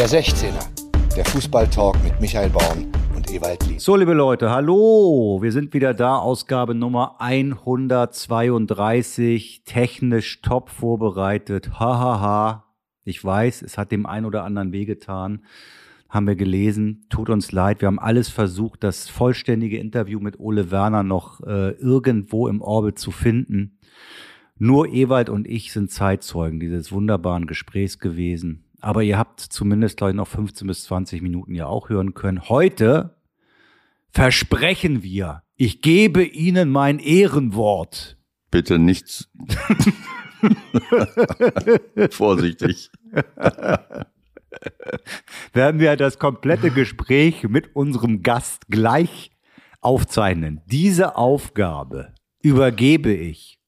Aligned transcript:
Der 0.00 0.08
16er, 0.08 0.64
der 1.14 1.26
Fußballtalk 1.26 2.02
mit 2.02 2.18
Michael 2.22 2.48
Baum 2.48 2.90
und 3.14 3.30
Ewald 3.30 3.66
Lien. 3.66 3.78
So, 3.78 3.96
liebe 3.96 4.14
Leute, 4.14 4.48
hallo. 4.48 5.40
Wir 5.42 5.52
sind 5.52 5.74
wieder 5.74 5.92
da, 5.92 6.16
Ausgabe 6.16 6.74
Nummer 6.74 7.20
132, 7.20 9.64
technisch 9.66 10.40
top 10.40 10.70
vorbereitet. 10.70 11.78
Hahaha. 11.78 12.18
Ha, 12.18 12.20
ha. 12.22 12.64
Ich 13.04 13.22
weiß, 13.22 13.60
es 13.60 13.76
hat 13.76 13.92
dem 13.92 14.06
einen 14.06 14.24
oder 14.24 14.44
anderen 14.44 14.72
wehgetan. 14.72 15.44
Haben 16.08 16.28
wir 16.28 16.36
gelesen. 16.36 17.04
Tut 17.10 17.28
uns 17.28 17.52
leid. 17.52 17.82
Wir 17.82 17.88
haben 17.88 17.98
alles 17.98 18.30
versucht, 18.30 18.82
das 18.82 19.06
vollständige 19.06 19.76
Interview 19.76 20.18
mit 20.18 20.40
Ole 20.40 20.70
Werner 20.70 21.02
noch 21.02 21.42
äh, 21.42 21.72
irgendwo 21.72 22.48
im 22.48 22.62
Orbit 22.62 22.98
zu 22.98 23.10
finden. 23.10 23.78
Nur 24.56 24.88
Ewald 24.88 25.28
und 25.28 25.46
ich 25.46 25.74
sind 25.74 25.90
Zeitzeugen 25.90 26.58
dieses 26.58 26.90
wunderbaren 26.90 27.46
Gesprächs 27.46 27.98
gewesen. 27.98 28.64
Aber 28.80 29.02
ihr 29.02 29.18
habt 29.18 29.40
zumindest, 29.40 29.96
glaube 29.96 30.12
ich, 30.12 30.16
noch 30.16 30.28
15 30.28 30.66
bis 30.66 30.84
20 30.84 31.22
Minuten 31.22 31.54
ja 31.54 31.66
auch 31.66 31.88
hören 31.88 32.14
können. 32.14 32.48
Heute 32.48 33.16
versprechen 34.10 35.02
wir, 35.02 35.42
ich 35.56 35.82
gebe 35.82 36.24
Ihnen 36.24 36.70
mein 36.70 36.98
Ehrenwort. 36.98 38.16
Bitte 38.50 38.78
nichts. 38.78 39.28
Vorsichtig. 42.10 42.90
Werden 45.52 45.80
wir 45.80 45.96
das 45.96 46.18
komplette 46.18 46.70
Gespräch 46.70 47.44
mit 47.48 47.76
unserem 47.76 48.22
Gast 48.22 48.68
gleich 48.68 49.30
aufzeichnen. 49.80 50.60
Diese 50.66 51.16
Aufgabe 51.16 52.14
übergebe 52.42 53.12
ich 53.12 53.60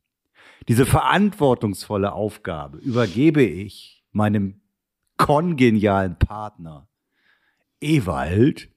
diese 0.68 0.86
verantwortungsvolle 0.86 2.12
Aufgabe 2.12 2.78
übergebe 2.78 3.42
ich 3.42 4.04
meinem 4.12 4.60
kongenialen 5.16 6.18
Partner 6.18 6.88
Ewald 7.80 8.68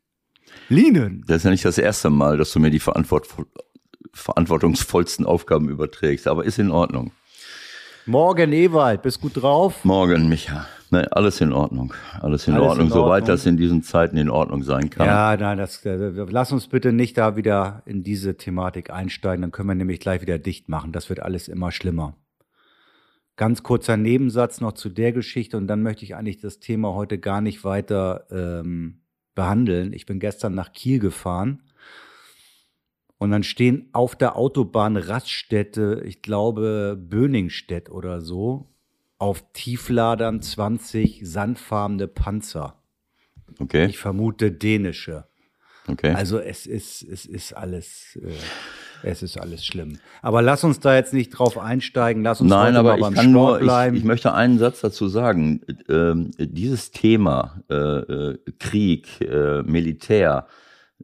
Lienen. 0.70 1.24
Das 1.28 1.38
ist 1.38 1.44
ja 1.44 1.52
nicht 1.52 1.66
das 1.66 1.78
erste 1.78 2.10
Mal, 2.10 2.38
dass 2.38 2.52
du 2.54 2.60
mir 2.60 2.70
die 2.70 2.80
Verantwort 2.80 3.28
verantwortungsvollsten 4.14 5.26
Aufgaben 5.26 5.70
überträgst, 5.70 6.28
aber 6.28 6.46
ist 6.46 6.58
in 6.58 6.72
Ordnung. 6.72 7.12
Morgen, 8.06 8.54
Ewald, 8.54 9.02
bist 9.02 9.20
gut 9.20 9.42
drauf? 9.42 9.84
Morgen, 9.84 10.30
Micha. 10.30 10.68
Nee, 10.92 11.06
alles 11.12 11.42
in 11.42 11.52
Ordnung. 11.52 11.94
Alles 12.22 12.48
in, 12.48 12.54
alles 12.54 12.68
Ordnung, 12.68 12.88
in 12.88 12.92
Ordnung, 12.94 13.06
soweit 13.08 13.28
das 13.28 13.46
in 13.46 13.58
diesen 13.58 13.82
Zeiten 13.82 14.16
in 14.18 14.30
Ordnung 14.30 14.64
sein 14.64 14.90
kann. 14.90 15.08
Ja, 15.08 15.36
nein, 15.36 15.58
das, 15.58 15.84
äh, 15.86 15.96
lass 15.96 16.52
uns 16.52 16.68
bitte 16.68 16.94
nicht 16.94 17.18
da 17.18 17.36
wieder 17.36 17.82
in 17.86 18.04
diese 18.04 18.38
Thematik 18.38 18.92
einsteigen, 18.92 19.42
dann 19.42 19.52
können 19.52 19.70
wir 19.70 19.76
nämlich 19.76 20.00
gleich 20.00 20.22
wieder 20.22 20.38
dicht 20.38 20.70
machen. 20.70 20.92
Das 20.92 21.10
wird 21.10 21.20
alles 21.22 21.48
immer 21.48 21.72
schlimmer. 21.72 22.16
Ganz 23.36 23.64
kurzer 23.64 23.98
Nebensatz 23.98 24.62
noch 24.62 24.74
zu 24.74 24.90
der 24.90 25.12
Geschichte 25.12 25.58
und 25.58 25.68
dann 25.68 25.84
möchte 25.84 26.06
ich 26.06 26.16
eigentlich 26.16 26.40
das 26.40 26.60
Thema 26.60 26.94
heute 26.94 27.20
gar 27.20 27.42
nicht 27.42 27.64
weiter 27.64 28.28
ähm, 28.32 29.02
behandeln. 29.34 29.92
Ich 29.92 30.06
bin 30.06 30.20
gestern 30.20 30.56
nach 30.56 30.72
Kiel 30.72 31.00
gefahren 31.00 31.62
und 33.18 33.32
dann 33.32 33.44
stehen 33.44 33.90
auf 33.92 34.16
der 34.16 34.36
Autobahn 34.36 34.98
Raststätte, 34.98 36.02
ich 36.06 36.22
glaube 36.22 36.98
Böningstedt 36.98 37.90
oder 37.90 38.22
so, 38.22 38.70
auf 39.18 39.44
Tiefladern 39.54 40.42
20 40.42 41.22
sandfarbene 41.24 42.08
Panzer. 42.08 42.82
Okay. 43.60 43.86
Ich 43.86 43.98
vermute 43.98 44.52
dänische. 44.52 45.28
Okay. 45.88 46.14
Also 46.14 46.40
es 46.40 46.66
ist, 46.66 47.04
es 47.04 47.26
ist 47.26 47.54
alles, 47.54 48.18
äh, 48.22 48.34
es 49.06 49.24
ist 49.24 49.40
alles 49.40 49.66
schlimm. 49.66 50.00
Aber 50.22 50.42
lass 50.42 50.64
uns 50.64 50.80
da 50.80 50.96
jetzt 50.96 51.14
nicht 51.14 51.30
drauf 51.30 51.58
einsteigen. 51.58 52.24
Lass 52.24 52.42
uns 52.42 52.50
Nein, 52.50 52.76
aber 52.76 52.92
mal 52.92 53.02
beim 53.02 53.14
ich 53.14 53.20
kann 53.20 53.32
Sport 53.32 53.60
nur, 53.60 53.60
bleiben. 53.60 53.96
Ich, 53.96 54.02
ich 54.02 54.08
möchte 54.08 54.34
einen 54.34 54.58
Satz 54.58 54.82
dazu 54.82 55.08
sagen. 55.08 55.62
Ähm, 55.90 56.32
dieses 56.38 56.92
Thema 56.92 57.62
äh, 57.70 57.76
äh 57.76 58.38
Krieg, 58.60 59.22
äh, 59.22 59.62
Militär, 59.64 60.48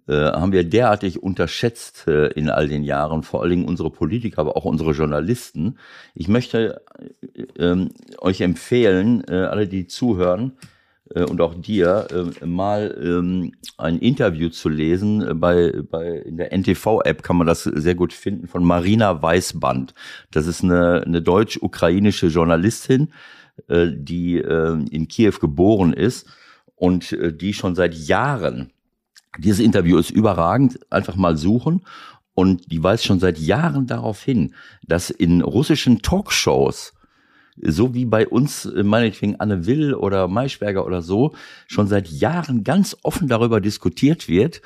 äh, 0.07 0.13
haben 0.13 0.51
wir 0.51 0.63
derartig 0.63 1.21
unterschätzt 1.21 2.07
äh, 2.07 2.27
in 2.29 2.49
all 2.49 2.67
den 2.67 2.83
Jahren, 2.83 3.23
vor 3.23 3.41
allen 3.41 3.51
Dingen 3.51 3.65
unsere 3.65 3.91
Politiker, 3.91 4.39
aber 4.39 4.57
auch 4.57 4.65
unsere 4.65 4.91
Journalisten. 4.93 5.77
Ich 6.15 6.27
möchte 6.27 6.81
äh, 7.35 7.43
ähm, 7.59 7.89
euch 8.19 8.41
empfehlen, 8.41 9.23
alle, 9.29 9.67
die 9.67 9.87
zuhören, 9.87 10.53
äh, 11.15 11.23
und 11.23 11.41
auch 11.41 11.55
dir, 11.55 12.07
äh, 12.41 12.45
mal 12.45 12.97
ähm, 13.01 13.53
ein 13.77 13.99
Interview 13.99 14.49
zu 14.49 14.69
lesen. 14.69 15.39
Bei, 15.39 15.73
bei, 15.89 16.19
in 16.19 16.37
der 16.37 16.51
NTV-App 16.51 17.23
kann 17.23 17.37
man 17.37 17.47
das 17.47 17.63
sehr 17.63 17.95
gut 17.95 18.13
finden 18.13 18.47
von 18.47 18.63
Marina 18.63 19.21
Weißband. 19.21 19.93
Das 20.31 20.47
ist 20.47 20.63
eine, 20.63 21.03
eine 21.05 21.21
deutsch-ukrainische 21.21 22.27
Journalistin, 22.27 23.13
die 23.67 24.37
in 24.37 25.07
Kiew 25.07 25.33
geboren 25.39 25.93
ist 25.93 26.27
und 26.75 27.15
die 27.39 27.53
schon 27.53 27.75
seit 27.75 27.93
Jahren 27.93 28.71
dieses 29.37 29.59
Interview 29.59 29.97
ist 29.97 30.09
überragend, 30.09 30.79
einfach 30.91 31.15
mal 31.15 31.37
suchen. 31.37 31.85
Und 32.33 32.71
die 32.71 32.81
weist 32.81 33.05
schon 33.05 33.19
seit 33.19 33.37
Jahren 33.37 33.87
darauf 33.87 34.23
hin, 34.23 34.55
dass 34.87 35.09
in 35.09 35.41
russischen 35.41 36.01
Talkshows, 36.01 36.93
so 37.63 37.93
wie 37.93 38.05
bei 38.05 38.27
uns, 38.27 38.65
äh, 38.65 38.83
meinetwegen 38.83 39.39
Anne 39.39 39.65
Will 39.65 39.93
oder 39.93 40.27
Maischberger 40.27 40.85
oder 40.85 41.01
so, 41.01 41.33
schon 41.67 41.87
seit 41.87 42.09
Jahren 42.09 42.63
ganz 42.63 42.97
offen 43.03 43.27
darüber 43.27 43.61
diskutiert 43.61 44.27
wird, 44.27 44.61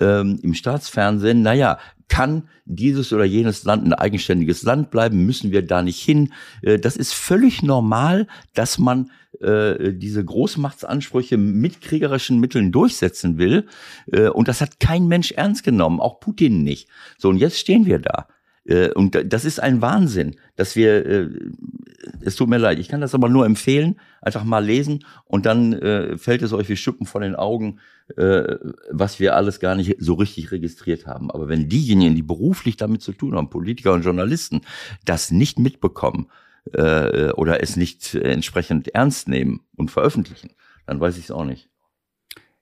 ähm, 0.00 0.38
im 0.42 0.54
Staatsfernsehen, 0.54 1.42
naja, 1.42 1.78
kann 2.08 2.48
dieses 2.64 3.12
oder 3.12 3.24
jenes 3.24 3.64
Land 3.64 3.86
ein 3.86 3.92
eigenständiges 3.92 4.62
Land 4.62 4.90
bleiben? 4.90 5.24
Müssen 5.26 5.52
wir 5.52 5.64
da 5.64 5.82
nicht 5.82 6.00
hin? 6.00 6.32
Äh, 6.62 6.78
das 6.78 6.96
ist 6.96 7.12
völlig 7.12 7.62
normal, 7.62 8.26
dass 8.54 8.78
man 8.78 9.10
äh, 9.40 9.92
diese 9.92 10.24
Großmachtsansprüche 10.24 11.36
mit 11.36 11.80
kriegerischen 11.80 12.40
Mitteln 12.40 12.72
durchsetzen 12.72 13.38
will. 13.38 13.66
Äh, 14.10 14.28
und 14.28 14.48
das 14.48 14.60
hat 14.60 14.80
kein 14.80 15.06
Mensch 15.06 15.32
ernst 15.32 15.64
genommen, 15.64 16.00
auch 16.00 16.18
Putin 16.18 16.62
nicht. 16.62 16.88
So, 17.18 17.28
und 17.28 17.36
jetzt 17.36 17.58
stehen 17.58 17.86
wir 17.86 17.98
da. 17.98 18.26
Äh, 18.68 18.92
und 18.92 19.32
das 19.32 19.44
ist 19.44 19.60
ein 19.60 19.80
Wahnsinn, 19.80 20.36
dass 20.56 20.76
wir, 20.76 21.06
äh, 21.06 21.30
es 22.20 22.36
tut 22.36 22.48
mir 22.48 22.58
leid, 22.58 22.78
ich 22.78 22.88
kann 22.88 23.00
das 23.00 23.14
aber 23.14 23.28
nur 23.28 23.46
empfehlen, 23.46 23.98
einfach 24.20 24.44
mal 24.44 24.64
lesen 24.64 25.04
und 25.24 25.46
dann 25.46 25.72
äh, 25.72 26.18
fällt 26.18 26.42
es 26.42 26.52
euch 26.52 26.68
wie 26.68 26.76
Schuppen 26.76 27.06
von 27.06 27.22
den 27.22 27.34
Augen, 27.34 27.80
was 28.90 29.20
wir 29.20 29.36
alles 29.36 29.60
gar 29.60 29.74
nicht 29.74 29.96
so 29.98 30.14
richtig 30.14 30.50
registriert 30.50 31.06
haben. 31.06 31.30
Aber 31.30 31.46
wenn 31.48 31.68
diejenigen, 31.68 32.14
die 32.14 32.22
beruflich 32.22 32.78
damit 32.78 33.02
zu 33.02 33.12
tun 33.12 33.36
haben, 33.36 33.50
Politiker 33.50 33.92
und 33.92 34.02
Journalisten, 34.02 34.62
das 35.04 35.30
nicht 35.30 35.58
mitbekommen 35.58 36.30
oder 36.72 37.62
es 37.62 37.76
nicht 37.76 38.14
entsprechend 38.14 38.88
ernst 38.94 39.28
nehmen 39.28 39.60
und 39.76 39.90
veröffentlichen, 39.90 40.52
dann 40.86 41.00
weiß 41.00 41.18
ich 41.18 41.24
es 41.24 41.30
auch 41.30 41.44
nicht. 41.44 41.68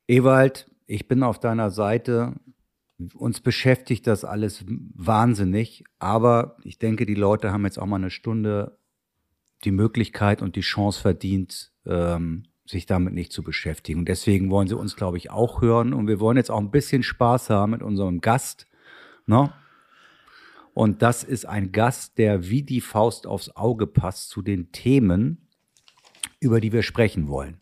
Ewald, 0.08 0.66
ich 0.88 1.06
bin 1.06 1.22
auf 1.22 1.38
deiner 1.38 1.70
Seite 1.70 2.34
uns 3.14 3.40
beschäftigt 3.40 4.06
das 4.06 4.24
alles 4.24 4.64
wahnsinnig, 4.66 5.84
aber 5.98 6.56
ich 6.64 6.78
denke, 6.78 7.06
die 7.06 7.14
Leute 7.14 7.52
haben 7.52 7.64
jetzt 7.64 7.78
auch 7.78 7.86
mal 7.86 7.96
eine 7.96 8.10
Stunde 8.10 8.78
die 9.64 9.70
Möglichkeit 9.70 10.42
und 10.42 10.56
die 10.56 10.62
Chance 10.62 11.00
verdient, 11.00 11.72
ähm, 11.86 12.44
sich 12.66 12.86
damit 12.86 13.14
nicht 13.14 13.32
zu 13.32 13.42
beschäftigen. 13.42 14.00
Und 14.00 14.08
deswegen 14.08 14.50
wollen 14.50 14.68
sie 14.68 14.76
uns, 14.76 14.96
glaube 14.96 15.18
ich, 15.18 15.30
auch 15.30 15.60
hören. 15.60 15.92
Und 15.92 16.08
wir 16.08 16.20
wollen 16.20 16.36
jetzt 16.36 16.50
auch 16.50 16.58
ein 16.58 16.70
bisschen 16.70 17.02
Spaß 17.02 17.50
haben 17.50 17.72
mit 17.72 17.82
unserem 17.82 18.20
Gast. 18.20 18.66
Ne? 19.26 19.52
Und 20.74 21.00
das 21.02 21.22
ist 21.22 21.46
ein 21.46 21.72
Gast, 21.72 22.18
der 22.18 22.48
wie 22.48 22.62
die 22.62 22.80
Faust 22.80 23.26
aufs 23.26 23.50
Auge 23.50 23.86
passt 23.86 24.30
zu 24.30 24.42
den 24.42 24.72
Themen, 24.72 25.48
über 26.40 26.60
die 26.60 26.72
wir 26.72 26.82
sprechen 26.82 27.28
wollen. 27.28 27.60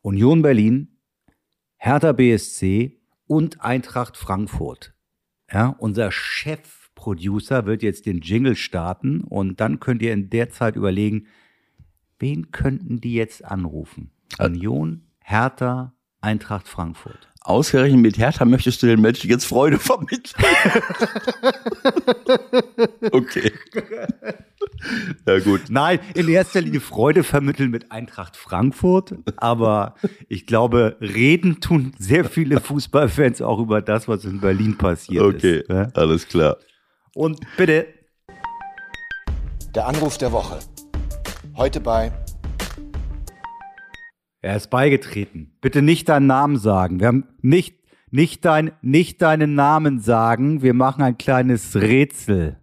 Union 0.00 0.42
Berlin, 0.42 0.98
Hertha 1.76 2.12
BSC 2.12 3.01
und 3.32 3.62
Eintracht 3.62 4.18
Frankfurt. 4.18 4.92
Ja, 5.50 5.68
unser 5.78 6.12
Chefproducer 6.12 7.64
wird 7.64 7.82
jetzt 7.82 8.04
den 8.04 8.20
Jingle 8.20 8.56
starten 8.56 9.22
und 9.22 9.58
dann 9.58 9.80
könnt 9.80 10.02
ihr 10.02 10.12
in 10.12 10.28
der 10.28 10.50
Zeit 10.50 10.76
überlegen, 10.76 11.28
wen 12.18 12.50
könnten 12.50 13.00
die 13.00 13.14
jetzt 13.14 13.42
anrufen? 13.42 14.10
Union, 14.38 15.06
Hertha, 15.18 15.94
Eintracht 16.20 16.68
Frankfurt. 16.68 17.31
Ausgerechnet 17.44 18.00
mit 18.00 18.18
Hertha 18.18 18.44
möchtest 18.44 18.82
du 18.82 18.86
den 18.86 19.00
Menschen 19.00 19.28
jetzt 19.28 19.46
Freude 19.46 19.78
vermitteln. 19.78 20.44
okay. 23.12 23.52
Ja, 25.26 25.38
gut. 25.40 25.62
Nein, 25.68 25.98
in 26.14 26.28
erster 26.28 26.60
Linie 26.60 26.80
Freude 26.80 27.24
vermitteln 27.24 27.70
mit 27.70 27.90
Eintracht 27.90 28.36
Frankfurt. 28.36 29.14
Aber 29.36 29.96
ich 30.28 30.46
glaube, 30.46 30.96
reden 31.00 31.60
tun 31.60 31.94
sehr 31.98 32.24
viele 32.24 32.60
Fußballfans 32.60 33.42
auch 33.42 33.58
über 33.58 33.82
das, 33.82 34.06
was 34.06 34.24
in 34.24 34.40
Berlin 34.40 34.78
passiert 34.78 35.22
okay, 35.22 35.58
ist. 35.58 35.70
Okay, 35.70 35.74
ja? 35.74 35.88
alles 35.94 36.28
klar. 36.28 36.58
Und 37.14 37.40
bitte. 37.56 37.86
Der 39.74 39.88
Anruf 39.88 40.16
der 40.18 40.30
Woche. 40.30 40.60
Heute 41.56 41.80
bei 41.80 42.12
er 44.42 44.56
ist 44.56 44.70
beigetreten. 44.70 45.56
Bitte 45.60 45.82
nicht 45.82 46.08
deinen 46.08 46.26
Namen 46.26 46.58
sagen. 46.58 47.00
Wir 47.00 47.06
haben 47.06 47.28
nicht, 47.40 47.78
nicht, 48.10 48.44
dein, 48.44 48.72
nicht 48.82 49.22
deinen 49.22 49.54
Namen 49.54 50.00
sagen. 50.00 50.62
Wir 50.62 50.74
machen 50.74 51.02
ein 51.02 51.16
kleines 51.16 51.76
Rätsel. 51.76 52.58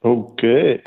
Okay. 0.00 0.82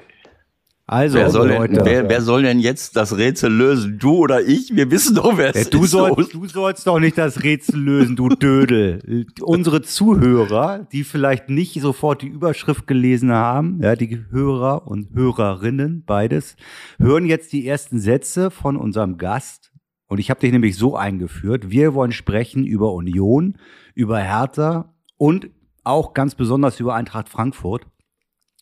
Also, 0.91 1.19
wer 1.19 1.30
soll, 1.30 1.50
Leute. 1.50 1.74
denn, 1.75 1.86
wer, 1.86 2.09
wer 2.09 2.21
soll 2.24 2.41
denn 2.41 2.57
jetzt 2.59 2.95
das 2.95 3.15
Rätsel 3.15 3.53
lösen? 3.53 4.00
Du 4.00 4.15
oder 4.15 4.41
ich? 4.41 4.75
Wir 4.75 4.89
wissen 4.89 5.13
doch, 5.15 5.38
wer 5.38 5.56
es 5.56 5.65
Ja, 5.65 5.69
du, 5.69 5.83
ist. 5.83 5.91
sollst, 5.91 6.33
du 6.33 6.47
sollst 6.47 6.88
doch 6.88 7.00
nicht 7.00 7.15
das 7.15 7.44
Rätsel 7.44 7.80
lösen, 7.80 8.15
du 8.15 8.30
Dödel. 8.30 9.27
Unsere 9.39 9.83
Zuhörer, 9.83 10.88
die 10.91 11.03
vielleicht 11.03 11.47
nicht 11.47 11.80
sofort 11.80 12.24
die 12.24 12.27
Überschrift 12.27 12.88
gelesen 12.88 13.31
haben, 13.31 13.80
ja, 13.83 13.95
die 13.95 14.25
Hörer 14.31 14.88
und 14.88 15.13
Hörerinnen, 15.13 16.06
beides, 16.07 16.56
hören 16.97 17.27
jetzt 17.27 17.53
die 17.53 17.68
ersten 17.68 18.00
Sätze 18.00 18.50
von 18.50 18.75
unserem 18.75 19.18
Gast. 19.19 19.71
Und 20.07 20.18
ich 20.18 20.31
habe 20.31 20.39
dich 20.39 20.51
nämlich 20.51 20.75
so 20.75 20.95
eingeführt. 20.95 21.69
Wir 21.69 21.94
wollen 21.94 22.12
sprechen 22.13 22.65
über 22.65 22.94
Union, 22.94 23.59
über 23.94 24.18
Hertha 24.18 24.95
und 25.18 25.51
auch 25.83 26.15
ganz 26.15 26.33
besonders 26.33 26.80
über 26.80 26.95
Eintracht 26.95 27.30
Frankfurt. 27.30 27.85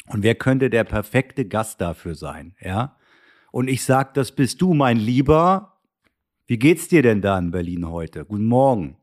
Und 0.10 0.24
wer 0.24 0.36
könnte 0.36 0.70
der 0.70 0.84
perfekte 0.84 1.46
Gast 1.46 1.82
dafür 1.82 2.16
sein, 2.16 2.56
ja? 2.62 2.96
Und 3.52 3.70
ich 3.70 3.84
sag, 3.84 4.14
das 4.14 4.32
bist 4.34 4.62
du, 4.62 4.74
mein 4.74 4.98
Lieber. 4.98 5.78
Wie 6.46 6.58
geht's 6.60 6.88
dir 6.88 7.02
denn 7.02 7.22
da 7.22 7.38
in 7.40 7.52
Berlin 7.52 7.90
heute? 7.90 8.24
Guten 8.26 8.46
Morgen. 8.46 8.98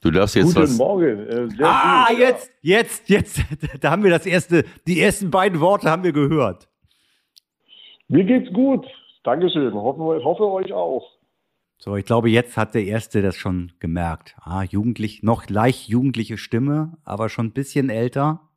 Du 0.00 0.10
darfst 0.10 0.34
jetzt 0.34 0.46
Guten 0.54 0.62
was. 0.62 0.76
Morgen. 0.76 1.28
Äh, 1.28 1.48
Ah, 1.62 2.08
gut. 2.08 2.18
jetzt, 2.18 2.50
jetzt, 2.60 3.08
jetzt, 3.08 3.40
da 3.80 3.90
haben 3.92 4.02
wir 4.02 4.10
das 4.10 4.26
erste, 4.26 4.64
die 4.86 5.00
ersten 5.00 5.30
beiden 5.30 5.60
Worte 5.60 5.88
haben 5.90 6.02
wir 6.02 6.12
gehört. 6.12 6.68
Mir 8.08 8.24
geht's 8.24 8.52
gut. 8.52 8.84
Dankeschön. 9.22 9.72
Hoffe, 9.74 10.24
hoffe 10.24 10.44
euch 10.50 10.72
auch. 10.72 11.08
So, 11.84 11.96
ich 11.96 12.04
glaube, 12.04 12.30
jetzt 12.30 12.56
hat 12.56 12.76
der 12.76 12.84
Erste 12.84 13.22
das 13.22 13.34
schon 13.34 13.72
gemerkt. 13.80 14.36
Ah, 14.40 14.62
jugendlich, 14.62 15.24
noch 15.24 15.48
leicht 15.48 15.88
jugendliche 15.88 16.38
Stimme, 16.38 16.96
aber 17.04 17.28
schon 17.28 17.46
ein 17.46 17.52
bisschen 17.52 17.90
älter. 17.90 18.48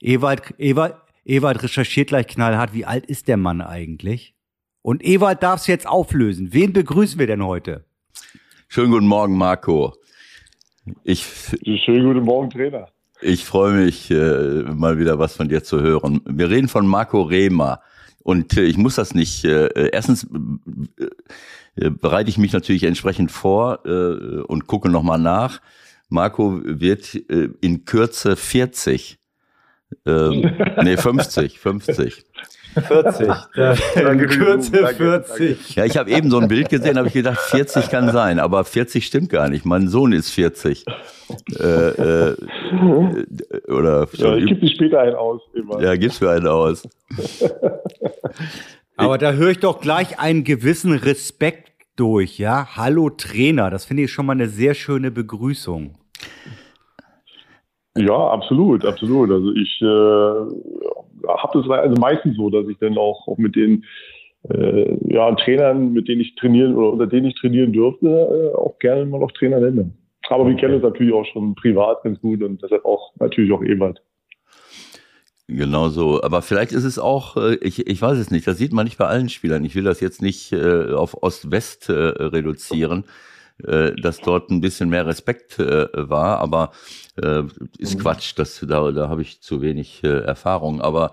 Ewald, 0.00 0.54
Ewald, 0.56 0.94
Ewald 1.26 1.62
recherchiert 1.62 2.08
gleich 2.08 2.26
knallhart, 2.26 2.72
wie 2.72 2.86
alt 2.86 3.04
ist 3.04 3.28
der 3.28 3.36
Mann 3.36 3.60
eigentlich? 3.60 4.34
Und 4.80 5.04
Ewald 5.04 5.42
darf 5.42 5.60
es 5.60 5.66
jetzt 5.66 5.86
auflösen. 5.86 6.54
Wen 6.54 6.72
begrüßen 6.72 7.18
wir 7.18 7.26
denn 7.26 7.44
heute? 7.44 7.84
Schönen 8.68 8.92
guten 8.92 9.08
Morgen, 9.08 9.36
Marco. 9.36 9.92
Ich, 11.04 11.22
Schönen 11.84 12.06
guten 12.06 12.24
Morgen, 12.24 12.48
Trainer. 12.48 12.88
ich 13.20 13.44
freue 13.44 13.74
mich, 13.74 14.10
äh, 14.10 14.62
mal 14.62 14.96
wieder 14.98 15.18
was 15.18 15.36
von 15.36 15.50
dir 15.50 15.62
zu 15.62 15.82
hören. 15.82 16.22
Wir 16.24 16.48
reden 16.48 16.68
von 16.68 16.86
Marco 16.86 17.20
Rehmer. 17.20 17.82
Und 18.26 18.56
äh, 18.56 18.64
ich 18.64 18.76
muss 18.76 18.96
das 18.96 19.14
nicht, 19.14 19.44
äh, 19.44 19.90
erstens 19.92 20.26
äh, 21.76 21.90
bereite 21.90 22.28
ich 22.28 22.38
mich 22.38 22.52
natürlich 22.52 22.82
entsprechend 22.82 23.30
vor 23.30 23.86
äh, 23.86 24.40
und 24.40 24.66
gucke 24.66 24.88
nochmal 24.88 25.20
nach. 25.20 25.60
Marco 26.08 26.60
wird 26.64 27.14
äh, 27.14 27.50
in 27.60 27.84
Kürze 27.84 28.34
40. 28.34 29.20
Ähm, 30.06 30.58
nee, 30.82 30.96
50, 30.96 31.60
50. 31.60 32.24
40. 32.82 33.28
Danke 33.54 33.76
für 33.76 34.16
die 34.16 34.26
Kürze 34.26 34.70
Blumen. 34.70 34.84
Danke, 34.84 35.24
40. 35.24 35.76
Ja, 35.76 35.84
ich 35.84 35.96
habe 35.96 36.10
eben 36.10 36.30
so 36.30 36.38
ein 36.38 36.48
Bild 36.48 36.68
gesehen, 36.68 36.96
habe 36.96 37.08
ich 37.08 37.14
gedacht, 37.14 37.38
40 37.40 37.88
kann 37.90 38.10
sein, 38.12 38.38
aber 38.38 38.64
40 38.64 39.06
stimmt 39.06 39.30
gar 39.30 39.48
nicht. 39.48 39.64
Mein 39.64 39.88
Sohn 39.88 40.12
ist 40.12 40.30
40. 40.30 40.84
Äh, 41.58 41.64
äh, 41.64 42.36
oder 43.68 44.08
Ja, 44.12 44.36
ich 44.36 44.46
gebe 44.46 44.60
dir 44.60 44.70
später 44.70 45.00
einen 45.00 45.14
aus. 45.16 45.42
Immer. 45.54 45.82
ja, 45.82 45.96
gib's 45.96 46.20
mir 46.20 46.30
einen 46.30 46.46
aus. 46.46 46.88
Aber 48.96 49.18
da 49.18 49.32
höre 49.32 49.50
ich 49.50 49.58
doch 49.58 49.80
gleich 49.80 50.18
einen 50.18 50.44
gewissen 50.44 50.92
Respekt 50.92 51.72
durch, 51.96 52.38
ja? 52.38 52.68
Hallo 52.76 53.10
Trainer, 53.10 53.70
das 53.70 53.84
finde 53.84 54.04
ich 54.04 54.12
schon 54.12 54.26
mal 54.26 54.32
eine 54.32 54.48
sehr 54.48 54.74
schöne 54.74 55.10
Begrüßung. 55.10 55.96
Ja, 57.96 58.30
absolut, 58.30 58.84
absolut. 58.84 59.30
Also 59.30 59.52
ich 59.52 59.80
äh, 59.82 59.84
habe 61.28 61.60
das 61.60 61.70
also 61.70 62.00
meistens 62.00 62.36
so, 62.36 62.50
dass 62.50 62.68
ich 62.68 62.78
dann 62.78 62.96
auch, 62.98 63.26
auch 63.26 63.38
mit 63.38 63.56
den 63.56 63.84
äh, 64.50 64.96
ja, 65.12 65.34
Trainern, 65.34 65.92
mit 65.92 66.08
denen 66.08 66.20
ich 66.20 66.34
trainieren 66.36 66.76
oder 66.76 66.92
unter 66.92 67.06
denen 67.06 67.26
ich 67.26 67.34
trainieren 67.34 67.72
durfte, 67.72 68.06
äh, 68.06 68.56
auch 68.56 68.78
gerne 68.78 69.06
mal 69.06 69.20
noch 69.20 69.32
Trainer 69.32 69.60
nenne. 69.60 69.90
Aber 70.28 70.46
wir 70.46 70.56
kennen 70.56 70.74
uns 70.74 70.82
natürlich 70.82 71.12
auch 71.12 71.26
schon 71.26 71.54
privat 71.54 72.02
ganz 72.02 72.20
gut 72.20 72.42
und 72.42 72.62
deshalb 72.62 72.84
auch 72.84 73.12
natürlich 73.18 73.52
auch 73.52 73.62
Ewald. 73.62 74.00
Genau 75.48 75.88
so. 75.90 76.22
Aber 76.22 76.42
vielleicht 76.42 76.72
ist 76.72 76.84
es 76.84 76.98
auch, 76.98 77.36
äh, 77.36 77.54
ich, 77.56 77.86
ich 77.86 78.02
weiß 78.02 78.18
es 78.18 78.30
nicht, 78.30 78.46
das 78.46 78.58
sieht 78.58 78.72
man 78.72 78.84
nicht 78.84 78.98
bei 78.98 79.06
allen 79.06 79.28
Spielern. 79.28 79.64
Ich 79.64 79.76
will 79.76 79.84
das 79.84 80.00
jetzt 80.00 80.20
nicht 80.20 80.52
äh, 80.52 80.92
auf 80.92 81.22
Ost-West 81.22 81.88
äh, 81.88 81.92
reduzieren, 81.92 83.04
äh, 83.64 83.92
dass 83.92 84.18
dort 84.18 84.50
ein 84.50 84.60
bisschen 84.60 84.88
mehr 84.88 85.06
Respekt 85.06 85.60
äh, 85.60 85.86
war, 85.94 86.38
aber 86.38 86.72
äh, 87.22 87.42
ist 87.78 87.98
Quatsch, 87.98 88.32
das, 88.36 88.64
da, 88.66 88.90
da 88.90 89.08
habe 89.08 89.22
ich 89.22 89.40
zu 89.40 89.60
wenig 89.60 90.02
äh, 90.04 90.20
Erfahrung. 90.20 90.80
Aber 90.80 91.12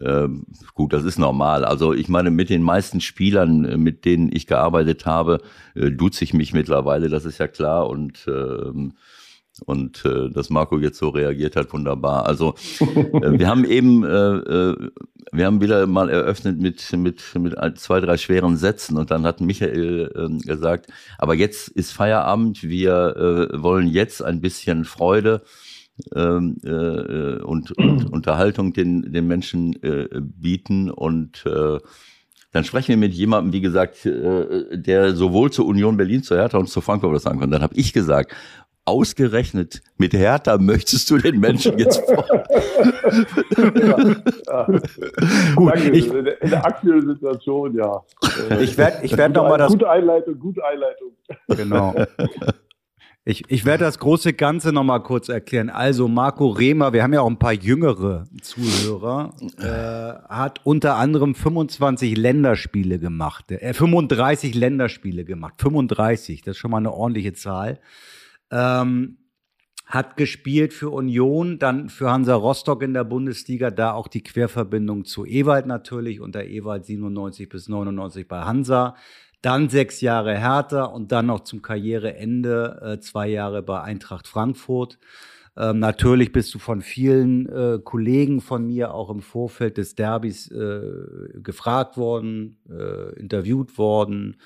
ähm, 0.00 0.44
gut, 0.74 0.92
das 0.92 1.04
ist 1.04 1.18
normal. 1.18 1.64
Also 1.64 1.94
ich 1.94 2.08
meine, 2.08 2.30
mit 2.30 2.50
den 2.50 2.62
meisten 2.62 3.00
Spielern, 3.00 3.64
äh, 3.64 3.76
mit 3.76 4.04
denen 4.04 4.30
ich 4.32 4.46
gearbeitet 4.46 5.06
habe, 5.06 5.40
äh, 5.74 5.90
duze 5.90 6.24
ich 6.24 6.34
mich 6.34 6.52
mittlerweile, 6.52 7.08
das 7.08 7.24
ist 7.24 7.38
ja 7.38 7.48
klar. 7.48 7.88
Und 7.88 8.26
ähm, 8.28 8.94
und 9.64 10.04
äh, 10.04 10.30
dass 10.30 10.50
Marco 10.50 10.78
jetzt 10.78 10.98
so 10.98 11.08
reagiert 11.08 11.56
hat, 11.56 11.72
wunderbar. 11.72 12.26
Also 12.26 12.54
äh, 12.80 13.38
wir 13.38 13.48
haben 13.48 13.64
eben, 13.64 14.04
äh, 14.04 14.08
äh, 14.08 14.90
wir 15.32 15.46
haben 15.46 15.60
wieder 15.60 15.86
mal 15.86 16.10
eröffnet 16.10 16.58
mit 16.60 16.92
mit 16.92 17.22
mit 17.34 17.54
zwei 17.78 18.00
drei 18.00 18.16
schweren 18.16 18.56
Sätzen 18.56 18.98
und 18.98 19.10
dann 19.10 19.24
hat 19.24 19.40
Michael 19.40 20.12
äh, 20.14 20.46
gesagt, 20.46 20.88
aber 21.18 21.34
jetzt 21.34 21.68
ist 21.68 21.92
Feierabend, 21.92 22.62
wir 22.62 23.50
äh, 23.52 23.62
wollen 23.62 23.88
jetzt 23.88 24.22
ein 24.22 24.40
bisschen 24.40 24.84
Freude 24.84 25.42
ähm, 26.14 26.56
äh, 26.62 27.42
und, 27.42 27.72
und 27.72 28.04
Unterhaltung 28.12 28.72
den 28.72 29.12
den 29.12 29.26
Menschen 29.26 29.82
äh, 29.82 30.08
bieten 30.20 30.90
und 30.90 31.44
äh, 31.46 31.78
dann 32.56 32.64
sprechen 32.64 32.88
wir 32.88 32.96
mit 32.96 33.12
jemandem, 33.12 33.52
wie 33.52 33.60
gesagt, 33.60 34.06
äh, 34.06 34.78
der 34.78 35.14
sowohl 35.14 35.52
zur 35.52 35.66
Union 35.66 35.98
Berlin, 35.98 36.22
zur 36.22 36.38
Hertha 36.38 36.56
und 36.56 36.70
zur 36.70 36.82
Frankfurt 36.82 37.12
was 37.12 37.24
sagen 37.24 37.38
kann. 37.38 37.50
Dann 37.50 37.60
habe 37.60 37.74
ich 37.76 37.92
gesagt, 37.92 38.34
ausgerechnet 38.86 39.82
mit 39.98 40.12
Hertha 40.14 40.56
möchtest 40.58 41.10
du 41.10 41.18
den 41.18 41.38
Menschen 41.40 41.78
jetzt 41.78 42.00
vor. 42.06 42.24
Ja. 44.46 44.66
Gut, 45.54 45.72
Danke. 45.74 45.90
ich- 45.90 46.06
in, 46.12 46.24
der, 46.24 46.64
aktuellen 46.64 47.06
Situation, 47.06 47.74
ja. 47.76 48.02
Äh, 48.50 48.62
Ich 48.62 48.76
werde 48.78 48.98
ich 49.04 49.16
werd 49.16 49.28
gute, 49.34 49.40
noch 49.42 49.48
mal 49.48 49.58
das 49.58 49.72
gute 49.72 49.88
Einleitung, 49.90 50.38
gute 50.38 50.64
Einleitung. 50.64 51.12
Genau. 51.48 51.94
Ich, 53.24 53.42
ich 53.48 53.64
werde 53.64 53.84
das 53.84 53.98
große 53.98 54.34
Ganze 54.34 54.72
noch 54.72 54.84
mal 54.84 55.00
kurz 55.00 55.28
erklären. 55.28 55.68
Also 55.68 56.06
Marco 56.06 56.46
Rehmer, 56.48 56.92
wir 56.92 57.02
haben 57.02 57.12
ja 57.12 57.22
auch 57.22 57.26
ein 57.30 57.38
paar 57.40 57.52
jüngere 57.54 58.24
Zuhörer, 58.40 59.34
äh, 59.58 60.28
hat 60.32 60.60
unter 60.64 60.94
anderem 60.96 61.34
25 61.34 62.16
Länderspiele 62.16 62.98
gemacht. 63.00 63.50
Äh, 63.50 63.74
35 63.74 64.54
Länderspiele 64.54 65.24
gemacht. 65.24 65.54
35, 65.58 66.42
das 66.42 66.52
ist 66.52 66.58
schon 66.58 66.70
mal 66.70 66.76
eine 66.78 66.92
ordentliche 66.92 67.32
Zahl. 67.32 67.80
Ähm, 68.50 69.18
hat 69.86 70.16
gespielt 70.16 70.72
für 70.72 70.90
Union, 70.90 71.60
dann 71.60 71.88
für 71.88 72.10
Hansa 72.10 72.34
Rostock 72.34 72.82
in 72.82 72.92
der 72.92 73.04
Bundesliga, 73.04 73.70
da 73.70 73.92
auch 73.92 74.08
die 74.08 74.22
Querverbindung 74.22 75.04
zu 75.04 75.24
Ewald 75.24 75.66
natürlich, 75.66 76.20
unter 76.20 76.44
Ewald 76.44 76.84
97 76.84 77.48
bis 77.48 77.68
99 77.68 78.26
bei 78.26 78.40
Hansa. 78.40 78.96
Dann 79.42 79.68
sechs 79.68 80.00
Jahre 80.00 80.36
Hertha 80.36 80.84
und 80.84 81.12
dann 81.12 81.26
noch 81.26 81.40
zum 81.40 81.62
Karriereende 81.62 82.80
äh, 82.82 83.00
zwei 83.00 83.28
Jahre 83.28 83.62
bei 83.62 83.80
Eintracht 83.80 84.26
Frankfurt. 84.26 84.98
Ähm, 85.56 85.78
natürlich 85.78 86.32
bist 86.32 86.52
du 86.52 86.58
von 86.58 86.82
vielen 86.82 87.48
äh, 87.48 87.78
Kollegen 87.82 88.40
von 88.40 88.66
mir 88.66 88.92
auch 88.92 89.08
im 89.08 89.22
Vorfeld 89.22 89.78
des 89.78 89.94
Derbys 89.94 90.50
äh, 90.50 90.80
gefragt 91.36 91.96
worden, 91.96 92.58
äh, 92.68 93.18
interviewt 93.20 93.78
worden, 93.78 94.36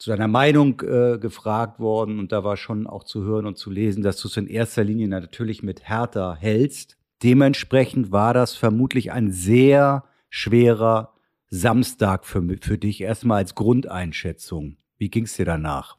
zu 0.00 0.08
deiner 0.08 0.28
Meinung 0.28 0.80
äh, 0.80 1.18
gefragt 1.18 1.78
worden. 1.78 2.18
Und 2.18 2.32
da 2.32 2.42
war 2.42 2.56
schon 2.56 2.86
auch 2.86 3.04
zu 3.04 3.22
hören 3.22 3.44
und 3.44 3.58
zu 3.58 3.70
lesen, 3.70 4.02
dass 4.02 4.16
du 4.16 4.28
es 4.28 4.36
in 4.38 4.46
erster 4.46 4.82
Linie 4.82 5.08
natürlich 5.08 5.62
mit 5.62 5.88
Hertha 5.88 6.34
hältst. 6.40 6.96
Dementsprechend 7.22 8.10
war 8.10 8.32
das 8.32 8.56
vermutlich 8.56 9.12
ein 9.12 9.30
sehr 9.30 10.04
schwerer 10.30 11.12
Samstag 11.48 12.24
für, 12.24 12.42
für 12.62 12.78
dich, 12.78 13.02
erstmal 13.02 13.38
als 13.38 13.54
Grundeinschätzung. 13.54 14.78
Wie 14.96 15.10
ging 15.10 15.24
es 15.24 15.36
dir 15.36 15.44
danach? 15.44 15.98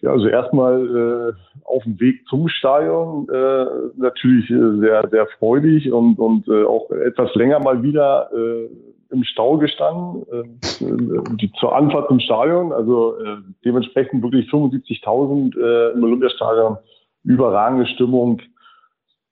Ja, 0.00 0.10
also 0.10 0.26
erstmal 0.26 1.36
äh, 1.36 1.62
auf 1.62 1.84
dem 1.84 2.00
Weg 2.00 2.26
zum 2.28 2.48
Stadion 2.48 3.28
äh, 3.28 3.66
natürlich 3.94 4.50
äh, 4.50 4.80
sehr, 4.80 5.08
sehr 5.12 5.28
freudig 5.38 5.92
und, 5.92 6.18
und 6.18 6.48
äh, 6.48 6.64
auch 6.64 6.90
etwas 6.90 7.32
länger 7.36 7.60
mal 7.60 7.84
wieder 7.84 8.28
äh, 8.34 8.68
im 9.12 9.24
Stau 9.24 9.58
gestanden, 9.58 10.24
äh, 10.32 11.48
zur 11.60 11.74
Anfahrt 11.74 12.08
zum 12.08 12.20
Stadion. 12.20 12.72
Also 12.72 13.18
äh, 13.18 13.36
dementsprechend 13.64 14.22
wirklich 14.22 14.48
75.000 14.50 15.56
äh, 15.56 15.92
im 15.92 16.02
Olympiastadion, 16.02 16.78
überragende 17.24 17.86
Stimmung. 17.86 18.40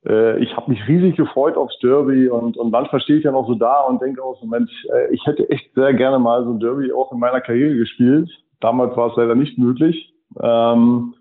Äh, 0.07 0.39
ich 0.43 0.57
habe 0.57 0.71
mich 0.71 0.87
riesig 0.87 1.17
gefreut 1.17 1.57
aufs 1.57 1.79
Derby 1.81 2.29
und, 2.29 2.57
und 2.57 2.71
manchmal 2.71 3.01
stehe 3.01 3.19
ich 3.19 3.25
ja 3.25 3.33
noch 3.33 3.47
so 3.47 3.55
da 3.55 3.81
und 3.83 4.01
denke 4.01 4.23
auch 4.23 4.39
so, 4.41 4.47
Mensch, 4.47 4.71
äh, 4.93 5.13
ich 5.13 5.25
hätte 5.27 5.49
echt 5.51 5.75
sehr 5.75 5.95
gerne 5.95 6.19
mal 6.19 6.45
so 6.45 6.51
ein 6.51 6.61
Derby 6.61 6.93
auch 6.93 7.13
in 7.13 7.19
meiner 7.19 7.41
Karriere 7.41 7.75
gespielt. 7.75 8.31
Damals 8.61 8.97
war 8.97 9.11
es 9.11 9.17
leider 9.17 9.35
nicht 9.35 9.59
möglich. 9.59 10.15
Ähm, 10.41 11.15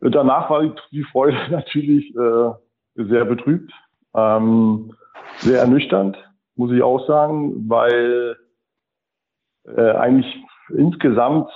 danach 0.00 0.48
war 0.50 0.62
die, 0.62 0.72
die 0.92 1.04
Freude 1.04 1.36
natürlich 1.50 2.14
äh, 2.14 2.50
sehr 2.94 3.24
betrübt. 3.24 3.72
Ähm, 4.14 4.92
sehr 5.38 5.60
ernüchternd, 5.60 6.16
muss 6.58 6.72
ich 6.72 6.82
auch 6.82 7.06
sagen, 7.06 7.68
weil 7.68 8.36
äh, 9.64 9.90
eigentlich 9.92 10.26
insgesamt, 10.70 11.48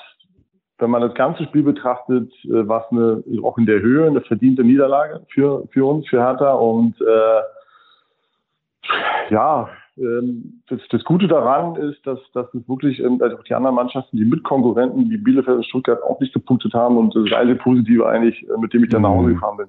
wenn 0.79 0.91
man 0.91 1.03
das 1.03 1.15
ganze 1.15 1.45
Spiel 1.45 1.63
betrachtet, 1.63 2.33
äh, 2.45 2.67
war 2.69 2.85
es 2.85 2.93
eine, 2.93 3.23
auch 3.43 3.59
in 3.59 3.67
der 3.67 3.81
Höhe 3.81 4.07
eine 4.07 4.21
verdiente 4.21 4.65
Niederlage 4.65 5.25
für, 5.33 5.67
für 5.71 5.85
uns, 5.85 6.09
für 6.09 6.21
Hertha. 6.21 6.53
Und 6.53 7.01
äh, 7.01 7.43
ja, 9.31 9.69
ähm, 9.97 10.63
das, 10.69 10.81
das 10.91 11.05
Gute 11.05 11.29
daran 11.29 11.77
ist, 11.77 12.07
dass, 12.07 12.19
dass 12.33 12.53
es 12.55 12.69
wirklich 12.69 13.01
ähm, 13.01 13.19
also 13.21 13.37
die 13.43 13.55
anderen 13.55 13.77
Mannschaften, 13.77 14.17
die 14.17 14.25
Mitkonkurrenten, 14.25 15.11
wie 15.11 15.19
Bielefeld 15.19 15.59
und 15.59 15.67
Stuttgart, 15.67 16.03
auch 16.03 16.21
nicht 16.21 16.33
gepunktet 16.33 16.75
haben. 16.75 16.97
Und 16.97 17.15
das 17.15 17.25
ist 17.25 17.35
eine 17.35 17.57
Positive 17.57 18.07
eigentlich, 18.07 18.43
äh, 18.49 18.59
mit 18.59 18.73
dem 18.73 18.85
ich 18.85 18.91
dann 18.91 19.03
nach 19.03 19.11
Hause 19.11 19.29
mhm. 19.29 19.35
gefahren 19.35 19.57
bin. 19.59 19.67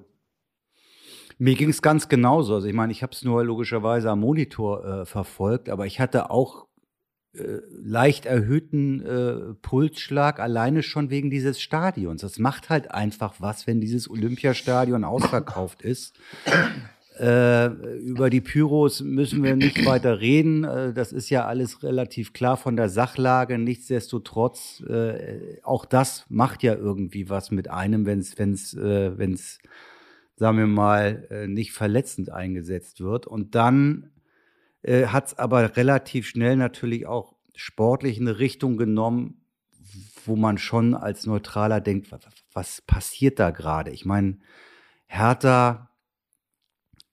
Mir 1.38 1.54
ging 1.54 1.70
es 1.70 1.82
ganz 1.82 2.08
genauso. 2.08 2.54
Also 2.54 2.68
ich 2.68 2.74
meine, 2.74 2.92
ich 2.92 3.02
habe 3.02 3.12
es 3.12 3.24
nur 3.24 3.44
logischerweise 3.44 4.10
am 4.10 4.20
Monitor 4.20 4.84
äh, 4.84 5.04
verfolgt, 5.04 5.68
aber 5.68 5.86
ich 5.86 6.00
hatte 6.00 6.30
auch 6.30 6.66
äh, 7.34 7.60
leicht 7.82 8.26
erhöhten 8.26 9.04
äh, 9.04 9.54
Pulsschlag 9.60 10.38
alleine 10.38 10.82
schon 10.82 11.10
wegen 11.10 11.30
dieses 11.30 11.60
Stadions. 11.60 12.20
Das 12.22 12.38
macht 12.38 12.70
halt 12.70 12.92
einfach 12.92 13.34
was, 13.40 13.66
wenn 13.66 13.80
dieses 13.80 14.08
Olympiastadion 14.08 15.02
ausverkauft 15.02 15.82
ist. 15.82 16.14
Äh, 17.18 17.66
über 17.98 18.28
die 18.28 18.40
Pyros 18.40 19.00
müssen 19.00 19.44
wir 19.44 19.54
nicht 19.54 19.84
weiter 19.86 20.20
reden. 20.20 20.64
Äh, 20.64 20.92
das 20.92 21.12
ist 21.12 21.30
ja 21.30 21.44
alles 21.46 21.84
relativ 21.84 22.32
klar 22.32 22.56
von 22.56 22.74
der 22.74 22.88
Sachlage. 22.88 23.56
Nichtsdestotrotz, 23.56 24.82
äh, 24.88 25.60
auch 25.62 25.84
das 25.84 26.24
macht 26.28 26.64
ja 26.64 26.74
irgendwie 26.74 27.30
was 27.30 27.52
mit 27.52 27.70
einem, 27.70 28.04
wenn 28.04 28.18
es, 28.18 28.36
wenn 28.36 28.52
es, 28.52 28.74
äh, 28.74 29.16
wenn 29.16 29.32
es, 29.32 29.58
sagen 30.36 30.58
wir 30.58 30.66
mal, 30.66 31.26
äh, 31.30 31.46
nicht 31.46 31.72
verletzend 31.72 32.30
eingesetzt 32.30 33.00
wird. 33.00 33.26
Und 33.26 33.54
dann 33.54 34.10
äh, 34.82 35.06
hat 35.06 35.28
es 35.28 35.38
aber 35.38 35.76
relativ 35.76 36.28
schnell 36.28 36.56
natürlich 36.56 37.06
auch 37.06 37.34
sportlich 37.54 38.20
eine 38.20 38.38
Richtung 38.38 38.76
genommen, 38.76 39.40
wo 40.24 40.36
man 40.36 40.58
schon 40.58 40.94
als 40.94 41.26
Neutraler 41.26 41.80
denkt, 41.80 42.10
was, 42.10 42.20
was 42.52 42.80
passiert 42.82 43.38
da 43.38 43.50
gerade? 43.50 43.90
Ich 43.90 44.04
meine, 44.04 44.38
Hertha 45.06 45.90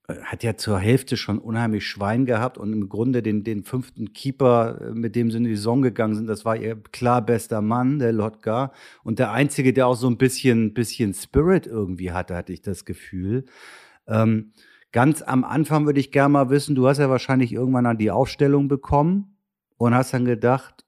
hat 0.08 0.44
ja 0.44 0.58
zur 0.58 0.80
Hälfte 0.80 1.18
schon 1.18 1.40
unheimlich 1.40 1.88
Schwein 1.88 2.26
gehabt 2.26 2.58
und 2.58 2.74
im 2.74 2.90
Grunde 2.90 3.22
den, 3.22 3.44
den 3.44 3.64
fünften 3.64 4.14
Keeper, 4.14 4.82
äh, 4.82 4.92
mit 4.92 5.16
dem 5.16 5.32
sie 5.32 5.38
in 5.38 5.44
die 5.44 5.56
Saison 5.56 5.82
gegangen 5.82 6.16
sind, 6.16 6.28
das 6.28 6.46
war 6.46 6.56
ihr 6.56 6.76
klar 6.92 7.22
bester 7.22 7.62
Mann, 7.62 8.00
der 8.00 8.12
Lotka. 8.12 8.72
Und 9.04 9.20
der 9.20 9.32
Einzige, 9.32 9.74
der 9.74 9.88
auch 9.88 9.96
so 9.96 10.08
ein 10.08 10.18
bisschen, 10.18 10.74
bisschen 10.74 11.14
Spirit 11.14 11.68
irgendwie 11.68 12.12
hatte, 12.12 12.36
hatte 12.36 12.54
ich 12.54 12.62
das 12.62 12.86
Gefühl. 12.86 13.46
Ähm, 14.08 14.52
ganz 14.92 15.22
am 15.22 15.44
Anfang 15.44 15.86
würde 15.86 16.00
ich 16.00 16.12
gerne 16.12 16.34
mal 16.34 16.50
wissen, 16.50 16.76
du 16.76 16.88
hast 16.88 16.98
ja 16.98 17.10
wahrscheinlich 17.10 17.54
irgendwann 17.54 17.86
an 17.86 17.98
die 17.98 18.12
Aufstellung 18.12 18.68
bekommen 18.68 19.38
und 19.78 19.94
hast 19.94 20.14
dann 20.14 20.26
gedacht, 20.26 20.86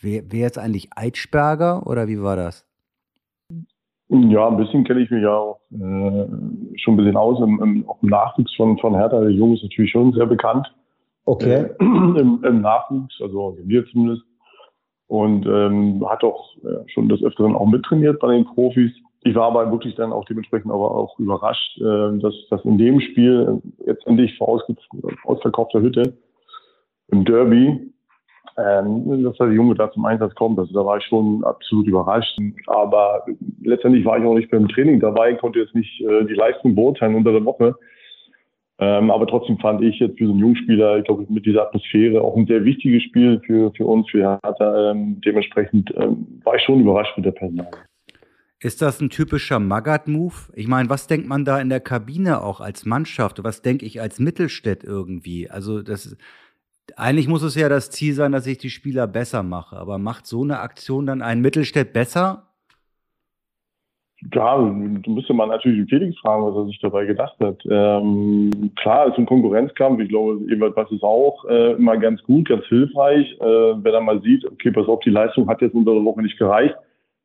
wer, 0.00 0.22
wer 0.30 0.40
jetzt 0.40 0.58
eigentlich 0.58 0.90
Eitschberger 0.96 1.86
oder 1.86 2.08
wie 2.08 2.20
war 2.20 2.36
das? 2.36 2.66
Ja, 4.08 4.48
ein 4.48 4.56
bisschen 4.56 4.84
kenne 4.84 5.00
ich 5.00 5.10
mich 5.10 5.22
ja 5.22 5.34
auch 5.34 5.60
äh, 5.72 6.26
schon 6.76 6.94
ein 6.94 6.96
bisschen 6.96 7.16
aus. 7.16 7.40
Im, 7.40 7.60
im, 7.62 7.88
auch 7.88 8.02
im 8.02 8.10
Nachwuchs 8.10 8.54
von, 8.54 8.78
von 8.78 8.94
Hertha, 8.94 9.20
der 9.20 9.30
Junge 9.30 9.54
ist 9.54 9.62
natürlich 9.62 9.90
schon 9.90 10.12
sehr 10.12 10.26
bekannt. 10.26 10.72
Okay. 11.24 11.54
Äh, 11.54 11.74
im, 11.80 12.44
Im 12.44 12.60
Nachwuchs, 12.60 13.18
also 13.20 13.56
wir 13.62 13.86
zumindest. 13.86 14.22
Und 15.06 15.46
ähm, 15.46 16.04
hat 16.08 16.24
auch 16.24 16.56
äh, 16.64 16.88
schon 16.88 17.08
des 17.08 17.22
Öfteren 17.22 17.54
auch 17.54 17.66
mittrainiert 17.66 18.20
bei 18.20 18.34
den 18.34 18.44
Profis. 18.44 18.92
Ich 19.22 19.34
war 19.34 19.46
aber 19.46 19.70
wirklich 19.70 19.94
dann 19.94 20.12
auch 20.12 20.24
dementsprechend 20.26 20.70
aber 20.70 20.94
auch 20.94 21.18
überrascht, 21.18 21.78
äh, 21.78 22.18
dass, 22.18 22.34
dass 22.50 22.64
in 22.64 22.78
dem 22.78 23.00
Spiel 23.00 23.62
jetzt 23.86 24.06
endlich 24.06 24.36
vor 24.36 24.62
ausverkaufter 25.24 25.80
Hütte 25.80 26.14
im 27.08 27.24
Derby 27.24 27.93
ähm, 28.56 29.24
dass 29.24 29.36
der 29.36 29.52
Junge 29.52 29.74
da 29.74 29.90
zum 29.90 30.04
Einsatz 30.04 30.34
kommt. 30.34 30.58
Also 30.58 30.72
da 30.72 30.84
war 30.84 30.98
ich 30.98 31.04
schon 31.04 31.42
absolut 31.44 31.86
überrascht. 31.86 32.38
Aber 32.66 33.24
letztendlich 33.62 34.04
war 34.04 34.18
ich 34.18 34.24
auch 34.24 34.34
nicht 34.34 34.50
beim 34.50 34.68
Training 34.68 35.00
dabei, 35.00 35.34
konnte 35.34 35.60
jetzt 35.60 35.74
nicht 35.74 36.00
äh, 36.00 36.24
die 36.24 36.34
Leistung 36.34 36.74
beurteilen 36.74 37.14
unter 37.14 37.32
der 37.32 37.44
Woche. 37.44 37.74
Ähm, 38.78 39.10
aber 39.10 39.26
trotzdem 39.26 39.58
fand 39.58 39.82
ich 39.82 39.98
jetzt 40.00 40.18
für 40.18 40.26
so 40.26 40.32
einen 40.32 40.40
Jungspieler, 40.40 40.98
ich 40.98 41.04
glaube, 41.04 41.26
mit 41.28 41.46
dieser 41.46 41.62
Atmosphäre 41.62 42.20
auch 42.20 42.36
ein 42.36 42.46
sehr 42.46 42.64
wichtiges 42.64 43.04
Spiel 43.04 43.40
für, 43.46 43.72
für 43.72 43.86
uns, 43.86 44.10
für 44.10 44.20
Hertha. 44.20 44.90
Ähm, 44.90 45.20
dementsprechend 45.24 45.92
ähm, 45.96 46.40
war 46.42 46.56
ich 46.56 46.62
schon 46.62 46.80
überrascht 46.80 47.16
mit 47.16 47.26
der 47.26 47.32
Personal. 47.32 47.70
Ist 48.60 48.80
das 48.82 49.00
ein 49.00 49.10
typischer 49.10 49.58
Magath-Move? 49.58 50.34
Ich 50.54 50.66
meine, 50.68 50.88
was 50.88 51.06
denkt 51.06 51.28
man 51.28 51.44
da 51.44 51.60
in 51.60 51.68
der 51.68 51.80
Kabine 51.80 52.42
auch 52.42 52.60
als 52.60 52.86
Mannschaft? 52.86 53.44
Was 53.44 53.62
denke 53.62 53.84
ich 53.84 54.00
als 54.00 54.18
Mittelstädt 54.18 54.82
irgendwie? 54.84 55.50
Also, 55.50 55.82
das 55.82 56.16
eigentlich 56.96 57.28
muss 57.28 57.42
es 57.42 57.54
ja 57.54 57.68
das 57.68 57.90
Ziel 57.90 58.14
sein, 58.14 58.32
dass 58.32 58.46
ich 58.46 58.58
die 58.58 58.70
Spieler 58.70 59.06
besser 59.06 59.42
mache. 59.42 59.76
Aber 59.76 59.98
macht 59.98 60.26
so 60.26 60.42
eine 60.42 60.60
Aktion 60.60 61.06
dann 61.06 61.22
einen 61.22 61.40
Mittelstädt 61.40 61.92
besser? 61.92 62.44
Ja, 64.32 64.56
müsste 64.56 65.34
man 65.34 65.50
natürlich 65.50 65.88
Felix 65.88 66.18
fragen, 66.18 66.44
was 66.46 66.56
er 66.56 66.66
sich 66.66 66.78
dabei 66.80 67.04
gedacht 67.04 67.36
hat. 67.40 67.58
Ähm, 67.68 68.72
klar, 68.76 69.06
es 69.06 69.12
ist 69.12 69.18
ein 69.18 69.26
Konkurrenzkampf. 69.26 70.00
Ich 70.00 70.08
glaube, 70.08 70.40
Ebert 70.50 70.76
weiß 70.76 70.90
es 70.92 71.02
auch 71.02 71.44
äh, 71.44 71.72
immer 71.72 71.98
ganz 71.98 72.22
gut, 72.22 72.48
ganz 72.48 72.64
hilfreich, 72.66 73.36
äh, 73.40 73.44
wenn 73.44 73.92
er 73.92 74.00
mal 74.00 74.22
sieht, 74.22 74.46
okay, 74.46 74.70
pass 74.70 74.88
auf, 74.88 75.00
die 75.00 75.10
Leistung 75.10 75.46
hat 75.48 75.60
jetzt 75.60 75.74
unter 75.74 75.92
der 75.92 76.04
Woche 76.04 76.22
nicht 76.22 76.38
gereicht. 76.38 76.74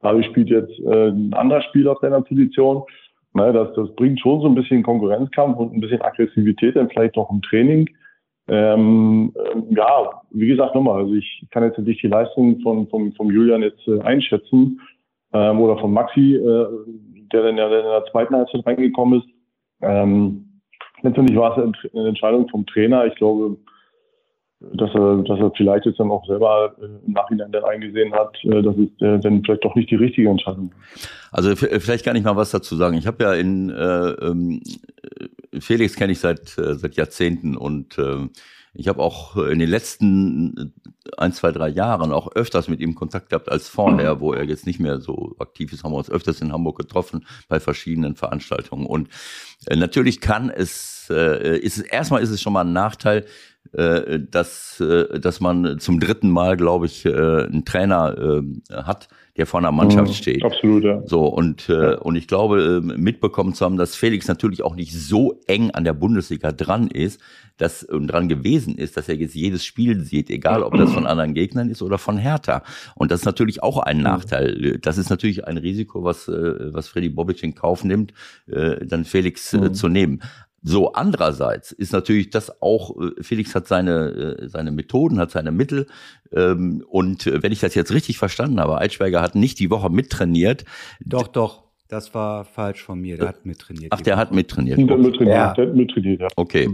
Dadurch 0.01 0.25
spielt 0.25 0.49
jetzt 0.49 0.77
äh, 0.79 1.09
ein 1.09 1.33
anderer 1.33 1.61
Spieler 1.61 1.93
auf 1.93 1.99
seiner 2.01 2.21
Position. 2.21 2.83
Ne, 3.33 3.53
das, 3.53 3.73
das 3.75 3.95
bringt 3.95 4.19
schon 4.19 4.41
so 4.41 4.47
ein 4.47 4.55
bisschen 4.55 4.83
Konkurrenzkampf 4.83 5.57
und 5.57 5.73
ein 5.73 5.79
bisschen 5.79 6.01
Aggressivität 6.01 6.75
dann 6.75 6.89
vielleicht 6.89 7.15
auch 7.17 7.29
im 7.31 7.41
Training. 7.43 7.87
Ähm, 8.49 9.31
äh, 9.35 9.75
ja, 9.75 10.21
wie 10.31 10.47
gesagt, 10.47 10.73
nochmal, 10.73 11.03
also 11.03 11.13
ich 11.13 11.45
kann 11.51 11.63
jetzt 11.63 11.77
nicht 11.77 12.01
die 12.01 12.07
Leistung 12.07 12.59
von, 12.61 12.87
von, 12.87 13.13
von 13.13 13.27
Julian 13.27 13.61
jetzt 13.61 13.87
äh, 13.87 14.01
einschätzen 14.01 14.81
ähm, 15.33 15.59
oder 15.59 15.77
von 15.77 15.93
Maxi, 15.93 16.35
äh, 16.35 16.67
der 17.31 17.43
dann 17.43 17.57
ja 17.57 17.65
in 17.65 17.71
der 17.71 18.05
zweiten 18.11 18.35
Halbzeit 18.35 18.65
reingekommen 18.65 19.19
ist. 19.19 19.27
Ähm, 19.81 20.61
letztendlich 21.03 21.37
war 21.37 21.57
es 21.57 21.73
eine 21.93 22.07
Entscheidung 22.09 22.49
vom 22.49 22.65
Trainer. 22.65 23.05
Ich 23.05 23.15
glaube, 23.15 23.57
dass 24.59 24.93
er, 24.93 25.23
dass 25.23 25.39
er 25.39 25.51
vielleicht 25.55 25.85
jetzt 25.85 25.99
dann 25.99 26.11
auch 26.11 26.25
selber 26.25 26.75
äh, 26.81 26.85
im 26.85 27.13
Nachhinein 27.13 27.51
dann 27.51 27.63
eingesehen 27.63 28.13
hat, 28.13 28.35
äh, 28.43 28.61
dass 28.61 28.75
es 28.75 28.89
äh, 29.01 29.19
dann 29.19 29.41
vielleicht 29.43 29.63
doch 29.63 29.75
nicht 29.75 29.89
die 29.89 29.95
richtige 29.95 30.29
Entscheidung 30.29 30.71
Also 31.31 31.55
vielleicht 31.55 32.03
kann 32.03 32.17
ich 32.17 32.23
mal 32.23 32.35
was 32.35 32.51
dazu 32.51 32.75
sagen. 32.75 32.97
Ich 32.97 33.07
habe 33.07 33.23
ja 33.23 33.33
in 33.33 33.69
äh, 33.69 34.09
ähm, 34.09 34.61
Felix 35.59 35.95
kenne 35.95 36.11
ich 36.11 36.19
seit 36.19 36.49
seit 36.49 36.95
Jahrzehnten 36.95 37.55
und 37.55 37.97
äh, 37.97 38.27
ich 38.73 38.87
habe 38.87 39.01
auch 39.01 39.35
in 39.35 39.59
den 39.59 39.69
letzten 39.69 40.73
ein, 41.17 41.33
zwei, 41.33 41.51
drei 41.51 41.69
Jahren 41.69 42.11
auch 42.11 42.31
öfters 42.33 42.67
mit 42.67 42.81
ihm 42.81 42.93
Kontakt 42.93 43.29
gehabt 43.29 43.49
als 43.49 43.67
vorher, 43.67 44.19
wo 44.19 44.31
er 44.33 44.43
jetzt 44.43 44.67
nicht 44.67 44.79
mehr 44.79 44.99
so 44.99 45.35
aktiv 45.39 45.73
ist, 45.73 45.83
haben 45.83 45.91
wir 45.91 45.97
uns 45.97 46.11
öfters 46.11 46.39
in 46.39 46.53
Hamburg 46.53 46.77
getroffen 46.77 47.25
bei 47.47 47.59
verschiedenen 47.59 48.15
Veranstaltungen. 48.15 48.85
Und 48.85 49.09
natürlich 49.73 50.21
kann 50.21 50.51
es, 50.51 51.09
ist 51.09 51.77
es, 51.79 51.83
erstmal 51.83 52.21
ist 52.21 52.29
es 52.29 52.41
schon 52.41 52.53
mal 52.53 52.61
ein 52.61 52.71
Nachteil, 52.71 53.25
äh, 53.73 54.19
dass, 54.19 54.79
äh, 54.79 55.19
dass 55.19 55.39
man 55.39 55.79
zum 55.79 55.99
dritten 55.99 56.29
Mal, 56.29 56.57
glaube 56.57 56.87
ich, 56.87 57.05
äh, 57.05 57.11
einen 57.11 57.65
Trainer 57.65 58.17
äh, 58.17 58.73
hat, 58.73 59.09
der 59.37 59.45
vor 59.45 59.59
einer 59.59 59.71
Mannschaft 59.71 60.09
mhm, 60.09 60.15
steht. 60.15 60.43
Absolut, 60.43 60.83
ja. 60.83 61.01
So, 61.05 61.25
und, 61.27 61.69
äh, 61.69 61.95
und 61.95 62.15
ich 62.15 62.27
glaube, 62.27 62.81
äh, 62.83 62.97
mitbekommen 62.97 63.53
zu 63.53 63.63
haben, 63.63 63.77
dass 63.77 63.95
Felix 63.95 64.27
natürlich 64.27 64.63
auch 64.63 64.75
nicht 64.75 64.91
so 64.91 65.39
eng 65.47 65.71
an 65.71 65.83
der 65.83 65.93
Bundesliga 65.93 66.51
dran 66.51 66.87
ist, 66.87 67.21
dass 67.57 67.83
und 67.83 68.07
dran 68.07 68.27
gewesen 68.27 68.75
ist, 68.75 68.97
dass 68.97 69.07
er 69.07 69.15
jetzt 69.15 69.35
jedes 69.35 69.63
Spiel 69.65 70.03
sieht, 70.03 70.29
egal 70.29 70.63
ob 70.63 70.75
das 70.75 70.91
von 70.91 71.05
anderen 71.05 71.33
Gegnern 71.33 71.69
ist 71.69 71.81
oder 71.81 71.97
von 71.97 72.17
Hertha. 72.17 72.63
Und 72.95 73.11
das 73.11 73.21
ist 73.21 73.25
natürlich 73.25 73.61
auch 73.61 73.77
ein 73.77 74.01
Nachteil. 74.01 74.79
Das 74.81 74.97
ist 74.97 75.09
natürlich 75.09 75.45
ein 75.45 75.57
Risiko, 75.57 76.03
was, 76.03 76.27
äh, 76.27 76.73
was 76.73 76.87
Freddy 76.87 77.09
Bobic 77.09 77.43
in 77.43 77.55
Kauf 77.55 77.83
nimmt, 77.83 78.13
äh, 78.47 78.85
dann 78.85 79.05
Felix 79.05 79.53
mhm. 79.53 79.73
zu 79.73 79.89
nehmen. 79.89 80.21
So, 80.61 80.93
andererseits 80.93 81.71
ist 81.71 81.93
natürlich 81.93 82.29
das 82.29 82.61
auch, 82.61 82.99
äh, 82.99 83.23
Felix 83.23 83.55
hat 83.55 83.67
seine, 83.67 84.37
äh, 84.39 84.49
seine 84.49 84.71
Methoden, 84.71 85.19
hat 85.19 85.31
seine 85.31 85.51
Mittel. 85.51 85.87
Ähm, 86.33 86.83
und 86.87 87.27
äh, 87.27 87.41
wenn 87.41 87.51
ich 87.51 87.59
das 87.59 87.75
jetzt 87.75 87.93
richtig 87.93 88.17
verstanden 88.17 88.59
habe, 88.59 88.79
Eitschberger 88.79 89.21
hat 89.21 89.35
nicht 89.35 89.59
die 89.59 89.69
Woche 89.69 89.89
mittrainiert. 89.89 90.65
Doch, 90.99 91.27
doch. 91.27 91.63
Das 91.87 92.13
war 92.13 92.45
falsch 92.45 92.83
von 92.83 93.01
mir. 93.01 93.17
Der 93.17 93.29
hat 93.29 93.45
mittrainiert. 93.47 93.91
Ach, 93.91 94.01
der 94.01 94.13
Woche. 94.13 94.21
hat 94.21 94.31
mittrainiert. 94.31 94.77
Der 94.77 94.89
hat 94.89 94.99
mittrainiert, 94.99 95.35
ja. 95.35 95.53
der 95.53 95.67
hat 95.67 95.75
mittrainiert, 95.75 96.21
ja. 96.21 96.27
Okay. 96.35 96.69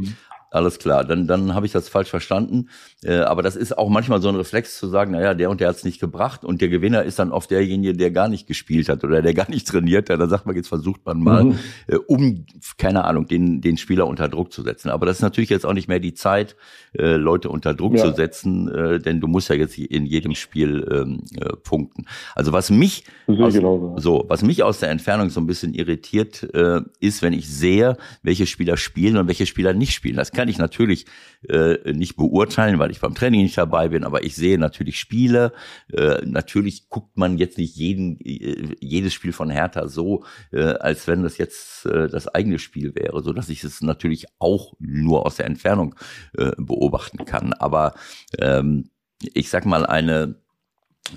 Alles 0.55 0.79
klar, 0.79 1.03
dann, 1.03 1.27
dann 1.27 1.53
habe 1.53 1.65
ich 1.65 1.73
das 1.73 1.89
falsch 1.89 2.09
verstanden. 2.09 2.69
Äh, 3.03 3.17
aber 3.17 3.43
das 3.43 3.57
ist 3.57 3.77
auch 3.77 3.89
manchmal 3.89 4.21
so 4.21 4.29
ein 4.29 4.35
Reflex 4.35 4.79
zu 4.79 4.87
sagen, 4.87 5.11
naja, 5.11 5.33
der 5.33 5.49
und 5.49 5.59
der 5.59 5.67
hat 5.67 5.75
es 5.75 5.83
nicht 5.83 5.99
gebracht 5.99 6.45
und 6.45 6.61
der 6.61 6.69
Gewinner 6.69 7.03
ist 7.03 7.19
dann 7.19 7.31
oft 7.31 7.51
derjenige, 7.51 7.93
der 7.93 8.09
gar 8.09 8.29
nicht 8.29 8.47
gespielt 8.47 8.87
hat 8.87 9.03
oder 9.03 9.21
der 9.21 9.33
gar 9.33 9.49
nicht 9.49 9.67
trainiert 9.67 10.09
hat. 10.09 10.21
Dann 10.21 10.29
sagt 10.29 10.45
man, 10.45 10.55
jetzt 10.55 10.69
versucht 10.69 11.05
man 11.05 11.19
mal, 11.19 11.43
mhm. 11.43 11.59
äh, 11.87 11.97
um, 11.97 12.45
keine 12.77 13.03
Ahnung, 13.03 13.27
den, 13.27 13.59
den 13.59 13.75
Spieler 13.75 14.07
unter 14.07 14.29
Druck 14.29 14.53
zu 14.53 14.61
setzen. 14.61 14.89
Aber 14.89 15.05
das 15.05 15.17
ist 15.17 15.23
natürlich 15.23 15.49
jetzt 15.49 15.65
auch 15.65 15.73
nicht 15.73 15.89
mehr 15.89 15.99
die 15.99 16.13
Zeit, 16.13 16.55
äh, 16.97 17.17
Leute 17.17 17.49
unter 17.49 17.73
Druck 17.73 17.97
ja. 17.97 18.05
zu 18.05 18.13
setzen, 18.13 18.69
äh, 18.69 18.99
denn 18.99 19.19
du 19.19 19.27
musst 19.27 19.49
ja 19.49 19.55
jetzt 19.55 19.77
in 19.77 20.05
jedem 20.05 20.35
Spiel 20.35 20.87
ähm, 20.89 21.23
äh, 21.37 21.53
punkten. 21.63 22.05
Also 22.33 22.53
was 22.53 22.69
mich 22.69 23.03
aus, 23.27 23.53
genau 23.53 23.97
so, 23.99 24.23
was 24.29 24.41
mich 24.41 24.63
aus 24.63 24.79
der 24.79 24.89
Entfernung 24.89 25.29
so 25.29 25.41
ein 25.41 25.47
bisschen 25.47 25.73
irritiert, 25.73 26.43
äh, 26.53 26.79
ist, 27.01 27.21
wenn 27.21 27.33
ich 27.33 27.49
sehe, 27.49 27.97
welche 28.23 28.47
Spieler 28.47 28.77
spielen 28.77 29.17
und 29.17 29.27
welche 29.27 29.45
Spieler 29.45 29.73
nicht 29.73 29.93
spielen. 29.93 30.15
Das 30.15 30.31
kann 30.31 30.44
kann 30.45 30.51
ich 30.51 30.59
natürlich 30.59 31.07
äh, 31.49 31.91
nicht 31.91 32.17
beurteilen, 32.17 32.77
weil 32.77 32.91
ich 32.91 32.99
beim 32.99 33.15
Training 33.15 33.41
nicht 33.41 33.57
dabei 33.57 33.89
bin, 33.89 34.03
aber 34.03 34.23
ich 34.23 34.35
sehe 34.35 34.59
natürlich 34.59 34.99
Spiele. 34.99 35.53
Äh, 35.91 36.23
natürlich 36.23 36.87
guckt 36.87 37.17
man 37.17 37.39
jetzt 37.39 37.57
nicht 37.57 37.75
jeden, 37.75 38.19
äh, 38.21 38.75
jedes 38.79 39.15
Spiel 39.15 39.33
von 39.33 39.49
Hertha 39.49 39.87
so, 39.87 40.23
äh, 40.51 40.61
als 40.61 41.07
wenn 41.07 41.23
das 41.23 41.39
jetzt 41.39 41.87
äh, 41.87 42.09
das 42.09 42.27
eigene 42.27 42.59
Spiel 42.59 42.93
wäre, 42.93 43.23
so 43.23 43.33
dass 43.33 43.49
ich 43.49 43.63
es 43.63 43.81
natürlich 43.81 44.27
auch 44.37 44.73
nur 44.77 45.25
aus 45.25 45.37
der 45.37 45.47
Entfernung 45.47 45.95
äh, 46.37 46.51
beobachten 46.57 47.25
kann. 47.25 47.53
Aber 47.53 47.95
ähm, 48.37 48.91
ich 49.33 49.49
sag 49.49 49.65
mal, 49.65 49.83
eine 49.83 50.35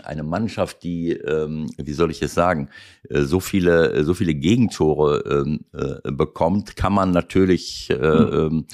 eine 0.05 0.23
Mannschaft, 0.23 0.83
die, 0.83 1.13
ähm, 1.13 1.71
wie 1.77 1.93
soll 1.93 2.11
ich 2.11 2.23
es 2.23 2.35
sagen, 2.35 2.69
äh, 3.09 3.23
so 3.23 3.41
viele, 3.41 4.05
so 4.05 4.15
viele 4.15 4.35
Gegentore 4.35 5.45
ähm, 5.47 5.61
äh, 5.73 6.13
bekommt, 6.13 6.77
kann 6.77 6.93
man 6.93 7.11
natürlich 7.11 7.89
äh, 7.91 7.95
ähm, 7.95 8.67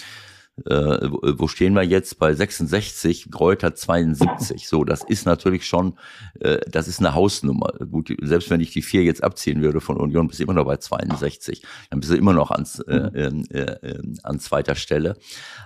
äh, 0.66 1.08
wo 1.10 1.48
stehen 1.48 1.74
wir 1.74 1.82
jetzt 1.82 2.18
bei 2.18 2.32
66, 2.32 3.30
Gräuter 3.30 3.74
72. 3.74 4.68
So, 4.68 4.84
das 4.84 5.02
ist 5.02 5.26
natürlich 5.26 5.66
schon, 5.66 5.98
äh, 6.40 6.58
das 6.70 6.86
ist 6.86 7.00
eine 7.00 7.14
Hausnummer. 7.14 7.72
Gut, 7.90 8.14
selbst 8.22 8.50
wenn 8.50 8.60
ich 8.60 8.70
die 8.70 8.82
vier 8.82 9.02
jetzt 9.02 9.24
abziehen 9.24 9.62
würde 9.62 9.80
von 9.80 9.96
Union, 9.96 10.28
bist 10.28 10.38
du 10.38 10.44
immer 10.44 10.54
noch 10.54 10.66
bei 10.66 10.76
62. 10.76 11.62
Dann 11.90 12.00
bist 12.00 12.12
du 12.12 12.16
immer 12.16 12.32
noch 12.32 12.52
ans, 12.52 12.78
äh, 12.80 12.94
äh, 12.94 13.58
äh, 13.58 14.02
an 14.22 14.38
zweiter 14.38 14.76
Stelle. 14.76 15.16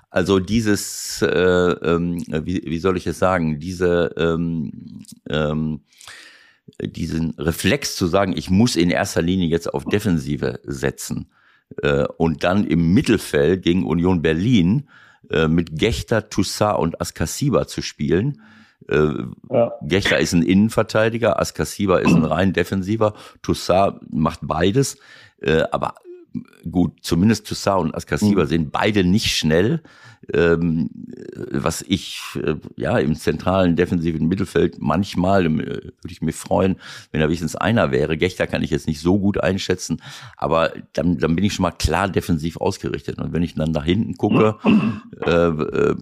Also 0.08 0.38
dieses, 0.38 1.20
äh, 1.20 1.28
äh, 1.28 2.46
wie, 2.46 2.62
wie 2.64 2.78
soll 2.78 2.96
ich 2.96 3.06
es 3.06 3.18
sagen, 3.18 3.60
diese 3.60 4.14
ähm, 4.16 5.04
ähm, 5.28 5.80
diesen 6.80 7.30
Reflex 7.38 7.96
zu 7.96 8.06
sagen, 8.06 8.36
ich 8.36 8.50
muss 8.50 8.76
in 8.76 8.90
erster 8.90 9.22
Linie 9.22 9.48
jetzt 9.48 9.72
auf 9.72 9.84
Defensive 9.84 10.60
setzen 10.64 11.30
äh, 11.82 12.04
und 12.16 12.44
dann 12.44 12.64
im 12.64 12.92
Mittelfeld 12.92 13.62
gegen 13.62 13.84
Union 13.84 14.22
Berlin 14.22 14.88
äh, 15.30 15.48
mit 15.48 15.78
Gechter, 15.78 16.28
Toussaint 16.28 16.78
und 16.78 17.00
Askasiba 17.00 17.66
zu 17.66 17.82
spielen. 17.82 18.40
Äh, 18.88 19.08
ja. 19.50 19.72
Gechter 19.82 20.18
ist 20.18 20.32
ein 20.32 20.42
Innenverteidiger, 20.42 21.38
Askasiba 21.38 21.98
ist 21.98 22.14
ein 22.14 22.24
rein 22.24 22.52
Defensiver, 22.52 23.14
Toussaint 23.42 23.96
macht 24.12 24.40
beides, 24.42 24.98
äh, 25.40 25.64
aber 25.70 25.94
gut, 26.70 26.98
zumindest 27.02 27.46
Toussaint 27.46 27.80
und 27.82 27.94
Askasiba 27.94 28.44
mhm. 28.44 28.48
sind 28.48 28.72
beide 28.72 29.04
nicht 29.04 29.36
schnell 29.36 29.82
ähm, 30.32 30.90
was 31.50 31.82
ich 31.82 32.20
äh, 32.42 32.56
ja 32.76 32.98
im 32.98 33.14
zentralen 33.14 33.76
defensiven 33.76 34.28
Mittelfeld 34.28 34.76
manchmal 34.80 35.46
äh, 35.46 35.48
würde 35.48 36.10
ich 36.10 36.22
mich 36.22 36.34
freuen, 36.34 36.76
wenn 37.12 37.20
er 37.20 37.28
wenigstens 37.28 37.56
einer 37.56 37.90
wäre. 37.90 38.16
Gechter 38.16 38.46
kann 38.46 38.62
ich 38.62 38.70
jetzt 38.70 38.86
nicht 38.86 39.00
so 39.00 39.18
gut 39.18 39.42
einschätzen, 39.42 40.02
aber 40.36 40.72
dann, 40.92 41.18
dann 41.18 41.34
bin 41.34 41.44
ich 41.44 41.54
schon 41.54 41.62
mal 41.62 41.70
klar 41.70 42.08
defensiv 42.08 42.58
ausgerichtet. 42.58 43.18
Und 43.18 43.32
wenn 43.32 43.42
ich 43.42 43.54
dann 43.54 43.70
nach 43.70 43.84
hinten 43.84 44.16
gucke, 44.16 44.56
äh, 45.24 45.30
äh, 45.30 45.96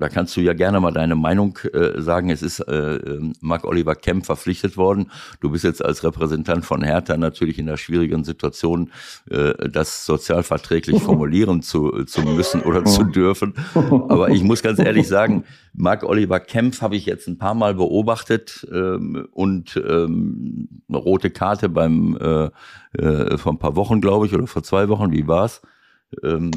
da 0.00 0.08
kannst 0.08 0.36
du 0.36 0.40
ja 0.40 0.54
gerne 0.54 0.80
mal 0.80 0.92
deine 0.92 1.14
Meinung 1.14 1.58
äh, 1.72 2.00
sagen. 2.00 2.30
Es 2.30 2.42
ist 2.42 2.60
äh, 2.60 2.96
ähm, 2.96 3.34
Marc 3.40 3.64
Oliver 3.64 3.94
Kemp 3.94 4.24
verpflichtet 4.24 4.76
worden. 4.76 5.10
Du 5.40 5.50
bist 5.50 5.62
jetzt 5.62 5.84
als 5.84 6.02
Repräsentant 6.02 6.64
von 6.64 6.82
Hertha 6.82 7.18
natürlich 7.18 7.58
in 7.58 7.66
der 7.66 7.76
schwierigen 7.76 8.24
Situation, 8.24 8.90
äh, 9.30 9.68
das 9.68 10.06
sozialverträglich 10.06 11.02
formulieren 11.02 11.62
zu, 11.62 12.04
zu 12.04 12.22
müssen 12.22 12.62
oder 12.62 12.84
zu 12.84 13.04
dürfen. 13.04 13.54
Aber 13.74 14.30
ich 14.30 14.42
muss 14.42 14.62
ganz 14.62 14.78
ehrlich 14.78 15.06
sagen, 15.06 15.44
Marc 15.74 16.02
Oliver 16.02 16.40
Kempf 16.40 16.80
habe 16.80 16.96
ich 16.96 17.04
jetzt 17.04 17.28
ein 17.28 17.36
paar 17.36 17.54
Mal 17.54 17.74
beobachtet 17.74 18.66
ähm, 18.72 19.28
und 19.32 19.76
ähm, 19.76 20.68
eine 20.88 20.98
rote 20.98 21.30
Karte 21.30 21.68
beim 21.68 22.16
äh, 22.16 22.50
äh, 22.98 23.36
vor 23.36 23.52
ein 23.52 23.58
paar 23.58 23.76
Wochen, 23.76 24.00
glaube 24.00 24.26
ich, 24.26 24.34
oder 24.34 24.46
vor 24.46 24.62
zwei 24.62 24.88
Wochen, 24.88 25.12
wie 25.12 25.28
war's? 25.28 25.60
Ähm, 26.24 26.50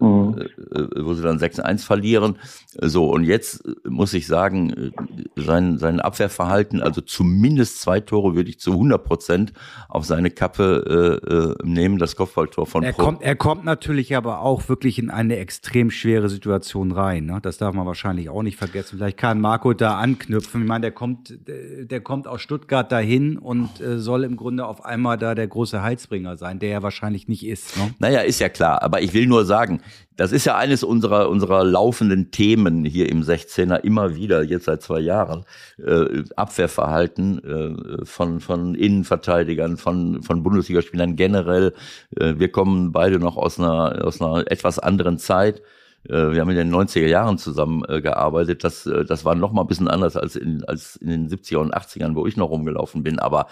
mhm. 0.00 0.36
äh, 0.38 1.04
wo 1.04 1.14
sie 1.14 1.22
dann 1.22 1.38
6-1 1.38 1.84
verlieren. 1.84 2.36
So, 2.80 3.10
und 3.10 3.24
jetzt 3.24 3.64
muss 3.88 4.12
ich 4.12 4.26
sagen, 4.26 4.70
äh, 4.70 4.90
sein, 5.36 5.78
sein 5.78 6.00
Abwehrverhalten, 6.00 6.82
also 6.82 7.00
zumindest 7.00 7.80
zwei 7.80 8.00
Tore 8.00 8.34
würde 8.34 8.50
ich 8.50 8.60
zu 8.60 8.72
100 8.72 9.02
Prozent 9.02 9.52
auf 9.88 10.04
seine 10.04 10.30
Kappe 10.30 11.20
äh, 11.26 11.34
äh, 11.34 11.66
nehmen, 11.66 11.98
das 11.98 12.16
Kopfballtor 12.16 12.66
von 12.66 12.82
er 12.82 12.92
Pro. 12.92 13.02
Kommt, 13.04 13.22
er 13.22 13.36
kommt 13.36 13.64
natürlich 13.64 14.14
aber 14.14 14.40
auch 14.40 14.68
wirklich 14.68 14.98
in 14.98 15.10
eine 15.10 15.36
extrem 15.38 15.90
schwere 15.90 16.28
Situation 16.28 16.92
rein. 16.92 17.24
Ne? 17.26 17.38
Das 17.42 17.56
darf 17.56 17.74
man 17.74 17.86
wahrscheinlich 17.86 18.28
auch 18.28 18.42
nicht 18.42 18.56
vergessen. 18.56 18.98
Vielleicht 18.98 19.16
kann 19.16 19.40
Marco 19.40 19.72
da 19.72 19.98
anknüpfen. 19.98 20.62
Ich 20.62 20.68
meine, 20.68 20.82
der 20.82 20.92
kommt, 20.92 21.34
der 21.46 22.00
kommt 22.00 22.28
aus 22.28 22.42
Stuttgart 22.42 22.90
dahin 22.92 23.38
und 23.38 23.80
äh, 23.80 23.98
soll 23.98 24.24
im 24.24 24.36
Grunde 24.36 24.66
auf 24.66 24.84
einmal 24.84 25.16
da 25.16 25.34
der 25.34 25.48
große 25.48 25.82
Heilsbringer 25.82 26.36
sein, 26.36 26.58
der 26.58 26.70
er 26.70 26.82
wahrscheinlich 26.82 27.26
nicht 27.28 27.46
ist. 27.46 27.76
Ne? 27.76 27.94
Naja, 27.98 28.20
ist 28.20 28.40
ja 28.40 28.48
klar, 28.48 28.82
aber 28.82 28.97
aber 28.98 29.04
ich 29.04 29.14
will 29.14 29.26
nur 29.26 29.44
sagen, 29.44 29.80
das 30.16 30.32
ist 30.32 30.44
ja 30.44 30.56
eines 30.56 30.82
unserer, 30.82 31.28
unserer 31.28 31.62
laufenden 31.62 32.32
Themen 32.32 32.84
hier 32.84 33.08
im 33.08 33.22
16er 33.22 33.76
immer 33.76 34.16
wieder, 34.16 34.42
jetzt 34.42 34.64
seit 34.64 34.82
zwei 34.82 34.98
Jahren. 34.98 35.44
Äh, 35.78 36.24
Abwehrverhalten 36.34 37.38
äh, 37.44 38.04
von, 38.04 38.40
von 38.40 38.74
Innenverteidigern, 38.74 39.76
von, 39.76 40.24
von 40.24 40.42
Bundesligaspielern 40.42 41.14
generell. 41.14 41.74
Äh, 42.16 42.34
wir 42.38 42.50
kommen 42.50 42.90
beide 42.90 43.20
noch 43.20 43.36
aus 43.36 43.60
einer, 43.60 44.04
aus 44.04 44.20
einer 44.20 44.50
etwas 44.50 44.80
anderen 44.80 45.18
Zeit. 45.18 45.62
Äh, 46.04 46.32
wir 46.32 46.40
haben 46.40 46.50
in 46.50 46.56
den 46.56 46.74
90er 46.74 47.06
Jahren 47.06 47.38
zusammen 47.38 47.84
äh. 47.84 48.64
Das, 48.64 48.86
äh, 48.86 49.04
das 49.04 49.24
war 49.24 49.34
noch 49.34 49.52
mal 49.52 49.62
ein 49.62 49.66
bisschen 49.66 49.88
anders 49.88 50.16
als 50.16 50.36
in, 50.36 50.64
als 50.64 50.96
in 50.96 51.08
den 51.08 51.28
70er 51.28 51.58
und 51.58 51.74
80ern, 51.74 52.14
wo 52.14 52.26
ich 52.26 52.36
noch 52.36 52.50
rumgelaufen 52.50 53.02
bin. 53.02 53.18
Aber 53.18 53.46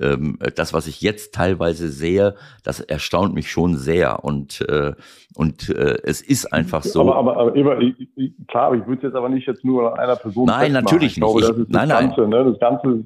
ähm, 0.00 0.38
das, 0.54 0.72
was 0.72 0.86
ich 0.86 1.00
jetzt 1.00 1.34
teilweise 1.34 1.88
sehe, 1.90 2.36
das 2.62 2.80
erstaunt 2.80 3.34
mich 3.34 3.50
schon 3.50 3.76
sehr. 3.76 4.24
Und, 4.24 4.60
äh, 4.68 4.94
und 5.36 5.68
äh, 5.68 5.98
es 6.04 6.22
ist 6.22 6.52
einfach 6.52 6.82
so. 6.82 7.00
Aber, 7.00 7.36
aber, 7.36 7.58
aber 7.58 7.80
ich, 7.80 7.94
ich, 8.16 8.32
klar, 8.48 8.74
ich 8.74 8.86
würde 8.86 8.96
es 8.96 9.02
jetzt 9.02 9.14
aber 9.14 9.28
nicht 9.28 9.46
jetzt 9.46 9.64
nur 9.64 9.92
an 9.92 9.98
einer 9.98 10.16
Person 10.16 10.46
Nein, 10.46 10.72
natürlich 10.72 11.12
ich 11.12 11.16
glaube, 11.16 11.40
nicht. 11.40 11.50
Das 11.50 11.58
ist 11.58 11.70
nein, 11.70 11.88
das 11.88 12.00
Ganze, 12.00 12.26
Ne? 12.28 12.44
Das 12.44 12.58
ganze 12.58 13.04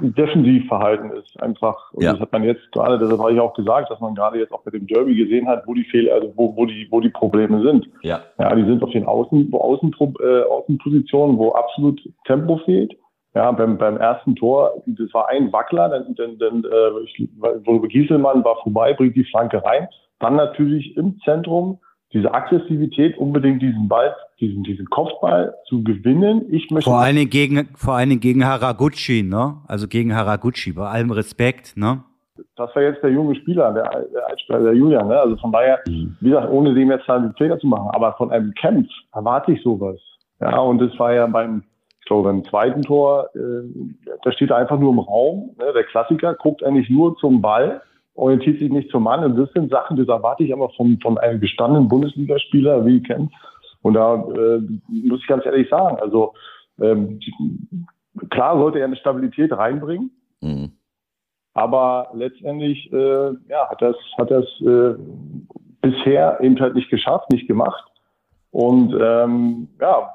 Defensivverhalten 0.00 1.10
ist 1.12 1.42
einfach, 1.42 1.92
und 1.92 2.04
ja. 2.04 2.12
das 2.12 2.20
hat 2.20 2.32
man 2.32 2.44
jetzt 2.44 2.70
gerade, 2.72 2.98
deshalb 2.98 3.20
habe 3.20 3.32
ich 3.32 3.40
auch 3.40 3.54
gesagt, 3.54 3.90
dass 3.90 4.00
man 4.00 4.14
gerade 4.14 4.38
jetzt 4.38 4.52
auch 4.52 4.64
mit 4.64 4.74
dem 4.74 4.86
Derby 4.86 5.14
gesehen 5.14 5.46
hat, 5.48 5.66
wo 5.66 5.74
die 5.74 5.84
Fehler, 5.84 6.14
also 6.14 6.32
wo, 6.36 6.56
wo 6.56 6.66
die, 6.66 6.86
wo 6.90 7.00
die 7.00 7.10
Probleme 7.10 7.62
sind. 7.62 7.88
Ja. 8.02 8.20
Ja, 8.38 8.54
die 8.54 8.64
sind 8.64 8.82
auf 8.82 8.90
den 8.90 9.06
Außen, 9.06 9.52
Außen, 9.52 9.94
äh, 10.20 10.42
Außenpositionen, 10.42 11.38
wo 11.38 11.52
absolut 11.52 12.00
Tempo 12.26 12.58
fehlt. 12.64 12.96
Ja, 13.34 13.50
beim, 13.50 13.78
beim 13.78 13.96
ersten 13.96 14.36
Tor, 14.36 14.82
das 14.86 15.12
war 15.14 15.28
ein 15.28 15.52
Wackler, 15.52 15.88
dann, 15.88 16.14
dann, 16.16 16.38
dann 16.38 16.64
äh, 16.64 17.04
ich, 17.04 17.28
Gieselmann 17.88 18.44
war 18.44 18.56
vorbei, 18.62 18.92
bringt 18.92 19.16
die 19.16 19.24
Flanke 19.24 19.64
rein. 19.64 19.88
Dann 20.22 20.36
natürlich 20.36 20.96
im 20.96 21.20
Zentrum 21.24 21.78
diese 22.14 22.32
Aggressivität, 22.32 23.16
unbedingt 23.18 23.62
diesen 23.62 23.88
Ball, 23.88 24.14
diesen, 24.40 24.62
diesen 24.64 24.86
Kopfball 24.86 25.54
zu 25.68 25.82
gewinnen. 25.82 26.46
Ich 26.50 26.70
möchte 26.70 26.90
vor 26.90 27.00
allen 27.00 27.16
Dingen 27.16 27.30
gegen, 27.30 27.68
vor 27.74 27.94
allen 27.94 28.10
Dingen 28.10 28.20
gegen 28.20 28.44
Haraguchi, 28.44 29.22
ne? 29.22 29.56
Also 29.66 29.88
gegen 29.88 30.14
Haraguchi, 30.14 30.72
bei 30.72 30.88
allem 30.88 31.10
Respekt, 31.10 31.76
ne? 31.76 32.04
das 32.56 32.74
war 32.74 32.82
jetzt 32.82 33.02
der 33.02 33.10
junge 33.10 33.34
Spieler, 33.36 33.72
der, 33.72 34.04
der 34.48 34.60
der 34.60 34.74
Julian. 34.74 35.08
Ne? 35.08 35.18
Also 35.18 35.36
von 35.36 35.52
daher, 35.52 35.80
mhm. 35.86 36.16
wie 36.20 36.30
gesagt, 36.30 36.50
ohne 36.50 36.74
dem 36.74 36.90
jetzt 36.90 37.06
halt 37.08 37.36
Fehler 37.38 37.58
zu 37.58 37.66
machen, 37.66 37.90
aber 37.92 38.12
von 38.14 38.30
einem 38.30 38.52
Kampf 38.54 38.88
erwarte 39.14 39.52
ich 39.52 39.62
sowas. 39.62 39.98
Ja, 40.40 40.58
und 40.58 40.78
das 40.80 40.98
war 40.98 41.12
ja 41.12 41.26
beim, 41.26 41.62
ich 42.00 42.06
glaube, 42.06 42.28
beim 42.28 42.44
zweiten 42.44 42.82
Tor, 42.82 43.28
äh, 43.34 43.68
da 44.22 44.32
steht 44.32 44.50
er 44.50 44.56
einfach 44.56 44.78
nur 44.78 44.92
im 44.92 44.98
Raum. 44.98 45.50
Ne? 45.58 45.72
Der 45.74 45.84
Klassiker 45.84 46.34
guckt 46.34 46.64
eigentlich 46.64 46.90
nur 46.90 47.16
zum 47.16 47.40
Ball, 47.40 47.80
orientiert 48.14 48.58
sich 48.58 48.70
nicht 48.70 48.90
zum 48.90 49.04
Mann. 49.04 49.24
Und 49.24 49.36
das 49.36 49.52
sind 49.52 49.70
Sachen, 49.70 49.96
das 49.96 50.08
erwarte 50.08 50.44
ich 50.44 50.52
aber 50.52 50.70
von, 50.70 50.98
von 51.00 51.18
einem 51.18 51.40
gestandenen 51.40 51.88
Bundesligaspieler 51.88 52.84
wie 52.84 53.02
Kempf. 53.02 53.32
Und 53.82 53.94
da 53.94 54.14
äh, 54.14 54.60
muss 54.88 55.20
ich 55.20 55.26
ganz 55.26 55.44
ehrlich 55.44 55.68
sagen, 55.68 55.98
also 56.00 56.34
ähm, 56.80 57.20
klar 58.30 58.56
sollte 58.58 58.78
er 58.78 58.86
eine 58.86 58.96
Stabilität 58.96 59.52
reinbringen. 59.52 60.10
Mhm. 60.40 60.72
Aber 61.54 62.10
letztendlich 62.14 62.90
äh, 62.92 63.32
ja, 63.48 63.68
hat 63.68 63.82
das, 63.82 63.96
hat 64.18 64.30
das 64.30 64.44
äh, 64.60 64.94
bisher 65.80 66.40
eben 66.40 66.58
halt 66.58 66.74
nicht 66.74 66.90
geschafft, 66.90 67.30
nicht 67.30 67.46
gemacht. 67.46 67.84
Und 68.50 68.94
ähm, 69.00 69.68
ja, 69.80 70.14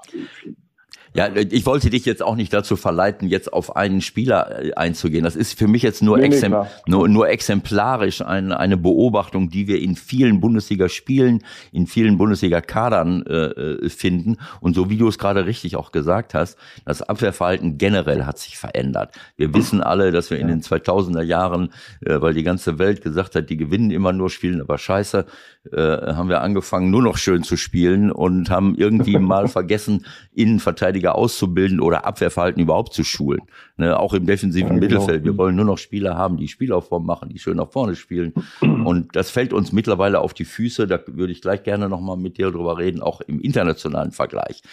ja, 1.17 1.35
ich 1.35 1.65
wollte 1.65 1.89
dich 1.89 2.05
jetzt 2.05 2.21
auch 2.21 2.35
nicht 2.35 2.53
dazu 2.53 2.75
verleiten, 2.75 3.27
jetzt 3.27 3.51
auf 3.51 3.75
einen 3.75 4.01
Spieler 4.01 4.63
äh, 4.63 4.73
einzugehen. 4.75 5.23
Das 5.23 5.35
ist 5.35 5.57
für 5.57 5.67
mich 5.67 5.81
jetzt 5.81 6.03
nur, 6.03 6.19
nee, 6.19 6.25
exem 6.25 6.51
nee, 6.51 6.67
nur, 6.85 7.09
nur 7.09 7.27
exemplarisch 7.27 8.21
eine, 8.21 8.59
eine 8.59 8.77
Beobachtung, 8.77 9.49
die 9.49 9.67
wir 9.67 9.81
in 9.81 9.95
vielen 9.95 10.39
Bundesliga-Spielen, 10.39 11.43
in 11.71 11.87
vielen 11.87 12.19
Bundesliga-Kadern 12.19 13.25
äh, 13.25 13.33
äh, 13.33 13.89
finden. 13.89 14.37
Und 14.61 14.75
so 14.75 14.91
wie 14.91 14.97
du 14.97 15.07
es 15.07 15.17
gerade 15.17 15.47
richtig 15.47 15.75
auch 15.75 15.91
gesagt 15.91 16.35
hast, 16.35 16.55
das 16.85 17.01
Abwehrverhalten 17.01 17.79
generell 17.79 18.25
hat 18.25 18.37
sich 18.37 18.59
verändert. 18.59 19.15
Wir 19.37 19.55
wissen 19.55 19.81
alle, 19.81 20.11
dass 20.11 20.29
wir 20.29 20.37
in 20.37 20.47
den 20.47 20.61
2000er 20.61 21.23
Jahren, 21.23 21.71
äh, 22.05 22.21
weil 22.21 22.35
die 22.35 22.43
ganze 22.43 22.77
Welt 22.77 23.01
gesagt 23.01 23.33
hat, 23.33 23.49
die 23.49 23.57
gewinnen 23.57 23.89
immer 23.89 24.13
nur, 24.13 24.29
spielen 24.29 24.61
aber 24.61 24.77
scheiße, 24.77 25.25
äh, 25.71 25.77
haben 25.81 26.29
wir 26.29 26.41
angefangen, 26.41 26.91
nur 26.91 27.01
noch 27.01 27.17
schön 27.17 27.41
zu 27.41 27.57
spielen 27.57 28.11
und 28.11 28.51
haben 28.51 28.75
irgendwie 28.75 29.17
mal 29.17 29.47
vergessen, 29.47 30.05
Innenverteidiger 30.33 31.06
auszubilden 31.15 31.79
oder 31.79 32.05
Abwehrverhalten 32.05 32.61
überhaupt 32.61 32.93
zu 32.93 33.03
schulen. 33.03 33.41
Ne, 33.79 33.99
auch 33.99 34.13
im 34.13 34.25
defensiven 34.25 34.73
ja, 34.73 34.79
genau. 34.79 34.99
Mittelfeld. 35.01 35.23
Wir 35.23 35.37
wollen 35.37 35.55
nur 35.55 35.65
noch 35.65 35.77
Spieler 35.77 36.17
haben, 36.17 36.37
die 36.37 36.47
Spielaufform 36.47 37.05
machen, 37.05 37.29
die 37.29 37.37
schön 37.37 37.57
nach 37.57 37.71
vorne 37.71 37.95
spielen. 37.95 38.33
Und 38.59 39.15
das 39.15 39.29
fällt 39.29 39.53
uns 39.53 39.71
mittlerweile 39.71 40.19
auf 40.19 40.33
die 40.33 40.45
Füße. 40.45 40.87
Da 40.87 40.99
würde 41.05 41.31
ich 41.31 41.43
gleich 41.43 41.61
gerne 41.61 41.87
nochmal 41.87 42.17
mit 42.17 42.39
dir 42.39 42.49
drüber 42.49 42.79
reden, 42.79 43.01
auch 43.01 43.21
im 43.21 43.39
internationalen 43.39 44.11
Vergleich. 44.11 44.63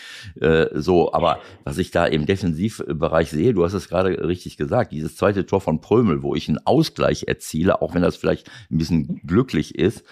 Äh, 0.41 0.69
so, 0.73 1.13
aber 1.13 1.41
was 1.65 1.77
ich 1.77 1.91
da 1.91 2.07
im 2.07 2.25
Defensivbereich 2.25 3.29
sehe, 3.29 3.53
du 3.53 3.63
hast 3.63 3.75
es 3.75 3.91
gerade 3.91 4.27
richtig 4.27 4.57
gesagt, 4.57 4.91
dieses 4.93 5.17
zweite 5.17 5.45
Tor 5.45 5.61
von 5.61 5.83
Prömel, 5.83 6.23
wo 6.23 6.35
ich 6.35 6.49
einen 6.49 6.65
Ausgleich 6.65 7.25
erziele, 7.29 7.83
auch 7.83 7.95
wenn 7.95 8.01
das 8.01 8.17
vielleicht 8.17 8.51
ein 8.71 8.79
bisschen 8.79 9.21
glücklich 9.27 9.75
ist, 9.75 10.03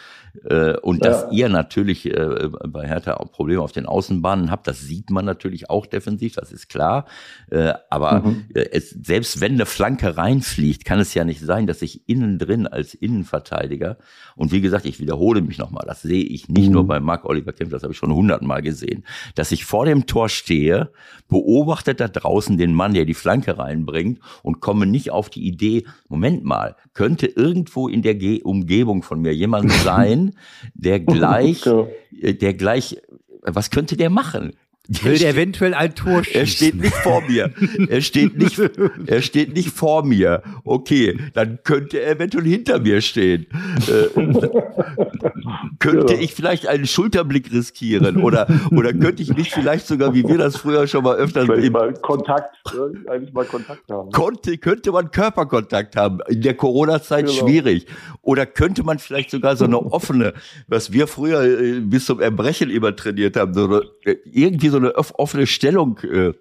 äh, 0.45 0.77
und 0.79 1.05
dass 1.05 1.31
ihr 1.31 1.49
natürlich 1.49 2.07
äh, 2.07 2.49
bei 2.67 2.87
Hertha 2.87 3.15
auch 3.15 3.31
Probleme 3.33 3.61
auf 3.61 3.73
den 3.73 3.87
Außenbahnen 3.87 4.51
habt, 4.51 4.67
das 4.67 4.81
sieht 4.81 5.11
man 5.11 5.25
natürlich 5.25 5.69
auch 5.69 5.87
defensiv, 5.87 6.35
das 6.35 6.53
ist 6.53 6.69
klar. 6.69 7.07
Äh, 7.51 7.75
aber 7.91 8.21
mhm. 8.21 8.45
Äh, 8.55 8.81
es, 8.83 8.91
selbst 8.91 9.41
wenn 9.41 9.53
eine 9.53 9.67
Flanke 9.67 10.17
reinfliegt, 10.17 10.85
kann 10.85 10.99
es 10.99 11.15
ja 11.15 11.25
nicht 11.25 11.41
sein, 11.41 11.67
dass 11.67 11.83
ich 11.83 12.09
innen 12.09 12.39
drin 12.39 12.67
als 12.67 12.95
Innenverteidiger, 12.95 13.99
und 14.37 14.53
wie 14.53 14.61
gesagt, 14.61 14.87
ich 14.87 15.01
wiederhole 15.01 15.43
mich 15.43 15.59
nochmal, 15.59 15.85
das 15.87 16.03
sehe 16.03 16.25
ich 16.25 16.49
nicht 16.49 16.69
mhm. 16.69 16.73
nur 16.73 16.87
bei 16.87 17.01
Marc 17.01 17.25
Oliver 17.25 17.53
Kempf, 17.53 17.71
das 17.71 17.83
habe 17.83 17.93
ich 17.93 17.99
schon 17.99 18.13
hundertmal 18.13 18.63
gesehen, 18.63 19.05
dass 19.35 19.53
ich 19.53 19.65
vor 19.65 19.85
dem 19.85 20.07
Tor 20.07 20.29
stehe, 20.29 20.91
beobachtet 21.29 22.01
da 22.01 22.09
draußen 22.09 22.59
den 22.59 22.75
Mann, 22.75 22.95
der 22.95 23.05
die 23.05 23.15
Flanke 23.15 23.59
reinbringt 23.59 24.21
und 24.43 24.61
komme 24.61 24.87
nicht 24.87 25.11
auf 25.11 25.31
die 25.31 25.47
Idee, 25.47 25.85
Moment 26.09 26.45
mal, 26.45 26.77
könnte 26.95 27.27
irgendwo 27.27 27.89
in 27.89 28.03
der 28.03 28.15
Ge 28.15 28.43
Umgebung 28.43 29.03
von 29.03 29.21
mir 29.21 29.35
jemand 29.35 29.71
sein, 29.85 30.33
der 30.75 31.01
gleich, 31.01 31.65
äh, 32.21 32.35
der 32.35 32.55
gleich, 32.55 32.97
was 33.43 33.71
könnte 33.71 33.97
der 33.97 34.11
machen? 34.11 34.53
Will 34.89 35.17
der 35.17 35.31
eventuell 35.31 35.75
ein 35.75 35.95
Tor 35.95 36.25
schießen? 36.25 36.41
Er 36.41 36.47
steht 36.47 36.75
nicht 36.75 36.95
vor 36.95 37.23
mir. 37.23 37.51
Er 37.89 38.01
steht 38.01 38.37
nicht, 38.37 38.61
er 39.07 39.23
steht 39.23 39.55
nicht 39.55 39.71
vor 39.71 40.05
mir. 40.05 40.43
Okay, 40.65 41.19
dann 41.35 41.61
könnte 41.63 42.01
er 42.01 42.17
eventuell 42.17 42.45
hinter 42.45 42.81
mir 42.81 43.01
stehen. 43.01 43.47
Äh, 43.87 44.23
könnte 45.79 46.15
ich 46.15 46.35
vielleicht 46.35 46.67
einen 46.67 46.87
Schulterblick 46.87 47.53
riskieren 47.53 48.23
oder, 48.23 48.49
oder 48.73 48.93
könnte 48.93 49.23
ich 49.23 49.35
nicht 49.37 49.53
vielleicht 49.53 49.87
sogar, 49.87 50.15
wie 50.15 50.27
wir 50.27 50.39
das 50.39 50.57
früher 50.57 50.87
schon 50.89 51.05
mal 51.05 51.17
öfter 51.17 51.47
mal 51.47 51.93
Kontakt, 51.95 52.57
eigentlich 53.09 53.33
mal 53.33 53.45
Kontakt 53.45 53.89
haben. 53.91 54.11
Konnte, 54.11 54.59
könnte 54.59 54.91
man 54.91 55.11
Körperkontakt 55.11 55.95
haben. 55.97 56.19
In 56.29 56.43
der 56.43 56.55
Corona-Zeit 56.55 57.27
genau. 57.27 57.47
schwierig. 57.47 57.87
Oder 58.21 58.47
könnte 58.47 58.83
man 58.83 58.99
vielleicht 58.99 59.31
sogar 59.31 59.57
so 59.57 59.65
eine 59.65 59.79
offene, 59.79 60.35
was 60.67 60.93
wir 60.93 61.07
früher 61.07 61.43
äh, 61.43 61.81
bis 61.81 62.07
zum 62.07 62.21
Erbrechen 62.21 62.71
übertrainiert 62.71 63.37
haben, 63.37 63.55
so 63.55 63.65
eine, 63.65 63.83
äh, 64.05 64.17
irgendwie 64.25 64.69
so 64.73 64.79
eine 64.79 64.95
offene 64.97 65.47
Stellung 65.47 65.99
äh, 65.99 66.33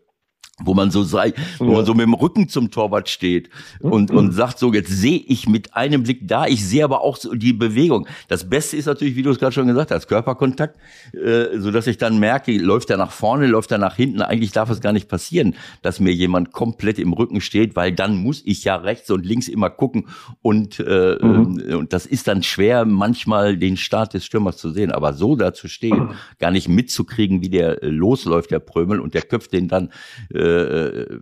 wo 0.64 0.74
man 0.74 0.92
so 0.92 1.04
sei, 1.04 1.34
wo 1.60 1.66
ja. 1.66 1.72
man 1.78 1.86
so 1.86 1.94
mit 1.94 2.06
dem 2.06 2.14
Rücken 2.14 2.50
zum 2.50 2.72
Torwart 2.72 3.10
steht 3.10 3.50
und, 3.80 4.12
und 4.12 4.32
sagt 4.32 4.60
so, 4.60 4.74
jetzt 4.74 4.92
sehe 4.92 5.20
ich 5.20 5.48
mit 5.48 5.76
einem 5.76 6.04
Blick 6.04 6.28
da, 6.28 6.48
ich 6.48 6.66
sehe 6.66 6.84
aber 6.84 7.02
auch 7.02 7.18
so 7.18 7.34
die 7.36 7.54
Bewegung. 7.54 8.08
Das 8.28 8.50
Beste 8.50 8.78
ist 8.78 8.86
natürlich, 8.86 9.16
wie 9.16 9.24
du 9.24 9.30
es 9.30 9.40
gerade 9.40 9.52
schon 9.52 9.68
gesagt 9.68 9.92
hast, 9.92 10.08
Körperkontakt, 10.08 10.78
äh, 11.14 11.58
so 11.58 11.72
dass 11.72 11.88
ich 11.88 11.98
dann 11.98 12.20
merke, 12.20 12.58
läuft 12.58 12.90
er 12.90 12.98
nach 12.98 13.12
vorne, 13.12 13.48
läuft 13.48 13.72
er 13.72 13.78
nach 13.78 13.96
hinten. 13.96 14.22
Eigentlich 14.22 14.52
darf 14.52 14.70
es 14.70 14.82
gar 14.82 14.94
nicht 14.94 15.08
passieren, 15.08 15.56
dass 15.82 16.00
mir 16.00 16.14
jemand 16.14 16.52
komplett 16.52 17.00
im 17.00 17.14
Rücken 17.14 17.42
steht, 17.42 17.76
weil 17.76 17.92
dann 17.92 18.18
muss 18.18 18.42
ich 18.46 18.64
ja 18.64 18.76
rechts 18.76 19.10
und 19.12 19.26
links 19.26 19.48
immer 19.48 19.70
gucken 19.70 20.08
und, 20.42 20.80
äh, 20.80 21.18
mhm. 21.22 21.76
und 21.78 21.94
das 21.94 22.06
ist 22.06 22.28
dann 22.28 22.44
schwer, 22.44 22.86
manchmal 22.86 23.58
den 23.58 23.78
Start 23.78 24.14
des 24.14 24.26
Stürmers 24.26 24.58
zu 24.58 24.72
sehen. 24.72 24.92
Aber 24.92 25.14
so 25.14 25.36
da 25.36 25.54
zu 25.54 25.68
stehen, 25.68 26.10
gar 26.40 26.52
nicht 26.52 26.68
mitzukriegen, 26.68 27.42
wie 27.42 27.50
der 27.50 27.84
äh, 27.84 27.88
losläuft, 27.88 28.52
der 28.52 28.60
Prömel, 28.60 29.00
und 29.00 29.14
der 29.14 29.22
köpft 29.22 29.54
den 29.54 29.68
dann 29.68 29.90
äh, 30.34 30.51
äh, 30.52 31.20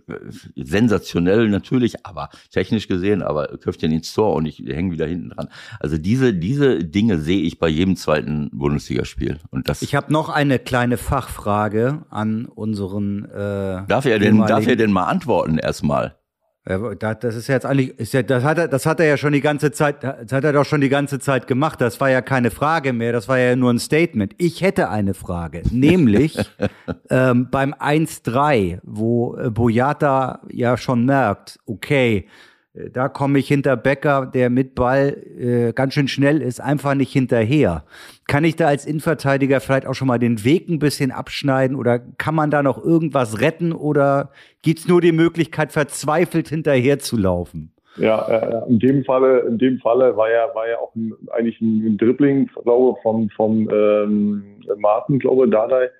sensationell 0.56 1.48
natürlich, 1.48 2.06
aber 2.06 2.30
technisch 2.50 2.88
gesehen, 2.88 3.22
aber 3.22 3.46
köpft 3.58 3.82
den 3.82 3.92
ins 3.92 4.12
Tor 4.12 4.34
und 4.34 4.46
ich 4.46 4.58
hänge 4.58 4.92
wieder 4.92 5.06
hinten 5.06 5.30
dran. 5.30 5.48
Also 5.78 5.98
diese, 5.98 6.34
diese 6.34 6.84
Dinge 6.84 7.18
sehe 7.18 7.42
ich 7.42 7.58
bei 7.58 7.68
jedem 7.68 7.96
zweiten 7.96 8.50
Bundesligaspiel. 8.52 9.38
Und 9.50 9.68
das 9.68 9.82
ich 9.82 9.94
habe 9.94 10.12
noch 10.12 10.28
eine 10.28 10.58
kleine 10.58 10.96
Fachfrage 10.96 12.04
an 12.10 12.46
unseren. 12.46 13.24
Äh, 13.24 13.86
darf 13.86 14.04
er 14.04 14.18
denn, 14.18 14.38
darf 14.38 14.66
er 14.66 14.76
denn 14.76 14.92
mal 14.92 15.04
antworten 15.04 15.58
erstmal? 15.58 16.19
Das 16.64 17.34
ist 17.34 17.48
jetzt 17.48 17.64
eigentlich, 17.64 17.98
ist 17.98 18.12
ja, 18.12 18.22
das 18.22 18.44
hat 18.44 18.58
er, 18.58 18.68
das 18.68 18.84
hat 18.84 19.00
er 19.00 19.06
ja 19.06 19.16
schon 19.16 19.32
die 19.32 19.40
ganze 19.40 19.72
Zeit, 19.72 20.04
das 20.04 20.30
hat 20.30 20.44
er 20.44 20.52
doch 20.52 20.66
schon 20.66 20.82
die 20.82 20.90
ganze 20.90 21.18
Zeit 21.18 21.46
gemacht. 21.46 21.80
Das 21.80 22.00
war 22.00 22.10
ja 22.10 22.20
keine 22.20 22.50
Frage 22.50 22.92
mehr, 22.92 23.12
das 23.12 23.28
war 23.28 23.38
ja 23.38 23.56
nur 23.56 23.72
ein 23.72 23.78
Statement. 23.78 24.34
Ich 24.36 24.60
hätte 24.60 24.90
eine 24.90 25.14
Frage, 25.14 25.62
nämlich 25.70 26.36
ähm, 27.10 27.48
beim 27.50 27.72
1-3, 27.72 28.80
wo 28.82 29.36
äh, 29.36 29.50
Boyata 29.50 30.40
ja 30.50 30.76
schon 30.76 31.06
merkt, 31.06 31.58
okay, 31.64 32.18
äh, 32.18 32.49
da 32.74 33.08
komme 33.08 33.38
ich 33.40 33.48
hinter 33.48 33.76
Becker, 33.76 34.30
der 34.32 34.48
mit 34.48 34.76
Ball 34.76 35.16
äh, 35.38 35.72
ganz 35.72 35.94
schön 35.94 36.06
schnell 36.06 36.40
ist, 36.40 36.60
einfach 36.60 36.94
nicht 36.94 37.12
hinterher. 37.12 37.84
Kann 38.28 38.44
ich 38.44 38.54
da 38.54 38.68
als 38.68 38.86
Innenverteidiger 38.86 39.60
vielleicht 39.60 39.86
auch 39.86 39.94
schon 39.94 40.06
mal 40.06 40.20
den 40.20 40.44
Weg 40.44 40.68
ein 40.68 40.78
bisschen 40.78 41.10
abschneiden 41.10 41.76
oder 41.76 41.98
kann 41.98 42.34
man 42.34 42.50
da 42.50 42.62
noch 42.62 42.82
irgendwas 42.82 43.40
retten 43.40 43.72
oder 43.72 44.30
gibt's 44.62 44.86
nur 44.86 45.00
die 45.00 45.12
Möglichkeit, 45.12 45.72
verzweifelt 45.72 46.48
hinterher 46.48 47.00
zu 47.00 47.16
laufen? 47.16 47.72
Ja, 47.96 48.28
äh, 48.28 48.68
in 48.68 48.78
dem 48.78 49.04
Falle, 49.04 49.40
in 49.40 49.58
dem 49.58 49.78
Falle 49.80 50.16
war 50.16 50.30
ja, 50.30 50.54
war 50.54 50.68
ja 50.68 50.78
auch 50.78 50.94
ein, 50.94 51.12
eigentlich 51.32 51.60
ein 51.60 51.98
Dribbling, 51.98 52.48
glaube 52.62 53.00
von, 53.02 53.28
von 53.30 53.68
ähm, 53.72 54.44
Martin, 54.78 55.18
glaube 55.18 55.48
Dadai, 55.48 55.90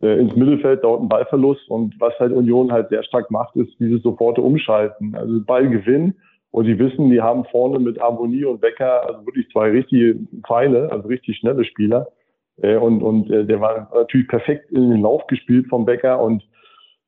äh, 0.00 0.18
ins 0.18 0.34
Mittelfeld, 0.36 0.84
dauert 0.84 1.02
ein 1.02 1.08
Ballverlust. 1.08 1.68
Und 1.68 1.94
was 2.00 2.18
halt 2.18 2.32
Union 2.32 2.72
halt 2.72 2.88
sehr 2.88 3.02
stark 3.02 3.30
macht, 3.30 3.56
ist 3.56 3.78
dieses 3.78 4.02
soforte 4.02 4.42
Umschalten. 4.42 5.14
Also 5.14 5.40
Ballgewinn. 5.44 6.14
Und 6.50 6.64
die 6.64 6.78
wissen, 6.78 7.10
die 7.10 7.20
haben 7.20 7.44
vorne 7.46 7.78
mit 7.78 8.00
Harmonie 8.00 8.44
und 8.44 8.60
Becker 8.60 9.06
also 9.06 9.26
wirklich 9.26 9.48
zwei 9.50 9.70
richtige 9.70 10.18
Pfeile, 10.46 10.90
also 10.90 11.06
richtig 11.08 11.38
schnelle 11.38 11.64
Spieler. 11.64 12.08
Äh, 12.62 12.76
und 12.76 13.02
und 13.02 13.30
äh, 13.30 13.44
der 13.44 13.60
war 13.60 13.90
natürlich 13.94 14.28
perfekt 14.28 14.70
in 14.70 14.90
den 14.90 15.02
Lauf 15.02 15.26
gespielt 15.26 15.66
vom 15.68 15.84
Becker. 15.84 16.20
Und 16.20 16.42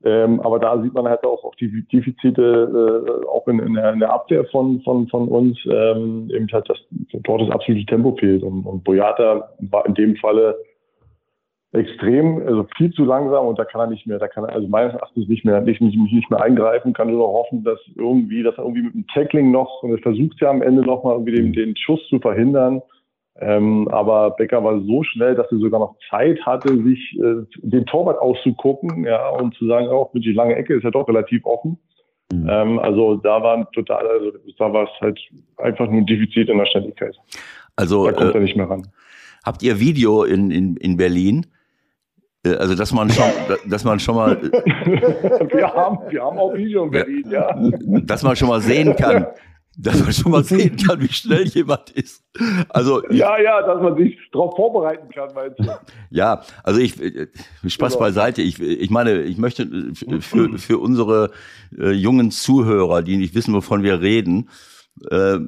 ähm, 0.02 0.40
aber 0.40 0.58
da 0.58 0.80
sieht 0.82 0.94
man 0.94 1.06
halt 1.06 1.24
auch, 1.24 1.44
auch 1.44 1.54
die 1.56 1.86
Defizite 1.92 2.42
äh, 2.42 3.26
auch 3.26 3.46
in, 3.48 3.58
in, 3.58 3.74
der, 3.74 3.92
in 3.92 4.00
der 4.00 4.12
Abwehr 4.12 4.44
von, 4.46 4.80
von, 4.80 5.08
von 5.08 5.28
uns, 5.28 5.58
ähm, 5.66 6.30
eben 6.34 6.48
halt, 6.52 6.70
dass 6.70 6.78
dort 7.22 7.42
das 7.42 7.50
absolute 7.50 7.84
Tempo 7.84 8.16
fehlt. 8.18 8.42
Und, 8.42 8.64
und 8.64 8.82
Boyata 8.82 9.50
war 9.58 9.86
in 9.86 9.94
dem 9.94 10.16
Falle 10.16 10.56
extrem, 11.72 12.42
also 12.46 12.66
viel 12.76 12.92
zu 12.92 13.04
langsam 13.04 13.46
und 13.46 13.58
da 13.58 13.64
kann 13.64 13.80
er 13.80 13.86
nicht 13.86 14.06
mehr, 14.06 14.18
da 14.18 14.26
kann 14.26 14.44
er 14.44 14.54
also 14.54 14.66
meines 14.66 14.92
Erachtens 14.94 15.28
nicht 15.28 15.44
mehr, 15.44 15.60
nicht, 15.60 15.80
nicht, 15.80 15.96
nicht 15.96 16.30
mehr 16.30 16.42
eingreifen, 16.42 16.92
kann 16.92 17.08
nur 17.08 17.18
noch 17.18 17.32
hoffen, 17.32 17.62
dass 17.62 17.78
irgendwie, 17.94 18.42
dass 18.42 18.58
er 18.58 18.64
irgendwie 18.64 18.82
mit 18.82 18.94
dem 18.94 19.06
Tackling 19.06 19.52
noch, 19.52 19.82
und 19.82 19.92
er 19.92 19.98
versucht 19.98 20.40
ja 20.40 20.50
am 20.50 20.62
Ende 20.62 20.82
nochmal 20.82 21.14
irgendwie 21.14 21.36
den, 21.36 21.52
den 21.52 21.76
Schuss 21.76 22.00
zu 22.08 22.18
verhindern. 22.18 22.82
Ähm, 23.38 23.88
aber 23.88 24.32
Becker 24.32 24.62
war 24.62 24.80
so 24.80 25.02
schnell, 25.04 25.34
dass 25.34 25.50
er 25.50 25.58
sogar 25.58 25.80
noch 25.80 25.94
Zeit 26.10 26.44
hatte, 26.44 26.76
sich 26.82 27.18
äh, 27.18 27.46
den 27.62 27.86
Torwart 27.86 28.18
auszugucken, 28.18 29.04
ja, 29.04 29.30
und 29.30 29.54
zu 29.54 29.66
sagen, 29.66 29.88
oh, 29.88 30.10
mit 30.12 30.24
die 30.24 30.32
lange 30.32 30.56
Ecke 30.56 30.74
ist 30.74 30.82
ja 30.82 30.90
doch 30.90 31.08
relativ 31.08 31.46
offen. 31.46 31.78
Mhm. 32.32 32.48
Ähm, 32.50 32.78
also 32.80 33.16
da 33.16 33.42
war 33.42 33.70
total, 33.70 34.06
also 34.06 34.32
da 34.58 34.72
war 34.72 34.84
es 34.84 35.00
halt 35.00 35.18
einfach 35.56 35.86
nur 35.88 36.00
ein 36.00 36.06
Defizit 36.06 36.48
in 36.48 36.58
der 36.58 36.66
Schnelligkeit. 36.66 37.16
Also 37.76 38.04
da 38.06 38.12
kommt 38.12 38.34
äh, 38.34 38.38
er 38.38 38.40
nicht 38.40 38.56
mehr 38.56 38.68
ran. 38.68 38.88
Habt 39.44 39.62
ihr 39.62 39.80
Video 39.80 40.24
in, 40.24 40.50
in, 40.50 40.76
in 40.76 40.96
Berlin? 40.96 41.46
Äh, 42.44 42.54
also, 42.54 42.74
dass 42.74 42.92
man 42.92 43.10
schon, 43.10 43.24
dass 43.70 43.84
man 43.84 44.00
schon 44.00 44.14
mal. 44.14 44.40
wir, 44.42 45.74
haben, 45.74 45.98
wir 46.10 46.22
haben 46.22 46.38
auch 46.38 46.54
Video 46.54 46.84
in 46.84 46.90
Berlin, 46.90 47.30
ja. 47.30 47.54
Dass 48.02 48.22
man 48.22 48.36
schon 48.36 48.48
mal 48.48 48.60
sehen 48.60 48.96
kann, 48.96 49.26
dass 49.76 50.02
man 50.02 50.12
schon 50.12 50.32
mal 50.32 50.44
sehen 50.44 50.76
kann, 50.76 51.00
wie 51.00 51.08
schnell 51.08 51.44
jemand 51.44 51.90
ist. 51.90 52.24
Also 52.68 53.02
ja, 53.10 53.40
ja, 53.40 53.62
dass 53.62 53.80
man 53.80 53.96
sich 53.96 54.18
darauf 54.32 54.54
vorbereiten 54.56 55.08
kann, 55.10 55.30
meinst 55.34 55.58
du? 55.58 55.64
Ja, 56.10 56.42
also 56.64 56.80
ich 56.80 57.00
äh, 57.00 57.28
Spaß 57.66 57.94
genau. 57.94 58.04
beiseite. 58.04 58.42
Ich, 58.42 58.60
ich 58.60 58.90
meine, 58.90 59.22
ich 59.22 59.38
möchte 59.38 59.92
für, 60.20 60.58
für 60.58 60.78
unsere 60.78 61.30
äh, 61.78 61.90
jungen 61.90 62.30
Zuhörer, 62.30 63.02
die 63.02 63.16
nicht 63.16 63.34
wissen, 63.34 63.54
wovon 63.54 63.82
wir 63.82 64.00
reden, 64.00 64.50
äh, 65.10 65.38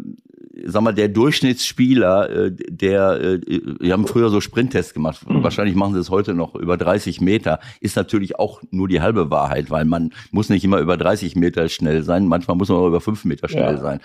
sag 0.65 0.83
mal, 0.83 0.93
der 0.93 1.09
Durchschnittsspieler, 1.09 2.31
äh, 2.31 2.53
der, 2.53 3.21
äh, 3.21 3.41
wir 3.81 3.93
haben 3.93 4.07
früher 4.07 4.29
so 4.29 4.41
Sprinttests 4.41 4.95
gemacht, 4.95 5.29
mhm. 5.29 5.43
wahrscheinlich 5.43 5.75
machen 5.75 5.95
sie 5.95 6.01
es 6.01 6.11
heute 6.11 6.35
noch 6.35 6.55
über 6.55 6.77
30 6.77 7.21
Meter, 7.21 7.61
ist 7.81 7.97
natürlich 7.97 8.38
auch 8.38 8.62
nur 8.71 8.88
die 8.88 9.01
halbe 9.01 9.31
Wahrheit, 9.31 9.71
weil 9.71 9.85
man 9.85 10.12
muss 10.31 10.49
nicht 10.49 10.65
immer 10.65 10.79
über 10.79 10.97
30 10.97 11.37
Meter 11.37 11.69
schnell 11.69 12.03
sein, 12.03 12.27
manchmal 12.27 12.57
muss 12.57 12.69
man 12.69 12.79
auch 12.79 12.88
über 12.88 13.01
5 13.01 13.25
Meter 13.25 13.49
schnell 13.49 13.75
ja. 13.75 13.81
sein 13.81 14.01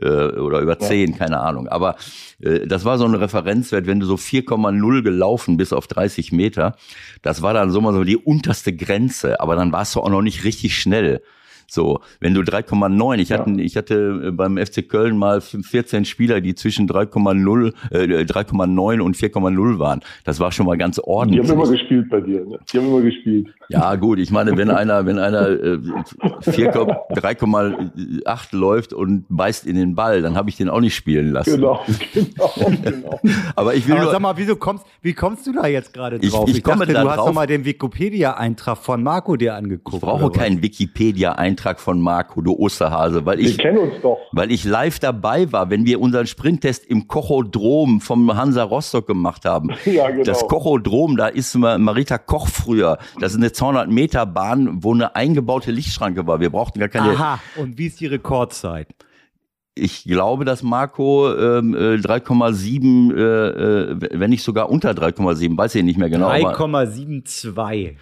äh, 0.00 0.06
oder 0.38 0.60
über 0.60 0.78
10, 0.78 1.12
ja. 1.12 1.16
keine 1.16 1.40
Ahnung. 1.40 1.68
Aber 1.68 1.96
äh, 2.40 2.66
das 2.66 2.84
war 2.84 2.98
so 2.98 3.04
ein 3.04 3.14
Referenzwert, 3.14 3.86
wenn 3.86 4.00
du 4.00 4.06
so 4.06 4.14
4,0 4.14 5.02
gelaufen 5.02 5.56
bist 5.56 5.74
auf 5.74 5.86
30 5.86 6.32
Meter, 6.32 6.76
das 7.22 7.42
war 7.42 7.54
dann 7.54 7.70
so 7.70 7.80
mal 7.80 7.92
so 7.92 8.04
die 8.04 8.16
unterste 8.16 8.74
Grenze, 8.74 9.40
aber 9.40 9.56
dann 9.56 9.72
warst 9.72 9.94
du 9.94 10.00
auch 10.00 10.10
noch 10.10 10.22
nicht 10.22 10.44
richtig 10.44 10.76
schnell. 10.78 11.22
So, 11.70 12.00
wenn 12.20 12.32
du 12.32 12.40
3,9, 12.40 13.18
ich, 13.18 13.28
ja. 13.28 13.38
hatte, 13.38 13.60
ich 13.60 13.76
hatte 13.76 14.22
äh, 14.24 14.30
beim 14.30 14.56
FC 14.56 14.88
Köln 14.88 15.18
mal 15.18 15.42
14 15.42 16.06
Spieler, 16.06 16.40
die 16.40 16.54
zwischen 16.54 16.88
3,0, 16.88 17.74
äh, 17.90 18.24
3,9 18.24 19.00
und 19.00 19.16
4,0 19.16 19.78
waren. 19.78 20.00
Das 20.24 20.40
war 20.40 20.50
schon 20.50 20.64
mal 20.66 20.78
ganz 20.78 20.98
ordentlich. 20.98 21.42
Die 21.42 21.52
haben 21.52 21.60
immer 21.60 21.70
gespielt 21.70 22.08
bei 22.08 22.22
dir, 22.22 22.44
ne? 22.46 22.58
Die 22.72 22.78
haben 22.78 22.88
immer 22.88 23.02
gespielt. 23.02 23.48
Ja, 23.70 23.94
gut, 23.96 24.18
ich 24.18 24.30
meine, 24.30 24.56
wenn 24.56 24.70
einer, 24.70 25.04
wenn 25.04 25.18
einer 25.18 25.48
äh, 25.50 25.78
3,8 27.14 28.56
läuft 28.56 28.92
und 28.92 29.26
beißt 29.28 29.66
in 29.66 29.76
den 29.76 29.94
Ball, 29.94 30.22
dann 30.22 30.36
habe 30.36 30.48
ich 30.50 30.56
den 30.56 30.68
auch 30.68 30.80
nicht 30.80 30.94
spielen 30.94 31.32
lassen. 31.32 31.56
Genau, 31.56 31.80
genau, 32.14 32.52
genau. 32.82 33.20
Aber 33.56 33.74
ich 33.74 33.86
will 33.86 33.94
Aber 33.94 34.04
nur, 34.04 34.12
sag 34.12 34.20
mal, 34.20 34.36
wieso 34.36 34.56
kommst, 34.56 34.84
wie 35.02 35.12
kommst 35.12 35.46
du 35.46 35.52
da 35.52 35.66
jetzt 35.66 35.92
gerade 35.92 36.18
drauf? 36.18 36.48
Ich- 36.48 36.56
ich 36.58 36.62
komme 36.64 36.80
dachte, 36.80 36.92
da 36.94 37.02
du 37.02 37.10
hast 37.10 37.16
drauf. 37.18 37.26
doch 37.28 37.34
mal 37.34 37.46
den 37.46 37.64
Wikipedia-Eintrag 37.64 38.78
von 38.78 39.02
Marco 39.02 39.36
dir 39.36 39.54
angeguckt. 39.54 39.94
ich 39.96 40.00
brauche 40.00 40.30
keinen 40.30 40.62
Wikipedia-Eintrag 40.62 41.80
von 41.80 42.00
Marco, 42.00 42.40
du 42.40 42.54
Osterhase, 42.54 43.24
weil 43.26 43.38
Wir 43.38 43.50
ich, 43.50 43.58
kennen 43.58 43.78
uns 43.78 43.94
doch. 44.02 44.18
weil 44.32 44.50
ich 44.50 44.64
live 44.64 44.98
dabei 44.98 45.50
war, 45.52 45.70
wenn 45.70 45.84
wir 45.86 46.00
unseren 46.00 46.26
Sprinttest 46.26 46.86
im 46.86 47.06
Kochodrom 47.08 48.00
vom 48.00 48.34
Hansa 48.36 48.62
Rostock 48.62 49.06
gemacht 49.06 49.44
haben. 49.44 49.70
Ja, 49.84 50.10
genau. 50.10 50.24
Das 50.24 50.46
Kochodrom, 50.46 51.16
da 51.16 51.26
ist 51.28 51.54
Ma- 51.56 51.78
Marita 51.78 52.18
Koch 52.18 52.48
früher. 52.48 52.98
Das 53.20 53.32
ist 53.32 53.38
eine 53.38 53.52
200 53.58 53.90
Meter 53.90 54.24
Bahn, 54.24 54.84
wo 54.84 54.94
eine 54.94 55.16
eingebaute 55.16 55.72
Lichtschranke 55.72 56.26
war. 56.26 56.38
Wir 56.38 56.50
brauchten 56.50 56.78
gar 56.78 56.88
keine. 56.88 57.10
Aha, 57.10 57.40
und 57.56 57.76
wie 57.76 57.86
ist 57.86 58.00
die 58.00 58.06
Rekordzeit? 58.06 58.88
Ich 59.74 60.04
glaube, 60.04 60.44
dass 60.44 60.62
Marco 60.62 61.32
ähm, 61.34 61.74
äh, 61.74 61.96
3,7, 61.96 63.14
äh, 63.14 63.20
äh, 63.20 64.20
wenn 64.20 64.30
nicht 64.30 64.42
sogar 64.42 64.70
unter 64.70 64.90
3,7, 64.90 65.56
weiß 65.56 65.74
ich 65.74 65.82
nicht 65.84 65.98
mehr 65.98 66.08
genau. 66.08 66.28
aber 66.28 66.56
3,72. 66.56 67.96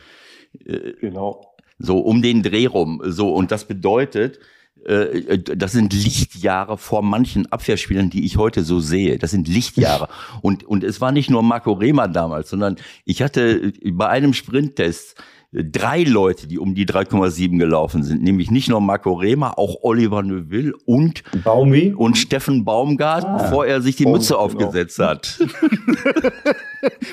Genau. 1.01 1.55
so 1.79 1.99
um 1.99 2.23
den 2.23 2.43
Dreh 2.43 2.67
rum. 2.67 3.03
So 3.05 3.33
und 3.35 3.51
das 3.51 3.67
bedeutet, 3.67 4.39
äh, 4.85 5.39
das 5.39 5.73
sind 5.73 5.93
Lichtjahre 5.93 6.79
vor 6.79 7.03
manchen 7.03 7.51
Abwehrspielern, 7.51 8.11
die 8.11 8.25
ich 8.25 8.37
heute 8.37 8.63
so 8.63 8.81
sehe. 8.81 9.19
Das 9.19 9.31
sind 9.31 9.49
Lichtjahre. 9.49 10.09
Und, 10.43 10.65
und 10.65 10.85
es 10.85 11.01
war 11.01 11.13
nicht 11.13 11.31
nur 11.31 11.43
Marco 11.43 11.73
Rehmer 11.73 12.09
damals, 12.09 12.51
sondern 12.51 12.77
ich 13.05 13.23
hatte 13.23 13.73
bei 13.93 14.09
einem 14.09 14.33
Sprinttest 14.33 15.17
drei 15.53 16.03
Leute, 16.05 16.47
die 16.47 16.59
um 16.59 16.75
die 16.75 16.87
3,7 16.87 17.59
gelaufen 17.59 18.03
sind. 18.03 18.23
Nämlich 18.23 18.51
nicht 18.51 18.69
nur 18.69 18.81
Marco 18.81 19.13
Rehmer, 19.15 19.59
auch 19.59 19.77
Oliver 19.83 20.23
Neuville 20.23 20.73
und, 20.85 21.23
Baumi? 21.45 21.93
und 21.97 22.17
Steffen 22.19 22.65
Baumgart, 22.65 23.27
bevor 23.43 23.67
er 23.67 23.81
sich 23.83 23.97
die 23.97 24.05
Baum- 24.05 24.15
Mütze 24.15 24.35
genau. 24.35 24.41
aufgesetzt 24.45 24.99
hat. 24.99 25.39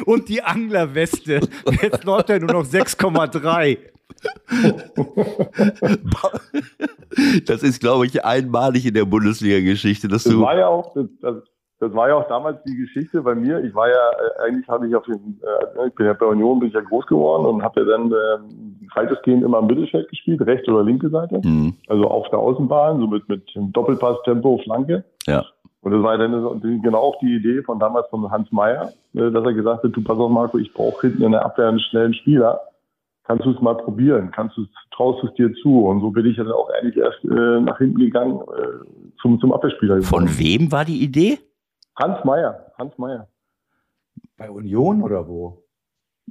Und 0.06 0.30
die 0.30 0.44
Anglerweste. 0.44 1.40
Jetzt 1.82 2.04
läuft 2.04 2.30
er 2.30 2.40
nur 2.40 2.52
noch 2.52 2.66
6,3. 2.66 3.78
Das 7.46 7.64
ist, 7.64 7.80
glaube 7.80 8.06
ich, 8.08 8.24
einmalig 8.26 8.86
in 8.86 8.94
der 8.94 9.06
Bundesliga-Geschichte, 9.06 10.08
dass 10.08 10.24
Das 10.24 10.34
du. 10.34 10.42
war 10.42 10.58
ja 10.58 10.68
auch, 10.68 10.96
das, 11.22 11.36
das, 11.88 11.94
war 11.94 12.10
ja 12.10 12.16
auch 12.16 12.28
damals 12.28 12.62
die 12.64 12.76
Geschichte 12.76 13.22
bei 13.22 13.36
mir. 13.36 13.64
Ich 13.64 13.74
war 13.74 13.88
ja, 13.88 13.96
äh, 13.96 14.48
eigentlich 14.48 14.68
habe 14.68 14.88
ich 14.88 14.96
auf 14.96 15.06
den, 15.06 15.40
äh, 15.42 15.88
ich 15.88 15.96
bin 15.96 16.06
ja 16.06 16.14
bei 16.14 16.26
Union, 16.26 16.60
bin 16.60 16.70
ich 16.70 16.76
ja 16.76 16.82
groß 16.82 17.06
geworden 17.08 17.46
und 17.46 17.64
habe 17.64 17.82
ja 17.82 17.86
dann 17.86 18.12
äh, 18.12 18.96
weitestgehend 18.96 19.44
immer 19.44 19.60
im 19.60 19.68
Mittelfeld 19.68 20.10
gespielt, 20.10 20.42
rechte 20.42 20.72
oder 20.72 20.84
linke 20.84 21.10
Seite. 21.10 21.42
Hm, 21.42 21.74
Also 21.88 22.06
auf 22.06 22.30
der 22.30 22.40
Außenbahn, 22.40 23.00
so 23.00 23.08
mit, 23.08 23.28
mit 23.30 23.44
Doppelpass, 23.56 24.18
Tempo, 24.26 24.60
Flanke. 24.64 25.04
ja. 25.28 25.44
Und 25.84 25.92
das 25.92 26.02
war 26.02 26.18
dann 26.18 26.82
genau 26.82 26.98
auch 26.98 27.20
die 27.20 27.36
Idee 27.36 27.62
von 27.62 27.78
damals 27.78 28.08
von 28.10 28.32
Hans 28.32 28.50
Meyer, 28.54 28.94
äh, 29.16 29.30
dass 29.32 29.44
er 29.44 29.54
gesagt 29.54 29.84
hat, 29.84 29.92
du 29.94 30.02
pass 30.02 30.18
auf 30.18 30.32
Marco, 30.32 30.58
ich 30.58 30.74
brauche 30.74 31.08
hinten 31.08 31.24
in 31.24 31.34
der 31.34 31.46
Abwehr 31.46 31.68
einen 31.68 31.80
schnellen 31.80 32.14
Spieler. 32.14 32.62
Kannst 33.26 33.46
du 33.46 33.52
es 33.52 33.62
mal 33.62 33.76
probieren? 33.76 34.32
Kannst 34.32 34.58
du 34.58 34.66
traust 34.96 35.22
du 35.24 35.28
es 35.28 35.34
dir 35.36 35.54
zu? 35.62 35.86
Und 35.86 36.02
so 36.02 36.12
bin 36.12 36.26
ich 36.26 36.38
dann 36.38 36.52
auch 36.52 36.70
eigentlich 36.70 36.98
erst 36.98 37.24
äh, 37.26 37.60
nach 37.62 37.78
hinten 37.78 38.00
gegangen 38.00 38.40
äh, 38.58 39.12
zum, 39.22 39.40
zum 39.40 39.52
Abwehrspieler. 39.54 39.98
geworden. 40.00 40.28
Von 40.28 40.40
wem 40.40 40.72
war 40.72 40.86
die 40.86 41.04
Idee? 41.04 41.40
Hans 41.96 42.24
Meyer, 42.26 42.72
Hans 42.78 42.98
Meyer. 42.98 43.28
Bei 44.38 44.50
Union 44.50 45.02
oder 45.04 45.28
wo? 45.28 45.64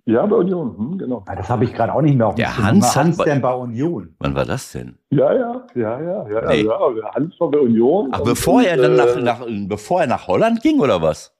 Ja, 0.07 0.25
bei 0.27 0.37
Union, 0.37 0.77
hm, 0.77 0.99
genau. 0.99 1.23
Ah, 1.27 1.37
Das 1.37 1.49
habe 1.49 1.65
ich 1.65 1.73
gerade 1.75 1.93
auch 1.95 2.01
nicht 2.01 2.17
mehr 2.17 2.27
auf 2.29 2.35
dem 2.35 2.39
Der. 2.39 2.57
Hans 2.57 2.97
hat 2.97 3.05
Hans 3.05 3.17
bei- 3.19 3.25
denn 3.25 3.41
bei 3.43 3.53
Union? 3.55 4.17
Wann 4.19 4.35
war 4.35 4.45
das 4.47 4.73
denn? 4.73 4.99
Ja, 5.11 5.33
ja, 5.33 5.67
ja, 5.75 6.01
ja, 6.01 6.29
ja, 6.29 6.47
Nee. 6.49 6.63
ja. 6.65 6.91
Der 6.95 7.13
Hans 7.15 7.39
war 7.39 7.51
bei 7.51 7.59
Union. 7.59 8.09
Ach, 8.13 8.21
Und- 8.21 8.25
bevor 8.25 8.63
er 8.63 8.77
dann 8.77 8.97
nach, 8.97 9.17
äh, 9.17 9.21
nach, 9.21 9.47
bevor 9.69 10.01
er 10.01 10.07
nach 10.09 10.27
Holland 10.27 10.63
ging 10.63 10.81
oder 10.81 11.01
was? 11.03 11.32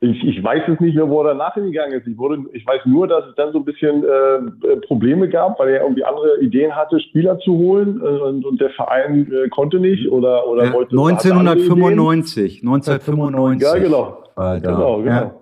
Ich, 0.00 0.22
ich 0.22 0.44
weiß 0.44 0.62
es 0.68 0.78
nicht 0.78 0.94
mehr, 0.94 1.08
wo 1.08 1.22
er 1.22 1.30
danach 1.34 1.54
hingegangen 1.54 1.98
ist. 1.98 2.06
Ich, 2.06 2.16
wurde, 2.16 2.44
ich 2.52 2.64
weiß 2.64 2.82
nur, 2.84 3.08
dass 3.08 3.24
es 3.26 3.34
dann 3.34 3.50
so 3.52 3.58
ein 3.58 3.64
bisschen 3.64 4.04
äh, 4.04 4.76
Probleme 4.86 5.28
gab, 5.28 5.58
weil 5.58 5.70
er 5.70 5.82
irgendwie 5.82 6.04
andere 6.04 6.40
Ideen 6.40 6.74
hatte, 6.76 7.00
Spieler 7.00 7.36
zu 7.40 7.52
holen 7.52 8.00
äh, 8.00 8.04
und, 8.04 8.44
und 8.46 8.60
der 8.60 8.70
Verein 8.70 9.26
äh, 9.32 9.48
konnte 9.48 9.80
nicht 9.80 10.08
oder, 10.08 10.46
oder 10.46 10.66
Ja, 10.66 10.72
wollte. 10.72 10.96
hatte 10.96 11.34
andere 11.34 11.54
1995. 11.56 12.62
1995. 12.62 13.56
Ideen. 13.56 13.82
Ja, 13.82 13.82
genau. 13.82 14.22
Genau, 14.36 14.98
genau. 14.98 15.10
Ja. 15.10 15.34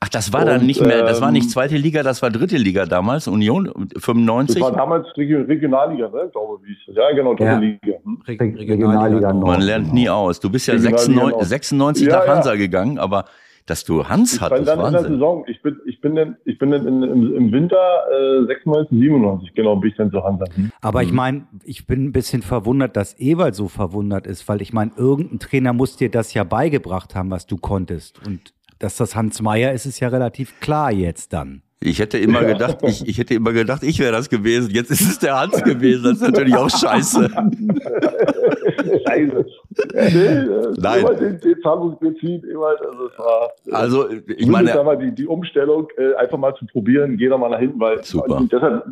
Ach, 0.00 0.08
das 0.08 0.32
war 0.32 0.44
dann 0.44 0.60
Und, 0.62 0.66
nicht 0.66 0.84
mehr, 0.84 1.04
das 1.04 1.20
war 1.20 1.28
ähm, 1.28 1.34
nicht 1.34 1.50
zweite 1.50 1.76
Liga, 1.76 2.02
das 2.02 2.20
war 2.22 2.30
dritte 2.30 2.56
Liga 2.58 2.84
damals, 2.86 3.28
Union 3.28 3.70
Das 3.94 4.04
95. 4.04 4.60
war 4.60 4.72
damals 4.72 5.06
Regio- 5.16 5.46
Regionalliga, 5.46 6.08
ne, 6.08 6.28
glaube 6.32 6.58
ich. 6.68 6.94
Ja, 6.94 7.12
genau, 7.12 7.30
dritte 7.34 7.44
Ja. 7.52 7.58
Liga. 7.58 7.98
Hm? 8.04 8.18
Reg- 8.26 8.58
Regionalliga 8.58 9.32
Nord. 9.32 9.46
Man 9.46 9.60
lernt 9.62 9.94
nie 9.94 10.08
aus. 10.10 10.38
Du 10.40 10.50
bist 10.50 10.66
ja 10.66 10.74
Regionalliga 10.74 10.98
96, 10.98 11.30
Nord. 11.38 11.44
96 11.46 12.06
Ja, 12.08 12.16
nach 12.18 12.26
ja. 12.26 12.34
Hansa 12.34 12.56
gegangen, 12.56 12.98
aber 12.98 13.24
dass 13.66 13.84
du 13.84 14.08
Hans 14.08 14.34
Ich 14.34 14.40
hattest, 14.40 14.66
dann 14.68 14.78
in 14.78 14.84
der 14.84 14.92
Wahnsinn. 15.00 15.12
Saison, 15.14 15.44
ich 15.48 15.60
bin, 15.62 15.76
ich 15.86 16.00
bin 16.00 16.14
dann, 16.14 16.36
ich 16.44 16.58
bin 16.58 16.70
dann 16.70 16.86
in, 16.86 17.02
im, 17.02 17.34
im 17.34 17.52
Winter 17.52 17.76
äh, 18.42 18.46
96, 18.46 18.98
97, 18.98 19.54
genau, 19.54 19.76
bin 19.76 19.90
ich 19.90 19.96
dann 19.96 20.10
zu 20.10 20.22
Hansa. 20.22 20.44
Hm? 20.54 20.70
Aber 20.80 21.00
Mhm. 21.02 21.06
ich 21.06 21.12
meine, 21.12 21.46
ich 21.64 21.86
bin 21.86 22.04
ein 22.06 22.12
bisschen 22.12 22.42
verwundert, 22.42 22.96
dass 22.96 23.18
Ewald 23.18 23.54
so 23.54 23.68
verwundert 23.68 24.26
ist, 24.26 24.48
weil 24.48 24.62
ich 24.62 24.72
meine, 24.72 24.92
irgendein 24.96 25.38
Trainer 25.40 25.72
muss 25.72 25.96
dir 25.96 26.10
das 26.10 26.32
ja 26.34 26.44
beigebracht 26.44 27.14
haben, 27.14 27.30
was 27.30 27.46
du 27.46 27.56
konntest. 27.56 28.24
Und 28.26 28.54
dass 28.78 28.96
das 28.96 29.16
Hans 29.16 29.42
Meier 29.42 29.72
ist, 29.72 29.86
ist 29.86 30.00
ja 30.00 30.08
relativ 30.08 30.60
klar 30.60 30.92
jetzt 30.92 31.32
dann. 31.32 31.62
Ich 31.80 31.98
hätte 31.98 32.16
immer 32.18 32.40
Ja. 32.42 32.52
gedacht, 32.54 32.78
ich, 32.82 33.06
ich 33.06 33.18
hätte 33.18 33.34
immer 33.34 33.52
gedacht, 33.52 33.82
ich 33.82 33.98
wäre 33.98 34.12
das 34.12 34.30
gewesen. 34.30 34.70
Jetzt 34.74 34.90
ist 34.90 35.02
es 35.02 35.18
der 35.18 35.38
Hans 35.38 35.62
gewesen. 35.62 36.04
Das 36.04 36.14
ist 36.14 36.22
natürlich 36.22 36.56
auch 36.56 36.70
scheiße. 36.70 37.28
Scheiße. 39.06 39.46
nee, 39.94 40.00
äh, 40.00 40.74
Nein. 40.78 41.00
Ewald, 41.00 41.20
den, 41.20 41.40
den 41.40 41.58
Ewald, 42.50 42.80
also 42.80 43.06
es 43.08 43.18
war. 43.18 43.50
Also, 43.72 44.08
ich 44.10 44.46
meine, 44.46 44.78
aber 44.78 44.96
die, 44.96 45.14
die 45.14 45.26
Umstellung 45.26 45.88
äh, 45.98 46.14
einfach 46.14 46.38
mal 46.38 46.54
zu 46.54 46.66
probieren, 46.66 47.16
geh 47.16 47.28
doch 47.28 47.38
mal 47.38 47.50
nach 47.50 47.58
hinten, 47.58 47.80
weil 47.80 48.02
Super. 48.04 48.42
deshalb 48.50 48.84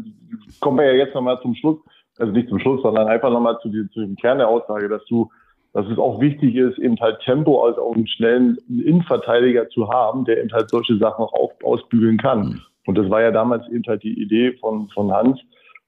kommen 0.60 0.78
wir 0.78 0.86
ja 0.86 1.04
jetzt 1.04 1.14
nochmal 1.14 1.38
zum 1.42 1.54
Schluss, 1.54 1.78
also 2.18 2.32
nicht 2.32 2.48
zum 2.48 2.58
Schluss, 2.60 2.82
sondern 2.82 3.08
einfach 3.08 3.30
nochmal 3.30 3.58
zu, 3.62 3.68
die- 3.68 3.88
zu 3.92 4.00
dem 4.00 4.16
Kern 4.16 4.38
der 4.38 4.48
Aussage, 4.48 4.88
dass 4.88 5.04
du, 5.06 5.30
dass 5.72 5.86
es 5.86 5.98
auch 5.98 6.20
wichtig 6.20 6.54
ist, 6.56 6.78
eben 6.78 6.98
halt 7.00 7.18
Tempo 7.24 7.64
als 7.64 7.78
auch 7.78 7.94
einen 7.94 8.06
schnellen 8.06 8.58
Innenverteidiger 8.68 9.68
zu 9.70 9.88
haben, 9.88 10.24
der 10.24 10.38
eben 10.40 10.52
halt 10.52 10.70
solche 10.70 10.96
Sachen 10.98 11.24
auch 11.24 11.32
auf, 11.32 11.52
ausbügeln 11.62 12.18
kann. 12.18 12.40
Mhm. 12.46 12.60
Und 12.86 12.96
das 12.98 13.08
war 13.10 13.22
ja 13.22 13.30
damals 13.30 13.66
eben 13.70 13.84
halt 13.86 14.02
die 14.02 14.20
Idee 14.20 14.52
von, 14.60 14.88
von 14.90 15.10
Hans, 15.12 15.38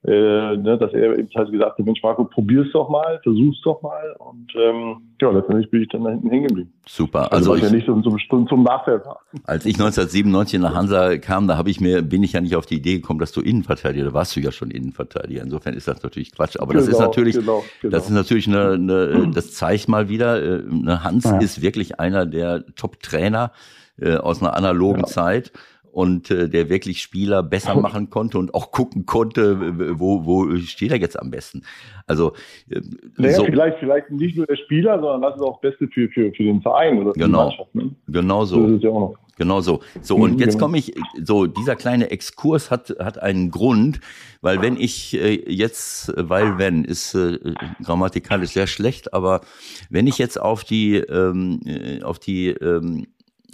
äh, 0.04 0.56
ne, 0.56 0.78
dass 0.78 0.92
er 0.92 1.18
eben 1.18 1.28
halt 1.34 1.50
gesagt 1.50 1.78
hat, 1.78 1.84
Mensch 1.84 2.00
Marco, 2.02 2.24
probier's 2.24 2.68
doch 2.72 2.88
mal, 2.88 3.18
versuch's 3.24 3.60
doch 3.64 3.82
mal. 3.82 4.14
Und 4.20 4.52
ähm, 4.54 4.98
ja, 5.20 5.30
letztendlich 5.30 5.68
bin 5.70 5.82
ich 5.82 5.88
dann 5.88 6.04
da 6.04 6.10
hinten 6.10 6.30
hängen 6.30 6.46
geblieben. 6.46 6.72
super. 6.86 7.32
Also, 7.32 7.50
Also 7.50 7.52
was 7.54 7.60
ja 7.62 7.66
ich, 7.66 7.72
nicht 7.72 7.86
zum, 8.04 8.18
zum, 8.28 8.46
zum 8.48 8.62
Nachteil 8.62 9.04
war. 9.04 9.18
als 9.44 9.66
ich 9.66 9.74
1997 9.74 10.60
nach 10.60 10.74
Hansa 10.76 11.18
kam, 11.18 11.48
da 11.48 11.56
habe 11.56 11.70
ich 11.70 11.80
mir, 11.80 12.02
bin 12.02 12.22
ich 12.22 12.34
ja 12.34 12.40
nicht 12.40 12.54
auf 12.54 12.66
die 12.66 12.76
Idee 12.76 12.94
gekommen, 13.00 13.18
dass 13.18 13.32
du 13.32 13.40
Innenverteidiger, 13.40 14.04
da 14.04 14.12
warst 14.14 14.36
du 14.36 14.40
ja 14.40 14.52
schon 14.52 14.70
Innenverteidiger. 14.70 15.42
Insofern 15.42 15.74
ist 15.74 15.88
das 15.88 16.00
natürlich 16.02 16.30
Quatsch. 16.32 16.56
Aber 16.60 16.72
das 16.74 16.84
ist 16.86 16.90
Genau, 16.96 17.00
natürlich, 17.08 17.34
genau, 17.36 17.64
genau. 17.82 17.90
Das 17.90 18.04
ist 18.04 18.10
natürlich 18.14 18.46
eine, 18.46 18.72
eine 18.74 19.30
das 19.34 19.54
zeigt 19.54 19.88
mal 19.88 20.08
wieder, 20.08 20.40
äh, 20.40 20.62
ne, 20.70 21.02
Hans 21.02 21.24
Ja. 21.24 21.38
ist 21.38 21.62
wirklich 21.62 21.98
einer 21.98 22.26
der 22.26 22.64
Top-Trainer 22.76 23.50
äh, 23.98 24.14
aus 24.16 24.40
einer 24.40 24.54
analogen 24.54 25.00
Ja. 25.00 25.06
Zeit 25.06 25.52
und 25.96 26.30
äh, 26.30 26.50
der 26.50 26.68
wirklich 26.68 27.00
Spieler 27.00 27.42
besser 27.42 27.74
machen 27.74 28.10
konnte 28.10 28.38
und 28.38 28.52
auch 28.52 28.70
gucken 28.70 29.06
konnte, 29.06 29.98
wo, 29.98 30.26
wo 30.26 30.54
steht 30.58 30.90
er 30.90 30.98
jetzt 30.98 31.18
am 31.18 31.30
besten. 31.30 31.62
Also 32.06 32.34
äh, 32.68 32.82
Naja, 33.16 33.32
so, 33.36 33.44
vielleicht, 33.46 33.78
vielleicht 33.78 34.10
nicht 34.10 34.36
nur 34.36 34.44
der 34.44 34.56
Spieler, 34.56 35.00
sondern 35.00 35.22
was 35.22 35.36
ist 35.36 35.40
auch 35.40 35.58
das 35.62 35.70
Beste 35.70 35.88
für, 35.88 36.06
für, 36.10 36.30
für 36.34 36.42
den 36.42 36.60
Verein 36.60 36.98
oder 36.98 37.14
für 37.14 37.20
Genau. 37.20 37.48
die 37.48 37.56
Mannschaft. 37.56 37.74
Ne? 37.74 37.94
genau 38.08 38.44
So 38.44 38.68
so. 38.68 38.74
ist 38.76 38.82
ja 38.82 38.90
auch 38.90 39.00
noch. 39.00 39.14
Genau 39.38 39.60
so. 39.62 39.80
So, 40.02 40.16
Mhm, 40.18 40.22
und 40.22 40.40
jetzt 40.40 40.54
genau. 40.54 40.66
komme 40.66 40.78
ich, 40.78 40.92
so, 41.22 41.46
dieser 41.46 41.76
kleine 41.76 42.10
Exkurs 42.10 42.70
hat, 42.70 42.94
hat 42.98 43.18
einen 43.22 43.50
Grund, 43.50 44.00
weil 44.42 44.60
wenn 44.60 44.76
ich 44.76 45.14
äh, 45.14 45.50
jetzt, 45.50 46.12
weil 46.14 46.58
wenn, 46.58 46.84
ist 46.84 47.14
äh, 47.14 47.38
grammatikalisch 47.82 48.50
sehr 48.50 48.66
schlecht, 48.66 49.14
aber 49.14 49.40
wenn 49.88 50.06
ich 50.06 50.18
jetzt 50.18 50.38
auf 50.38 50.62
die, 50.62 50.96
ähm, 50.96 51.60
äh, 51.64 52.02
auf 52.02 52.18
die, 52.18 52.48
ähm, 52.48 53.06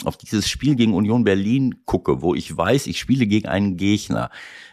auf 0.05 0.17
dieses 0.17 0.49
Spiel 0.49 0.75
gegen 0.75 0.95
Union 0.95 1.25
Berlin 1.25 1.77
gucke, 1.85 2.23
wo 2.23 2.35
ich 2.35 2.57
weiß, 2.57 2.87
ich 2.87 2.99
spiele 2.99 3.27
gegen 3.27 3.49
einen 3.49 3.77
Gegner, 3.77 4.31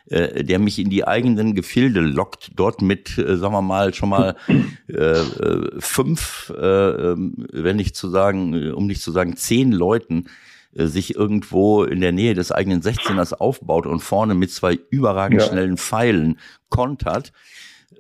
äh, 0.08 0.44
der 0.44 0.60
mich 0.60 0.80
in 0.80 0.90
die 0.90 1.06
eigenen 1.08 1.54
Gefilde 1.56 2.00
lockt, 2.02 2.52
dort 2.56 2.82
mit, 2.82 3.18
äh, 3.18 3.38
sagen 3.38 3.54
wir 3.54 3.62
mal, 3.62 3.94
schon 3.94 4.10
mal 4.10 4.36
äh, 4.88 4.94
äh, 4.96 5.70
fünf, 5.80 6.50
äh, 6.50 7.16
wenn 7.16 7.76
nicht 7.76 7.96
zu 7.96 8.10
sagen, 8.10 8.72
um 8.74 8.88
nicht 8.88 9.02
zu 9.02 9.12
sagen 9.12 9.36
zehn 9.36 9.72
Leuten 9.72 10.26
äh, 10.74 10.86
sich 10.88 11.16
irgendwo 11.16 11.84
in 11.84 12.02
der 12.02 12.12
Nähe 12.12 12.34
des 12.34 12.52
eigenen 12.52 12.82
16ers 12.82 13.34
aufbaut 13.34 13.86
und 13.86 14.00
vorne 14.00 14.34
mit 14.34 14.52
zwei 14.52 14.80
überragend 14.90 15.42
Ja. 15.42 15.48
schnellen 15.48 15.78
Pfeilen 15.78 16.40
kontert, 16.70 17.34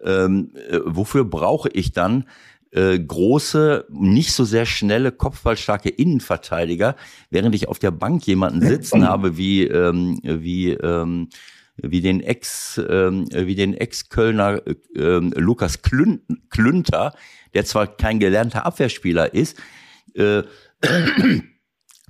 ähm, 0.03 0.51
äh, 0.69 0.79
wofür 0.85 1.25
brauche 1.25 1.69
ich 1.69 1.91
dann 1.91 2.25
äh, 2.71 2.99
große, 2.99 3.85
nicht 3.89 4.31
so 4.31 4.43
sehr 4.43 4.65
schnelle, 4.65 5.11
kopfballstarke 5.11 5.89
Innenverteidiger, 5.89 6.95
während 7.29 7.55
ich 7.55 7.67
auf 7.67 7.79
der 7.79 7.91
Bank 7.91 8.25
jemanden 8.27 8.61
sitzen 8.61 9.07
habe 9.07 9.37
wie, 9.37 9.63
ähm, 9.63 10.19
wie 10.23 10.71
ähm, 10.71 11.29
wie 11.81 12.01
den 12.01 12.21
Ex, 12.21 12.79
ähm, 12.89 13.27
wie 13.31 13.55
den 13.55 13.73
Ex-Kölner 13.73 14.61
ähm, 14.95 15.33
Lukas 15.35 15.81
Klünter, 15.81 17.13
der 17.53 17.65
zwar 17.65 17.87
kein 17.87 18.19
gelernter 18.19 18.65
Abwehrspieler 18.65 19.33
ist, 19.33 19.57
äh, 20.13 20.43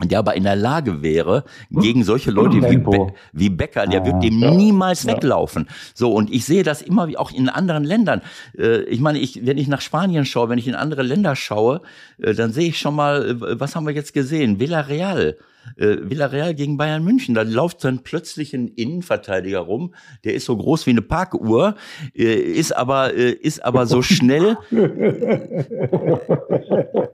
der 0.04 0.20
aber 0.20 0.36
in 0.36 0.44
der 0.44 0.56
Lage 0.56 1.02
wäre, 1.02 1.44
gegen 1.72 2.04
solche 2.04 2.32
Leute 2.32 2.70
wie, 2.70 2.78
Be 2.78 3.14
wie 3.34 3.50
Becker, 3.50 3.86
der 3.86 4.02
ah, 4.02 4.06
wird 4.06 4.24
dem 4.24 4.40
ja, 4.40 4.52
niemals 4.52 5.04
ja. 5.04 5.14
weglaufen. 5.14 5.68
So, 5.94 6.14
und 6.14 6.32
ich 6.32 6.46
sehe 6.46 6.64
das 6.64 6.82
immer 6.82 7.08
wie 7.08 7.18
auch 7.18 7.32
in 7.32 7.50
anderen 7.50 7.84
Ländern. 7.84 8.22
Äh, 8.58 8.84
ich 8.84 9.02
meine, 9.02 9.20
ich, 9.20 9.46
wenn 9.46 9.58
ich 9.58 9.68
nach 9.68 9.82
Spanien 9.82 10.26
schaue, 10.26 10.50
wenn 10.50 10.60
ich 10.60 10.68
in 10.68 10.76
andere 10.76 11.04
Länder 11.04 11.36
schaue, 11.36 11.82
äh, 12.22 12.34
dann 12.34 12.54
sehe 12.54 12.70
ich 12.70 12.80
schon 12.80 12.96
mal, 12.96 13.30
äh, 13.30 13.60
was 13.60 13.76
haben 13.76 13.86
wir 13.86 13.94
jetzt 13.94 14.14
gesehen? 14.14 14.60
Villarreal 14.60 15.38
äh, 15.76 15.98
Villarreal 16.02 16.56
gegen 16.56 16.78
Bayern 16.78 17.04
München. 17.04 17.36
Da 17.36 17.43
läuft 17.43 17.84
dann 17.84 18.00
plötzlich 18.00 18.54
ein 18.54 18.67
Innenverteidiger 18.67 19.60
rum, 19.60 19.93
der 20.24 20.34
ist 20.34 20.45
so 20.45 20.56
groß 20.56 20.86
wie 20.86 20.91
eine 20.91 21.02
Parkuhr, 21.02 21.76
äh, 22.15 22.24
ist 22.24 22.76
aber 22.76 23.13
äh, 23.13 23.32
ist 23.32 23.63
aber 23.63 23.86
so 23.86 24.02
schnell. 24.02 24.58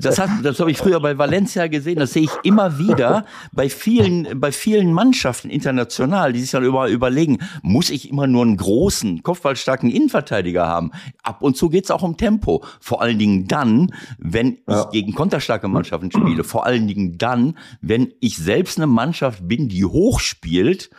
Das, 0.00 0.18
hat, 0.18 0.30
das 0.42 0.58
habe 0.58 0.70
ich 0.70 0.78
früher 0.78 1.00
bei 1.00 1.18
Valencia 1.18 1.66
gesehen. 1.66 1.98
Das 1.98 2.12
sehe 2.12 2.22
ich 2.22 2.30
immer 2.44 2.78
wieder 2.78 3.26
bei 3.52 3.68
vielen 3.68 4.40
bei 4.40 4.50
vielen 4.50 4.92
Mannschaften 4.92 5.50
international, 5.50 6.32
die 6.32 6.40
sich 6.40 6.50
dann 6.50 6.64
über, 6.64 6.88
überlegen, 6.88 7.38
muss 7.62 7.90
ich 7.90 8.10
immer 8.10 8.26
nur 8.26 8.42
einen 8.42 8.56
großen 8.56 9.22
kopfballstarken 9.22 9.90
Innenverteidiger 9.90 10.66
haben? 10.66 10.92
Ab 11.22 11.42
und 11.42 11.56
zu 11.56 11.68
geht 11.68 11.84
es 11.84 11.90
auch 11.90 12.02
um 12.02 12.16
Tempo. 12.16 12.64
Vor 12.80 13.02
allen 13.02 13.18
Dingen 13.18 13.48
dann, 13.48 13.92
wenn 14.18 14.58
ja. 14.68 14.82
ich 14.82 14.90
gegen 14.90 15.14
konterstarke 15.14 15.68
Mannschaften 15.68 16.10
spiele. 16.10 16.44
Vor 16.44 16.66
allen 16.66 16.86
Dingen 16.86 17.18
dann, 17.18 17.58
wenn 17.82 18.14
ich 18.20 18.36
selbst 18.36 18.78
eine 18.78 18.86
Mannschaft 18.86 19.46
bin, 19.46 19.68
die 19.68 19.84
hochspielt 19.84 20.90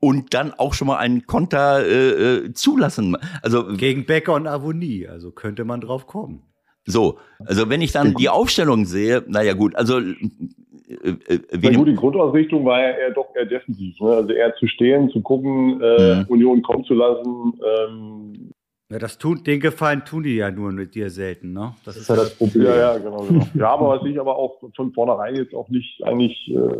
und 0.00 0.34
dann 0.34 0.52
auch 0.52 0.74
schon 0.74 0.88
mal 0.88 0.96
einen 0.96 1.26
Konter 1.26 1.86
äh, 1.86 2.46
äh 2.46 2.52
zulassen. 2.54 3.16
Also 3.42 3.76
gegen 3.76 4.06
Becker 4.06 4.34
und 4.34 4.46
Avonie, 4.46 5.06
also 5.06 5.30
könnte 5.30 5.64
man 5.64 5.80
drauf 5.80 6.06
kommen. 6.06 6.42
So, 6.86 7.18
also 7.44 7.68
wenn 7.68 7.82
ich 7.82 7.92
dann 7.92 8.14
die 8.14 8.30
Aufstellung 8.30 8.86
sehe, 8.86 9.22
naja 9.28 9.52
gut, 9.52 9.76
also 9.76 10.00
äh, 10.00 11.10
äh, 11.28 11.38
Na 11.62 11.70
gut, 11.72 11.88
die 11.88 11.94
Grundausrichtung 11.94 12.64
war 12.64 12.80
ja 12.80 12.90
eher 12.96 13.10
doch 13.12 13.28
eher 13.36 13.46
defensiv. 13.46 14.00
Ne? 14.00 14.10
Also 14.10 14.32
eher 14.32 14.54
zu 14.56 14.66
stehen, 14.66 15.10
zu 15.10 15.20
gucken, 15.20 15.80
äh, 15.80 16.16
mhm. 16.16 16.24
Union 16.28 16.62
kommen 16.62 16.84
zu 16.84 16.94
lassen, 16.94 17.60
ähm, 17.64 18.50
ja, 18.90 18.98
das 18.98 19.18
tun, 19.18 19.42
den 19.44 19.60
Gefallen 19.60 20.04
tun 20.04 20.24
die 20.24 20.36
ja 20.36 20.50
nur 20.50 20.72
mit 20.72 20.94
dir 20.94 21.10
selten, 21.10 21.52
ne? 21.52 21.74
Das, 21.84 21.94
das 21.94 22.02
ist 22.02 22.08
ja 22.08 22.16
das 22.16 22.36
Problem. 22.36 22.64
Ja, 22.64 22.76
ja, 22.76 22.98
genau, 22.98 23.22
genau. 23.22 23.46
ja, 23.54 23.70
aber 23.70 23.88
was 23.90 24.04
ich 24.04 24.18
aber 24.18 24.36
auch 24.36 24.60
von 24.74 24.92
vornherein 24.92 25.36
jetzt 25.36 25.54
auch 25.54 25.68
nicht 25.68 26.02
eigentlich 26.04 26.50
äh, 26.50 26.76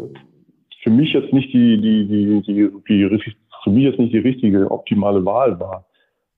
für 0.83 0.90
mich 0.90 1.12
jetzt 1.12 1.33
nicht 1.33 1.53
die, 1.53 1.81
die, 1.81 2.07
die, 2.07 2.42
die, 2.42 2.70
die, 2.88 3.35
für 3.62 3.70
mich 3.70 3.85
jetzt 3.85 3.99
nicht 3.99 4.12
die 4.12 4.18
richtige 4.18 4.70
optimale 4.70 5.25
Wahl 5.25 5.59
war. 5.61 5.87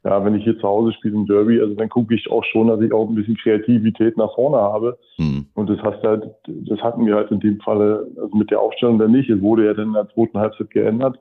Ja, 0.04 0.24
wenn 0.24 0.34
ich 0.34 0.42
hier 0.42 0.58
zu 0.58 0.66
Hause 0.66 0.92
spiele 0.94 1.14
im 1.14 1.26
Derby, 1.26 1.60
also 1.60 1.74
dann 1.74 1.88
gucke 1.88 2.14
ich 2.14 2.28
auch 2.28 2.44
schon, 2.44 2.66
dass 2.66 2.80
ich 2.80 2.92
auch 2.92 3.08
ein 3.08 3.14
bisschen 3.14 3.36
Kreativität 3.36 4.16
nach 4.16 4.34
vorne 4.34 4.56
habe. 4.56 4.98
Mhm. 5.16 5.46
Und 5.54 5.70
das 5.70 5.78
hast 5.82 6.02
halt, 6.02 6.24
das 6.48 6.80
hatten 6.80 7.06
wir 7.06 7.14
halt 7.14 7.30
in 7.30 7.38
dem 7.38 7.60
Falle, 7.60 8.10
also 8.20 8.36
mit 8.36 8.50
der 8.50 8.60
Aufstellung 8.60 8.98
dann 8.98 9.12
nicht. 9.12 9.30
Es 9.30 9.40
wurde 9.40 9.66
ja 9.66 9.74
dann 9.74 9.88
in 9.88 9.92
der 9.92 10.08
zweiten 10.08 10.38
Halbzeit 10.38 10.70
geändert. 10.70 11.20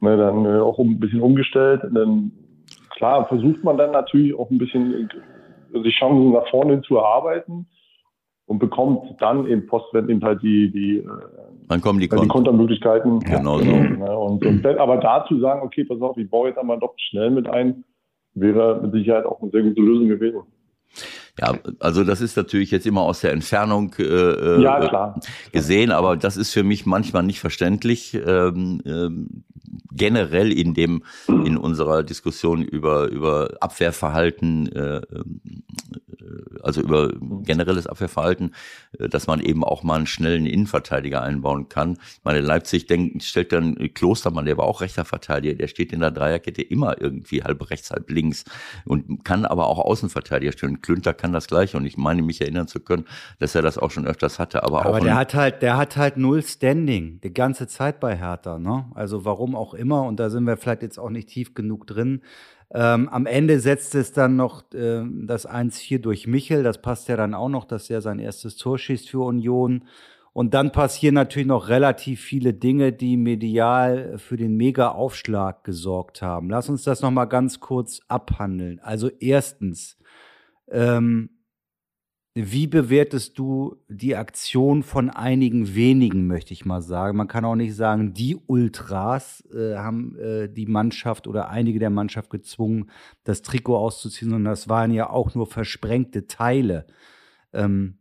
Ne, 0.00 0.16
dann 0.16 0.46
äh, 0.46 0.58
auch 0.58 0.78
ein 0.78 0.98
bisschen 0.98 1.20
umgestellt. 1.20 1.84
Und 1.84 1.94
dann 1.94 2.32
klar, 2.94 3.26
versucht 3.28 3.62
man 3.64 3.76
dann 3.76 3.92
natürlich 3.92 4.34
auch 4.38 4.50
ein 4.50 4.58
bisschen 4.58 5.08
die 5.72 5.90
Chancen 5.90 6.32
nach 6.32 6.48
vorne 6.50 6.82
zu 6.82 6.96
erarbeiten 6.96 7.66
und 8.46 8.58
bekommt 8.58 9.20
dann 9.20 9.46
im 9.46 9.66
Postwend 9.66 10.10
eben 10.10 10.22
halt 10.22 10.42
die, 10.42 10.70
die, 10.70 11.06
dann 11.68 11.80
kommen 11.80 11.98
die, 11.98 12.08
Kon 12.08 12.22
die 12.22 12.28
Kontermöglichkeiten. 12.28 13.20
Genau 13.20 13.58
so. 13.58 13.70
Und, 13.72 14.44
und, 14.44 14.66
aber 14.66 14.98
dazu 14.98 15.40
sagen, 15.40 15.62
okay, 15.62 15.84
pass 15.84 16.00
auf, 16.00 16.16
ich 16.16 16.28
baue 16.28 16.48
jetzt 16.48 16.58
einmal 16.58 16.78
doch 16.78 16.94
schnell 17.08 17.30
mit 17.30 17.48
ein, 17.48 17.84
wäre 18.34 18.80
mit 18.82 18.92
Sicherheit 18.92 19.24
auch 19.24 19.40
eine 19.40 19.50
sehr 19.50 19.62
gute 19.62 19.80
Lösung 19.80 20.08
gewesen. 20.08 20.42
Ja, 21.40 21.54
also 21.80 22.04
das 22.04 22.20
ist 22.20 22.36
natürlich 22.36 22.70
jetzt 22.70 22.86
immer 22.86 23.02
aus 23.02 23.20
der 23.20 23.32
Entfernung 23.32 23.92
äh, 23.98 24.02
äh 24.04 24.62
ja, 24.62 25.14
gesehen, 25.50 25.90
aber 25.90 26.16
das 26.16 26.36
ist 26.36 26.52
für 26.52 26.62
mich 26.62 26.86
manchmal 26.86 27.24
nicht 27.24 27.40
verständlich. 27.40 28.14
Ähm, 28.14 28.80
ähm, 28.86 29.44
generell 29.92 30.52
in 30.52 30.74
dem 30.74 31.04
in 31.28 31.56
unserer 31.56 32.02
Diskussion 32.02 32.62
über 32.62 33.08
über 33.08 33.54
Abwehrverhalten 33.60 34.70
äh, 34.72 35.02
also 36.62 36.80
über 36.80 37.12
generelles 37.42 37.86
Abwehrverhalten, 37.86 38.54
äh, 38.98 39.08
dass 39.08 39.26
man 39.26 39.40
eben 39.40 39.64
auch 39.64 39.82
mal 39.82 39.96
einen 39.96 40.06
schnellen 40.06 40.46
Innenverteidiger 40.46 41.22
einbauen 41.22 41.68
kann. 41.68 41.92
Ich 41.92 42.24
meine, 42.24 42.40
Leipzig 42.40 42.86
denkt, 42.86 43.22
stellt 43.22 43.52
dann 43.52 43.76
Klostermann, 43.94 44.46
der 44.46 44.56
war 44.56 44.64
auch 44.64 44.80
rechter 44.80 45.04
Verteidiger, 45.04 45.54
der 45.54 45.68
steht 45.68 45.92
in 45.92 46.00
der 46.00 46.10
Dreierkette 46.10 46.62
immer 46.62 47.00
irgendwie 47.00 47.42
halb 47.42 47.70
rechts, 47.70 47.90
halb 47.90 48.10
links 48.10 48.44
und 48.84 49.24
kann 49.24 49.44
aber 49.44 49.66
auch 49.68 49.78
Außenverteidiger 49.78 50.52
stellen. 50.52 50.82
Klünter 50.82 51.14
kann 51.14 51.32
das 51.32 51.46
gleiche 51.46 51.76
und 51.76 51.86
ich 51.86 51.96
meine, 51.96 52.22
mich 52.22 52.40
erinnern 52.40 52.68
zu 52.68 52.80
können, 52.80 53.04
dass 53.38 53.54
er 53.54 53.62
das 53.62 53.78
auch 53.78 53.90
schon 53.90 54.06
öfters 54.06 54.38
hatte, 54.38 54.62
aber, 54.62 54.80
aber 54.80 54.90
auch. 54.90 54.96
Aber 54.96 55.04
der 55.04 55.16
hat 55.16 55.34
halt, 55.34 55.62
der 55.62 55.76
hat 55.76 55.96
halt 55.96 56.16
null 56.16 56.42
Standing, 56.42 57.20
die 57.22 57.32
ganze 57.32 57.66
Zeit 57.66 58.00
bei 58.00 58.16
Hertha, 58.16 58.58
ne? 58.58 58.86
Also 58.94 59.24
warum 59.24 59.54
auch 59.54 59.63
immer 59.72 60.02
und 60.02 60.20
da 60.20 60.28
sind 60.28 60.44
wir 60.44 60.58
vielleicht 60.58 60.82
jetzt 60.82 60.98
auch 60.98 61.08
nicht 61.08 61.30
tief 61.30 61.54
genug 61.54 61.86
drin. 61.86 62.20
Ähm, 62.74 63.08
am 63.08 63.24
Ende 63.24 63.60
setzt 63.60 63.94
es 63.94 64.12
dann 64.12 64.36
noch 64.36 64.70
äh, 64.74 65.04
das 65.22 65.48
1-4 65.48 66.00
durch 66.00 66.26
Michel. 66.26 66.62
Das 66.62 66.82
passt 66.82 67.08
ja 67.08 67.16
dann 67.16 67.32
auch 67.32 67.48
noch, 67.48 67.64
dass 67.64 67.88
er 67.88 68.00
sein 68.02 68.18
erstes 68.18 68.56
Tor 68.56 68.78
schießt 68.78 69.08
für 69.08 69.20
Union. 69.20 69.84
Und 70.32 70.52
dann 70.52 70.72
passieren 70.72 71.14
natürlich 71.14 71.46
noch 71.46 71.68
relativ 71.68 72.20
viele 72.20 72.52
Dinge, 72.52 72.92
die 72.92 73.16
medial 73.16 74.18
für 74.18 74.36
den 74.36 74.56
Mega-Aufschlag 74.56 75.62
gesorgt 75.62 76.22
haben. 76.22 76.50
Lass 76.50 76.68
uns 76.68 76.82
das 76.82 77.02
noch 77.02 77.12
mal 77.12 77.26
ganz 77.26 77.60
kurz 77.60 78.00
abhandeln. 78.08 78.80
Also 78.80 79.08
erstens, 79.20 79.96
ähm, 80.68 81.30
wie 82.34 82.66
bewertest 82.66 83.38
du 83.38 83.76
die 83.88 84.16
Aktion 84.16 84.82
von 84.82 85.08
einigen 85.08 85.76
wenigen, 85.76 86.26
möchte 86.26 86.52
ich 86.52 86.64
mal 86.64 86.82
sagen? 86.82 87.16
Man 87.16 87.28
kann 87.28 87.44
auch 87.44 87.54
nicht 87.54 87.76
sagen, 87.76 88.12
die 88.12 88.36
Ultras 88.48 89.44
äh, 89.54 89.76
haben 89.76 90.18
äh, 90.18 90.48
die 90.48 90.66
Mannschaft 90.66 91.28
oder 91.28 91.48
einige 91.48 91.78
der 91.78 91.90
Mannschaft 91.90 92.30
gezwungen, 92.30 92.90
das 93.22 93.42
Trikot 93.42 93.76
auszuziehen, 93.76 94.32
sondern 94.32 94.50
das 94.50 94.68
waren 94.68 94.90
ja 94.90 95.10
auch 95.10 95.36
nur 95.36 95.46
versprengte 95.46 96.26
Teile. 96.26 96.88
Ähm, 97.52 97.98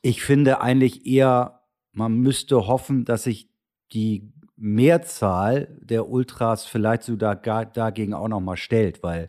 ich 0.00 0.22
finde 0.22 0.60
eigentlich 0.60 1.04
eher, 1.04 1.62
man 1.92 2.18
müsste 2.18 2.68
hoffen, 2.68 3.04
dass 3.04 3.24
sich 3.24 3.50
die 3.92 4.32
Mehrzahl 4.54 5.76
der 5.80 6.08
Ultras 6.08 6.66
vielleicht 6.66 7.02
sogar 7.02 7.34
dagegen 7.34 8.14
auch 8.14 8.28
noch 8.28 8.40
mal 8.40 8.56
stellt, 8.56 9.02
weil 9.02 9.28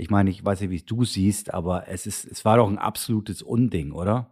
ich 0.00 0.10
meine, 0.10 0.30
ich 0.30 0.44
weiß 0.44 0.62
nicht, 0.62 0.70
wie 0.70 0.82
du 0.82 1.04
siehst, 1.04 1.52
aber 1.52 1.84
es 1.88 2.06
ist, 2.06 2.24
es 2.24 2.44
war 2.44 2.56
doch 2.56 2.68
ein 2.68 2.78
absolutes 2.78 3.42
Unding, 3.42 3.92
oder? 3.92 4.28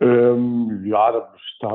Ähm, 0.00 0.82
ja, 0.84 1.12
da, 1.12 1.32
da 1.60 1.70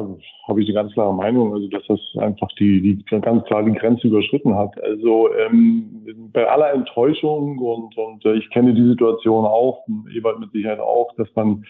habe 0.47 0.61
ich 0.61 0.67
eine 0.67 0.73
ganz 0.73 0.93
klare 0.93 1.13
Meinung, 1.13 1.53
also 1.53 1.67
dass 1.67 1.83
das 1.87 1.99
einfach 2.17 2.47
die, 2.59 2.81
die 2.81 3.19
ganz 3.21 3.43
klar 3.45 3.63
die 3.63 3.73
Grenze 3.73 4.07
überschritten 4.07 4.55
hat. 4.55 4.81
Also 4.81 5.29
ähm, 5.33 6.29
bei 6.33 6.49
aller 6.49 6.73
Enttäuschung 6.73 7.57
und, 7.59 7.97
und 7.97 8.25
äh, 8.25 8.35
ich 8.35 8.49
kenne 8.49 8.73
die 8.73 8.87
Situation 8.87 9.45
auch, 9.45 9.85
Ewald 10.13 10.39
mit 10.39 10.51
Sicherheit 10.51 10.79
auch, 10.79 11.13
dass 11.15 11.27
man 11.35 11.65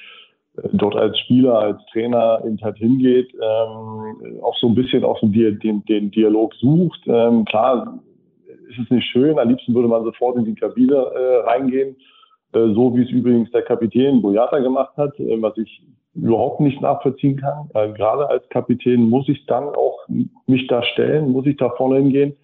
äh, 0.58 0.68
dort 0.74 0.96
als 0.96 1.18
Spieler, 1.20 1.60
als 1.60 1.86
Trainer 1.92 2.42
eben 2.46 2.60
halt 2.62 2.78
hingeht, 2.78 3.34
ähm, 3.34 4.42
auch 4.42 4.58
so 4.58 4.68
ein 4.68 4.76
bisschen 4.76 5.04
auch 5.04 5.20
so 5.20 5.28
den, 5.28 5.84
den 5.86 6.12
Dialog 6.12 6.56
sucht. 6.56 7.02
Ähm, 7.06 7.46
klar, 7.46 8.00
ist 8.70 8.80
es 8.80 8.90
nicht 8.90 9.08
schön. 9.08 9.40
Am 9.40 9.50
liebsten 9.50 9.74
würde 9.74 9.88
man 9.88 10.04
sofort 10.04 10.38
in 10.38 10.46
die 10.46 10.56
Kabine 10.56 10.96
äh, 10.96 11.38
reingehen, 11.48 11.96
äh, 12.54 12.74
so 12.74 12.96
wie 12.96 13.04
es 13.04 13.10
übrigens 13.10 13.52
der 13.52 13.64
Kapitän 13.64 14.22
Boyata 14.22 14.60
gemacht 14.60 14.96
hat, 14.98 15.20
äh, 15.20 15.42
was 15.42 15.58
ich 15.58 15.82
überhaupt 16.16 16.60
nicht 16.60 16.82
nachvollziehen 16.82 17.38
kann. 17.38 17.70
Äh, 17.74 17.94
gerade 17.94 18.30
als 18.30 18.48
Kapitän 18.50 19.10
muss 19.10 19.30
ich 19.30 19.46
dann 19.46 19.66
auch 19.66 20.08
mich 20.48 20.68
da 20.68 20.84
stellen, 20.84 21.32
muss 21.32 21.46
ich 21.46 21.58
da 21.58 21.70
vorne 21.72 21.98
hingehen. 21.98 22.36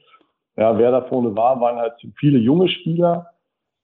Ja, 0.58 0.78
wer 0.78 0.92
da 0.92 1.02
vorne 1.04 1.36
war, 1.36 1.60
waren 1.60 1.78
halt 1.78 1.94
viele 2.20 2.38
junge 2.38 2.70
Spieler. 2.70 3.28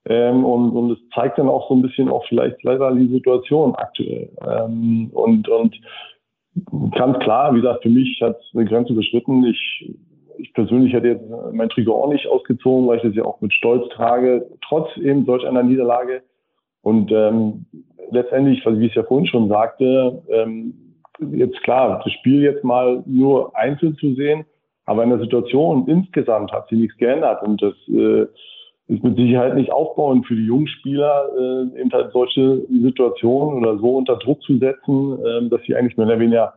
Ähm, 0.05 0.45
und, 0.45 0.71
und 0.71 0.91
es 0.91 0.99
zeigt 1.13 1.37
dann 1.37 1.49
auch 1.49 1.67
so 1.67 1.75
ein 1.75 1.81
bisschen 1.81 2.09
auch 2.09 2.25
vielleicht 2.27 2.63
leider 2.63 2.93
die 2.93 3.07
Situation 3.07 3.75
aktuell. 3.75 4.29
Ähm, 4.47 5.09
und, 5.13 5.49
und 5.49 5.75
ganz 6.95 7.19
klar, 7.19 7.53
wie 7.53 7.61
gesagt, 7.61 7.83
für 7.83 7.89
mich 7.89 8.19
hat 8.21 8.37
es 8.37 8.55
eine 8.55 8.65
Grenze 8.65 8.93
überschritten. 8.93 9.45
Ich 9.45 9.91
ich 10.39 10.53
persönlich 10.53 10.93
hätte 10.93 11.09
jetzt 11.09 11.23
mein 11.51 11.69
Trigger 11.69 11.93
auch 11.93 12.11
nicht 12.11 12.27
ausgezogen, 12.27 12.87
weil 12.87 12.97
ich 12.97 13.03
das 13.03 13.15
ja 13.15 13.25
auch 13.25 13.41
mit 13.41 13.53
Stolz 13.53 13.87
trage, 13.89 14.47
trotz 14.67 14.95
eben 14.97 15.25
solch 15.25 15.45
einer 15.45 15.63
Niederlage. 15.63 16.21
Und 16.81 17.11
ähm, 17.11 17.65
letztendlich, 18.11 18.65
wie 18.65 18.85
ich 18.85 18.91
es 18.91 18.95
ja 18.95 19.03
vorhin 19.03 19.27
schon 19.27 19.49
sagte, 19.49 20.21
ähm, 20.29 20.73
jetzt 21.31 21.61
klar, 21.63 22.01
das 22.03 22.13
Spiel 22.13 22.41
jetzt 22.41 22.63
mal 22.63 23.03
nur 23.05 23.55
einzeln 23.57 23.95
zu 23.97 24.13
sehen, 24.15 24.45
aber 24.85 25.03
in 25.03 25.09
der 25.09 25.19
Situation 25.19 25.87
insgesamt 25.87 26.51
hat 26.51 26.69
sich 26.69 26.79
nichts 26.79 26.97
geändert 26.97 27.43
und 27.43 27.61
das 27.61 27.75
äh, 27.89 28.25
ist 28.87 29.03
mit 29.03 29.17
Sicherheit 29.17 29.53
nicht 29.55 29.71
aufbauend 29.71 30.25
für 30.25 30.35
die 30.35 30.45
jungen 30.45 30.67
Spieler, 30.67 31.29
äh, 31.37 31.79
eben 31.79 31.91
halt 31.91 32.11
solche 32.11 32.65
Situationen 32.69 33.59
oder 33.59 33.77
so 33.77 33.97
unter 33.97 34.15
Druck 34.15 34.41
zu 34.41 34.57
setzen, 34.57 35.19
äh, 35.23 35.49
dass 35.49 35.61
sie 35.63 35.75
eigentlich 35.75 35.97
mehr 35.97 36.07
oder 36.07 36.19
weniger 36.19 36.53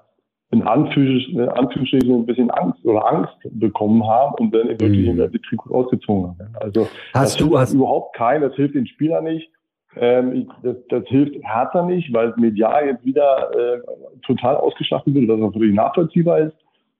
in 0.52 0.62
Anführungsstrichen 0.62 2.14
ein 2.14 2.26
bisschen 2.26 2.50
Angst 2.50 2.84
oder 2.84 3.06
Angst 3.10 3.34
bekommen 3.44 4.06
haben 4.06 4.34
und 4.38 4.54
dann 4.54 4.68
wirklich 4.68 5.08
mhm. 5.08 5.30
die 5.32 5.38
Trikot 5.38 5.74
ausgezogen 5.74 6.28
haben. 6.28 6.54
Also 6.60 6.86
hast 7.14 7.40
das 7.40 7.48
du 7.48 7.58
hast 7.58 7.72
überhaupt 7.72 8.14
kein, 8.14 8.42
das 8.42 8.54
hilft 8.54 8.74
den 8.74 8.86
Spieler 8.86 9.22
nicht. 9.22 9.50
Ähm, 9.96 10.50
das, 10.62 10.76
das 10.88 11.04
hilft 11.06 11.34
Hertha 11.42 11.84
nicht, 11.84 12.12
weil 12.12 12.34
medial 12.36 12.86
jetzt 12.86 13.04
wieder 13.04 13.50
äh, 13.54 13.80
total 14.26 14.56
ausgeschlachtet 14.56 15.14
wird, 15.14 15.28
was 15.28 15.38
natürlich 15.38 15.74
nachvollziehbar 15.74 16.38
ist. 16.40 16.56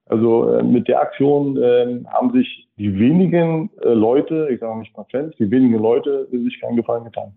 Also 0.07 0.49
äh, 0.55 0.63
mit 0.63 0.87
der 0.87 1.01
Aktion 1.01 1.57
äh, 1.57 2.03
haben 2.07 2.33
sich 2.33 2.67
die 2.77 2.97
wenigen 2.99 3.69
äh, 3.83 3.89
Leute, 3.89 4.49
ich 4.51 4.59
sage 4.59 4.79
nicht 4.79 4.95
mal 4.97 5.05
Fans, 5.11 5.33
die 5.37 5.49
wenigen 5.49 5.79
Leute 5.79 6.27
sich 6.31 6.59
keinen 6.59 6.75
Gefallen 6.75 7.05
getan. 7.05 7.33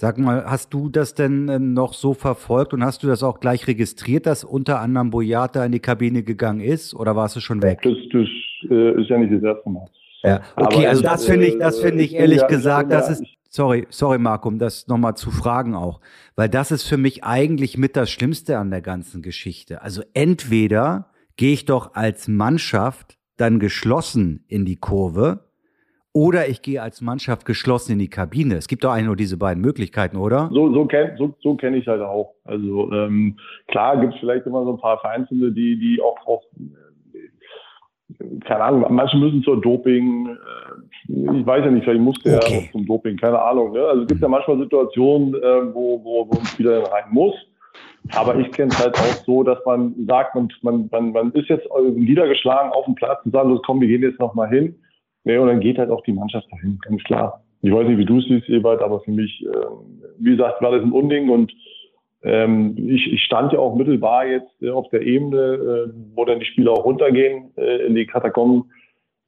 Sag 0.00 0.16
mal, 0.16 0.44
hast 0.46 0.72
du 0.72 0.88
das 0.88 1.14
denn 1.14 1.48
äh, 1.48 1.58
noch 1.58 1.92
so 1.92 2.14
verfolgt 2.14 2.72
und 2.72 2.84
hast 2.84 3.02
du 3.02 3.08
das 3.08 3.24
auch 3.24 3.40
gleich 3.40 3.66
registriert, 3.66 4.26
dass 4.26 4.44
unter 4.44 4.78
anderem 4.78 5.10
Boyata 5.10 5.64
in 5.64 5.72
die 5.72 5.80
Kabine 5.80 6.22
gegangen 6.22 6.60
ist 6.60 6.94
oder 6.94 7.16
warst 7.16 7.34
du 7.34 7.40
schon 7.40 7.60
weg? 7.62 7.80
Das, 7.82 7.94
das 8.12 8.28
äh, 8.70 9.00
ist 9.00 9.10
ja 9.10 9.18
nicht 9.18 9.32
das 9.32 9.42
erste 9.42 9.68
Mal. 9.68 9.88
Ja, 10.22 10.40
okay, 10.54 10.76
Aber 10.76 10.88
also 10.90 11.02
das 11.02 11.24
finde 11.24 11.46
ich, 11.46 11.58
das 11.58 11.80
finde 11.80 12.04
ich 12.04 12.14
ehrlich 12.14 12.46
gesagt, 12.46 12.92
das 12.92 13.10
ist, 13.10 13.24
sorry, 13.48 13.88
sorry 13.90 14.18
Marco, 14.18 14.46
um 14.46 14.60
das 14.60 14.86
nochmal 14.86 15.16
zu 15.16 15.32
fragen 15.32 15.74
auch, 15.74 16.00
weil 16.36 16.48
das 16.48 16.70
ist 16.70 16.84
für 16.84 16.96
mich 16.96 17.24
eigentlich 17.24 17.76
mit 17.76 17.96
das 17.96 18.08
Schlimmste 18.08 18.56
an 18.56 18.70
der 18.70 18.82
ganzen 18.82 19.20
Geschichte. 19.20 19.82
Also 19.82 20.02
entweder 20.14 21.10
gehe 21.34 21.54
ich 21.54 21.64
doch 21.64 21.96
als 21.96 22.28
Mannschaft 22.28 23.18
dann 23.36 23.58
geschlossen 23.58 24.44
in 24.46 24.64
die 24.64 24.76
Kurve 24.76 25.47
oder 26.18 26.48
ich 26.48 26.62
gehe 26.62 26.82
als 26.82 27.00
Mannschaft 27.00 27.46
geschlossen 27.46 27.92
in 27.92 28.00
die 28.00 28.10
Kabine. 28.10 28.56
Es 28.56 28.66
gibt 28.66 28.82
doch 28.82 28.90
eigentlich 28.90 29.06
nur 29.06 29.14
diese 29.14 29.36
beiden 29.36 29.62
Möglichkeiten, 29.62 30.16
oder? 30.16 30.50
So, 30.52 30.74
so 30.74 30.84
kenne 30.84 31.14
so, 31.16 31.32
so 31.40 31.54
kenn 31.54 31.74
ich 31.74 31.86
halt 31.86 32.02
auch. 32.02 32.34
Also 32.44 32.90
ähm, 32.90 33.36
klar 33.68 34.00
gibt 34.00 34.14
es 34.14 34.18
vielleicht 34.18 34.44
immer 34.44 34.64
so 34.64 34.72
ein 34.72 34.80
paar 34.80 34.98
Vereinzelte, 34.98 35.52
die, 35.52 35.78
die 35.78 36.02
auch, 36.02 36.16
auch 36.26 36.42
keine 38.44 38.64
Ahnung, 38.64 38.84
manche 38.90 39.16
müssen 39.16 39.44
zur 39.44 39.60
Doping, 39.60 40.26
äh, 40.26 41.38
ich 41.38 41.46
weiß 41.46 41.64
ja 41.64 41.70
nicht, 41.70 41.84
vielleicht 41.84 42.00
musste 42.00 42.30
er 42.30 42.38
okay. 42.38 42.68
zum 42.72 42.84
Doping, 42.84 43.16
keine 43.16 43.40
Ahnung. 43.40 43.70
Ne? 43.72 43.84
Also 43.84 44.02
es 44.02 44.08
gibt 44.08 44.20
ja 44.20 44.26
manchmal 44.26 44.58
Situationen, 44.58 45.34
äh, 45.36 45.72
wo, 45.72 46.02
wo, 46.02 46.26
wo 46.28 46.36
ein 46.36 46.46
Spieler 46.46 46.82
rein 46.90 47.04
muss. 47.12 47.34
Aber 48.16 48.34
ich 48.34 48.50
kenne 48.50 48.72
es 48.72 48.78
halt 48.80 48.96
auch 48.96 49.24
so, 49.24 49.44
dass 49.44 49.58
man 49.64 49.94
sagt, 50.08 50.34
man, 50.34 50.48
man, 50.62 50.88
man, 50.90 51.12
man 51.12 51.32
ist 51.32 51.48
jetzt 51.48 51.68
niedergeschlagen 51.94 52.72
auf 52.72 52.86
dem 52.86 52.96
Platz 52.96 53.20
und 53.24 53.30
sagt, 53.30 53.46
los 53.46 53.60
komm, 53.64 53.80
wir 53.80 53.86
gehen 53.86 54.02
jetzt 54.02 54.18
nochmal 54.18 54.48
hin. 54.48 54.74
Nee, 55.24 55.36
und 55.36 55.48
dann 55.48 55.60
geht 55.60 55.78
halt 55.78 55.90
auch 55.90 56.02
die 56.02 56.12
Mannschaft 56.12 56.46
dahin, 56.50 56.78
ganz 56.82 57.02
klar. 57.04 57.42
Ich 57.60 57.72
weiß 57.72 57.88
nicht, 57.88 57.98
wie 57.98 58.04
du 58.04 58.18
es 58.18 58.24
siehst, 58.26 58.48
Ebert, 58.48 58.82
aber 58.82 59.00
für 59.00 59.10
mich, 59.10 59.44
äh, 59.44 59.66
wie 60.18 60.30
gesagt, 60.30 60.62
war 60.62 60.70
das 60.70 60.82
ein 60.82 60.92
Unding 60.92 61.28
und 61.28 61.52
ähm, 62.22 62.74
ich, 62.76 63.12
ich 63.12 63.22
stand 63.22 63.52
ja 63.52 63.58
auch 63.58 63.76
mittelbar 63.76 64.26
jetzt 64.26 64.62
äh, 64.62 64.70
auf 64.70 64.88
der 64.90 65.02
Ebene, 65.02 65.36
äh, 65.38 65.92
wo 66.14 66.24
dann 66.24 66.40
die 66.40 66.46
Spieler 66.46 66.72
auch 66.72 66.84
runtergehen 66.84 67.52
äh, 67.56 67.86
in 67.86 67.94
die 67.94 68.06
Katakomben. 68.06 68.70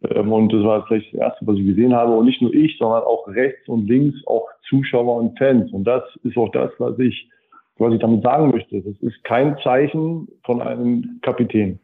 Ähm, 0.02 0.32
und 0.32 0.52
das 0.52 0.64
war 0.64 0.86
vielleicht 0.86 1.12
das 1.14 1.20
Erste, 1.20 1.46
was 1.46 1.56
ich 1.56 1.66
gesehen 1.66 1.94
habe. 1.94 2.16
Und 2.16 2.26
nicht 2.26 2.42
nur 2.42 2.52
ich, 2.52 2.76
sondern 2.78 3.02
auch 3.02 3.28
rechts 3.28 3.68
und 3.68 3.88
links 3.88 4.18
auch 4.26 4.48
Zuschauer 4.68 5.16
und 5.16 5.38
Fans. 5.38 5.70
Und 5.72 5.84
das 5.84 6.02
ist 6.24 6.36
auch 6.36 6.50
das, 6.50 6.70
was 6.78 6.98
ich 6.98 7.28
was 7.80 7.94
ich 7.94 8.00
damit 8.00 8.22
sagen 8.22 8.50
möchte. 8.50 8.82
Das 8.82 8.94
ist 9.00 9.24
kein 9.24 9.56
Zeichen 9.62 10.28
von 10.44 10.60
einem 10.60 11.18
Kapitän. 11.22 11.80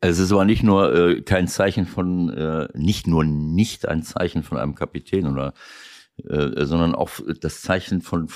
Es 0.00 0.18
ist 0.18 0.30
aber 0.30 0.44
nicht 0.44 0.62
nur 0.62 0.94
äh, 0.94 1.22
kein 1.22 1.48
Zeichen 1.48 1.86
von, 1.86 2.28
äh, 2.30 2.68
nicht 2.74 3.06
nur 3.08 3.24
nicht 3.24 3.88
ein 3.88 4.02
Zeichen 4.02 4.42
von 4.44 4.58
einem 4.58 4.76
Kapitän 4.76 5.26
oder 5.26 5.54
äh, 6.26 6.64
sondern 6.64 6.94
auch 6.94 7.10
das 7.40 7.62
Zeichen 7.62 8.02
von 8.02 8.28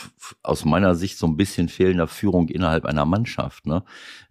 aus 0.42 0.64
meiner 0.64 0.94
Sicht 0.94 1.18
so 1.18 1.26
ein 1.26 1.36
bisschen 1.36 1.68
fehlender 1.68 2.06
Führung 2.06 2.48
innerhalb 2.48 2.84
einer 2.84 3.04
Mannschaft. 3.04 3.66
Ne? 3.66 3.82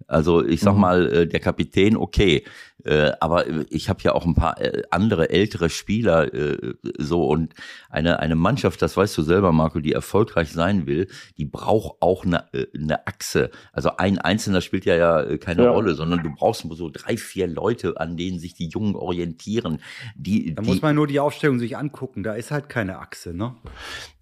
Also 0.07 0.43
ich 0.45 0.61
sag 0.61 0.75
mhm. 0.75 0.81
mal, 0.81 1.13
äh, 1.13 1.27
der 1.27 1.39
Kapitän, 1.39 1.97
okay, 1.97 2.43
äh, 2.83 3.11
aber 3.19 3.45
ich 3.69 3.89
habe 3.89 4.01
ja 4.03 4.13
auch 4.13 4.25
ein 4.25 4.35
paar 4.35 4.59
äh, 4.59 4.83
andere 4.89 5.29
ältere 5.29 5.69
Spieler 5.69 6.33
äh, 6.33 6.73
so 6.97 7.27
und 7.27 7.53
eine 7.89 8.19
eine 8.19 8.35
Mannschaft, 8.35 8.81
das 8.81 8.97
weißt 8.97 9.17
du 9.17 9.21
selber, 9.21 9.51
Marco, 9.51 9.79
die 9.79 9.91
erfolgreich 9.91 10.51
sein 10.51 10.87
will, 10.87 11.07
die 11.37 11.45
braucht 11.45 12.01
auch 12.01 12.25
eine, 12.25 12.51
äh, 12.53 12.65
eine 12.75 13.05
Achse. 13.07 13.51
Also 13.71 13.97
ein 13.97 14.17
Einzelner 14.17 14.61
spielt 14.61 14.85
ja 14.85 14.95
ja 14.95 15.21
äh, 15.21 15.37
keine 15.37 15.63
ja. 15.63 15.71
Rolle, 15.71 15.93
sondern 15.93 16.23
du 16.23 16.33
brauchst 16.33 16.65
so 16.71 16.89
drei 16.89 17.17
vier 17.17 17.47
Leute, 17.47 17.99
an 17.99 18.17
denen 18.17 18.39
sich 18.39 18.53
die 18.53 18.67
Jungen 18.67 18.95
orientieren. 18.95 19.79
Die, 20.15 20.55
da 20.55 20.61
die, 20.61 20.69
muss 20.69 20.81
man 20.81 20.95
nur 20.95 21.07
die 21.07 21.19
Aufstellung 21.19 21.59
sich 21.59 21.77
angucken. 21.77 22.23
Da 22.23 22.33
ist 22.33 22.51
halt 22.51 22.69
keine 22.69 22.99
Achse, 22.99 23.33
ne? 23.33 23.40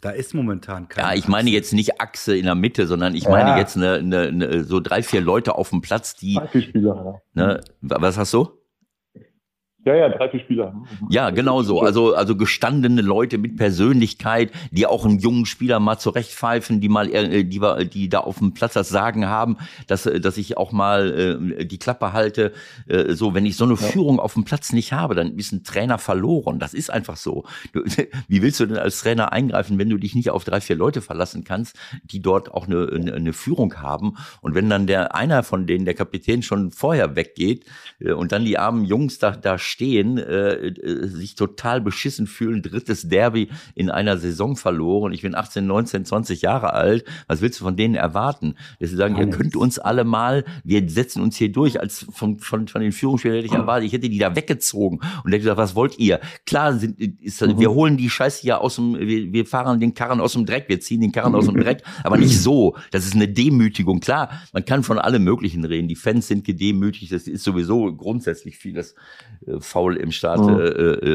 Da 0.02 0.12
ist 0.12 0.34
momentan 0.34 0.88
keine. 0.88 1.08
Ja, 1.08 1.14
ich 1.14 1.22
Achse. 1.24 1.32
meine 1.32 1.50
jetzt 1.50 1.74
nicht 1.74 2.00
Achse 2.00 2.38
in 2.38 2.46
der 2.46 2.56
Mitte, 2.56 2.88
sondern 2.88 3.16
ich 3.16 3.28
meine 3.28 3.58
jetzt 3.58 3.76
eine, 3.76 3.96
eine, 3.96 4.28
eine, 4.28 4.64
so 4.64 4.80
drei 4.80 5.04
vier 5.04 5.22
Leute 5.22 5.56
auf 5.56 5.70
dem 5.70 5.82
Platz, 5.82 6.16
die. 6.16 6.40
Spieler, 6.54 7.22
ja. 7.36 7.48
ne, 7.48 7.62
was 7.82 8.18
hast 8.18 8.34
du? 8.34 8.59
Ja, 9.86 9.96
ja, 9.96 10.10
drei, 10.10 10.30
vier 10.30 10.42
Spieler. 10.42 10.74
Ja, 11.10 11.30
genau 11.30 11.62
so. 11.64 11.82
Also, 11.82 12.14
also 12.14 12.36
gestandene 12.36 13.02
Leute 13.02 13.38
mit 13.38 13.56
Persönlichkeit, 13.56 14.52
die 14.72 14.86
auch 14.86 15.06
einen 15.06 15.20
jungen 15.20 15.46
Spieler 15.46 15.80
mal 15.80 15.98
zurechtpfeifen, 15.98 16.82
die 16.82 16.90
mal, 16.90 17.10
äh, 17.14 17.46
die, 17.46 17.62
die 17.90 18.10
da 18.10 18.20
auf 18.20 18.40
dem 18.40 18.54
Platz 18.54 18.74
das 18.74 18.90
Sagen 18.90 19.28
haben, 19.28 19.58
dass, 19.88 20.06
äh, 20.06 20.20
dass 20.20 20.38
ich 20.38 20.58
auch 20.58 20.74
mal 20.74 21.58
äh, 21.60 21.66
die 21.66 21.80
Klappe 21.80 22.12
halte. 22.12 22.52
Äh, 22.88 23.14
so, 23.14 23.34
wenn 23.34 23.46
ich 23.46 23.56
so 23.56 23.64
eine 23.64 23.76
ja. 23.76 23.80
Führung 23.80 24.20
auf 24.20 24.34
dem 24.34 24.44
Platz 24.44 24.74
nicht 24.74 24.92
habe, 24.92 25.16
dann 25.16 25.38
ist 25.38 25.54
ein 25.54 25.64
Trainer 25.64 25.98
verloren. 25.98 26.60
Das 26.60 26.74
ist 26.74 26.90
einfach 26.90 27.16
so. 27.16 27.46
Du, 27.72 27.82
wie 28.28 28.42
willst 28.42 28.60
du 28.60 28.66
denn 28.66 28.78
als 28.78 29.00
Trainer 29.00 29.32
eingreifen, 29.32 29.80
wenn 29.80 29.90
du 29.90 29.98
dich 29.98 30.14
nicht 30.14 30.30
auf 30.30 30.44
drei, 30.44 30.60
vier 30.60 30.76
Leute 30.76 31.02
verlassen 31.02 31.46
kannst, 31.46 31.78
die 32.04 32.22
dort 32.22 32.54
auch 32.54 32.68
eine, 32.68 32.90
eine, 32.94 33.14
eine 33.14 33.34
Führung 33.34 33.74
haben? 33.76 34.18
Und 34.42 34.56
wenn 34.56 34.70
dann 34.70 34.88
der 34.88 35.16
einer 35.16 35.42
von 35.42 35.68
denen, 35.68 35.86
der 35.86 35.94
Kapitän, 35.94 36.44
schon 36.44 36.72
vorher 36.72 37.16
weggeht 37.16 37.66
äh, 38.02 38.12
und 38.12 38.34
dann 38.34 38.44
die 38.44 38.58
armen 38.58 38.84
Jungs 38.84 39.20
da, 39.20 39.32
da 39.32 39.58
stehen, 39.58 39.79
äh, 39.80 40.68
äh, 40.68 41.08
sich 41.08 41.36
total 41.36 41.82
beschissen 41.82 42.28
fühlen. 42.28 42.62
Drittes 42.62 43.08
Derby 43.08 43.50
in 43.76 43.90
einer 43.90 44.18
Saison 44.18 44.56
verloren. 44.56 45.14
Ich 45.14 45.22
bin 45.22 45.36
18, 45.36 45.66
19, 45.66 46.06
20 46.06 46.42
Jahre 46.42 46.74
alt. 46.74 47.06
Was 47.28 47.42
willst 47.42 47.60
du 47.60 47.64
von 47.64 47.76
denen 47.76 47.96
erwarten? 47.96 48.56
Dass 48.80 48.90
sie 48.90 48.96
sagen, 48.96 49.16
Alles. 49.16 49.28
ihr 49.28 49.38
könnt 49.38 49.56
uns 49.56 49.80
alle 49.80 50.04
mal, 50.04 50.44
wir 50.64 50.88
setzen 50.90 51.22
uns 51.22 51.38
hier 51.38 51.52
durch. 51.52 51.80
Als 51.80 52.06
von, 52.12 52.40
von, 52.40 52.68
von 52.68 52.82
den 52.82 52.92
Führungsspielern 52.92 53.38
hätte 53.38 53.48
ich 53.48 53.54
erwartet, 53.54 53.88
ich 53.88 53.94
hätte 53.94 54.10
die 54.10 54.20
da 54.20 54.36
weggezogen 54.36 55.00
und 55.24 55.32
hätte 55.32 55.40
gesagt, 55.40 55.58
was 55.58 55.76
wollt 55.76 55.98
ihr? 55.98 56.20
Klar, 56.46 56.74
sind, 56.74 57.00
ist, 57.00 57.42
mhm. 57.42 57.60
wir 57.60 57.72
holen 57.72 57.98
die 57.98 58.10
Scheiße 58.10 58.46
ja 58.46 58.58
aus 58.58 58.76
dem, 58.76 58.98
wir, 59.00 59.32
wir 59.32 59.46
fahren 59.46 59.80
den 59.80 59.94
Karren 59.94 60.20
aus 60.20 60.34
dem 60.34 60.46
Dreck, 60.46 60.66
wir 60.68 60.80
ziehen 60.80 61.02
den 61.02 61.12
Karren 61.12 61.36
aus 61.36 61.46
dem 61.46 61.56
Dreck, 61.56 61.84
aber 62.04 62.18
nicht 62.18 62.38
so. 62.40 62.76
Das 62.92 63.06
ist 63.06 63.16
eine 63.16 63.28
Demütigung. 63.28 64.00
Klar, 64.00 64.30
man 64.54 64.66
kann 64.66 64.84
von 64.84 65.00
allem 65.00 65.24
Möglichen 65.24 65.64
reden. 65.66 65.88
Die 65.88 65.96
Fans 65.96 66.28
sind 66.28 66.44
gedemütigt, 66.44 67.12
das 67.12 67.28
ist 67.28 67.44
sowieso 67.44 67.96
grundsätzlich 67.96 68.58
vieles 68.58 68.96
faul 69.60 69.98
im 69.98 70.12
Staat 70.12 70.40
mhm. 70.40 70.60
äh, 70.60 70.64
äh, 70.64 71.14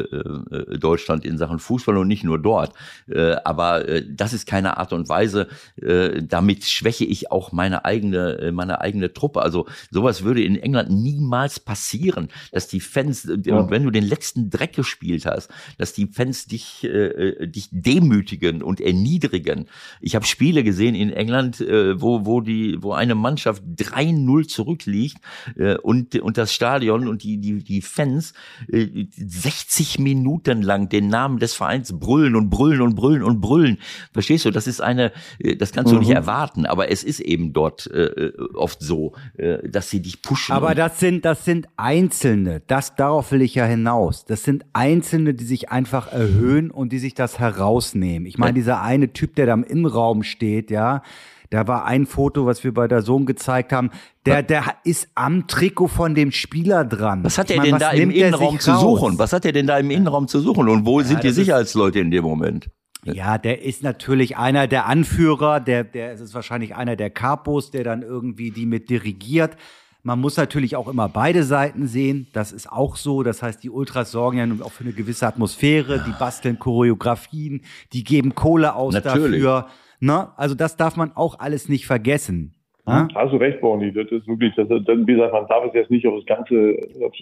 äh, 0.51 0.77
Deutschland 0.77 1.25
in 1.25 1.37
Sachen 1.37 1.59
Fußball 1.59 1.97
und 1.97 2.07
nicht 2.07 2.23
nur 2.23 2.39
dort. 2.39 2.73
Äh, 3.07 3.35
aber 3.43 3.87
äh, 3.87 4.03
das 4.07 4.33
ist 4.33 4.47
keine 4.47 4.77
Art 4.77 4.93
und 4.93 5.09
Weise. 5.09 5.47
Äh, 5.81 6.23
damit 6.23 6.65
schwäche 6.65 7.05
ich 7.05 7.31
auch 7.31 7.51
meine 7.51 7.85
eigene, 7.85 8.37
äh, 8.39 8.51
meine 8.51 8.81
eigene 8.81 9.13
Truppe. 9.13 9.41
Also 9.41 9.65
sowas 9.91 10.23
würde 10.23 10.43
in 10.43 10.55
England 10.55 10.89
niemals 10.89 11.59
passieren, 11.59 12.29
dass 12.51 12.67
die 12.67 12.79
Fans, 12.79 13.25
äh, 13.25 13.37
ja. 13.45 13.57
und 13.57 13.71
wenn 13.71 13.83
du 13.83 13.91
den 13.91 14.03
letzten 14.03 14.49
Dreck 14.49 14.73
gespielt 14.73 15.25
hast, 15.25 15.49
dass 15.77 15.93
die 15.93 16.07
Fans 16.07 16.45
dich, 16.45 16.83
äh, 16.83 17.47
dich 17.47 17.69
demütigen 17.71 18.61
und 18.61 18.81
erniedrigen. 18.81 19.65
Ich 20.01 20.15
habe 20.15 20.25
Spiele 20.25 20.63
gesehen 20.63 20.95
in 20.95 21.11
England, 21.11 21.61
äh, 21.61 21.99
wo, 22.01 22.25
wo 22.25 22.41
die, 22.41 22.77
wo 22.81 22.93
eine 22.93 23.15
Mannschaft 23.15 23.63
3-0 23.77 24.47
zurückliegt 24.47 25.17
äh, 25.57 25.77
und, 25.77 26.15
und 26.15 26.37
das 26.37 26.53
Stadion 26.53 27.07
und 27.07 27.23
die, 27.23 27.37
die, 27.37 27.63
die 27.63 27.81
Fans 27.81 28.33
60 28.69 29.99
Minuten 29.99 30.61
lang 30.61 30.89
den 30.89 31.07
Namen 31.07 31.39
des 31.39 31.53
Vereins 31.53 31.97
brüllen 31.97 32.35
und 32.35 32.49
brüllen 32.49 32.81
und 32.81 32.95
brüllen 32.95 33.23
und 33.23 33.41
brüllen. 33.41 33.77
Verstehst 34.13 34.45
du? 34.45 34.51
Das 34.51 34.67
ist 34.67 34.81
eine, 34.81 35.11
äh, 35.39 35.55
das 35.55 35.71
kannst 35.71 35.91
du 35.91 35.95
mhm. 35.95 36.01
nicht 36.01 36.11
erwarten, 36.11 36.65
aber 36.65 36.89
es 36.89 37.03
ist 37.03 37.19
eben 37.19 37.53
dort 37.53 37.87
äh, 37.87 38.31
oft 38.53 38.81
so, 38.81 39.13
äh, 39.37 39.67
dass 39.67 39.89
sie 39.89 40.01
dich 40.01 40.21
pushen. 40.21 40.53
Aber 40.53 40.75
das 40.75 40.99
sind, 40.99 41.25
das 41.25 41.45
sind 41.45 41.67
Einzelne. 41.77 42.61
Das, 42.67 42.95
darauf 42.95 43.31
will 43.31 43.41
ich 43.41 43.55
ja 43.55 43.65
hinaus. 43.65 44.25
Das 44.25 44.43
sind 44.43 44.65
Einzelne, 44.73 45.33
die 45.33 45.45
sich 45.45 45.69
einfach 45.69 46.11
erhöhen 46.11 46.71
und 46.71 46.91
die 46.91 46.99
sich 46.99 47.13
das 47.13 47.39
herausnehmen. 47.39 48.25
Ich 48.25 48.37
meine, 48.37 48.53
dieser 48.53 48.81
eine 48.81 49.13
Typ, 49.13 49.35
der 49.35 49.45
da 49.47 49.53
im 49.53 49.63
Innenraum 49.63 50.23
steht, 50.23 50.71
ja, 50.71 51.01
da 51.49 51.67
war 51.67 51.85
ein 51.85 52.05
Foto, 52.05 52.45
was 52.45 52.63
wir 52.63 52.73
bei 52.73 52.87
der 52.87 53.01
Sohn 53.01 53.25
gezeigt 53.25 53.71
haben. 53.71 53.91
Der, 54.25 54.43
der 54.43 54.75
ist 54.83 55.09
am 55.15 55.47
Trikot 55.47 55.87
von 55.87 56.15
dem 56.15 56.31
Spieler 56.31 56.83
dran. 56.85 57.23
Was 57.23 57.37
hat 57.37 57.51
er 57.51 57.61
denn 57.61 57.77
da 57.77 57.91
im 57.91 58.11
Innenraum 58.11 58.59
zu 58.59 58.75
suchen? 58.75 59.19
Was 59.19 59.33
hat 59.33 59.45
er 59.45 59.51
denn 59.51 59.67
da 59.67 59.77
im 59.77 59.91
Innenraum 59.91 60.27
zu 60.27 60.39
suchen? 60.39 60.67
Und 60.67 60.85
wo 60.85 60.99
ja, 60.99 61.05
sind 61.05 61.23
die 61.23 61.29
Sicherheitsleute 61.31 61.99
in 61.99 62.11
dem 62.11 62.23
Moment? 62.23 62.69
Ja, 63.03 63.37
der 63.37 63.61
ist 63.61 63.83
natürlich 63.83 64.35
einer 64.35 64.67
der 64.67 64.87
Anführer, 64.87 65.59
der, 65.59 65.83
der 65.83 66.13
ist 66.13 66.33
wahrscheinlich 66.33 66.75
einer 66.75 66.95
der 66.95 67.11
Capos, 67.11 67.69
der 67.69 67.83
dann 67.83 68.01
irgendwie 68.01 68.49
die 68.49 68.65
mit 68.65 68.89
dirigiert. 68.89 69.55
Man 70.01 70.19
muss 70.19 70.37
natürlich 70.37 70.75
auch 70.75 70.87
immer 70.87 71.09
beide 71.09 71.43
Seiten 71.43 71.87
sehen. 71.87 72.27
Das 72.33 72.51
ist 72.51 72.71
auch 72.71 72.95
so. 72.95 73.23
Das 73.23 73.41
heißt, 73.41 73.63
die 73.63 73.69
Ultras 73.69 74.11
sorgen 74.11 74.37
ja 74.37 74.45
nun 74.45 74.61
auch 74.61 74.71
für 74.71 74.83
eine 74.83 74.93
gewisse 74.93 75.25
Atmosphäre. 75.25 76.03
Die 76.05 76.11
basteln 76.11 76.59
Choreografien, 76.59 77.61
die 77.91 78.03
geben 78.03 78.35
Kohle 78.35 78.75
aus 78.75 78.93
natürlich. 78.93 79.41
dafür. 79.41 79.67
Ne? 79.99 80.27
Also 80.37 80.55
das 80.55 80.77
darf 80.77 80.97
man 80.97 81.11
auch 81.15 81.39
alles 81.39 81.69
nicht 81.69 81.85
vergessen. 81.85 82.53
Ja? 82.87 83.07
Hast 83.15 83.33
du 83.33 83.37
recht, 83.37 83.61
Bonnie. 83.61 83.91
Das 83.91 84.07
ist 84.11 84.27
wirklich, 84.27 84.53
das, 84.55 84.67
das, 84.67 84.79
wie 84.85 85.13
gesagt, 85.13 85.33
man 85.33 85.47
darf 85.47 85.65
es 85.65 85.73
jetzt 85.73 85.89
nicht 85.89 86.05
auf 86.05 86.15
das 86.17 86.25
ganze, 86.25 86.77
auf, 87.03 87.13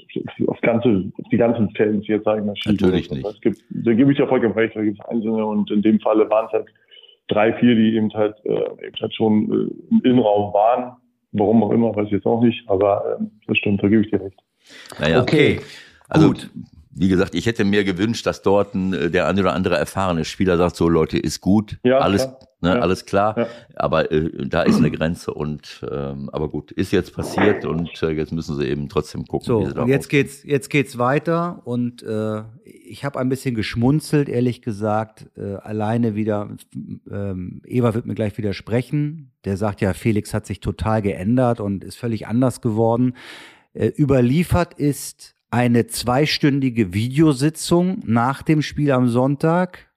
auf 0.47 0.61
ganze, 0.61 1.11
auf 1.17 1.30
die 1.32 1.38
ganzen 1.38 1.69
Fans 1.76 2.05
jetzt 2.07 2.26
sagen, 2.26 2.47
das 2.47 2.59
Natürlich 2.65 3.09
nicht. 3.09 3.26
Es 3.26 3.39
gibt, 3.39 3.63
da 3.69 3.93
gebe 3.93 4.11
ich 4.11 4.17
ja 4.17 4.28
vollkommen 4.28 4.53
recht, 4.53 4.76
da 4.76 4.82
gibt 4.82 4.99
es 4.99 5.05
Einzelne 5.05 5.45
und 5.45 5.71
in 5.71 5.82
dem 5.82 5.99
Falle 6.01 6.30
waren 6.30 6.47
es 6.47 6.51
halt 6.51 6.67
drei, 7.30 7.53
vier, 7.53 7.76
die 7.76 7.95
eben 7.95 8.13
halt, 8.13 8.36
äh, 8.43 8.86
eben 8.86 8.95
halt 8.99 9.15
schon 9.15 9.43
äh, 9.43 9.93
im 9.93 10.01
Innenraum 10.03 10.53
waren. 10.53 10.97
Warum 11.32 11.63
auch 11.63 11.71
immer, 11.71 11.95
weiß 11.95 12.07
ich 12.07 12.11
jetzt 12.11 12.26
auch 12.26 12.41
nicht, 12.41 12.69
aber 12.69 13.17
äh, 13.19 13.24
das 13.47 13.57
stimmt, 13.57 13.82
da 13.82 13.88
gebe 13.88 14.03
ich 14.03 14.11
dir 14.11 14.21
recht. 14.21 14.39
Naja, 14.99 15.21
okay. 15.21 15.59
Also, 16.09 16.28
Gut 16.28 16.49
wie 16.96 17.08
gesagt, 17.08 17.36
ich 17.36 17.46
hätte 17.46 17.64
mir 17.64 17.84
gewünscht, 17.84 18.26
dass 18.26 18.41
dort 18.41 18.76
ein, 18.76 18.94
äh, 18.94 19.10
der 19.10 19.28
eine 19.28 19.41
oder 19.41 19.54
andere 19.54 19.78
erfahrene 19.78 20.26
Spieler 20.26 20.58
sagt, 20.58 20.76
so 20.76 20.89
Leute, 20.89 21.18
ist 21.18 21.41
gut, 21.41 21.78
ja, 21.84 22.00
alles, 22.00 22.24
klar. 22.24 22.39
Ne, 22.62 22.70
ja. 22.70 22.80
alles 22.80 23.06
klar, 23.06 23.38
ja. 23.38 23.48
aber 23.76 24.12
äh, 24.12 24.48
da 24.48 24.62
ist 24.62 24.78
eine 24.78 24.89
Grenze 24.89 25.34
und 25.34 25.86
ähm, 25.91 26.30
aber 26.32 26.48
gut, 26.48 26.72
ist 26.72 26.94
jetzt 26.94 27.14
passiert 27.14 27.66
und 27.66 28.02
äh, 28.02 28.12
jetzt 28.12 28.32
müssen 28.32 28.56
sie 28.56 28.66
eben 28.66 28.88
trotzdem 28.88 29.26
gucken, 29.26 29.46
so, 29.46 29.62
wie 29.62 29.66
sie 29.66 29.74
da 29.74 29.82
und 29.82 29.89
jetzt 29.89 30.08
geht's 30.08 30.44
jetzt 30.44 30.70
geht's 30.70 30.98
weiter 30.98 31.62
und 31.66 32.04
äh, 32.04 32.44
ich 32.64 33.04
habe 33.04 33.20
ein 33.20 33.28
bisschen 33.28 33.54
geschmunzelt, 33.54 34.30
ehrlich 34.30 34.62
gesagt, 34.62 35.30
äh, 35.36 35.56
alleine 35.56 36.16
wieder 36.16 36.56
ähm, 37.12 37.62
Eva 37.66 37.94
wird 37.96 38.06
mir 38.06 38.16
gleich 38.16 38.38
widersprechen, 38.38 39.32
der 39.44 39.58
sagt 39.58 39.82
ja, 39.82 39.94
Felix 39.94 40.34
hat 40.34 40.46
sich 40.46 40.62
total 40.62 41.02
geändert 41.02 41.60
und 41.60 41.84
ist 41.84 41.98
völlig 41.98 42.28
anders 42.28 42.62
geworden. 42.62 43.16
Äh, 43.74 43.88
überliefert 43.88 44.76
ist 44.76 45.33
eine 45.54 45.86
zweistündige 45.86 46.95
Videositzung 46.95 47.99
nach 48.08 48.41
dem 48.41 48.64
Spiel 48.64 48.91
am 48.91 49.08
Sonntag 49.08 49.91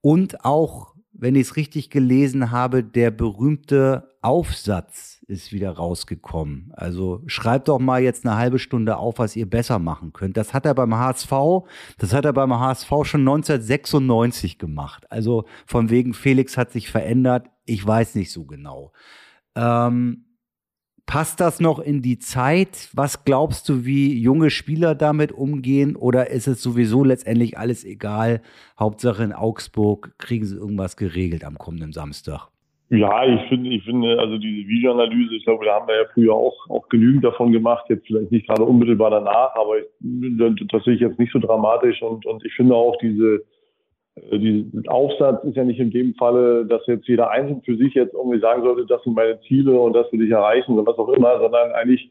und 0.00 0.42
auch, 0.42 0.94
wenn 1.12 1.34
ich 1.34 1.42
es 1.42 1.56
richtig 1.56 1.90
gelesen 1.90 2.50
habe, 2.50 2.82
der 2.82 3.10
berühmte 3.10 4.16
Aufsatz 4.22 5.22
ist 5.26 5.52
wieder 5.52 5.72
rausgekommen. 5.72 6.72
Also 6.74 7.22
schreibt 7.26 7.68
doch 7.68 7.78
mal 7.78 8.02
jetzt 8.02 8.24
eine 8.24 8.36
halbe 8.36 8.58
Stunde 8.58 8.96
auf, 8.96 9.18
was 9.18 9.36
ihr 9.36 9.44
besser 9.44 9.78
machen 9.78 10.14
könnt. 10.14 10.38
Das 10.38 10.54
hat 10.54 10.64
er 10.64 10.74
beim 10.74 10.94
HSV, 10.94 11.30
das 11.98 12.14
hat 12.14 12.24
er 12.24 12.32
beim 12.32 12.58
HSV 12.58 12.88
schon 13.02 13.20
1996 13.20 14.58
gemacht. 14.58 15.04
Also 15.12 15.44
von 15.66 15.90
wegen 15.90 16.14
Felix 16.14 16.56
hat 16.56 16.72
sich 16.72 16.90
verändert. 16.90 17.50
Ich 17.66 17.86
weiß 17.86 18.14
nicht 18.14 18.32
so 18.32 18.46
genau. 18.46 18.92
Ähm, 19.54 20.24
Passt 21.08 21.40
das 21.40 21.58
noch 21.58 21.78
in 21.78 22.02
die 22.02 22.18
Zeit? 22.18 22.90
Was 22.92 23.24
glaubst 23.24 23.66
du, 23.70 23.86
wie 23.86 24.20
junge 24.20 24.50
Spieler 24.50 24.94
damit 24.94 25.32
umgehen? 25.32 25.96
Oder 25.96 26.28
ist 26.28 26.46
es 26.46 26.62
sowieso 26.62 27.02
letztendlich 27.02 27.56
alles 27.56 27.82
egal? 27.82 28.42
Hauptsache 28.78 29.24
in 29.24 29.32
Augsburg 29.32 30.12
kriegen 30.18 30.44
sie 30.44 30.58
irgendwas 30.58 30.98
geregelt 30.98 31.46
am 31.46 31.56
kommenden 31.56 31.92
Samstag. 31.92 32.48
Ja, 32.90 33.24
ich 33.24 33.40
finde, 33.48 33.70
ich 33.70 33.82
finde, 33.84 34.18
also 34.18 34.36
diese 34.36 34.68
Videoanalyse, 34.68 35.34
ich 35.36 35.44
glaube, 35.44 35.64
da 35.64 35.76
haben 35.76 35.88
wir 35.88 35.96
ja 35.96 36.08
früher 36.12 36.34
auch, 36.34 36.68
auch 36.68 36.86
genügend 36.90 37.24
davon 37.24 37.52
gemacht, 37.52 37.86
jetzt 37.88 38.06
vielleicht 38.06 38.30
nicht 38.30 38.46
gerade 38.46 38.64
unmittelbar 38.64 39.10
danach, 39.10 39.54
aber 39.54 39.78
ich, 39.78 39.86
das 40.70 40.84
sehe 40.84 40.94
ich 40.94 41.00
jetzt 41.00 41.18
nicht 41.18 41.32
so 41.32 41.38
dramatisch 41.38 42.02
und, 42.02 42.26
und 42.26 42.44
ich 42.44 42.52
finde 42.52 42.74
auch 42.74 42.96
diese, 43.00 43.44
die 44.32 44.70
Aufsatz 44.88 45.44
ist 45.44 45.56
ja 45.56 45.64
nicht 45.64 45.80
in 45.80 45.90
dem 45.90 46.14
Falle, 46.14 46.66
dass 46.66 46.86
jetzt 46.86 47.06
jeder 47.08 47.30
einzeln 47.30 47.62
für 47.62 47.76
sich 47.76 47.94
jetzt 47.94 48.14
irgendwie 48.14 48.40
sagen 48.40 48.62
sollte, 48.62 48.86
das 48.86 49.02
sind 49.02 49.14
meine 49.14 49.40
Ziele 49.42 49.78
und 49.78 49.92
das 49.94 50.10
will 50.12 50.22
ich 50.22 50.30
erreichen 50.30 50.72
oder 50.78 50.90
was 50.90 50.98
auch 50.98 51.08
immer, 51.08 51.38
sondern 51.40 51.72
eigentlich 51.72 52.10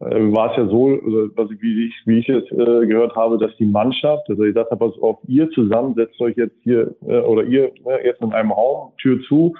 äh, 0.00 0.32
war 0.32 0.52
es 0.52 0.56
ja 0.56 0.66
so, 0.68 0.86
also, 0.86 1.28
was 1.34 1.50
ich, 1.50 1.60
wie 1.60 1.86
ich, 1.86 1.94
wie 2.06 2.18
ich 2.20 2.28
es 2.28 2.44
äh, 2.52 2.86
gehört 2.86 3.16
habe, 3.16 3.38
dass 3.38 3.54
die 3.56 3.66
Mannschaft, 3.66 4.28
also 4.28 4.44
ich 4.44 4.54
dachte, 4.54 4.76
pass 4.76 4.92
auf, 5.00 5.18
ihr 5.26 5.50
zusammen 5.50 5.94
setzt 5.94 6.20
euch 6.20 6.36
jetzt 6.36 6.56
hier 6.62 6.94
äh, 7.06 7.18
oder 7.20 7.42
ihr 7.44 7.72
äh, 7.86 8.04
jetzt 8.04 8.22
in 8.22 8.32
einem 8.32 8.52
Raum, 8.52 8.92
Tür 8.98 9.20
zu 9.28 9.54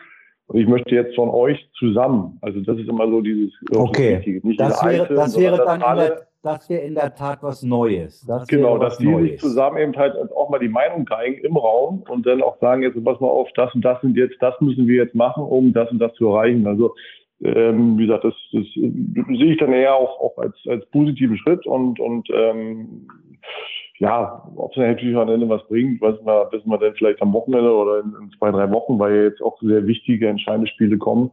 und 0.47 0.61
ich 0.61 0.67
möchte 0.67 0.95
jetzt 0.95 1.15
von 1.15 1.29
euch 1.29 1.59
zusammen. 1.79 2.39
Also 2.41 2.61
das 2.61 2.79
ist 2.79 2.89
immer 2.89 3.09
so 3.09 3.21
dieses 3.21 3.53
okay. 3.75 4.41
Nicht 4.43 4.61
das 4.61 4.83
wäre, 4.83 5.03
Einzelne, 5.03 5.19
das 5.19 5.39
wäre 5.39 5.57
dann 5.59 5.83
alle, 5.83 6.28
das 6.43 6.69
wäre 6.71 6.83
in 6.83 6.95
der 6.95 7.15
Tat 7.15 7.43
was 7.43 7.63
Neues. 7.63 8.25
Das 8.27 8.47
genau, 8.47 8.79
dass 8.79 8.99
die 8.99 9.15
sich 9.21 9.41
zusammen 9.41 9.79
eben 9.79 9.97
halt 9.97 10.15
auch 10.33 10.49
mal 10.51 10.59
die 10.59 10.69
Meinung 10.69 11.05
geigen 11.05 11.45
im 11.45 11.57
Raum 11.57 12.05
und 12.09 12.27
dann 12.27 12.43
auch 12.43 12.59
sagen, 12.61 12.83
jetzt 12.83 13.03
pass 13.05 13.21
mal 13.21 13.29
auf, 13.29 13.49
das 13.55 13.75
und 13.75 13.85
das 13.85 14.01
sind 14.01 14.17
jetzt, 14.17 14.37
das 14.41 14.55
müssen 14.61 14.87
wir 14.87 15.05
jetzt 15.05 15.15
machen, 15.15 15.43
um 15.43 15.73
das 15.73 15.91
und 15.91 15.99
das 15.99 16.15
zu 16.15 16.29
erreichen. 16.29 16.67
Also 16.67 16.95
ähm, 17.41 17.99
wie 17.99 18.07
gesagt, 18.07 18.25
das, 18.25 18.35
das 18.53 18.65
sehe 18.75 19.53
ich 19.53 19.59
dann 19.59 19.73
eher 19.73 19.95
auch, 19.95 20.21
auch 20.21 20.39
als, 20.39 20.57
als 20.67 20.85
positiven 20.87 21.37
Schritt 21.39 21.67
und, 21.67 22.01
und 22.01 22.29
ähm, 22.33 23.07
ja, 23.99 24.49
ob 24.57 24.73
es 24.73 24.77
natürlich 24.77 25.17
am 25.17 25.29
Ende 25.29 25.49
was 25.49 25.67
bringt, 25.67 26.01
wissen 26.01 26.25
wir, 26.25 26.49
wissen 26.53 26.71
wir 26.71 26.79
dann 26.79 26.95
vielleicht 26.95 27.21
am 27.21 27.33
Wochenende 27.33 27.73
oder 27.73 28.01
in, 28.01 28.15
in 28.23 28.31
zwei, 28.39 28.51
drei 28.51 28.71
Wochen, 28.71 28.99
weil 28.99 29.25
jetzt 29.25 29.43
auch 29.43 29.61
sehr 29.61 29.87
wichtige, 29.87 30.29
entscheidende 30.29 30.69
Spiele 30.69 30.99
kommen. 30.99 31.31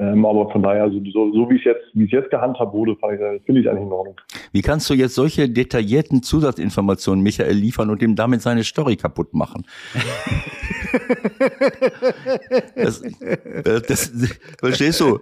Ähm, 0.00 0.24
aber 0.24 0.50
von 0.50 0.62
daher, 0.62 0.84
also 0.84 0.98
so, 1.12 1.30
so 1.32 1.50
wie 1.50 1.56
es 1.56 1.64
jetzt, 1.64 1.82
wie 1.92 2.06
es 2.06 2.10
jetzt 2.10 2.30
gehandhabt 2.30 2.72
wurde, 2.72 2.96
finde 3.44 3.60
ich 3.60 3.68
eigentlich 3.68 3.84
in 3.84 3.92
Ordnung. 3.92 4.16
Wie 4.50 4.62
kannst 4.62 4.88
du 4.88 4.94
jetzt 4.94 5.14
solche 5.14 5.50
detaillierten 5.50 6.22
Zusatzinformationen 6.22 7.22
Michael 7.22 7.54
liefern 7.54 7.90
und 7.90 8.00
ihm 8.00 8.16
damit 8.16 8.40
seine 8.40 8.64
Story 8.64 8.96
kaputt 8.96 9.34
machen? 9.34 9.66
das, 12.74 13.02
das, 13.64 13.82
das, 13.86 14.12
verstehst 14.58 15.00
du? 15.00 15.20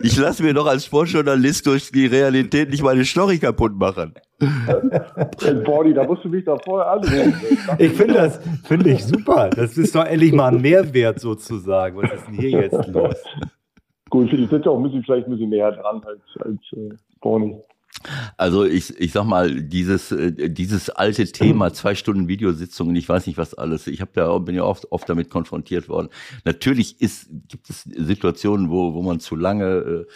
Ich 0.00 0.16
lasse 0.16 0.42
mir 0.42 0.54
doch 0.54 0.66
als 0.66 0.86
Sportjournalist 0.86 1.66
durch 1.66 1.90
die 1.90 2.06
Realität 2.06 2.70
nicht 2.70 2.82
meine 2.82 3.04
Story 3.04 3.38
kaputt 3.38 3.74
machen. 3.74 4.14
Body, 5.64 5.94
da 5.94 6.04
musst 6.04 6.24
du 6.24 6.28
mich 6.28 6.44
da 6.44 6.56
vorher 6.58 6.92
anrufen. 6.92 7.34
Ich 7.78 7.92
finde 7.92 8.14
das, 8.14 8.40
finde 8.64 8.90
ich 8.90 9.04
super. 9.04 9.50
Das 9.50 9.76
ist 9.78 9.94
doch 9.94 10.04
endlich 10.04 10.32
mal 10.32 10.54
ein 10.54 10.60
Mehrwert 10.60 11.20
sozusagen. 11.20 11.96
Was 11.96 12.12
ist 12.12 12.26
denn 12.26 12.34
hier 12.34 12.50
jetzt 12.50 12.86
los? 12.88 13.16
Gut, 14.10 14.32
ich 14.32 14.48
sitze 14.50 14.70
auch 14.70 14.76
ein 14.76 14.82
bisschen, 14.84 15.02
vielleicht 15.02 15.26
ein 15.26 15.32
bisschen 15.32 15.50
näher 15.50 15.72
dran 15.72 16.02
als, 16.04 16.20
als 16.40 16.60
äh, 16.72 16.94
Boni. 17.20 17.56
Also 18.36 18.64
ich, 18.64 18.98
ich 19.00 19.12
sag 19.12 19.24
mal, 19.24 19.62
dieses, 19.62 20.12
äh, 20.12 20.50
dieses 20.50 20.90
alte 20.90 21.24
Thema, 21.32 21.72
zwei 21.72 21.94
Stunden 21.94 22.28
Videositzungen, 22.28 22.94
ich 22.96 23.08
weiß 23.08 23.26
nicht 23.26 23.38
was 23.38 23.54
alles, 23.54 23.86
ich 23.86 24.00
habe 24.00 24.10
da 24.14 24.36
bin 24.38 24.54
ja 24.54 24.64
oft, 24.64 24.90
oft 24.92 25.08
damit 25.08 25.30
konfrontiert 25.30 25.88
worden. 25.88 26.08
Natürlich 26.44 27.00
ist, 27.00 27.28
gibt 27.48 27.70
es 27.70 27.82
Situationen, 27.82 28.70
wo, 28.70 28.94
wo 28.94 29.02
man 29.02 29.20
zu 29.20 29.36
lange 29.36 30.06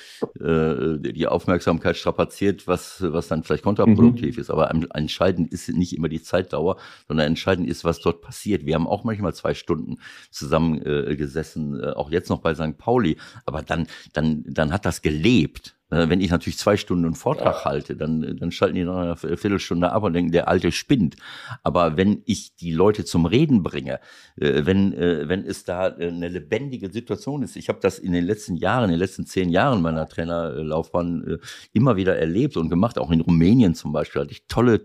äh, 0.41 0.45
äh 0.45 1.01
die 1.01 1.27
Aufmerksamkeit 1.27 1.97
strapaziert, 1.97 2.67
was, 2.67 2.99
was 3.01 3.29
dann 3.29 3.43
vielleicht 3.43 3.65
kontraproduktiv 3.65 4.37
mhm. 4.37 4.41
ist. 4.41 4.51
Aber 4.51 4.71
entscheidend 4.71 5.53
ist 5.53 5.69
nicht 5.69 5.97
immer 5.97 6.09
die 6.09 6.23
Zeitdauer, 6.23 6.77
sondern 7.09 7.27
entscheidend 7.27 7.69
ist, 7.69 7.85
was 7.85 8.01
dort 8.01 8.23
passiert. 8.23 8.67
Wir 8.67 8.75
haben 8.75 8.87
auch 8.87 9.05
manchmal 9.05 9.35
zwei 9.35 9.55
Stunden 9.55 9.97
zusammen 10.31 10.85
äh, 10.85 11.17
gesessen, 11.17 11.81
äh, 11.81 11.91
auch 11.91 12.11
jetzt 12.11 12.31
noch 12.31 12.41
bei 12.41 12.55
St. 12.55 12.79
Pauli, 12.79 13.17
aber 13.47 13.63
dann, 13.63 13.87
dann, 14.13 14.45
dann 14.47 14.73
hat 14.73 14.85
das 14.85 15.03
gelebt. 15.03 15.80
Äh, 15.91 16.09
wenn 16.09 16.21
ich 16.21 16.31
natürlich 16.31 16.59
zwei 16.59 16.77
Stunden 16.77 17.05
einen 17.05 17.15
Vortrag 17.15 17.65
halte, 17.65 17.97
dann, 17.97 18.37
dann 18.39 18.51
schalten 18.51 18.77
die 18.77 18.85
nach 18.85 18.97
einer 18.97 19.17
Viertelstunde 19.17 19.93
ab 19.93 20.03
und 20.03 20.13
denken, 20.13 20.33
der 20.33 20.49
Alte 20.49 20.73
spinnt. 20.73 21.17
Aber 21.63 21.97
wenn 21.97 22.23
ich 22.27 22.55
die 22.57 22.73
Leute 22.73 23.05
zum 23.05 23.27
Reden 23.27 23.63
bringe, 23.63 24.01
äh, 24.37 24.65
wenn, 24.65 24.93
äh, 24.93 25.29
wenn 25.29 25.45
es 25.45 25.65
da 25.65 25.87
eine 25.87 26.29
lebendige 26.29 26.91
Situation 26.91 27.43
ist, 27.43 27.57
ich 27.57 27.69
habe 27.69 27.81
das 27.81 27.99
in 27.99 28.13
den 28.13 28.25
letzten 28.25 28.57
Jahren, 28.57 28.85
in 28.85 28.91
den 28.91 28.99
letzten 28.99 29.27
zehn 29.27 29.51
Jahren 29.51 29.83
meiner 29.83 30.09
Trainerlaufbahn 30.09 31.39
immer 31.73 31.97
wieder 31.97 32.17
erlebt 32.17 32.57
und 32.57 32.69
gemacht, 32.69 32.99
auch 32.99 33.11
in 33.11 33.21
Rumänien 33.21 33.75
zum 33.75 33.93
Beispiel, 33.93 34.23
hatte 34.23 34.33
ich 34.33 34.47
tolle 34.47 34.81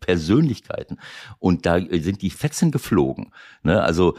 Persönlichkeiten 0.00 0.98
und 1.38 1.66
da 1.66 1.80
sind 1.80 2.22
die 2.22 2.30
Fetzen 2.30 2.70
geflogen. 2.70 3.32
Ne? 3.62 3.82
Also 3.82 4.16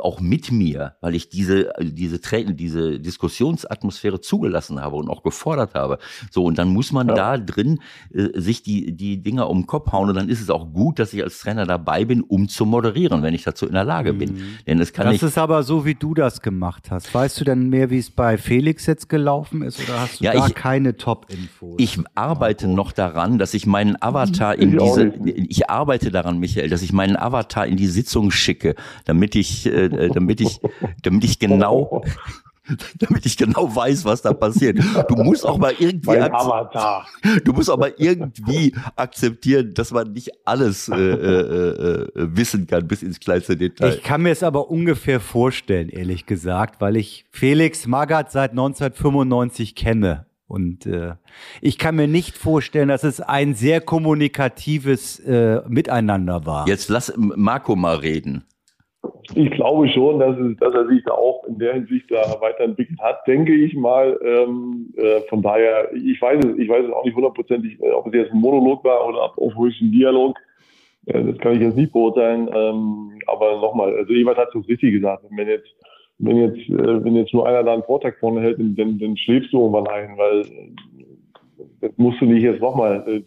auch 0.00 0.20
mit 0.20 0.52
mir, 0.52 0.96
weil 1.00 1.14
ich 1.14 1.28
diese, 1.28 1.72
diese, 1.80 2.18
diese 2.54 3.00
Diskussionsatmosphäre 3.00 4.20
zugelassen 4.20 4.80
habe 4.80 4.96
und 4.96 5.08
auch 5.08 5.23
gefordert 5.24 5.74
habe. 5.74 5.98
So, 6.30 6.44
und 6.44 6.58
dann 6.58 6.68
muss 6.68 6.92
man 6.92 7.08
ja. 7.08 7.14
da 7.14 7.38
drin 7.38 7.80
äh, 8.12 8.28
sich 8.40 8.62
die, 8.62 8.92
die 8.92 9.22
Dinger 9.22 9.50
um 9.50 9.62
den 9.62 9.66
Kopf 9.66 9.90
hauen 9.92 10.08
und 10.08 10.14
dann 10.14 10.28
ist 10.28 10.40
es 10.40 10.50
auch 10.50 10.72
gut, 10.72 10.98
dass 11.00 11.12
ich 11.12 11.22
als 11.22 11.40
Trainer 11.40 11.66
dabei 11.66 12.04
bin, 12.04 12.22
um 12.22 12.48
zu 12.48 12.64
moderieren, 12.66 13.22
wenn 13.22 13.34
ich 13.34 13.42
dazu 13.42 13.66
in 13.66 13.72
der 13.72 13.84
Lage 13.84 14.12
bin. 14.12 14.34
Mhm. 14.34 14.58
Denn 14.66 14.80
es 14.80 14.92
kann 14.92 15.06
Das 15.06 15.22
ist 15.22 15.38
aber 15.38 15.62
so, 15.62 15.84
wie 15.84 15.94
du 15.94 16.14
das 16.14 16.40
gemacht 16.40 16.90
hast. 16.90 17.12
Weißt 17.12 17.40
du 17.40 17.44
denn 17.44 17.68
mehr, 17.68 17.90
wie 17.90 17.98
es 17.98 18.10
bei 18.10 18.38
Felix 18.38 18.86
jetzt 18.86 19.08
gelaufen 19.08 19.62
ist 19.62 19.82
oder 19.82 20.00
hast 20.00 20.20
du 20.20 20.24
ja, 20.24 20.46
ich, 20.46 20.54
keine 20.54 20.96
Top-Infos? 20.96 21.74
Ich 21.78 21.98
arbeite 22.14 22.68
noch 22.68 22.92
daran, 22.92 23.38
dass 23.38 23.54
ich 23.54 23.66
meinen 23.66 24.00
Avatar 24.00 24.54
in 24.58 24.78
diese, 24.78 25.12
ich 25.24 25.70
arbeite 25.70 26.10
daran, 26.10 26.38
Michael, 26.38 26.68
dass 26.68 26.82
ich 26.82 26.92
meinen 26.92 27.16
Avatar 27.16 27.66
in 27.66 27.76
die 27.76 27.86
Sitzung 27.86 28.30
schicke, 28.30 28.74
damit 29.04 29.34
ich, 29.34 29.66
äh, 29.66 29.86
äh 29.86 30.10
damit 30.10 30.40
ich, 30.40 30.60
damit 31.02 31.24
ich 31.24 31.38
genau, 31.38 32.04
damit 32.98 33.26
ich 33.26 33.36
genau 33.36 33.74
weiß, 33.74 34.04
was 34.04 34.22
da 34.22 34.32
passiert. 34.32 34.78
Du 35.08 35.16
musst 35.16 35.44
auch 35.44 35.58
mal 35.58 35.74
irgendwie, 35.78 36.18
du 37.44 37.52
musst 37.52 37.70
auch 37.70 37.78
mal 37.78 37.94
irgendwie 37.98 38.74
akzeptieren, 38.96 39.74
dass 39.74 39.92
man 39.92 40.12
nicht 40.12 40.30
alles 40.44 40.88
äh, 40.88 40.94
äh, 40.94 42.02
äh, 42.04 42.08
wissen 42.14 42.66
kann 42.66 42.86
bis 42.86 43.02
ins 43.02 43.20
kleinste 43.20 43.56
Detail. 43.56 43.94
Ich 43.94 44.02
kann 44.02 44.22
mir 44.22 44.30
es 44.30 44.42
aber 44.42 44.70
ungefähr 44.70 45.20
vorstellen, 45.20 45.88
ehrlich 45.88 46.26
gesagt, 46.26 46.80
weil 46.80 46.96
ich 46.96 47.26
Felix 47.30 47.86
Magath 47.86 48.32
seit 48.32 48.52
1995 48.52 49.74
kenne. 49.74 50.26
Und 50.46 50.86
äh, 50.86 51.14
ich 51.60 51.78
kann 51.78 51.96
mir 51.96 52.06
nicht 52.06 52.36
vorstellen, 52.36 52.88
dass 52.88 53.02
es 53.02 53.20
ein 53.20 53.54
sehr 53.54 53.80
kommunikatives 53.80 55.18
äh, 55.20 55.62
Miteinander 55.68 56.46
war. 56.46 56.68
Jetzt 56.68 56.90
lass 56.90 57.12
Marco 57.16 57.76
mal 57.76 57.96
reden. 57.96 58.44
Ich 59.34 59.50
glaube 59.50 59.88
schon, 59.88 60.18
dass, 60.18 60.36
es, 60.38 60.56
dass 60.58 60.74
er 60.74 60.86
sich 60.86 61.02
da 61.04 61.12
auch 61.12 61.44
in 61.44 61.58
der 61.58 61.74
Hinsicht 61.74 62.10
da 62.10 62.40
weiterentwickelt 62.40 63.00
hat, 63.00 63.26
denke 63.26 63.54
ich 63.54 63.74
mal. 63.74 64.18
Ähm, 64.22 64.92
äh, 64.96 65.20
von 65.28 65.42
daher, 65.42 65.92
ich 65.94 66.20
weiß 66.20 66.44
es, 66.44 66.58
ich 66.58 66.68
weiß 66.68 66.86
es 66.86 66.92
auch 66.92 67.04
nicht 67.04 67.16
hundertprozentig, 67.16 67.80
äh, 67.80 67.90
ob 67.90 68.06
es 68.08 68.14
jetzt 68.14 68.32
ein 68.32 68.40
Monolog 68.40 68.84
war 68.84 69.06
oder 69.06 69.32
ob 69.36 69.66
es 69.66 69.80
ein 69.80 69.92
Dialog. 69.92 70.36
Äh, 71.06 71.24
das 71.24 71.38
kann 71.38 71.54
ich 71.54 71.60
jetzt 71.60 71.76
nicht 71.76 71.92
beurteilen. 71.92 72.48
Ähm, 72.54 73.18
aber 73.26 73.60
nochmal, 73.60 73.96
also 73.96 74.12
Ewald 74.12 74.38
hat 74.38 74.54
es 74.54 74.68
richtig 74.68 74.92
gesagt. 74.92 75.24
Wenn 75.30 75.48
jetzt, 75.48 75.68
wenn 76.18 76.36
jetzt, 76.36 76.68
äh, 76.68 77.04
wenn 77.04 77.16
jetzt 77.16 77.32
nur 77.32 77.48
einer 77.48 77.62
da 77.62 77.72
einen 77.72 77.82
Vortrag 77.84 78.18
vorne 78.18 78.40
hält, 78.40 78.58
dann, 78.58 78.98
dann 78.98 79.16
schläfst 79.16 79.52
du 79.52 79.60
irgendwann 79.60 79.88
ein, 79.88 80.16
weil 80.16 80.40
äh, 80.40 80.74
das 81.80 81.92
musst 81.96 82.20
du 82.20 82.26
nicht 82.26 82.42
jetzt 82.42 82.60
nochmal 82.60 83.04
äh, 83.06 83.22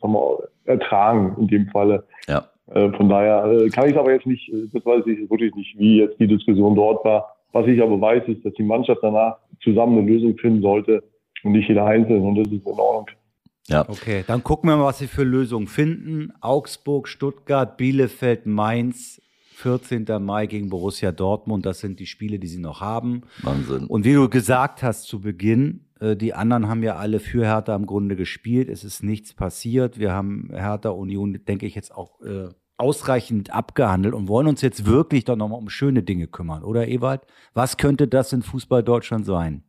sag 0.00 0.10
mal, 0.10 0.48
ertragen 0.64 1.36
in 1.40 1.48
dem 1.48 1.66
Falle. 1.68 2.04
Ja. 2.28 2.44
Äh, 2.68 2.90
von 2.92 3.08
daher 3.08 3.44
äh, 3.44 3.68
kann 3.70 3.86
ich 3.86 3.92
es 3.92 3.98
aber 3.98 4.12
jetzt 4.12 4.26
nicht, 4.26 4.48
äh, 4.48 4.66
das 4.72 4.84
weiß 4.84 5.06
ich 5.06 5.30
wirklich 5.30 5.54
nicht, 5.54 5.78
wie 5.78 5.98
jetzt 5.98 6.18
die 6.18 6.26
Diskussion 6.26 6.74
dort 6.74 7.04
war. 7.04 7.36
Was 7.52 7.66
ich 7.66 7.80
aber 7.80 8.00
weiß, 8.00 8.24
ist, 8.26 8.44
dass 8.44 8.52
die 8.54 8.64
Mannschaft 8.64 9.00
danach 9.02 9.36
zusammen 9.62 9.98
eine 9.98 10.10
Lösung 10.10 10.36
finden 10.36 10.62
sollte 10.62 11.02
und 11.42 11.52
nicht 11.52 11.68
jeder 11.68 11.86
einzeln. 11.86 12.22
Und 12.22 12.36
das 12.36 12.48
ist 12.48 12.66
in 12.66 12.72
Ordnung. 12.72 13.06
Ja. 13.68 13.88
Okay, 13.88 14.24
dann 14.26 14.44
gucken 14.44 14.68
wir 14.68 14.76
mal, 14.76 14.84
was 14.84 14.98
sie 14.98 15.06
für 15.06 15.24
Lösungen 15.24 15.66
finden. 15.66 16.32
Augsburg, 16.40 17.08
Stuttgart, 17.08 17.76
Bielefeld, 17.76 18.46
Mainz, 18.46 19.20
14. 19.54 20.04
Mai 20.20 20.46
gegen 20.46 20.68
Borussia 20.68 21.12
Dortmund. 21.12 21.66
Das 21.66 21.80
sind 21.80 21.98
die 21.98 22.06
Spiele, 22.06 22.38
die 22.38 22.46
sie 22.46 22.60
noch 22.60 22.80
haben. 22.80 23.22
Wahnsinn. 23.42 23.86
Und 23.86 24.04
wie 24.04 24.12
du 24.12 24.28
gesagt 24.28 24.82
hast 24.82 25.04
zu 25.04 25.20
Beginn, 25.20 25.85
die 26.00 26.34
anderen 26.34 26.68
haben 26.68 26.82
ja 26.82 26.96
alle 26.96 27.20
für 27.20 27.44
Hertha 27.44 27.74
im 27.74 27.86
Grunde 27.86 28.16
gespielt. 28.16 28.68
Es 28.68 28.84
ist 28.84 29.02
nichts 29.02 29.34
passiert. 29.34 29.98
Wir 29.98 30.12
haben 30.12 30.50
Hertha 30.52 30.90
Union, 30.90 31.44
denke 31.46 31.66
ich, 31.66 31.74
jetzt 31.74 31.94
auch 31.94 32.20
äh, 32.20 32.48
ausreichend 32.76 33.52
abgehandelt 33.52 34.14
und 34.14 34.28
wollen 34.28 34.46
uns 34.46 34.60
jetzt 34.60 34.84
wirklich 34.86 35.24
doch 35.24 35.36
nochmal 35.36 35.58
um 35.58 35.70
schöne 35.70 36.02
Dinge 36.02 36.26
kümmern, 36.26 36.62
oder 36.62 36.88
Ewald? 36.88 37.22
Was 37.54 37.76
könnte 37.76 38.08
das 38.08 38.32
in 38.32 38.42
Fußball 38.42 38.82
Deutschland 38.82 39.24
sein? 39.24 39.64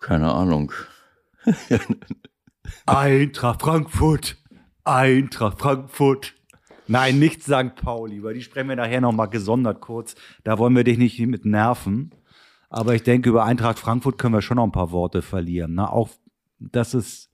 Keine 0.00 0.32
Ahnung. 0.32 0.72
Eintracht 2.86 3.62
Frankfurt, 3.62 4.36
Eintracht 4.84 5.60
Frankfurt. 5.60 6.34
Nein, 6.86 7.18
nicht 7.18 7.42
St. 7.42 7.74
Pauli, 7.76 8.22
weil 8.22 8.34
die 8.34 8.42
sprechen 8.42 8.68
wir 8.68 8.76
nachher 8.76 9.00
nochmal 9.00 9.30
gesondert 9.30 9.80
kurz. 9.80 10.16
Da 10.42 10.58
wollen 10.58 10.76
wir 10.76 10.84
dich 10.84 10.98
nicht 10.98 11.18
mit 11.20 11.44
nerven. 11.46 12.10
Aber 12.70 12.94
ich 12.94 13.02
denke, 13.02 13.28
über 13.28 13.44
Eintracht 13.44 13.78
Frankfurt 13.78 14.18
können 14.18 14.34
wir 14.34 14.42
schon 14.42 14.56
noch 14.56 14.64
ein 14.64 14.72
paar 14.72 14.90
Worte 14.90 15.22
verlieren. 15.22 15.74
Ne? 15.74 15.90
Auch, 15.90 16.10
dass 16.58 16.94
es 16.94 17.30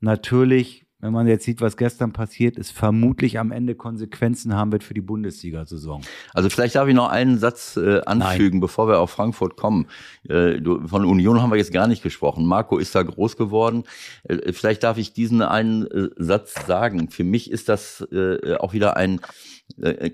natürlich 0.00 0.86
wenn 1.00 1.12
man 1.12 1.28
jetzt 1.28 1.44
sieht, 1.44 1.60
was 1.60 1.76
gestern 1.76 2.12
passiert 2.12 2.56
ist, 2.56 2.72
vermutlich 2.72 3.38
am 3.38 3.52
Ende 3.52 3.76
Konsequenzen 3.76 4.54
haben 4.54 4.72
wird 4.72 4.82
für 4.82 4.94
die 4.94 5.00
Bundesliga-Saison. 5.00 6.02
Also 6.34 6.50
vielleicht 6.50 6.74
darf 6.74 6.88
ich 6.88 6.94
noch 6.94 7.08
einen 7.08 7.38
Satz 7.38 7.76
äh, 7.76 8.00
anfügen, 8.00 8.58
Nein. 8.58 8.60
bevor 8.60 8.88
wir 8.88 8.98
auf 8.98 9.10
Frankfurt 9.10 9.56
kommen. 9.56 9.86
Äh, 10.28 10.60
von 10.86 11.04
Union 11.04 11.40
haben 11.40 11.50
wir 11.50 11.56
jetzt 11.56 11.72
gar 11.72 11.86
nicht 11.86 12.02
gesprochen. 12.02 12.46
Marco 12.46 12.78
ist 12.78 12.96
da 12.96 13.04
groß 13.04 13.36
geworden. 13.36 13.84
Äh, 14.24 14.52
vielleicht 14.52 14.82
darf 14.82 14.98
ich 14.98 15.12
diesen 15.12 15.40
einen 15.40 15.86
äh, 15.86 16.08
Satz 16.16 16.66
sagen. 16.66 17.10
Für 17.10 17.24
mich 17.24 17.50
ist 17.50 17.68
das 17.68 18.00
äh, 18.10 18.56
auch 18.56 18.72
wieder 18.72 18.96
ein 18.96 19.20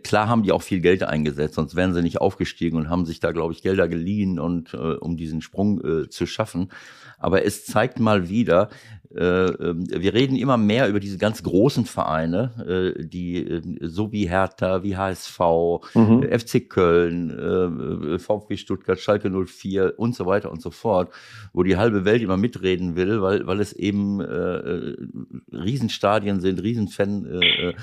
klar 0.02 0.28
haben 0.28 0.42
die 0.42 0.52
auch 0.52 0.62
viel 0.62 0.80
Geld 0.80 1.02
eingesetzt, 1.02 1.55
sonst 1.55 1.76
wären 1.76 1.94
sie 1.94 2.02
nicht 2.02 2.20
aufgestiegen 2.20 2.76
und 2.76 2.90
haben 2.90 3.07
sich 3.07 3.20
da, 3.20 3.32
glaube 3.32 3.52
ich, 3.52 3.62
Gelder 3.62 3.88
geliehen 3.88 4.38
und 4.38 4.74
äh, 4.74 4.76
um 4.76 5.16
diesen 5.16 5.40
Sprung 5.40 5.82
äh, 5.84 6.09
zu 6.09 6.26
schaffen. 6.26 6.70
Aber 7.18 7.44
es 7.44 7.64
zeigt 7.64 8.00
mal 8.00 8.28
wieder, 8.28 8.68
äh, 9.16 9.46
ähm, 9.46 9.86
wir 9.88 10.12
reden 10.12 10.36
immer 10.36 10.57
mehr 10.57 10.88
über 10.88 10.98
diese 10.98 11.18
ganz 11.18 11.42
großen 11.42 11.84
Vereine, 11.84 12.94
äh, 12.98 13.05
die 13.07 13.38
äh, 13.38 13.62
so 13.80 14.11
wie 14.11 14.28
Hertha, 14.28 14.82
wie 14.82 14.96
HSV, 14.96 15.38
mhm. 15.94 16.22
FC 16.30 16.68
Köln, 16.68 18.18
VfB 18.18 18.57
Stuttgart, 18.57 18.98
Schalke 18.98 19.30
04 19.30 19.94
und 19.98 20.16
so 20.16 20.26
weiter 20.26 20.50
und 20.50 20.61
so 20.61 20.70
fort, 20.70 21.12
wo 21.52 21.62
die 21.62 21.76
halbe 21.76 22.05
Welt 22.05 22.22
immer 22.22 22.36
mitreden 22.36 22.96
will, 22.96 23.22
weil, 23.22 23.46
weil 23.46 23.61
es 23.61 23.72
eben 23.72 24.20
äh, 24.20 24.96
Riesenstadien 25.52 26.40
sind, 26.40 26.62
Riesenfan. 26.62 27.74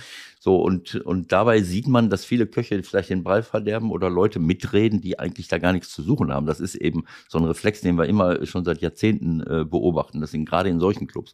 So, 0.43 0.55
und, 0.55 0.95
und 0.95 1.31
dabei 1.31 1.61
sieht 1.61 1.87
man, 1.87 2.09
dass 2.09 2.25
viele 2.25 2.47
Köche 2.47 2.81
vielleicht 2.81 3.11
den 3.11 3.21
Ball 3.21 3.43
verderben 3.43 3.91
oder 3.91 4.09
Leute 4.09 4.39
mitreden, 4.39 4.99
die 4.99 5.19
eigentlich 5.19 5.47
da 5.47 5.59
gar 5.59 5.71
nichts 5.71 5.89
zu 5.89 6.01
suchen 6.01 6.33
haben. 6.33 6.47
Das 6.47 6.59
ist 6.59 6.73
eben 6.73 7.05
so 7.29 7.37
ein 7.37 7.43
Reflex, 7.43 7.81
den 7.81 7.95
wir 7.95 8.05
immer 8.07 8.43
schon 8.47 8.65
seit 8.65 8.81
Jahrzehnten 8.81 9.41
äh, 9.41 9.65
beobachten. 9.65 10.19
Das 10.19 10.31
sind 10.31 10.49
gerade 10.49 10.69
in 10.69 10.79
solchen 10.79 11.05
Clubs. 11.05 11.33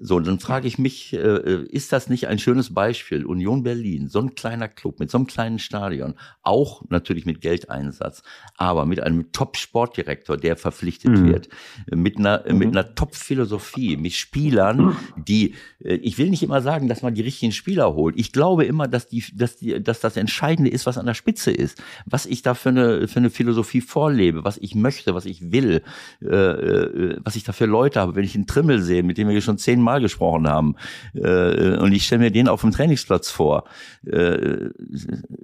So, 0.00 0.20
dann 0.20 0.38
frage 0.38 0.68
ich 0.68 0.78
mich, 0.78 1.12
äh, 1.12 1.64
ist 1.64 1.92
das 1.92 2.08
nicht 2.08 2.28
ein 2.28 2.38
schönes 2.38 2.72
Beispiel? 2.72 3.24
Union 3.24 3.62
Berlin, 3.62 4.08
so 4.08 4.20
ein 4.20 4.34
kleiner 4.34 4.68
Club 4.68 5.00
mit 5.00 5.10
so 5.10 5.18
einem 5.18 5.26
kleinen 5.26 5.58
Stadion, 5.58 6.14
auch 6.42 6.82
natürlich 6.88 7.26
mit 7.26 7.40
Geldeinsatz, 7.40 8.22
aber 8.56 8.86
mit 8.86 9.00
einem 9.00 9.32
Top-Sportdirektor, 9.32 10.36
der 10.36 10.56
verpflichtet 10.56 11.10
mhm. 11.10 11.28
wird, 11.28 11.48
mit 11.90 12.18
einer, 12.18 12.44
mhm. 12.46 12.58
mit 12.58 12.68
einer 12.68 12.94
Top-Philosophie, 12.94 13.96
mit 13.96 14.12
Spielern, 14.12 14.96
die, 15.16 15.54
äh, 15.82 15.94
ich 15.94 16.18
will 16.18 16.30
nicht 16.30 16.42
immer 16.42 16.62
sagen, 16.62 16.88
dass 16.88 17.02
man 17.02 17.14
die 17.14 17.22
richtigen 17.22 17.52
Spieler 17.52 17.94
holt. 17.94 18.16
Ich 18.18 18.32
glaube 18.32 18.64
immer, 18.64 18.86
dass 18.86 19.08
die, 19.08 19.24
dass 19.34 19.56
die, 19.56 19.82
dass 19.82 20.00
das 20.00 20.16
Entscheidende 20.16 20.70
ist, 20.70 20.86
was 20.86 20.98
an 20.98 21.06
der 21.06 21.14
Spitze 21.14 21.50
ist, 21.50 21.82
was 22.06 22.26
ich 22.26 22.42
da 22.42 22.54
für 22.54 22.68
eine, 22.68 23.08
für 23.08 23.18
eine 23.18 23.30
Philosophie 23.30 23.80
vorlebe, 23.80 24.44
was 24.44 24.58
ich 24.58 24.74
möchte, 24.74 25.14
was 25.14 25.24
ich 25.24 25.50
will, 25.50 25.82
äh, 26.22 26.26
äh 26.26 27.16
was 27.24 27.36
ich 27.36 27.44
da 27.44 27.52
für 27.52 27.66
Leute 27.66 28.00
habe. 28.00 28.14
Wenn 28.14 28.24
ich 28.24 28.34
einen 28.34 28.46
Trimmel 28.46 28.80
sehe, 28.80 29.02
mit 29.02 29.18
dem 29.18 29.28
wir 29.28 29.40
schon 29.40 29.58
zehnmal 29.58 29.87
Mal 29.88 30.00
gesprochen 30.02 30.46
haben. 30.46 30.76
Äh, 31.14 31.78
und 31.78 31.92
ich 31.92 32.04
stelle 32.04 32.24
mir 32.24 32.30
den 32.30 32.46
auf 32.46 32.60
dem 32.60 32.72
Trainingsplatz 32.72 33.30
vor, 33.30 33.64
äh, 34.04 34.68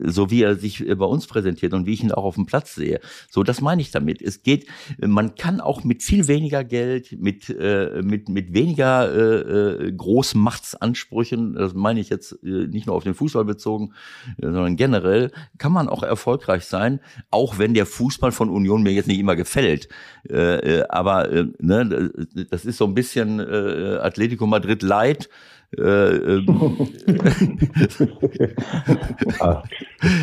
so 0.01 0.31
wie 0.31 0.43
er 0.43 0.57
sich 0.57 0.85
bei 0.87 1.07
uns 1.07 1.27
präsentiert 1.27 1.73
und 1.73 1.87
wie 1.87 1.95
ich 1.95 2.03
ihn 2.03 2.13
auch 2.13 2.25
auf 2.25 2.35
dem 2.35 2.45
Platz 2.45 2.75
sehe. 2.75 3.01
So, 3.31 3.43
das 3.43 3.63
meine 3.63 3.81
ich 3.81 3.91
damit. 3.91 4.21
Es 4.21 4.43
geht, 4.43 4.67
man 5.01 5.35
kann 5.35 5.61
auch 5.61 5.83
mit 5.83 6.03
viel 6.03 6.29
weniger 6.29 6.63
Geld, 6.63 7.13
mit, 7.19 7.49
äh, 7.49 8.03
mit, 8.03 8.29
mit 8.29 8.53
weniger 8.53 8.95
äh, 9.15 9.91
Großmachtsansprüchen, 9.93 11.55
das 11.55 11.73
meine 11.73 12.01
ich 12.01 12.11
jetzt 12.11 12.43
nicht 12.43 12.87
nur 12.87 12.97
auf 12.97 13.05
den 13.05 13.15
Fußball 13.15 13.47
bezogen, 13.47 13.95
sondern 14.39 14.77
generell, 14.77 15.31
kann 15.57 15.73
man 15.73 15.89
auch 15.89 16.03
erfolgreich 16.03 16.67
sein, 16.67 17.01
auch 17.31 17.59
wenn 17.59 17.73
der 17.73 17.87
Fußball 17.87 18.33
von 18.33 18.51
Union 18.51 18.83
mir 18.83 18.93
jetzt 18.93 19.09
nicht 19.09 19.21
immer 19.21 19.37
gefällt. 19.37 19.89
aber 20.29 21.29
ne, 21.59 22.11
das 22.51 22.65
ist 22.65 22.77
so 22.77 22.85
ein 22.85 22.95
bisschen 22.95 23.41
äh, 23.41 23.99
Athletik 24.03 24.34
Atletico 24.35 24.47
Madrid 24.47 24.83
Light. 24.83 25.29
Äh, 25.77 25.83
ähm. 25.83 26.47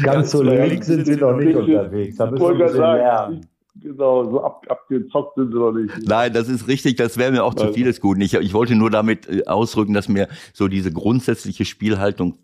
Ganz 0.04 0.32
so 0.32 0.44
links 0.44 0.88
sind 0.88 1.06
sie 1.06 1.18
noch 1.18 1.36
nicht 1.36 1.56
unterwegs. 1.56 2.18
Da 2.18 2.32
müssen 2.32 2.58
wir 2.60 2.72
lernen. 2.74 3.46
Genau, 3.82 4.30
so 4.30 4.44
ab, 4.44 4.66
abgezockt 4.70 5.36
sind 5.36 5.52
sie 5.52 5.58
noch 5.58 5.72
nicht. 5.72 5.94
Nein, 6.06 6.34
das 6.34 6.50
ist 6.50 6.68
richtig, 6.68 6.98
das 6.98 7.18
wäre 7.18 7.32
mir 7.32 7.44
auch 7.44 7.54
zu 7.56 7.72
vieles 7.74 8.02
gut. 8.02 8.18
Ich, 8.20 8.34
ich 8.34 8.54
wollte 8.54 8.76
nur 8.76 8.90
damit 8.92 9.28
äh, 9.30 9.46
ausdrücken, 9.46 9.94
dass 9.94 10.10
mir 10.10 10.28
so 10.54 10.68
diese 10.68 10.92
grundsätzliche 10.92 11.66
Spielhaltung 11.66 12.38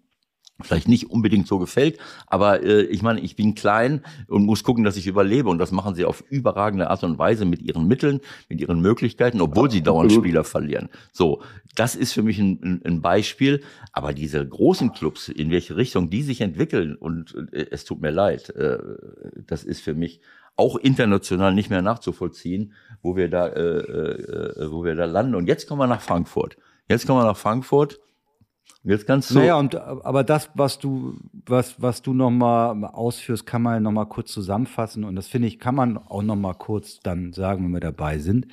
vielleicht 0.61 0.87
nicht 0.87 1.09
unbedingt 1.09 1.47
so 1.47 1.59
gefällt, 1.59 1.99
aber 2.25 2.63
äh, 2.63 2.83
ich 2.83 3.01
meine, 3.01 3.21
ich 3.21 3.35
bin 3.35 3.55
klein 3.55 4.03
und 4.27 4.45
muss 4.45 4.63
gucken, 4.63 4.83
dass 4.83 4.97
ich 4.97 5.07
überlebe 5.07 5.49
und 5.49 5.59
das 5.59 5.71
machen 5.71 5.95
sie 5.95 6.05
auf 6.05 6.23
überragende 6.29 6.89
Art 6.89 7.03
und 7.03 7.17
Weise 7.17 7.45
mit 7.45 7.61
ihren 7.61 7.87
Mitteln, 7.87 8.21
mit 8.49 8.59
ihren 8.59 8.81
Möglichkeiten, 8.81 9.41
obwohl 9.41 9.69
sie 9.69 9.81
dauernd 9.81 10.11
Spieler 10.11 10.43
verlieren. 10.43 10.89
So, 11.11 11.41
das 11.75 11.95
ist 11.95 12.13
für 12.13 12.23
mich 12.23 12.39
ein, 12.39 12.81
ein 12.83 13.01
Beispiel, 13.01 13.63
aber 13.91 14.13
diese 14.13 14.45
großen 14.47 14.93
Clubs, 14.93 15.29
in 15.29 15.51
welche 15.51 15.75
Richtung 15.75 16.09
die 16.09 16.23
sich 16.23 16.41
entwickeln 16.41 16.95
und 16.95 17.35
äh, 17.51 17.67
es 17.71 17.85
tut 17.85 18.01
mir 18.01 18.11
leid, 18.11 18.49
äh, 18.51 18.77
das 19.45 19.63
ist 19.63 19.81
für 19.81 19.93
mich 19.93 20.21
auch 20.57 20.75
international 20.75 21.53
nicht 21.53 21.69
mehr 21.69 21.83
nachzuvollziehen, 21.83 22.73
wo 23.01 23.15
wir 23.15 23.29
da, 23.29 23.47
äh, 23.47 23.61
äh, 23.61 24.71
wo 24.71 24.83
wir 24.83 24.95
da 24.95 25.05
landen. 25.05 25.35
Und 25.35 25.47
jetzt 25.47 25.67
kommen 25.67 25.81
wir 25.81 25.87
nach 25.87 26.01
Frankfurt. 26.01 26.57
Jetzt 26.89 27.05
kommen 27.05 27.21
wir 27.21 27.25
nach 27.25 27.37
Frankfurt 27.37 27.99
Jetzt 28.83 29.05
kannst 29.05 29.31
du. 29.31 29.35
Naja, 29.35 29.57
und, 29.57 29.75
aber 29.75 30.23
das, 30.23 30.49
was 30.53 30.79
du, 30.79 31.17
was, 31.45 31.81
was 31.81 32.01
du 32.01 32.13
nochmal 32.13 32.85
ausführst, 32.85 33.45
kann 33.45 33.61
man 33.61 33.83
nochmal 33.83 34.07
kurz 34.07 34.31
zusammenfassen. 34.31 35.03
Und 35.03 35.15
das 35.15 35.27
finde 35.27 35.47
ich, 35.47 35.59
kann 35.59 35.75
man 35.75 35.97
auch 35.97 36.23
nochmal 36.23 36.55
kurz 36.55 36.99
dann 36.99 37.33
sagen, 37.33 37.65
wenn 37.65 37.71
wir 37.71 37.79
dabei 37.79 38.19
sind. 38.19 38.47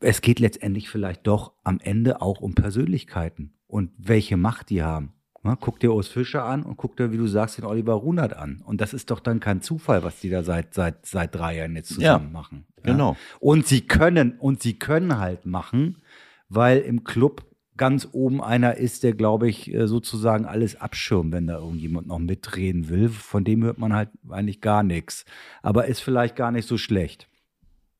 Es 0.00 0.20
geht 0.20 0.40
letztendlich 0.40 0.88
vielleicht 0.88 1.26
doch 1.26 1.52
am 1.62 1.78
Ende 1.80 2.22
auch 2.22 2.40
um 2.40 2.54
Persönlichkeiten 2.54 3.54
und 3.66 3.90
welche 3.96 4.36
Macht 4.36 4.70
die 4.70 4.82
haben. 4.82 5.12
Na, 5.42 5.56
guck 5.56 5.80
dir 5.80 5.94
Urs 5.94 6.08
Fischer 6.08 6.44
an 6.44 6.62
und 6.62 6.76
guck 6.76 6.98
dir, 6.98 7.12
wie 7.12 7.16
du 7.16 7.26
sagst, 7.26 7.56
den 7.56 7.64
Oliver 7.64 7.94
Runert 7.94 8.36
an. 8.36 8.62
Und 8.66 8.82
das 8.82 8.92
ist 8.92 9.10
doch 9.10 9.20
dann 9.20 9.40
kein 9.40 9.62
Zufall, 9.62 10.02
was 10.02 10.20
die 10.20 10.28
da 10.28 10.42
seit, 10.42 10.74
seit, 10.74 11.06
seit 11.06 11.34
drei 11.34 11.56
Jahren 11.56 11.76
jetzt 11.76 11.94
zusammen 11.94 12.26
ja, 12.26 12.30
machen. 12.30 12.66
Ja? 12.76 12.92
Genau. 12.92 13.16
Und 13.38 13.66
sie 13.66 13.80
können, 13.80 14.38
und 14.38 14.60
sie 14.62 14.78
können 14.78 15.18
halt 15.18 15.46
machen, 15.46 16.02
weil 16.50 16.80
im 16.80 17.04
Club 17.04 17.49
ganz 17.80 18.10
oben 18.12 18.42
einer 18.42 18.76
ist, 18.76 19.04
der, 19.04 19.14
glaube 19.14 19.48
ich, 19.48 19.72
äh, 19.72 19.88
sozusagen 19.88 20.44
alles 20.44 20.78
abschirmt, 20.78 21.32
wenn 21.32 21.46
da 21.46 21.58
irgendjemand 21.58 22.08
noch 22.08 22.18
mitreden 22.18 22.90
will. 22.90 23.08
Von 23.08 23.42
dem 23.42 23.64
hört 23.64 23.78
man 23.78 23.94
halt 23.94 24.10
eigentlich 24.28 24.60
gar 24.60 24.82
nichts. 24.82 25.24
Aber 25.62 25.86
ist 25.86 26.00
vielleicht 26.00 26.36
gar 26.36 26.52
nicht 26.52 26.68
so 26.68 26.76
schlecht. 26.76 27.26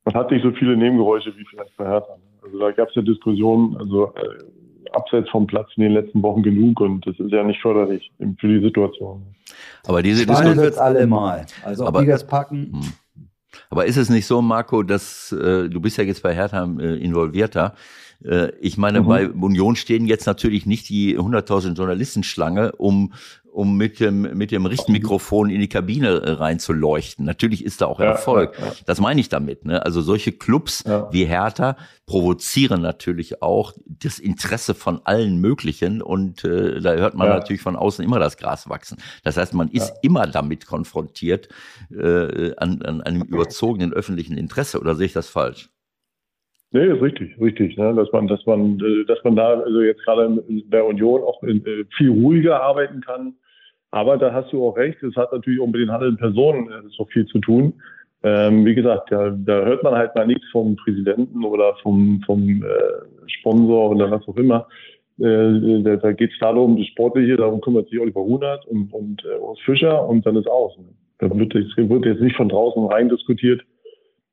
Man 0.04 0.14
hat 0.14 0.30
nicht 0.30 0.42
so 0.42 0.52
viele 0.52 0.76
Nebengeräusche 0.76 1.34
wie 1.34 1.46
vielleicht 1.46 1.74
bei 1.78 1.86
Hertha. 1.86 2.14
Also 2.42 2.58
da 2.58 2.72
gab 2.72 2.90
es 2.90 2.94
ja 2.94 3.00
Diskussionen, 3.00 3.74
also 3.78 4.12
äh, 4.16 4.90
abseits 4.92 5.30
vom 5.30 5.46
Platz 5.46 5.70
in 5.76 5.84
den 5.84 5.92
letzten 5.92 6.22
Wochen 6.22 6.42
genug 6.42 6.78
und 6.80 7.06
das 7.06 7.18
ist 7.18 7.32
ja 7.32 7.42
nicht 7.42 7.62
förderlich 7.62 8.12
für 8.38 8.48
die 8.48 8.60
Situation. 8.60 9.34
Aber 9.86 10.02
diese 10.02 10.26
Diskussion 10.26 10.58
wird 10.58 10.76
alle 10.76 11.06
mal. 11.06 11.46
Also 11.64 11.84
ob 11.84 11.88
aber, 11.88 12.00
die 12.02 12.08
das 12.08 12.26
packen. 12.26 12.72
Hm. 12.74 12.92
Aber 13.70 13.86
ist 13.86 13.96
es 13.96 14.10
nicht 14.10 14.26
so, 14.26 14.42
Marco, 14.42 14.82
dass 14.82 15.32
äh, 15.32 15.70
du 15.70 15.80
bist 15.80 15.96
ja 15.96 16.04
jetzt 16.04 16.22
bei 16.22 16.34
Hertha 16.34 16.68
äh, 16.78 16.96
involvierter? 16.96 17.74
Äh, 18.24 18.52
ich 18.60 18.76
meine, 18.76 19.02
mhm. 19.02 19.06
bei 19.06 19.28
Union 19.28 19.76
stehen 19.76 20.06
jetzt 20.06 20.26
natürlich 20.26 20.66
nicht 20.66 20.88
die 20.88 21.18
100.000 21.18 21.74
Journalistenschlange, 21.74 22.72
um 22.72 23.12
um 23.52 23.76
mit 23.76 24.00
dem 24.00 24.22
mit 24.36 24.52
dem 24.52 24.64
Richtmikrofon 24.64 25.50
in 25.50 25.60
die 25.60 25.68
Kabine 25.68 26.20
äh, 26.20 26.30
reinzuleuchten. 26.30 27.24
Natürlich 27.24 27.64
ist 27.64 27.80
da 27.80 27.86
auch 27.86 28.00
Erfolg. 28.00 28.56
Ja, 28.58 28.66
ja. 28.66 28.72
Das 28.86 29.00
meine 29.00 29.20
ich 29.20 29.28
damit. 29.28 29.64
Ne? 29.64 29.84
Also 29.84 30.02
solche 30.02 30.32
Clubs 30.32 30.84
wie 31.10 31.24
Hertha 31.24 31.76
provozieren 32.06 32.80
natürlich 32.80 33.42
auch 33.42 33.72
das 33.86 34.18
Interesse 34.18 34.74
von 34.74 35.00
allen 35.04 35.38
möglichen 35.40 36.00
und 36.00 36.44
äh, 36.44 36.80
da 36.80 36.94
hört 36.94 37.14
man 37.14 37.28
natürlich 37.28 37.62
von 37.62 37.76
außen 37.76 38.04
immer 38.04 38.18
das 38.18 38.36
Gras 38.36 38.68
wachsen. 38.68 38.98
Das 39.24 39.36
heißt, 39.36 39.54
man 39.54 39.68
ist 39.68 39.92
immer 40.02 40.26
damit 40.26 40.66
konfrontiert 40.66 41.48
äh, 41.90 42.54
an, 42.56 42.82
an 42.82 43.00
einem 43.00 43.22
überzogenen 43.22 43.92
öffentlichen 43.92 44.38
Interesse. 44.38 44.80
Oder 44.80 44.94
sehe 44.94 45.06
ich 45.06 45.12
das 45.12 45.28
falsch? 45.28 45.70
Nee, 46.72 46.86
ist 46.86 47.02
richtig, 47.02 47.40
richtig, 47.40 47.76
ne? 47.76 47.94
dass 47.94 48.12
man, 48.12 48.28
dass 48.28 48.46
man, 48.46 48.78
äh, 48.78 49.04
dass 49.06 49.22
man 49.24 49.34
da 49.34 49.60
also 49.60 49.80
jetzt 49.80 50.04
gerade 50.04 50.40
der 50.48 50.86
Union 50.86 51.22
auch 51.22 51.42
äh, 51.42 51.84
viel 51.96 52.10
ruhiger 52.10 52.62
arbeiten 52.62 53.00
kann. 53.00 53.34
Aber 53.90 54.16
da 54.16 54.32
hast 54.32 54.52
du 54.52 54.64
auch 54.64 54.76
recht, 54.76 55.02
es 55.02 55.16
hat 55.16 55.32
natürlich 55.32 55.60
auch 55.60 55.66
mit 55.66 55.80
den 55.80 55.90
handelnden 55.90 56.18
Personen 56.18 56.70
äh, 56.70 56.88
so 56.96 57.06
viel 57.06 57.26
zu 57.26 57.40
tun. 57.40 57.74
Ähm, 58.22 58.64
wie 58.64 58.74
gesagt, 58.74 59.10
da, 59.10 59.30
da 59.30 59.64
hört 59.64 59.82
man 59.82 59.94
halt 59.94 60.14
mal 60.14 60.26
nichts 60.26 60.46
vom 60.52 60.76
Präsidenten 60.76 61.44
oder 61.44 61.74
vom, 61.82 62.22
vom 62.24 62.62
äh, 62.62 63.28
Sponsor 63.28 63.90
oder 63.90 64.10
was 64.10 64.28
auch 64.28 64.36
immer. 64.36 64.68
Äh, 65.18 65.82
da 65.82 65.96
da 65.96 66.12
geht 66.12 66.30
es 66.32 66.38
darum, 66.38 66.76
das 66.76 66.86
Sportliche, 66.86 67.36
darum 67.36 67.60
kümmert 67.60 67.88
sich 67.88 67.98
Oliver 67.98 68.20
Runert 68.20 68.64
und, 68.66 68.92
und 68.92 69.24
äh, 69.24 69.38
Urs 69.38 69.58
Fischer 69.64 70.06
und 70.08 70.24
dann 70.24 70.36
ist 70.36 70.48
aus. 70.48 70.76
Ne? 70.78 70.84
Da 71.18 71.36
wird, 71.36 71.52
jetzt, 71.54 71.76
wird 71.76 72.04
jetzt 72.04 72.20
nicht 72.20 72.36
von 72.36 72.48
draußen 72.48 72.86
rein 72.86 73.08
diskutiert. 73.08 73.62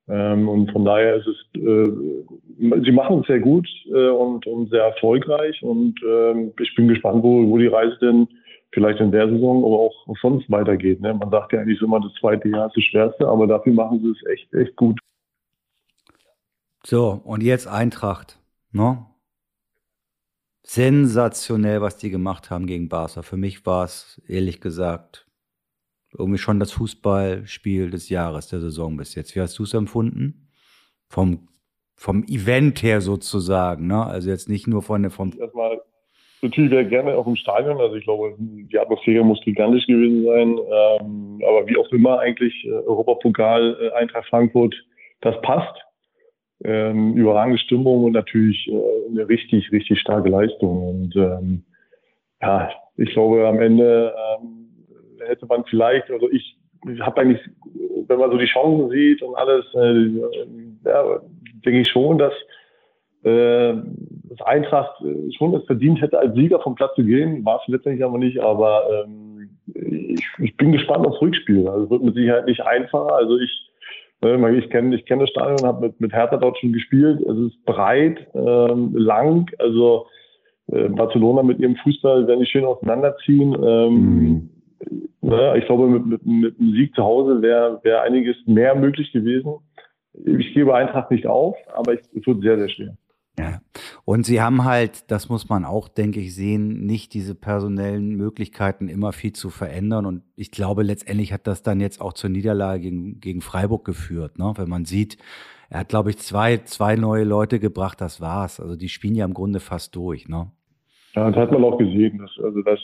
Ähm, 0.09 0.47
und 0.47 0.71
von 0.71 0.85
daher 0.85 1.15
ist 1.17 1.27
es, 1.27 1.61
äh, 1.61 2.83
sie 2.83 2.91
machen 2.91 3.21
es 3.21 3.27
sehr 3.27 3.39
gut 3.39 3.67
äh, 3.87 4.09
und, 4.09 4.47
und 4.47 4.69
sehr 4.69 4.83
erfolgreich 4.83 5.61
und 5.61 6.01
äh, 6.01 6.51
ich 6.61 6.73
bin 6.75 6.87
gespannt, 6.87 7.23
wo, 7.23 7.47
wo 7.49 7.57
die 7.57 7.67
Reise 7.67 7.97
denn 7.99 8.27
vielleicht 8.71 8.99
in 8.99 9.11
der 9.11 9.29
Saison, 9.29 9.65
aber 9.65 9.79
auch 9.79 10.05
sonst 10.21 10.49
weitergeht. 10.49 11.01
Ne? 11.01 11.13
Man 11.13 11.29
sagt 11.29 11.51
ja 11.51 11.59
eigentlich 11.59 11.81
immer, 11.81 11.99
das 11.99 12.13
zweite 12.19 12.47
Jahr 12.47 12.67
ist 12.67 12.77
das 12.77 12.83
schwerste, 12.83 13.27
aber 13.27 13.47
dafür 13.47 13.73
machen 13.73 13.99
sie 14.01 14.11
es 14.11 14.31
echt, 14.31 14.53
echt 14.53 14.75
gut. 14.75 14.99
So, 16.85 17.21
und 17.23 17.43
jetzt 17.43 17.67
Eintracht. 17.67 18.39
Ne? 18.71 19.05
Sensationell, 20.63 21.81
was 21.81 21.97
die 21.97 22.09
gemacht 22.09 22.49
haben 22.49 22.65
gegen 22.65 22.87
Barca. 22.87 23.23
Für 23.23 23.37
mich 23.37 23.65
war 23.65 23.85
es, 23.85 24.21
ehrlich 24.27 24.61
gesagt, 24.61 25.26
irgendwie 26.17 26.37
schon 26.37 26.59
das 26.59 26.71
Fußballspiel 26.71 27.89
des 27.89 28.09
Jahres, 28.09 28.49
der 28.49 28.59
Saison 28.59 28.97
bis 28.97 29.15
jetzt. 29.15 29.35
Wie 29.35 29.41
hast 29.41 29.57
du 29.59 29.63
es 29.63 29.73
empfunden? 29.73 30.49
Vom, 31.09 31.47
vom 31.95 32.23
Event 32.23 32.83
her 32.83 33.01
sozusagen, 33.01 33.87
ne? 33.87 34.05
Also 34.05 34.29
jetzt 34.29 34.49
nicht 34.49 34.67
nur 34.67 34.81
von 34.81 35.03
der 35.03 35.11
vom. 35.11 35.31
Erstmal 35.39 35.79
natürlich 36.41 36.71
wäre 36.71 36.85
gerne 36.85 37.15
auch 37.15 37.27
im 37.27 37.35
Stadion. 37.35 37.79
Also 37.79 37.95
ich 37.95 38.03
glaube, 38.03 38.35
die 38.37 38.79
Atmosphäre 38.79 39.23
muss 39.23 39.41
gigantisch 39.41 39.85
gewesen 39.87 40.23
sein. 40.23 40.57
Ähm, 40.57 41.41
aber 41.47 41.67
wie 41.67 41.77
auch 41.77 41.91
immer 41.91 42.19
eigentlich 42.19 42.53
äh, 42.65 42.69
Europapokal 42.69 43.77
äh, 43.81 43.91
Eintracht 43.97 44.27
Frankfurt, 44.29 44.75
das 45.21 45.39
passt. 45.41 45.75
Ähm, 46.63 47.13
überragende 47.13 47.59
Stimmung 47.59 48.05
und 48.05 48.13
natürlich 48.13 48.67
äh, 48.67 49.11
eine 49.11 49.27
richtig, 49.29 49.71
richtig 49.71 49.99
starke 49.99 50.29
Leistung. 50.29 50.89
Und 50.89 51.15
ähm, 51.15 51.63
ja, 52.41 52.71
ich 52.97 53.11
glaube 53.11 53.47
am 53.47 53.59
Ende 53.59 54.13
ähm, 54.39 54.56
hätte 55.27 55.45
man 55.45 55.63
vielleicht, 55.65 56.09
also 56.11 56.29
ich, 56.29 56.57
habe 57.01 57.21
eigentlich, 57.21 57.41
wenn 58.07 58.19
man 58.19 58.31
so 58.31 58.37
die 58.37 58.45
Chancen 58.45 58.89
sieht 58.89 59.21
und 59.21 59.35
alles, 59.35 59.65
äh, 59.75 60.85
ja, 60.85 61.19
denke 61.65 61.81
ich 61.81 61.89
schon, 61.89 62.17
dass 62.17 62.33
äh, 63.23 63.73
das 64.29 64.41
Eintracht 64.45 65.01
äh, 65.01 65.31
schon 65.37 65.53
es 65.55 65.65
verdient 65.65 66.01
hätte, 66.01 66.19
als 66.19 66.35
Sieger 66.35 66.59
vom 66.59 66.75
Platz 66.75 66.95
zu 66.95 67.03
gehen. 67.03 67.43
War 67.45 67.59
es 67.61 67.67
letztendlich 67.67 68.03
aber 68.03 68.17
nicht, 68.17 68.39
aber 68.39 68.83
ähm, 68.91 69.49
ich, 69.73 70.25
ich 70.39 70.57
bin 70.57 70.71
gespannt 70.71 71.05
aufs 71.05 71.21
Rückspiel. 71.21 71.67
Also 71.67 71.85
es 71.85 71.89
wird 71.89 72.03
mit 72.03 72.15
Sicherheit 72.15 72.45
nicht 72.45 72.61
einfacher. 72.61 73.15
Also 73.15 73.37
ich, 73.37 73.69
äh, 74.23 74.57
ich 74.57 74.69
kenne 74.69 74.95
ich 74.95 75.05
kenn 75.05 75.19
das 75.19 75.29
Stadion, 75.29 75.67
habe 75.67 75.87
mit, 75.87 75.99
mit 75.99 76.13
Hertha 76.13 76.37
dort 76.37 76.57
schon 76.59 76.73
gespielt. 76.73 77.21
Es 77.21 77.37
ist 77.37 77.65
breit, 77.65 78.27
ähm, 78.33 78.95
lang, 78.95 79.49
also 79.59 80.05
äh, 80.71 80.89
Barcelona 80.89 81.43
mit 81.43 81.59
ihrem 81.59 81.75
Fußball 81.77 82.27
werden 82.27 82.41
die 82.41 82.45
schön 82.45 82.65
auseinanderziehen. 82.65 83.55
Ähm, 83.63 83.93
mhm. 83.93 84.49
Ne, 85.27 85.57
ich 85.57 85.65
glaube, 85.65 85.89
mit, 85.89 86.05
mit, 86.05 86.25
mit 86.25 86.57
einem 86.57 86.71
Sieg 86.71 86.95
zu 86.95 87.03
Hause 87.03 87.41
wäre 87.41 87.81
wär 87.83 88.01
einiges 88.01 88.37
mehr 88.45 88.75
möglich 88.75 89.11
gewesen. 89.11 89.55
Ich 90.13 90.53
gebe 90.53 90.73
Eintracht 90.73 91.11
nicht 91.11 91.27
auf, 91.27 91.57
aber 91.73 91.95
es 91.95 92.25
wird 92.25 92.41
sehr, 92.41 92.57
sehr 92.57 92.69
schwer. 92.69 92.97
Ja. 93.37 93.59
Und 94.05 94.25
sie 94.25 94.41
haben 94.41 94.63
halt, 94.63 95.11
das 95.11 95.27
muss 95.27 95.49
man 95.49 95.65
auch, 95.65 95.89
denke 95.89 96.21
ich, 96.21 96.33
sehen, 96.33 96.85
nicht 96.85 97.13
diese 97.13 97.35
personellen 97.35 98.15
Möglichkeiten 98.15 98.87
immer 98.87 99.11
viel 99.11 99.33
zu 99.33 99.49
verändern. 99.49 100.05
Und 100.05 100.23
ich 100.37 100.49
glaube, 100.49 100.81
letztendlich 100.83 101.33
hat 101.33 101.45
das 101.45 101.61
dann 101.61 101.81
jetzt 101.81 101.99
auch 101.99 102.13
zur 102.13 102.29
Niederlage 102.29 102.83
gegen, 102.83 103.19
gegen 103.19 103.41
Freiburg 103.41 103.83
geführt. 103.83 104.39
Ne? 104.39 104.53
Wenn 104.55 104.69
man 104.69 104.85
sieht, 104.85 105.17
er 105.69 105.81
hat, 105.81 105.89
glaube 105.89 106.11
ich, 106.11 106.19
zwei, 106.19 106.59
zwei 106.59 106.95
neue 106.95 107.25
Leute 107.25 107.59
gebracht, 107.59 107.99
das 107.99 108.21
war's. 108.21 108.61
Also 108.61 108.77
die 108.77 108.87
spielen 108.87 109.15
ja 109.15 109.25
im 109.25 109.33
Grunde 109.33 109.59
fast 109.59 109.93
durch. 109.93 110.29
Ne? 110.29 110.49
Ja, 111.17 111.31
das 111.31 111.35
hat 111.35 111.51
man 111.51 111.63
auch 111.63 111.79
gesehen, 111.79 112.19
dass, 112.19 112.45
also 112.45 112.61
dass, 112.61 112.79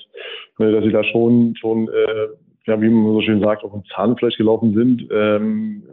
ne, 0.58 0.72
dass 0.72 0.84
sie 0.84 0.92
da 0.92 1.04
schon, 1.04 1.56
schon 1.56 1.88
äh, 1.88 2.30
ja, 2.66 2.82
wie 2.82 2.90
man 2.90 3.14
so 3.14 3.22
schön 3.22 3.42
sagt, 3.42 3.64
auf 3.64 3.74
dem 3.74 3.84
Zahnfleisch 3.94 4.38
gelaufen 4.38 4.74
sind. 4.74 5.08
Ähm, 5.12 5.84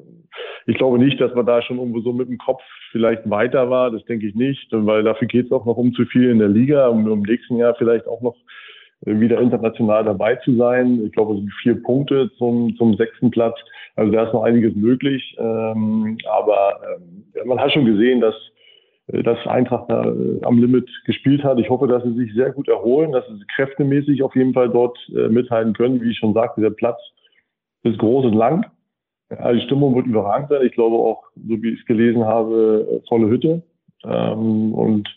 ich 0.64 0.78
glaube 0.78 0.98
nicht, 0.98 1.20
dass 1.20 1.34
man 1.34 1.44
da 1.44 1.60
schon 1.60 1.76
irgendwo 1.76 2.00
so 2.00 2.14
mit 2.14 2.30
dem 2.30 2.38
Kopf 2.38 2.62
vielleicht 2.92 3.28
weiter 3.28 3.68
war. 3.68 3.90
Das 3.90 4.02
denke 4.06 4.26
ich 4.26 4.34
nicht, 4.34 4.68
weil 4.70 5.02
dafür 5.02 5.28
geht 5.28 5.46
es 5.46 5.52
auch 5.52 5.66
noch 5.66 5.76
um 5.76 5.92
zu 5.92 6.06
viel 6.06 6.30
in 6.30 6.38
der 6.38 6.48
Liga, 6.48 6.88
um 6.88 7.06
im 7.12 7.20
nächsten 7.20 7.58
Jahr 7.58 7.74
vielleicht 7.74 8.06
auch 8.06 8.22
noch 8.22 8.36
äh, 9.04 9.20
wieder 9.20 9.38
international 9.38 10.04
dabei 10.04 10.36
zu 10.36 10.56
sein. 10.56 11.04
Ich 11.04 11.12
glaube, 11.12 11.34
es 11.34 11.40
sind 11.40 11.52
vier 11.60 11.82
Punkte 11.82 12.30
zum, 12.38 12.74
zum 12.76 12.96
sechsten 12.96 13.30
Platz. 13.30 13.58
Also 13.96 14.12
da 14.12 14.24
ist 14.24 14.32
noch 14.32 14.44
einiges 14.44 14.74
möglich. 14.74 15.36
Ähm, 15.38 16.16
aber 16.26 16.80
ähm, 16.96 17.46
man 17.46 17.60
hat 17.60 17.70
schon 17.70 17.84
gesehen, 17.84 18.22
dass 18.22 18.34
dass 19.12 19.46
Eintracht 19.46 19.90
da 19.90 20.04
äh, 20.04 20.42
am 20.42 20.58
Limit 20.58 20.88
gespielt 21.04 21.42
hat. 21.44 21.58
Ich 21.58 21.70
hoffe, 21.70 21.86
dass 21.86 22.02
sie 22.02 22.14
sich 22.14 22.34
sehr 22.34 22.52
gut 22.52 22.68
erholen, 22.68 23.12
dass 23.12 23.26
sie 23.26 23.44
kräftemäßig 23.54 24.22
auf 24.22 24.34
jeden 24.36 24.54
Fall 24.54 24.68
dort 24.68 24.98
äh, 25.14 25.28
mithalten 25.28 25.72
können. 25.72 26.00
Wie 26.00 26.10
ich 26.10 26.18
schon 26.18 26.34
sagte, 26.34 26.60
der 26.60 26.70
Platz 26.70 26.98
ist 27.82 27.98
groß 27.98 28.26
und 28.26 28.34
lang. 28.34 28.66
Die 29.30 29.60
Stimmung 29.60 29.94
wird 29.94 30.06
überragend 30.06 30.48
sein. 30.48 30.66
Ich 30.66 30.72
glaube 30.72 30.96
auch, 30.96 31.22
so 31.36 31.62
wie 31.62 31.70
ich 31.70 31.80
es 31.80 31.86
gelesen 31.86 32.24
habe, 32.24 33.00
volle 33.08 33.28
Hütte. 33.28 33.62
Ähm, 34.04 34.74
und 34.74 35.08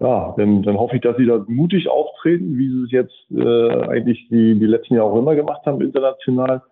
ja, 0.00 0.34
dann, 0.36 0.62
dann 0.62 0.78
hoffe 0.78 0.96
ich, 0.96 1.02
dass 1.02 1.16
sie 1.16 1.26
da 1.26 1.44
mutig 1.46 1.88
auftreten, 1.88 2.58
wie 2.58 2.68
sie 2.68 2.84
es 2.84 2.90
jetzt 2.90 3.30
äh, 3.30 3.88
eigentlich 3.88 4.26
die, 4.30 4.58
die 4.58 4.66
letzten 4.66 4.94
Jahre 4.94 5.10
auch 5.10 5.18
immer 5.18 5.36
gemacht 5.36 5.64
haben, 5.64 5.80
international. 5.80 6.62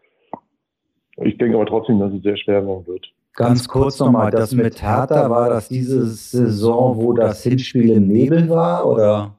Ich 1.18 1.36
denke 1.38 1.56
aber 1.56 1.66
trotzdem, 1.66 2.00
dass 2.00 2.12
es 2.12 2.22
sehr 2.22 2.36
schwer 2.36 2.66
werden 2.66 2.86
wird. 2.86 3.06
Ganz 3.38 3.68
kurz 3.68 4.00
nochmal, 4.00 4.32
das 4.32 4.52
mit 4.52 4.82
Hertha, 4.82 5.30
war 5.30 5.48
das 5.48 5.68
diese 5.68 6.04
Saison, 6.06 6.96
wo 6.96 7.12
das 7.12 7.40
Hinspiel 7.44 7.90
im 7.90 8.08
Nebel 8.08 8.48
war, 8.48 8.84
oder? 8.84 9.38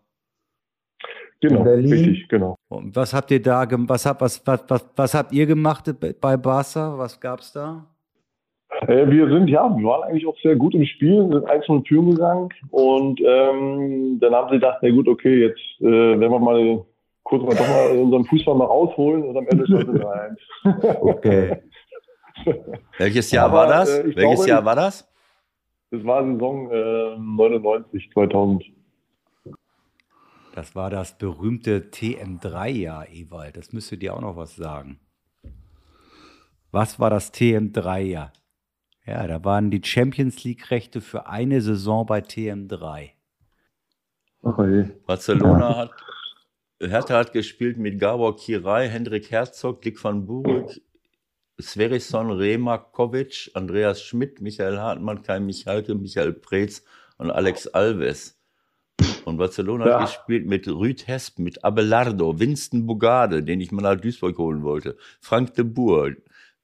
Genau, 1.42 1.64
richtig, 1.64 2.30
genau. 2.30 2.56
Und 2.70 2.96
was 2.96 3.14
habt 3.14 3.30
ihr 3.32 3.42
da, 3.42 3.68
was, 3.70 4.06
habt, 4.06 4.22
was, 4.22 4.42
was, 4.48 4.64
was, 4.70 4.86
was 4.96 5.14
habt 5.14 5.34
ihr 5.34 5.46
gemacht 5.46 5.94
bei 6.22 6.38
Barca? 6.38 6.98
Was 6.98 7.20
gab 7.20 7.42
es 7.42 7.52
da? 7.52 7.88
Äh, 8.88 9.10
wir 9.10 9.28
sind, 9.28 9.50
ja, 9.50 9.70
wir 9.70 9.86
waren 9.86 10.04
eigentlich 10.04 10.26
auch 10.26 10.38
sehr 10.42 10.56
gut 10.56 10.76
im 10.76 10.86
Spiel, 10.86 11.28
sind 11.30 11.50
eins 11.50 11.66
von 11.66 11.84
Führung 11.84 12.12
gegangen 12.12 12.50
und 12.72 13.20
ähm, 13.20 14.18
dann 14.22 14.34
haben 14.34 14.48
sie 14.48 14.56
gedacht, 14.56 14.80
na 14.82 14.92
gut, 14.92 15.10
okay, 15.10 15.42
jetzt 15.48 15.82
äh, 15.82 16.20
werden 16.20 16.32
wir 16.32 16.40
mal 16.40 16.86
kurz 17.24 17.44
mal 17.44 17.54
doch 17.54 17.68
mal 17.68 17.98
unseren 17.98 18.24
Fußball 18.24 18.56
mal 18.56 18.66
rausholen 18.66 19.24
und 19.24 19.36
am 19.36 19.46
Ende 19.48 19.66
es 19.66 19.70
3 19.70 21.02
Okay. 21.02 21.58
Welches 22.98 23.32
Jahr 23.32 23.46
Aber, 23.46 23.58
war 23.58 23.68
das? 23.68 23.90
Äh, 23.90 24.04
Welches 24.06 24.16
glaube, 24.16 24.50
Jahr 24.50 24.66
war 24.66 24.76
das? 24.76 25.08
Das 25.92 26.04
war 26.04 26.24
Saison 26.24 26.72
äh, 26.72 27.18
99, 27.18 28.12
2000. 28.14 28.66
Das 30.54 30.76
war 30.76 30.90
das 30.90 31.18
berühmte 31.18 31.90
TM3-Jahr, 31.92 33.10
Ewald. 33.10 33.58
Das 33.58 33.72
müsste 33.72 33.98
dir 33.98 34.14
auch 34.14 34.22
noch 34.22 34.36
was 34.36 34.56
sagen. 34.56 35.00
Was 36.72 37.00
war 37.00 37.10
das 37.10 37.34
TM3-Jahr? 37.34 38.34
Ja, 39.06 39.26
da 39.26 39.44
waren 39.44 39.72
die 39.72 39.82
Champions 39.84 40.44
League-Rechte 40.44 41.02
für 41.02 41.28
eine 41.28 41.62
Saison 41.62 42.06
bei 42.06 42.20
TM3. 42.20 43.12
Okay. 44.44 44.92
Barcelona 45.06 45.70
ja. 45.72 45.78
hat, 45.78 45.92
Hertha 46.80 47.18
hat 47.18 47.34
gespielt 47.34 47.78
mit 47.78 48.00
Gabor 48.00 48.36
Kirai, 48.36 48.88
Hendrik 48.88 49.32
Herzog, 49.32 49.82
Dick 49.82 50.04
van 50.04 50.26
Burg, 50.28 50.80
Sverison 51.60 52.32
Remakovic, 52.32 53.52
Andreas 53.54 54.02
Schmidt, 54.02 54.42
Michael 54.42 54.80
Hartmann, 54.80 55.22
Kai 55.22 55.40
Michalke, 55.40 55.96
Michael 55.96 56.34
Preetz 56.34 56.84
und 57.18 57.32
Alex 57.32 57.68
Alves. 57.68 58.40
Und 59.26 59.38
Barcelona 59.38 59.88
ja. 59.88 60.00
hat 60.00 60.08
gespielt 60.08 60.46
mit 60.46 60.68
Rüd 60.68 61.08
Hesp, 61.08 61.40
mit 61.40 61.64
Abelardo, 61.64 62.40
Winston 62.40 62.86
Bogarde, 62.86 63.44
den 63.44 63.62
ich 63.62 63.72
mal 63.72 63.82
nach 63.82 64.00
Duisburg 64.00 64.38
holen 64.38 64.64
wollte, 64.64 64.98
Frank 65.20 65.54
de 65.54 65.64
Boer, 65.64 66.16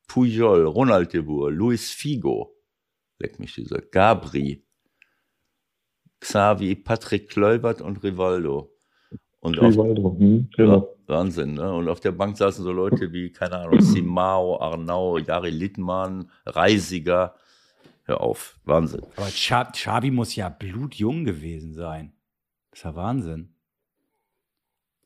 Pujol, 0.08 0.66
Ronald 0.66 1.14
de 1.14 1.22
Boer, 1.22 1.52
Luis 1.52 1.92
Figo, 1.92 2.56
leck 3.20 3.40
mich 3.40 3.54
dieser, 3.54 3.80
Gabri, 3.80 4.64
Xavi, 6.20 6.76
Patrick 6.76 7.30
Kleubert 7.30 7.82
und 7.82 8.04
Rivaldo. 8.04 8.72
Und 9.40 9.62
Rivaldo, 9.62 10.08
auf, 10.08 10.18
hm, 10.18 10.50
genau. 10.56 10.95
Wahnsinn, 11.08 11.54
ne? 11.54 11.74
Und 11.74 11.88
auf 11.88 12.00
der 12.00 12.12
Bank 12.12 12.38
saßen 12.38 12.64
so 12.64 12.72
Leute 12.72 13.12
wie, 13.14 13.32
keine 13.32 13.58
Ahnung, 13.58 13.82
Simao, 13.82 14.60
Arnau, 14.60 15.18
Jari 15.18 15.50
Littmann, 15.52 16.30
Reisiger. 16.46 17.36
Hör 18.04 18.22
auf, 18.22 18.60
Wahnsinn. 18.66 19.02
Aber 19.16 19.28
Xavi 19.28 20.12
muss 20.12 20.36
ja 20.36 20.50
blutjung 20.50 21.26
gewesen 21.26 21.74
sein. 21.74 22.14
Das 22.70 22.80
ist 22.80 22.84
ja 22.84 22.96
Wahnsinn. 22.96 23.56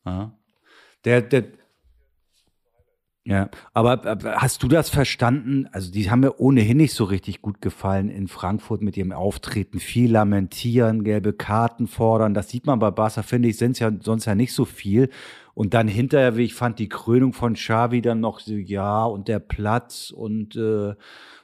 Ja. 0.05 0.31
Der, 1.05 1.21
der, 1.21 1.45
ja, 3.29 3.47
aber 3.73 4.17
hast 4.37 4.63
du 4.63 4.67
das 4.67 4.89
verstanden? 4.89 5.67
Also, 5.71 5.91
die 5.91 6.09
haben 6.09 6.21
mir 6.21 6.39
ohnehin 6.39 6.77
nicht 6.77 6.93
so 6.93 7.03
richtig 7.03 7.43
gut 7.43 7.61
gefallen 7.61 8.09
in 8.09 8.27
Frankfurt 8.27 8.81
mit 8.81 8.97
ihrem 8.97 9.11
Auftreten. 9.11 9.79
Viel 9.79 10.11
lamentieren, 10.11 11.03
gelbe 11.03 11.33
Karten 11.33 11.85
fordern. 11.85 12.33
Das 12.33 12.49
sieht 12.49 12.65
man 12.65 12.79
bei 12.79 12.89
Barca, 12.89 13.21
finde 13.21 13.49
ich, 13.49 13.57
sind 13.57 13.73
es 13.73 13.79
ja 13.79 13.91
sonst 14.01 14.25
ja 14.25 14.33
nicht 14.33 14.53
so 14.53 14.65
viel. 14.65 15.11
Und 15.59 15.73
dann 15.73 15.89
hinterher, 15.89 16.37
wie 16.37 16.45
ich 16.45 16.53
fand, 16.53 16.79
die 16.79 16.87
Krönung 16.87 17.33
von 17.33 17.55
Xavi 17.55 18.01
dann 18.01 18.21
noch 18.21 18.39
so, 18.39 18.53
ja, 18.53 19.03
und 19.03 19.27
der 19.27 19.39
Platz 19.39 20.09
und 20.09 20.55
äh, 20.55 20.93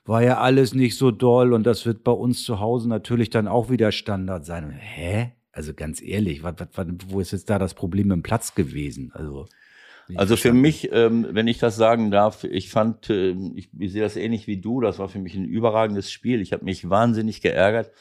war 0.06 0.24
ja 0.24 0.38
alles 0.38 0.74
nicht 0.74 0.98
so 0.98 1.12
doll. 1.12 1.52
Und 1.52 1.66
das 1.66 1.86
wird 1.86 2.06
bei 2.06 2.14
uns 2.14 2.46
zu 2.46 2.62
Hause 2.62 2.88
natürlich 2.88 3.30
dann 3.30 3.50
auch 3.50 3.70
wieder 3.70 3.92
Standard 3.92 4.46
sein. 4.46 4.72
Hä? 4.72 5.34
Also 5.52 5.74
ganz 5.74 6.02
ehrlich, 6.02 6.44
was, 6.44 6.54
was, 6.76 6.88
wo 7.10 7.20
ist 7.20 7.34
jetzt 7.34 7.50
da 7.50 7.60
das 7.60 7.74
Problem 7.74 8.10
im 8.10 8.24
Platz 8.24 8.56
gewesen? 8.56 9.12
Also. 9.14 9.48
Also 10.16 10.38
für 10.38 10.54
mich, 10.54 10.94
ähm, 10.94 11.28
wenn 11.32 11.50
ich 11.50 11.58
das 11.58 11.76
sagen 11.76 12.10
darf, 12.10 12.46
ich 12.46 12.70
fand, 12.70 13.10
äh, 13.10 13.36
ich, 13.56 13.68
ich 13.78 13.92
sehe 13.92 14.02
das 14.02 14.16
ähnlich 14.16 14.48
wie 14.48 14.62
du, 14.62 14.80
das 14.80 14.98
war 14.98 15.10
für 15.10 15.20
mich 15.20 15.36
ein 15.36 15.44
überragendes 15.44 16.10
Spiel. 16.10 16.40
Ich 16.40 16.54
habe 16.54 16.64
mich 16.64 16.90
wahnsinnig 16.90 17.42
geärgert, 17.42 17.92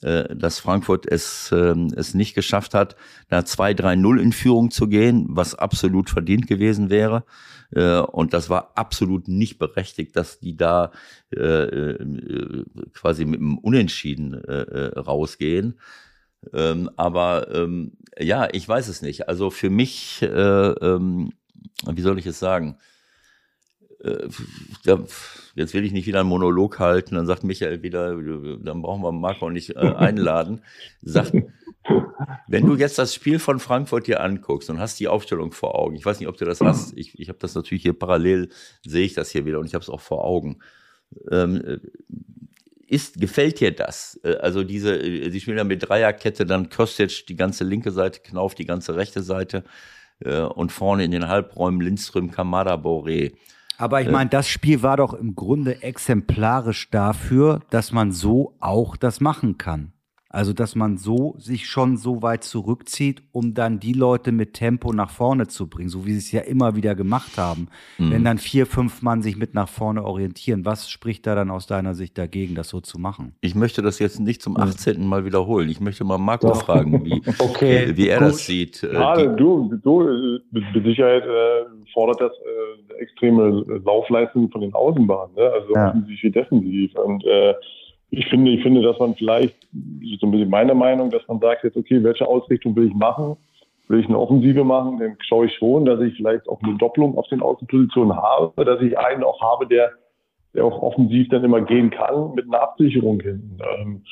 dass 0.00 0.58
Frankfurt 0.58 1.06
es, 1.06 1.50
äh, 1.52 1.74
es 1.96 2.14
nicht 2.14 2.34
geschafft 2.34 2.74
hat, 2.74 2.96
da 3.28 3.40
2-3-0 3.40 4.20
in 4.20 4.32
Führung 4.32 4.70
zu 4.70 4.88
gehen, 4.88 5.26
was 5.28 5.54
absolut 5.54 6.10
verdient 6.10 6.46
gewesen 6.46 6.90
wäre. 6.90 7.24
Äh, 7.70 7.98
und 8.00 8.34
das 8.34 8.50
war 8.50 8.72
absolut 8.76 9.28
nicht 9.28 9.58
berechtigt, 9.58 10.16
dass 10.16 10.40
die 10.40 10.56
da 10.56 10.92
äh, 11.34 11.40
äh, 11.40 12.64
quasi 12.92 13.24
mit 13.24 13.40
einem 13.40 13.58
Unentschieden 13.58 14.34
äh, 14.44 14.62
äh 14.62 14.98
rausgehen. 14.98 15.78
Ähm, 16.52 16.90
aber 16.96 17.54
ähm, 17.54 17.92
ja, 18.18 18.48
ich 18.52 18.68
weiß 18.68 18.88
es 18.88 19.00
nicht. 19.00 19.28
Also 19.28 19.50
für 19.50 19.70
mich 19.70 20.20
äh, 20.20 20.26
ähm, 20.28 21.32
wie 21.86 22.02
soll 22.02 22.18
ich 22.18 22.26
es 22.26 22.38
sagen? 22.38 22.78
Äh, 24.04 24.28
jetzt 25.54 25.74
will 25.74 25.84
ich 25.84 25.92
nicht 25.92 26.06
wieder 26.06 26.20
einen 26.20 26.28
Monolog 26.28 26.78
halten, 26.78 27.14
dann 27.14 27.26
sagt 27.26 27.44
Michael 27.44 27.82
wieder, 27.82 28.16
dann 28.58 28.82
brauchen 28.82 29.02
wir 29.02 29.12
Marco 29.12 29.50
nicht 29.50 29.70
äh, 29.70 29.78
einladen. 29.96 30.62
Sagt, 31.02 31.32
wenn 32.48 32.66
du 32.66 32.76
jetzt 32.76 32.98
das 32.98 33.14
Spiel 33.14 33.38
von 33.38 33.58
Frankfurt 33.58 34.06
dir 34.06 34.20
anguckst 34.20 34.68
und 34.70 34.78
hast 34.78 35.00
die 35.00 35.08
Aufstellung 35.08 35.52
vor 35.52 35.78
Augen, 35.78 35.96
ich 35.96 36.04
weiß 36.04 36.20
nicht, 36.20 36.28
ob 36.28 36.36
du 36.36 36.44
das 36.44 36.60
hast, 36.60 36.96
ich, 36.96 37.18
ich 37.18 37.28
habe 37.28 37.38
das 37.38 37.54
natürlich 37.54 37.82
hier 37.82 37.98
parallel, 37.98 38.50
sehe 38.84 39.06
ich 39.06 39.14
das 39.14 39.30
hier 39.30 39.46
wieder 39.46 39.58
und 39.58 39.66
ich 39.66 39.74
habe 39.74 39.82
es 39.82 39.90
auch 39.90 40.00
vor 40.00 40.24
Augen. 40.24 40.58
Ähm, 41.30 41.62
äh, 41.64 41.78
ist, 42.86 43.18
gefällt 43.18 43.60
dir 43.60 43.72
das? 43.72 44.20
Also 44.22 44.62
diese, 44.62 45.00
sie 45.02 45.40
spielen 45.40 45.56
ja 45.56 45.64
mit 45.64 45.88
Dreierkette, 45.88 46.44
dann 46.44 46.68
Kostic 46.68 47.26
die 47.26 47.34
ganze 47.34 47.64
linke 47.64 47.90
Seite, 47.90 48.20
Knauf 48.20 48.54
die 48.54 48.66
ganze 48.66 48.94
rechte 48.94 49.22
Seite 49.22 49.64
und 50.20 50.70
vorne 50.70 51.02
in 51.02 51.10
den 51.10 51.26
Halbräumen 51.26 51.80
Lindström, 51.80 52.30
Kamada, 52.30 52.74
Boré. 52.74 53.32
Aber 53.78 54.00
ich 54.00 54.10
meine, 54.10 54.30
das 54.30 54.48
Spiel 54.48 54.82
war 54.82 54.96
doch 54.96 55.14
im 55.14 55.34
Grunde 55.34 55.82
exemplarisch 55.82 56.90
dafür, 56.90 57.60
dass 57.70 57.92
man 57.92 58.12
so 58.12 58.54
auch 58.60 58.96
das 58.96 59.20
machen 59.20 59.58
kann. 59.58 59.92
Also, 60.34 60.52
dass 60.52 60.74
man 60.74 60.96
so 60.98 61.36
sich 61.38 61.68
schon 61.68 61.96
so 61.96 62.20
weit 62.20 62.42
zurückzieht, 62.42 63.22
um 63.30 63.54
dann 63.54 63.78
die 63.78 63.92
Leute 63.92 64.32
mit 64.32 64.54
Tempo 64.54 64.92
nach 64.92 65.10
vorne 65.10 65.46
zu 65.46 65.68
bringen, 65.68 65.88
so 65.88 66.06
wie 66.06 66.10
sie 66.10 66.18
es 66.18 66.32
ja 66.32 66.40
immer 66.40 66.74
wieder 66.74 66.96
gemacht 66.96 67.38
haben. 67.38 67.68
Mhm. 67.98 68.10
Wenn 68.10 68.24
dann 68.24 68.38
vier, 68.38 68.66
fünf 68.66 69.00
Mann 69.00 69.22
sich 69.22 69.36
mit 69.36 69.54
nach 69.54 69.68
vorne 69.68 70.04
orientieren, 70.04 70.64
was 70.64 70.90
spricht 70.90 71.28
da 71.28 71.36
dann 71.36 71.52
aus 71.52 71.68
deiner 71.68 71.94
Sicht 71.94 72.18
dagegen, 72.18 72.56
das 72.56 72.68
so 72.68 72.80
zu 72.80 72.98
machen? 72.98 73.36
Ich 73.42 73.54
möchte 73.54 73.80
das 73.80 74.00
jetzt 74.00 74.18
nicht 74.18 74.42
zum 74.42 74.56
18. 74.56 75.06
Mal 75.06 75.24
wiederholen. 75.24 75.68
Ich 75.68 75.80
möchte 75.80 76.02
mal 76.02 76.18
Marco 76.18 76.48
ja. 76.48 76.54
fragen, 76.54 77.04
wie, 77.04 77.22
okay. 77.38 77.90
wie, 77.90 77.96
wie 77.96 78.08
er 78.08 78.18
Gut. 78.18 78.28
das 78.28 78.44
sieht. 78.44 78.82
Äh, 78.82 78.88
Gerade 78.88 79.36
du, 79.36 79.72
du, 79.84 80.40
mit 80.50 80.84
Sicherheit 80.84 81.22
äh, 81.22 81.64
fordert 81.92 82.20
das 82.20 82.32
äh, 82.32 83.00
extreme 83.00 83.64
Laufleistung 83.84 84.50
von 84.50 84.62
den 84.62 84.74
Außenbahnen, 84.74 85.36
ne? 85.36 85.42
also 85.42 85.74
ja. 85.74 85.90
offensiv 85.90 86.22
wie 86.24 86.30
defensiv. 86.32 86.94
Und 86.96 87.24
äh, 87.24 87.54
ich 88.10 88.26
finde, 88.28 88.52
ich 88.52 88.62
finde, 88.62 88.82
dass 88.82 88.98
man 88.98 89.14
vielleicht, 89.14 89.56
so 90.20 90.26
ein 90.26 90.30
bisschen 90.30 90.50
meine 90.50 90.74
Meinung, 90.74 91.10
dass 91.10 91.26
man 91.28 91.40
sagt 91.40 91.64
jetzt, 91.64 91.76
okay, 91.76 92.02
welche 92.02 92.26
Ausrichtung 92.26 92.76
will 92.76 92.86
ich 92.86 92.94
machen? 92.94 93.36
Will 93.88 94.00
ich 94.00 94.06
eine 94.06 94.18
Offensive 94.18 94.64
machen? 94.64 94.98
Dann 94.98 95.16
schaue 95.20 95.46
ich 95.46 95.54
schon, 95.54 95.84
dass 95.84 96.00
ich 96.00 96.14
vielleicht 96.16 96.48
auch 96.48 96.62
eine 96.62 96.76
Doppelung 96.76 97.18
auf 97.18 97.28
den 97.28 97.42
Außenpositionen 97.42 98.16
habe, 98.16 98.64
dass 98.64 98.80
ich 98.80 98.98
einen 98.98 99.24
auch 99.24 99.40
habe, 99.42 99.66
der, 99.66 99.90
der 100.54 100.64
auch 100.64 100.80
offensiv 100.80 101.28
dann 101.28 101.44
immer 101.44 101.60
gehen 101.60 101.90
kann 101.90 102.34
mit 102.34 102.46
einer 102.46 102.62
Absicherung 102.62 103.20
hinten. 103.20 103.58
Ähm, 103.78 104.02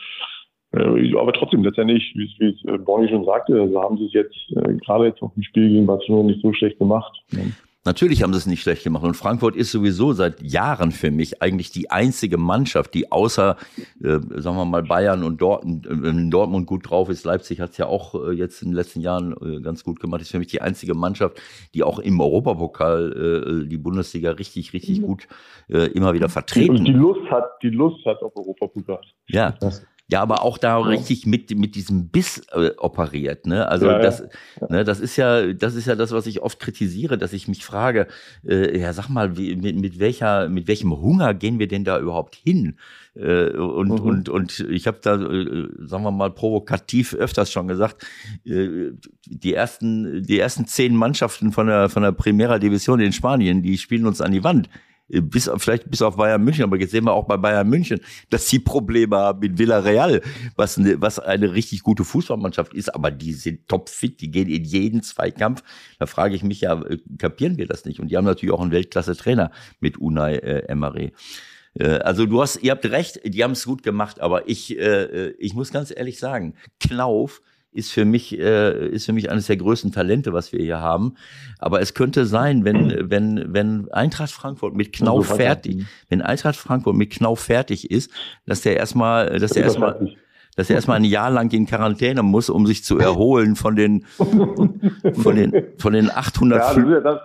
äh, 0.73 1.17
aber 1.17 1.33
trotzdem, 1.33 1.63
letztendlich, 1.63 2.13
wie, 2.17 2.31
wie 2.39 2.51
es 2.51 2.65
äh, 2.65 2.79
Bonnie 2.79 3.09
schon 3.09 3.25
sagte, 3.25 3.61
also 3.61 3.81
haben 3.83 3.99
sie 3.99 4.07
es 4.07 4.13
jetzt, 4.13 4.37
äh, 4.57 4.75
gerade 4.85 5.07
jetzt 5.07 5.23
auf 5.23 5.33
dem 5.35 5.43
Spiel 5.43 5.69
gegen 5.69 5.87
Barcelona 5.87 6.29
nicht 6.29 6.43
so 6.43 6.53
schlecht 6.53 6.79
gemacht. 6.79 7.13
Ne? 7.31 7.53
Natürlich 7.85 8.23
haben 8.23 8.33
sie 8.33 8.39
es 8.39 8.47
nicht 8.47 8.63
schlecht 8.63 8.85
gemacht. 8.85 9.03
Und 9.03 9.15
Frankfurt 9.15 9.57
ist 9.57 9.73
sowieso 9.73 10.13
seit 10.13 10.41
Jahren 10.41 10.93
für 10.93 11.11
mich 11.11 11.43
eigentlich 11.43 11.73
die 11.73 11.91
einzige 11.91 12.39
Mannschaft, 12.39 12.95
die 12.95 13.11
außer, 13.11 13.57
äh, 14.03 14.21
sagen 14.37 14.57
wir 14.57 14.65
mal, 14.65 14.85
Bayern 14.85 15.25
und 15.25 15.41
Dortmund, 15.41 15.87
äh, 15.87 16.31
Dortmund 16.31 16.67
gut 16.69 16.89
drauf 16.89 17.09
ist. 17.09 17.25
Leipzig 17.25 17.61
hat 17.61 17.71
es 17.71 17.79
ja 17.79 17.87
auch 17.87 18.15
äh, 18.15 18.33
jetzt 18.33 18.63
in 18.63 18.69
den 18.69 18.77
letzten 18.77 19.01
Jahren 19.01 19.35
äh, 19.43 19.61
ganz 19.61 19.83
gut 19.83 19.99
gemacht. 19.99 20.23
Ist 20.23 20.31
für 20.31 20.39
mich 20.39 20.47
die 20.47 20.63
einzige 20.63 20.95
Mannschaft, 20.95 21.43
die 21.75 21.83
auch 21.83 21.99
im 21.99 22.21
Europapokal 22.21 23.65
äh, 23.65 23.69
die 23.69 23.79
Bundesliga 23.79 24.31
richtig, 24.31 24.73
richtig 24.73 25.01
mhm. 25.01 25.07
gut 25.07 25.29
äh, 25.69 25.87
immer 25.89 26.15
wieder 26.15 26.29
vertreten. 26.29 26.77
Und 26.77 26.85
die 26.85 26.93
Lust 26.93 27.29
hat, 27.31 27.45
die 27.63 27.71
Lust 27.71 28.07
hat 28.07 28.23
auf 28.23 28.37
Europapokal. 28.37 29.01
Ja. 29.27 29.57
Das 29.59 29.85
ja, 30.13 30.21
aber 30.21 30.43
auch 30.43 30.59
da 30.59 30.77
richtig 30.77 31.25
mit, 31.25 31.57
mit 31.57 31.75
diesem 31.75 32.09
Biss 32.09 32.43
äh, 32.53 32.73
operiert. 32.77 33.47
Ne? 33.47 33.67
Also 33.67 33.87
ja, 33.87 33.99
das, 33.99 34.23
ja. 34.61 34.67
Ne, 34.69 34.85
das 34.85 35.01
ist 35.01 35.17
ja, 35.17 35.55
das 35.55 35.75
ist 35.75 35.87
ja 35.87 35.97
das, 35.97 36.13
was 36.13 36.27
ich 36.27 36.43
oft 36.43 36.61
kritisiere, 36.61 37.17
dass 37.17 37.33
ich 37.33 37.49
mich 37.49 37.65
frage, 37.65 38.07
äh, 38.47 38.79
ja, 38.79 38.93
sag 38.93 39.09
mal, 39.09 39.39
wie, 39.39 39.57
mit, 39.57 39.81
mit 39.81 39.99
welcher, 39.99 40.51
mit 40.51 40.69
welchem 40.69 40.93
Hunger 41.01 41.33
gehen 41.33 41.59
wir 41.59 41.67
denn 41.67 41.85
da 41.85 41.99
überhaupt 41.99 42.35
hin? 42.35 42.77
Äh, 43.15 43.53
und, 43.57 43.89
mhm. 43.89 44.01
und, 44.01 44.29
und 44.29 44.61
ich 44.61 44.87
habe 44.87 44.99
da, 45.01 45.15
äh, 45.15 45.69
sagen 45.79 46.05
wir 46.05 46.11
mal, 46.11 46.31
provokativ 46.31 47.15
öfters 47.15 47.51
schon 47.51 47.67
gesagt, 47.67 48.07
äh, 48.45 48.91
die 49.25 49.55
ersten, 49.55 50.23
die 50.25 50.39
ersten 50.39 50.67
zehn 50.67 50.95
Mannschaften 50.95 51.53
von 51.53 51.69
der, 51.69 51.89
von 51.89 52.03
der 52.03 52.13
Primera 52.13 52.59
Division 52.59 53.01
in 53.01 53.15
Spanien, 53.15 53.63
die 53.63 53.79
spielen 53.79 54.05
uns 54.05 54.21
an 54.21 54.33
die 54.33 54.45
Wand 54.45 54.69
bis 55.21 55.51
vielleicht 55.59 55.91
bis 55.91 56.01
auf 56.03 56.17
Bayern 56.17 56.43
München, 56.43 56.65
aber 56.65 56.79
jetzt 56.79 56.91
sehen 56.91 57.05
wir 57.05 57.13
auch 57.13 57.27
bei 57.27 57.37
Bayern 57.37 57.69
München, 57.69 58.01
dass 58.31 58.49
sie 58.49 58.59
Probleme 58.59 59.17
haben 59.17 59.41
mit 59.41 59.59
Villarreal, 59.59 60.23
was 60.57 60.79
eine, 60.79 61.01
was 61.01 61.19
eine 61.19 61.53
richtig 61.53 61.83
gute 61.83 62.05
Fußballmannschaft 62.05 62.73
ist, 62.75 62.95
aber 62.95 63.11
die 63.11 63.35
sind 63.35 63.69
topfit, 63.69 64.21
die 64.21 64.31
gehen 64.31 64.49
in 64.49 64.65
jeden 64.65 65.03
Zweikampf. 65.03 65.63
Da 65.99 66.07
frage 66.07 66.35
ich 66.35 66.43
mich 66.43 66.63
ja, 66.63 66.81
äh, 66.83 66.99
kapieren 67.19 67.59
wir 67.59 67.67
das 67.67 67.85
nicht? 67.85 68.01
Und 68.01 68.09
die 68.09 68.17
haben 68.17 68.25
natürlich 68.25 68.55
auch 68.55 68.61
einen 68.61 68.73
Weltklasse-Trainer 68.73 69.51
mit 69.81 69.99
Unai 69.99 70.37
äh, 70.37 70.67
Emery. 70.69 71.13
Äh, 71.75 71.99
also 71.99 72.27
du 72.27 72.41
hast, 72.41 72.63
ihr 72.63 72.71
habt 72.73 72.87
recht, 72.87 73.21
die 73.25 73.45
haben 73.45 73.53
es 73.53 73.65
gut 73.65 73.83
gemacht, 73.83 74.21
aber 74.21 74.49
ich, 74.49 74.79
äh, 74.79 75.03
äh, 75.03 75.35
ich 75.39 75.55
muss 75.55 75.73
ganz 75.73 75.93
ehrlich 75.95 76.19
sagen, 76.19 76.55
Knauf 76.81 77.43
ist 77.73 77.93
für 77.93 78.05
mich 78.05 78.39
äh, 78.39 78.89
ist 78.89 79.07
für 79.07 79.13
mich 79.13 79.31
eines 79.31 79.47
der 79.47 79.57
größten 79.57 79.93
Talente, 79.93 80.33
was 80.33 80.53
wir 80.53 80.61
hier 80.61 80.81
haben. 80.81 81.15
Aber 81.59 81.81
es 81.81 81.95
könnte 81.95 82.27
sein, 82.27 82.65
wenn 82.65 83.11
wenn 83.11 83.53
wenn 83.53 83.91
Eintracht 83.91 84.31
Frankfurt 84.31 84.75
mit 84.75 84.93
Knauf 84.93 85.27
fertig, 85.27 85.85
wenn 86.09 86.23
Eintracht 86.23 86.57
Frankfurt 86.57 86.95
mit 86.95 87.11
Knauf 87.11 87.41
fertig 87.41 87.91
ist, 87.91 88.11
dass 88.47 88.61
der 88.63 88.77
erstmal, 88.77 89.39
dass 89.39 89.53
der 89.53 89.65
erstmal 89.65 90.15
dass 90.55 90.69
er 90.69 90.77
erstmal 90.77 90.99
ein 90.99 91.05
Jahr 91.05 91.31
lang 91.31 91.51
in 91.53 91.67
Quarantäne 91.67 92.23
muss, 92.23 92.51
um 92.51 92.67
sich 92.67 92.85
zu 92.85 92.99
erholen 92.99 93.57
von 93.57 93.75
den 93.75 94.05
von 94.05 95.37
den 95.37 95.65
von 95.79 95.93
den 95.95 96.11
800 96.11 96.59
ja, 96.59 96.67
das 96.69 96.77
ist 96.77 96.91
ja 96.91 97.01
das, 97.01 97.21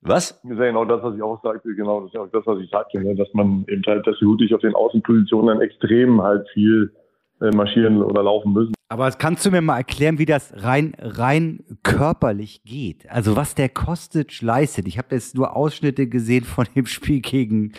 was? 0.00 0.40
Das 0.42 0.50
ist 0.50 0.58
ja 0.58 0.66
genau 0.66 0.84
das, 0.84 1.02
was 1.02 1.14
ich 1.14 1.22
auch 1.22 1.40
sagte, 1.42 1.74
genau, 1.74 2.00
das 2.00 2.08
ist 2.08 2.14
ja 2.14 2.20
auch 2.20 2.30
das, 2.30 2.46
was 2.46 2.58
ich 2.58 2.68
sagte, 2.70 3.00
ne? 3.00 3.14
dass 3.14 3.32
man 3.32 3.64
eben 3.68 3.82
halt, 3.86 4.06
dass 4.06 4.20
wirklich 4.20 4.54
auf 4.54 4.60
den 4.60 4.74
Außenpositionen 4.74 5.46
dann 5.46 5.60
extrem 5.62 6.20
halt 6.20 6.46
viel 6.52 6.92
marschieren 7.40 8.02
oder 8.02 8.22
laufen 8.22 8.52
müssen. 8.52 8.74
Aber 8.88 9.10
kannst 9.10 9.44
du 9.44 9.50
mir 9.50 9.60
mal 9.60 9.78
erklären, 9.78 10.18
wie 10.18 10.26
das 10.26 10.52
rein, 10.56 10.94
rein 10.98 11.64
körperlich 11.82 12.62
geht? 12.64 13.10
Also 13.10 13.34
was 13.34 13.54
der 13.54 13.68
Kostic 13.68 14.40
leistet. 14.40 14.86
Ich 14.86 14.98
habe 14.98 15.14
jetzt 15.14 15.34
nur 15.34 15.56
Ausschnitte 15.56 16.06
gesehen 16.06 16.44
von 16.44 16.66
dem 16.76 16.86
Spiel 16.86 17.20
gegen, 17.20 17.72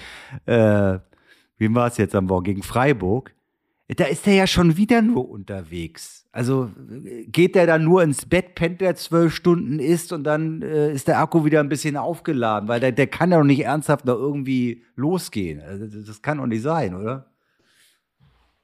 äh, 0.45 0.99
wie 1.58 1.74
war 1.74 1.88
es 1.88 1.97
jetzt 1.97 2.16
am 2.16 2.26
Morgen, 2.26 2.45
gegen 2.45 2.64
Freiburg. 2.64 3.34
da 3.88 4.06
ist 4.06 4.28
er 4.28 4.34
ja 4.34 4.47
schon 4.47 4.78
wieder 4.78 5.01
nur 5.01 5.30
unterwegs. 5.30 6.28
Also 6.32 6.70
geht 7.28 7.56
der 7.56 7.66
dann 7.66 7.86
nur 7.86 8.03
ins 8.03 8.26
Bett, 8.26 8.56
pennt 8.56 8.82
er 8.82 8.95
zwölf 8.95 9.34
Stunden, 9.34 9.80
isst 9.80 10.12
und 10.12 10.26
dann 10.26 10.62
äh, 10.64 10.91
ist 10.91 11.08
der 11.08 11.20
Akku 11.20 11.45
wieder 11.45 11.62
ein 11.62 11.70
bisschen 11.70 11.95
aufgeladen, 11.95 12.68
weil 12.68 12.82
der, 12.82 12.91
der 12.91 13.08
kann 13.08 13.32
ja 13.32 13.38
doch 13.38 13.45
nicht 13.45 13.64
ernsthaft 13.64 14.03
noch 14.03 14.18
irgendwie 14.18 14.84
losgehen. 14.97 15.62
Also, 15.62 15.86
das 16.01 16.22
kann 16.22 16.39
doch 16.39 16.45
nicht 16.45 16.62
sein, 16.62 16.93
oder? 16.93 17.32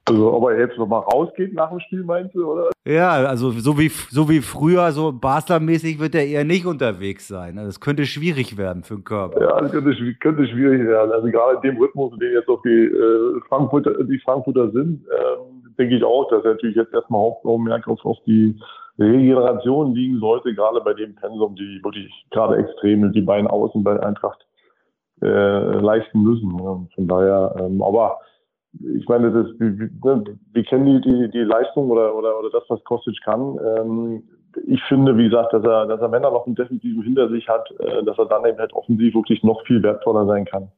Also, 0.08 0.32
ob 0.32 0.50
er 0.50 0.58
jetzt 0.58 0.76
nochmal 0.78 1.00
rausgeht 1.00 1.54
nach 1.54 1.70
dem 1.70 1.78
Spiel, 1.80 2.02
meinst 2.02 2.34
du, 2.34 2.44
oder? 2.50 2.70
Ja, 2.84 3.10
also 3.10 3.50
so 3.52 3.78
wie, 3.78 3.88
so 3.88 4.28
wie 4.28 4.40
früher, 4.40 4.90
so 4.90 5.12
Basler-mäßig 5.12 6.00
wird 6.00 6.16
er 6.16 6.26
eher 6.26 6.44
nicht 6.44 6.66
unterwegs 6.66 7.28
sein. 7.28 7.56
Also, 7.56 7.68
das 7.68 7.80
könnte 7.80 8.04
schwierig 8.06 8.56
werden 8.58 8.82
für 8.82 8.94
den 8.94 9.04
Körper. 9.04 9.40
Ja, 9.40 9.60
das 9.60 9.70
könnte, 9.70 9.94
könnte 10.20 10.46
schwierig 10.48 10.84
werden. 10.86 11.12
Also 11.12 11.28
gerade 11.28 11.56
in 11.56 11.62
dem 11.62 11.80
Rhythmus, 11.80 12.12
in 12.14 12.18
dem 12.18 12.32
jetzt 12.32 12.48
auch 12.48 12.60
die, 12.62 12.86
äh, 12.86 13.40
Frankfurter, 13.48 14.02
die 14.02 14.18
Frankfurter 14.18 14.70
sind, 14.72 15.04
äh, 15.06 15.62
denke 15.78 15.96
ich 15.96 16.04
auch, 16.04 16.28
dass 16.30 16.44
er 16.44 16.54
natürlich 16.54 16.76
jetzt 16.76 16.92
erstmal 16.92 17.20
Hauptaugenmerk 17.20 17.86
auf, 17.86 18.04
auf 18.04 18.18
die 18.26 18.58
Regeneration 18.98 19.94
liegen 19.94 20.18
sollte, 20.18 20.54
gerade 20.54 20.80
bei 20.80 20.94
dem 20.94 21.14
Pensum, 21.14 21.54
die 21.54 21.80
wirklich 21.82 22.10
gerade 22.30 22.56
extrem 22.56 23.12
die 23.12 23.22
beiden 23.22 23.46
Außen 23.46 23.82
bei 23.82 23.98
Eintracht 24.00 24.46
äh, 25.22 25.78
leisten 25.78 26.22
müssen. 26.22 26.58
Ja. 26.58 26.80
Von 26.94 27.08
daher, 27.08 27.54
ähm, 27.60 27.82
aber 27.82 28.18
ich 28.80 29.06
meine, 29.08 29.30
das, 29.30 29.46
wir, 29.58 30.24
wir 30.52 30.64
kennen 30.64 30.86
die, 30.86 31.00
die, 31.00 31.30
die 31.30 31.44
Leistung 31.44 31.90
oder, 31.90 32.14
oder, 32.14 32.38
oder 32.38 32.50
das, 32.50 32.64
was 32.68 32.82
Kostic 32.84 33.16
kann. 33.24 33.58
Ähm, 33.64 34.22
ich 34.66 34.82
finde, 34.84 35.16
wie 35.16 35.24
gesagt, 35.24 35.52
dass 35.52 35.64
er, 35.64 35.86
dass 35.86 36.00
er, 36.00 36.12
wenn 36.12 36.22
noch 36.22 36.46
einen 36.46 36.54
Defensiven 36.54 37.02
hinter 37.02 37.28
sich 37.28 37.48
hat, 37.48 37.70
äh, 37.80 38.02
dass 38.04 38.18
er 38.18 38.26
dann 38.26 38.44
eben 38.46 38.58
halt 38.58 38.72
offensiv 38.72 39.14
wirklich 39.14 39.42
noch 39.42 39.64
viel 39.66 39.82
wertvoller 39.82 40.26
sein 40.26 40.44
kann. 40.44 40.68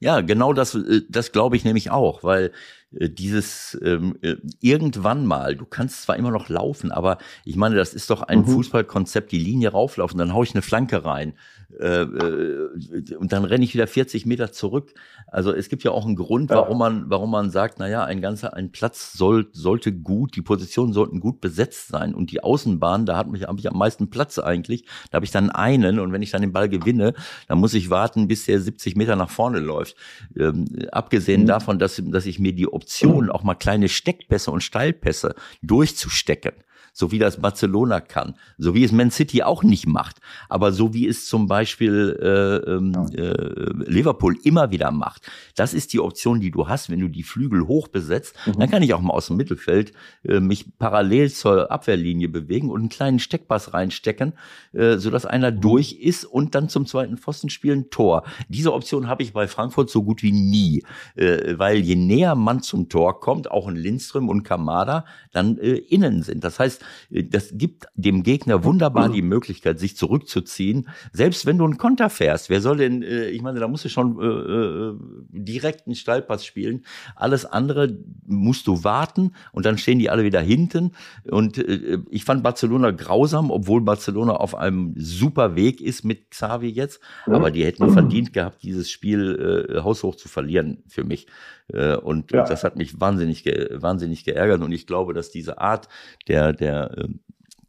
Ja, 0.00 0.20
genau 0.20 0.52
das, 0.52 0.74
äh, 0.74 1.02
das 1.08 1.32
glaube 1.32 1.56
ich 1.56 1.64
nämlich 1.64 1.90
auch, 1.90 2.22
weil 2.22 2.52
dieses 2.90 3.78
ähm, 3.82 4.16
äh, 4.22 4.36
irgendwann 4.60 5.26
mal, 5.26 5.54
du 5.54 5.66
kannst 5.66 6.02
zwar 6.02 6.16
immer 6.16 6.30
noch 6.30 6.48
laufen, 6.48 6.90
aber 6.90 7.18
ich 7.44 7.56
meine, 7.56 7.76
das 7.76 7.92
ist 7.92 8.08
doch 8.08 8.22
ein 8.22 8.40
mhm. 8.40 8.46
Fußballkonzept, 8.46 9.30
die 9.30 9.38
Linie 9.38 9.70
rauflaufen, 9.70 10.18
dann 10.18 10.32
haue 10.32 10.44
ich 10.44 10.54
eine 10.54 10.62
Flanke 10.62 11.04
rein 11.04 11.34
äh, 11.78 12.02
äh, 12.02 13.14
und 13.16 13.32
dann 13.32 13.44
renne 13.44 13.62
ich 13.62 13.74
wieder 13.74 13.86
40 13.86 14.24
Meter 14.24 14.52
zurück. 14.52 14.94
Also 15.26 15.52
es 15.52 15.68
gibt 15.68 15.84
ja 15.84 15.90
auch 15.90 16.06
einen 16.06 16.16
Grund, 16.16 16.48
warum 16.48 16.78
man, 16.78 17.10
warum 17.10 17.30
man 17.30 17.50
sagt, 17.50 17.78
naja, 17.78 18.04
ein 18.04 18.22
ganzer, 18.22 18.54
ein 18.54 18.72
Platz 18.72 19.12
soll, 19.12 19.48
sollte 19.52 19.92
gut, 19.92 20.34
die 20.34 20.40
Positionen 20.40 20.94
sollten 20.94 21.20
gut 21.20 21.42
besetzt 21.42 21.88
sein 21.88 22.14
und 22.14 22.30
die 22.30 22.42
Außenbahn, 22.42 23.04
da 23.04 23.18
hat 23.18 23.28
mich, 23.30 23.42
habe 23.42 23.60
ich 23.60 23.70
am 23.70 23.76
meisten 23.76 24.08
Platz 24.08 24.38
eigentlich. 24.38 24.86
Da 25.10 25.16
habe 25.16 25.26
ich 25.26 25.30
dann 25.30 25.50
einen 25.50 25.98
und 25.98 26.12
wenn 26.12 26.22
ich 26.22 26.30
dann 26.30 26.40
den 26.40 26.54
Ball 26.54 26.70
gewinne, 26.70 27.12
dann 27.48 27.58
muss 27.58 27.74
ich 27.74 27.90
warten, 27.90 28.28
bis 28.28 28.46
der 28.46 28.60
70 28.60 28.96
Meter 28.96 29.16
nach 29.16 29.30
vorne 29.30 29.58
läuft. 29.58 29.96
Ähm, 30.38 30.64
abgesehen 30.90 31.42
mhm. 31.42 31.46
davon, 31.46 31.78
dass, 31.78 32.02
dass 32.02 32.24
ich 32.24 32.38
mir 32.38 32.54
die 32.54 32.66
Option, 32.78 33.30
auch 33.30 33.42
mal 33.42 33.54
kleine 33.54 33.88
Steckpässe 33.88 34.50
und 34.50 34.62
Steilpässe 34.62 35.34
durchzustecken 35.62 36.52
so 36.98 37.12
wie 37.12 37.20
das 37.20 37.40
Barcelona 37.40 38.00
kann, 38.00 38.34
so 38.58 38.74
wie 38.74 38.82
es 38.82 38.90
Man 38.90 39.12
City 39.12 39.44
auch 39.44 39.62
nicht 39.62 39.86
macht, 39.86 40.16
aber 40.48 40.72
so 40.72 40.94
wie 40.94 41.06
es 41.06 41.26
zum 41.26 41.46
Beispiel 41.46 42.18
äh, 42.20 42.70
ähm, 42.72 42.92
äh, 43.14 43.88
Liverpool 43.88 44.36
immer 44.42 44.72
wieder 44.72 44.90
macht. 44.90 45.30
Das 45.54 45.74
ist 45.74 45.92
die 45.92 46.00
Option, 46.00 46.40
die 46.40 46.50
du 46.50 46.66
hast, 46.66 46.90
wenn 46.90 46.98
du 46.98 47.06
die 47.06 47.22
Flügel 47.22 47.68
hoch 47.68 47.86
besetzt. 47.86 48.34
Mhm. 48.46 48.58
Dann 48.58 48.70
kann 48.70 48.82
ich 48.82 48.94
auch 48.94 49.00
mal 49.00 49.12
aus 49.12 49.28
dem 49.28 49.36
Mittelfeld 49.36 49.92
äh, 50.24 50.40
mich 50.40 50.76
parallel 50.76 51.30
zur 51.30 51.70
Abwehrlinie 51.70 52.28
bewegen 52.28 52.68
und 52.68 52.80
einen 52.80 52.88
kleinen 52.88 53.20
Steckpass 53.20 53.74
reinstecken, 53.74 54.32
äh, 54.72 54.96
sodass 54.96 55.24
einer 55.24 55.52
mhm. 55.52 55.60
durch 55.60 55.92
ist 55.92 56.24
und 56.24 56.56
dann 56.56 56.68
zum 56.68 56.84
zweiten 56.84 57.16
Pfosten 57.16 57.48
spielen 57.48 57.90
Tor. 57.90 58.24
Diese 58.48 58.72
Option 58.72 59.06
habe 59.06 59.22
ich 59.22 59.32
bei 59.32 59.46
Frankfurt 59.46 59.88
so 59.88 60.02
gut 60.02 60.24
wie 60.24 60.32
nie, 60.32 60.82
äh, 61.14 61.56
weil 61.58 61.78
je 61.78 61.94
näher 61.94 62.34
man 62.34 62.60
zum 62.60 62.88
Tor 62.88 63.20
kommt, 63.20 63.52
auch 63.52 63.68
in 63.68 63.76
Lindström 63.76 64.28
und 64.28 64.42
Kamada, 64.42 65.04
dann 65.30 65.58
äh, 65.58 65.74
innen 65.74 66.24
sind. 66.24 66.42
Das 66.42 66.58
heißt, 66.58 66.82
das 67.10 67.50
gibt 67.52 67.86
dem 67.94 68.22
Gegner 68.22 68.64
wunderbar 68.64 69.08
die 69.08 69.22
Möglichkeit, 69.22 69.78
sich 69.78 69.96
zurückzuziehen. 69.96 70.88
Selbst 71.12 71.46
wenn 71.46 71.58
du 71.58 71.64
einen 71.64 71.78
Konter 71.78 72.10
fährst, 72.10 72.50
wer 72.50 72.60
soll 72.60 72.78
denn, 72.78 73.02
äh, 73.02 73.28
ich 73.28 73.42
meine, 73.42 73.60
da 73.60 73.68
musst 73.68 73.84
du 73.84 73.88
schon 73.88 74.20
äh, 74.20 74.26
äh, 74.26 74.94
direkt 75.30 75.86
einen 75.86 75.94
Stallpass 75.94 76.44
spielen. 76.44 76.84
Alles 77.16 77.44
andere 77.44 77.96
musst 78.26 78.66
du 78.66 78.84
warten 78.84 79.32
und 79.52 79.66
dann 79.66 79.78
stehen 79.78 79.98
die 79.98 80.10
alle 80.10 80.24
wieder 80.24 80.40
hinten. 80.40 80.92
Und 81.30 81.58
äh, 81.58 81.98
ich 82.10 82.24
fand 82.24 82.42
Barcelona 82.42 82.90
grausam, 82.90 83.50
obwohl 83.50 83.80
Barcelona 83.80 84.34
auf 84.34 84.54
einem 84.54 84.94
super 84.96 85.56
Weg 85.56 85.80
ist 85.80 86.04
mit 86.04 86.30
Xavi 86.30 86.68
jetzt. 86.68 87.00
Aber 87.26 87.50
die 87.50 87.64
hätten 87.64 87.90
verdient 87.90 88.32
gehabt, 88.32 88.62
dieses 88.62 88.90
Spiel 88.90 89.68
äh, 89.68 89.80
haushoch 89.80 90.16
zu 90.16 90.28
verlieren 90.28 90.82
für 90.88 91.04
mich. 91.04 91.26
Äh, 91.72 91.96
und, 91.96 92.32
ja. 92.32 92.44
das 92.44 92.64
hat 92.64 92.76
mich 92.76 93.00
wahnsinnig, 93.00 93.44
wahnsinnig 93.44 94.24
geärgert. 94.24 94.62
Und 94.62 94.72
ich 94.72 94.86
glaube, 94.86 95.14
dass 95.14 95.30
diese 95.30 95.58
Art 95.58 95.88
der, 96.26 96.52
der, 96.52 96.67
ähm, 96.68 97.20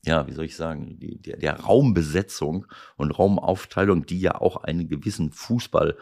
ja, 0.05 0.27
wie 0.27 0.31
soll 0.31 0.45
ich 0.45 0.55
sagen, 0.55 0.97
die, 0.99 1.21
der, 1.21 1.37
der 1.37 1.59
Raumbesetzung 1.59 2.65
und 2.95 3.11
Raumaufteilung, 3.11 4.05
die 4.05 4.19
ja 4.19 4.39
auch 4.39 4.57
einen 4.63 4.87
gewissen 4.87 5.31
Fußball 5.31 5.95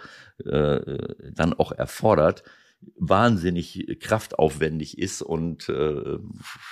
äh, 0.46 0.98
dann 1.34 1.54
auch 1.54 1.72
erfordert, 1.72 2.44
wahnsinnig 2.96 3.98
kraftaufwendig 4.00 5.00
ist 5.00 5.22
und 5.22 5.68
äh, 5.70 6.20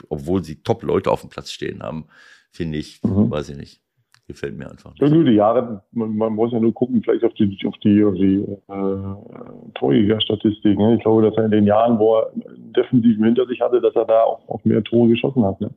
obwohl 0.07 0.43
sie 0.43 0.61
top 0.61 0.83
Leute 0.83 1.11
auf 1.11 1.21
dem 1.21 1.29
Platz 1.29 1.51
stehen 1.51 1.81
haben, 1.81 2.05
finde 2.51 2.77
ich, 2.77 3.01
mhm. 3.03 3.31
weiß 3.31 3.49
ich 3.49 3.57
nicht. 3.57 3.81
Gefällt 4.27 4.57
mir 4.57 4.67
einfach 4.67 4.89
nicht. 4.91 5.01
Ja, 5.01 5.07
die 5.07 5.31
Jahre, 5.33 5.83
man, 5.91 6.17
man, 6.17 6.33
muss 6.33 6.51
ja 6.51 6.59
nur 6.59 6.73
gucken, 6.73 7.03
vielleicht 7.03 7.23
auf 7.23 7.33
die, 7.35 7.55
auf 7.67 7.75
die, 7.83 8.03
auf 8.03 8.15
die 8.15 8.37
äh, 8.37 9.71
Torjägerstatistik. 9.75 10.79
Ne? 10.79 10.95
Ich 10.95 11.03
glaube, 11.03 11.21
dass 11.21 11.37
er 11.37 11.45
in 11.45 11.51
den 11.51 11.67
Jahren, 11.67 11.99
wo 11.99 12.17
er 12.17 12.31
defensiv 12.75 13.17
hinter 13.17 13.45
sich 13.45 13.61
hatte, 13.61 13.79
dass 13.81 13.95
er 13.95 14.05
da 14.05 14.23
auch, 14.23 14.49
auch 14.49 14.65
mehr 14.65 14.83
Tore 14.83 15.09
geschossen 15.09 15.45
hat. 15.45 15.61
Ne? 15.61 15.69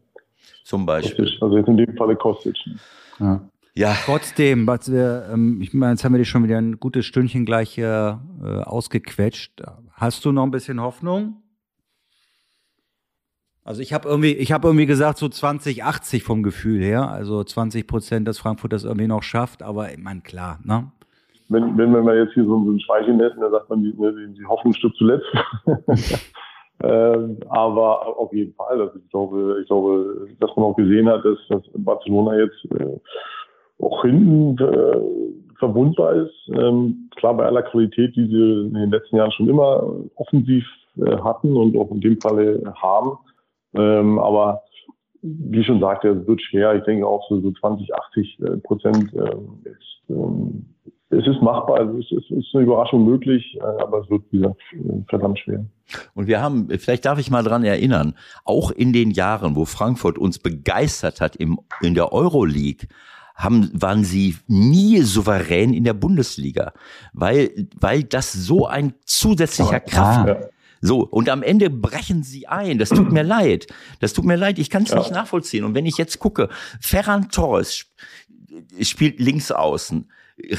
Zum 0.65 0.87
Beispiel. 0.87 1.25
Kostic, 1.25 1.43
also 1.43 1.57
jetzt 1.57 1.69
in 1.69 1.77
dem 1.77 1.97
Falle 1.97 2.17
Kostic. 2.17 2.57
Ne? 2.67 2.77
Ja. 3.21 3.41
Ja. 3.75 3.95
Trotzdem, 4.05 4.67
was 4.67 4.91
wir, 4.91 5.29
ähm, 5.33 5.61
ich 5.63 5.73
meine, 5.73 5.93
jetzt 5.93 6.05
haben 6.05 6.13
wir 6.13 6.19
dich 6.19 6.29
schon 6.29 6.43
wieder 6.43 6.59
ein 6.59 6.81
gutes 6.81 7.07
Stündchen 7.07 7.45
gleich 7.45 7.71
hier 7.71 8.21
äh, 8.43 8.63
ausgequetscht. 8.63 9.63
Hast 9.93 10.25
du 10.25 10.33
noch 10.33 10.43
ein 10.43 10.51
bisschen 10.51 10.81
Hoffnung? 10.81 11.43
Also 13.69 13.83
ich 13.83 13.93
habe 13.93 14.09
irgendwie, 14.09 14.33
ich 14.33 14.51
habe 14.51 14.67
irgendwie 14.67 14.87
gesagt 14.87 15.19
so 15.19 15.29
2080 15.29 16.23
vom 16.23 16.43
Gefühl 16.43 16.83
her, 16.83 17.11
also 17.11 17.45
20 17.45 17.87
Prozent, 17.87 18.27
dass 18.27 18.39
Frankfurt 18.39 18.73
das 18.73 18.85
irgendwie 18.85 19.07
noch 19.07 19.23
schafft, 19.23 19.63
aber 19.63 19.93
ich 19.93 19.99
meine 19.99 20.23
klar, 20.23 20.59
ne? 20.65 20.91
Wenn, 21.51 21.77
wenn 21.77 21.93
wir 21.93 22.17
jetzt 22.17 22.33
hier 22.33 22.45
so, 22.45 22.65
so 22.65 22.71
ein 22.71 22.81
Schweichen 22.81 23.21
essen, 23.21 23.41
dann 23.41 23.51
sagt 23.51 23.69
man, 23.71 23.83
die, 23.83 23.93
die, 23.93 24.35
die 24.39 24.45
Hoffnung 24.47 24.73
stirbt 24.73 24.97
zuletzt. 24.97 25.27
ähm, 26.83 27.39
aber 27.49 28.19
auf 28.19 28.33
jeden 28.33 28.55
Fall, 28.55 28.81
also 28.81 28.99
ich 28.99 29.11
glaube, 29.11 29.59
ich 29.61 29.67
glaube, 29.67 30.29
dass 30.41 30.55
man 30.57 30.67
auch 30.67 30.77
gesehen 30.77 31.09
hat, 31.09 31.25
dass, 31.25 31.39
dass 31.49 31.63
Barcelona 31.75 32.39
jetzt 32.39 32.65
äh, 32.79 32.99
auch 33.85 34.03
hinten 34.03 34.57
äh, 34.63 35.01
verwundbar 35.59 36.15
ist. 36.15 36.51
Ähm, 36.55 37.11
klar, 37.17 37.35
bei 37.37 37.47
aller 37.47 37.63
Qualität, 37.63 38.15
die 38.15 38.27
sie 38.27 38.67
in 38.69 38.75
den 38.75 38.91
letzten 38.91 39.17
Jahren 39.17 39.33
schon 39.33 39.49
immer 39.49 39.83
offensiv 40.17 40.65
äh, 40.99 41.17
hatten 41.19 41.57
und 41.57 41.77
auch 41.77 41.91
in 41.91 42.01
dem 42.01 42.21
Falle 42.21 42.63
haben, 42.77 43.19
ähm, 43.75 44.19
aber 44.19 44.63
wie 45.23 45.65
schon 45.65 45.81
sagte, 45.81 46.11
es 46.11 46.27
wird 46.27 46.41
schwer. 46.43 46.75
Ich 46.77 46.85
denke 46.85 47.07
auch 47.07 47.29
so, 47.29 47.41
so 47.41 47.51
20, 47.51 47.93
80 47.95 48.41
äh, 48.41 48.57
Prozent 48.59 49.13
ähm, 49.15 49.59
ist, 49.65 50.11
ähm, 50.11 50.67
es 51.11 51.27
ist 51.27 51.41
machbar, 51.41 51.81
also 51.81 51.99
es 51.99 52.11
ist, 52.11 52.31
ist 52.31 52.55
eine 52.55 52.65
Überraschung 52.65 53.05
möglich, 53.05 53.57
äh, 53.57 53.83
aber 53.83 54.03
es 54.03 54.11
wird 54.11 54.31
wieder 54.31 54.55
verdammt 55.09 55.39
schwer. 55.39 55.65
Und 56.15 56.27
wir 56.27 56.43
haben, 56.43 56.69
vielleicht 56.79 57.07
darf 57.07 57.19
ich 57.19 57.31
mal 57.31 57.43
dran 57.43 57.65
erinnern, 57.65 58.15
auch 58.45 58.71
in 58.71 58.93
den 58.93 59.11
Jahren, 59.11 59.57
wo 59.57 59.65
Frankfurt 59.65 60.19
uns 60.19 60.39
begeistert 60.39 61.21
hat 61.21 61.37
im, 61.37 61.61
in 61.81 61.95
der 61.95 62.13
Euroleague, 62.13 62.89
haben, 63.35 63.71
waren 63.73 64.05
sie 64.05 64.37
nie 64.49 65.01
souverän 65.01 65.73
in 65.73 65.85
der 65.85 65.95
Bundesliga, 65.95 66.73
weil, 67.13 67.69
weil 67.81 68.03
das 68.03 68.33
so 68.33 68.67
ein 68.67 68.95
zusätzlicher 69.05 69.81
Kraft, 69.81 70.29
ja. 70.29 70.41
So, 70.81 71.01
und 71.01 71.29
am 71.29 71.43
Ende 71.43 71.71
brechen 71.71 72.23
sie 72.23 72.47
ein. 72.47 72.79
Das 72.79 72.91
tut 72.91 73.11
mir 73.11 73.25
leid. 73.25 73.67
Das 73.99 74.13
tut 74.13 74.25
mir 74.25 74.37
leid. 74.37 74.61
Ich 74.61 74.71
kann 74.71 74.85
es 74.85 74.91
ja. 74.91 74.99
nicht 74.99 75.11
nachvollziehen. 75.11 75.65
Und 75.65 75.75
wenn 75.75 75.87
ich 75.87 75.99
jetzt 75.99 76.21
gucke, 76.21 76.49
Ferran 76.81 77.31
Torres 77.31 77.87
spielt 78.81 79.19
links 79.19 79.51
außen. 79.51 80.09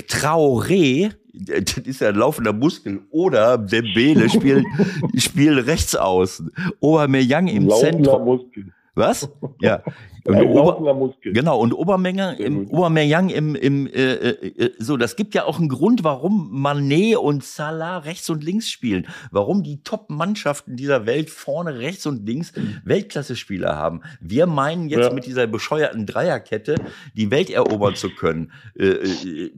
Traoré, 0.08 1.12
das 1.34 1.78
ist 1.86 2.02
ja 2.02 2.10
ein 2.10 2.16
laufender 2.16 2.54
Muskel, 2.54 3.02
oder 3.12 3.58
Dembele 3.58 4.30
spielt, 4.30 4.66
spielt 5.16 5.66
rechts 5.68 5.96
außen. 5.96 6.52
Aubameyang 6.82 7.48
im 7.48 7.68
Laufender 7.68 7.92
Zentrum. 7.92 8.26
Muskel. 8.26 8.74
Was? 9.00 9.30
Ja. 9.62 9.84
Und 10.26 10.36
Ein 10.36 10.48
Ober, 10.48 10.94
Muskel. 10.94 11.34
genau, 11.34 11.60
und 11.60 11.74
Obermenge 11.74 12.36
im. 12.38 12.68
Obermeyang 12.70 13.30
im, 13.30 13.56
im 13.56 13.88
äh, 13.88 14.14
äh, 14.14 14.66
äh, 14.66 14.72
so, 14.78 14.96
das 14.98 15.16
gibt 15.16 15.34
ja 15.34 15.46
auch 15.46 15.58
einen 15.60 15.70
Grund, 15.70 16.04
warum 16.04 16.50
Manet 16.52 17.16
und 17.18 17.44
Salah 17.44 18.00
rechts 18.00 18.30
und 18.30 18.44
links 18.44 18.70
spielen. 18.70 19.08
Warum 19.32 19.64
die 19.64 19.82
Top-Mannschaften 19.82 20.76
dieser 20.76 21.06
Welt 21.06 21.30
vorne 21.30 21.80
rechts 21.80 22.06
und 22.06 22.28
links 22.28 22.52
Weltklasse-Spieler 22.84 23.76
haben. 23.76 24.02
Wir 24.20 24.46
meinen 24.46 24.90
jetzt 24.90 25.08
Ja. 25.08 25.14
mit 25.14 25.26
dieser 25.26 25.48
bescheuerten 25.48 26.06
Dreierkette 26.06 26.76
die 27.16 27.32
Welt 27.32 27.50
erobern 27.50 27.96
zu 27.96 28.10
können. 28.10 28.52
Äh, 28.78 28.88
äh, 28.88 29.52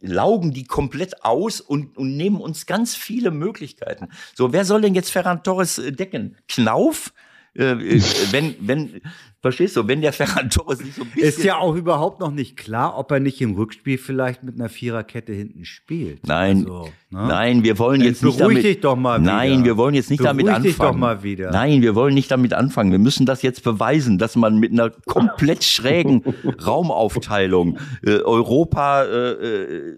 laugen 0.00 0.52
die 0.52 0.64
komplett 0.64 1.24
aus 1.24 1.60
und, 1.60 1.96
und 1.98 2.16
nehmen 2.16 2.40
uns 2.40 2.66
ganz 2.66 2.94
viele 2.94 3.30
Möglichkeiten. 3.30 4.08
So, 4.34 4.52
wer 4.52 4.64
soll 4.64 4.80
denn 4.80 4.94
jetzt 4.94 5.10
Ferran 5.10 5.42
Torres 5.42 5.78
äh, 5.78 5.92
decken? 5.92 6.36
Knauf? 6.48 7.12
Äh, 7.54 7.72
äh, 7.72 8.02
wenn, 8.30 8.54
wenn, 8.60 9.00
verstehst 9.40 9.76
du, 9.76 9.86
wenn 9.88 10.00
der 10.00 10.12
Ferran 10.12 10.50
Torres 10.50 10.80
nicht 10.82 10.94
so 10.94 11.02
ein 11.02 11.08
bisschen 11.10 11.28
Ist 11.28 11.42
ja 11.44 11.56
auch 11.58 11.74
überhaupt 11.74 12.20
noch 12.20 12.30
nicht 12.30 12.56
klar, 12.56 12.96
ob 12.98 13.10
er 13.10 13.20
nicht 13.20 13.40
im 13.40 13.54
Rückspiel 13.54 13.98
vielleicht 13.98 14.42
mit 14.42 14.54
einer 14.56 14.68
Viererkette 14.68 15.32
hinten 15.32 15.64
spielt. 15.64 16.26
Nein, 16.26 16.58
Also, 16.58 16.84
ne? 17.10 17.26
nein, 17.28 17.64
wir 17.64 17.78
wollen 17.78 18.00
jetzt 18.00 18.22
nicht 18.22 18.40
damit. 18.40 18.62
dich 18.64 18.80
doch 18.80 18.96
mal 18.96 19.18
Nein, 19.18 19.52
wieder. 19.58 19.64
wir 19.64 19.76
wollen 19.76 19.94
jetzt 19.94 20.10
nicht 20.10 20.24
damit 20.24 20.46
Beruhig 20.46 20.56
anfangen. 20.56 20.68
dich 20.68 20.76
doch 20.78 20.94
mal 20.94 21.22
wieder. 21.22 21.50
Nein, 21.50 21.82
wir 21.82 21.94
wollen 21.94 22.14
nicht 22.14 22.30
damit 22.30 22.52
anfangen. 22.54 22.92
Wir 22.92 22.98
müssen 22.98 23.26
das 23.26 23.42
jetzt 23.42 23.62
beweisen, 23.64 24.18
dass 24.18 24.36
man 24.36 24.58
mit 24.58 24.72
einer 24.72 24.90
komplett 24.90 25.64
schrägen 25.64 26.22
Raumaufteilung 26.66 27.78
äh, 28.04 28.18
Europa 28.20 29.04
äh, 29.04 29.30
äh, 29.32 29.96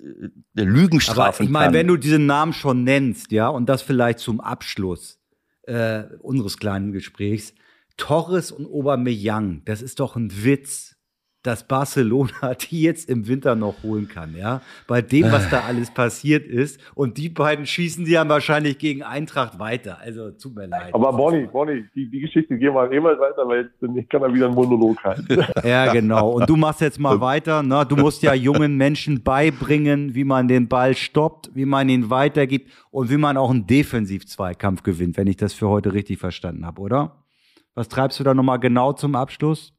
Lügen 0.55 0.97
Aber 0.97 1.01
strafen 1.01 1.45
ich 1.45 1.51
meine, 1.51 1.73
wenn 1.73 1.87
du 1.87 1.97
diesen 1.97 2.27
Namen 2.27 2.53
schon 2.53 2.85
nennst, 2.85 3.33
ja, 3.33 3.49
und 3.49 3.69
das 3.69 3.83
vielleicht 3.83 4.19
zum 4.19 4.41
Abschluss 4.41 5.20
äh, 5.71 6.09
unseres 6.21 6.59
kleinen 6.59 6.93
Gesprächs, 6.93 7.55
Torres 7.97 8.51
und 8.51 8.67
Aubameyang, 8.67 9.63
das 9.65 9.83
ist 9.83 10.01
doch 10.01 10.17
ein 10.17 10.45
Witz, 10.45 10.90
dass 11.43 11.67
Barcelona 11.67 12.55
die 12.71 12.83
jetzt 12.83 13.09
im 13.09 13.27
Winter 13.27 13.55
noch 13.55 13.83
holen 13.83 14.09
kann, 14.09 14.35
ja, 14.37 14.61
bei 14.87 15.03
dem, 15.03 15.31
was 15.33 15.49
da 15.51 15.61
alles 15.61 15.91
passiert 15.91 16.47
ist. 16.47 16.81
Und 16.95 17.17
die 17.17 17.29
beiden 17.29 17.67
schießen 17.67 18.05
die 18.05 18.13
ja 18.13 18.29
wahrscheinlich 18.29 18.79
gegen 18.79 19.03
Eintracht 19.03 19.59
weiter. 19.59 19.99
Also 20.01 20.31
tut 20.31 20.55
mir 20.55 20.67
leid. 20.67 20.95
Aber 20.95 21.13
Bonnie, 21.13 21.47
Bonnie, 21.47 21.85
die, 21.95 22.11
die 22.11 22.21
Geschichte 22.21 22.57
gehen 22.59 22.75
wir 22.75 22.91
immer 22.93 23.19
weiter, 23.19 23.47
weil 23.47 23.71
ich 23.97 24.09
kann 24.09 24.23
da 24.23 24.33
wieder 24.33 24.47
einen 24.47 24.55
Monolog 24.55 25.03
halten. 25.03 25.27
Ja, 25.65 25.93
genau. 25.93 26.31
Und 26.31 26.49
du 26.49 26.57
machst 26.57 26.81
jetzt 26.81 26.99
mal 26.99 27.21
weiter. 27.21 27.63
Ne? 27.63 27.85
Du 27.87 27.97
musst 27.97 28.23
ja 28.23 28.35
jungen 28.35 28.77
Menschen 28.77 29.23
beibringen, 29.23 30.15
wie 30.15 30.25
man 30.25 30.49
den 30.49 30.69
Ball 30.69 30.95
stoppt, 30.95 31.51
wie 31.55 31.65
man 31.65 31.89
ihn 31.89 32.11
weitergibt 32.11 32.71
und 32.91 33.11
wie 33.11 33.17
man 33.17 33.37
auch 33.37 33.51
einen 33.51 33.67
Defensiv-Zweikampf 33.67 34.83
gewinnt, 34.83 35.17
wenn 35.17 35.27
ich 35.27 35.37
das 35.37 35.53
für 35.53 35.69
heute 35.69 35.93
richtig 35.93 36.19
verstanden 36.19 36.67
habe, 36.67 36.81
oder? 36.81 37.25
Was 37.75 37.89
treibst 37.89 38.19
du 38.21 38.25
da 38.25 38.35
nochmal 38.35 38.59
genau 38.59 38.93
zum 38.93 39.15
Abschluss? 39.15 39.73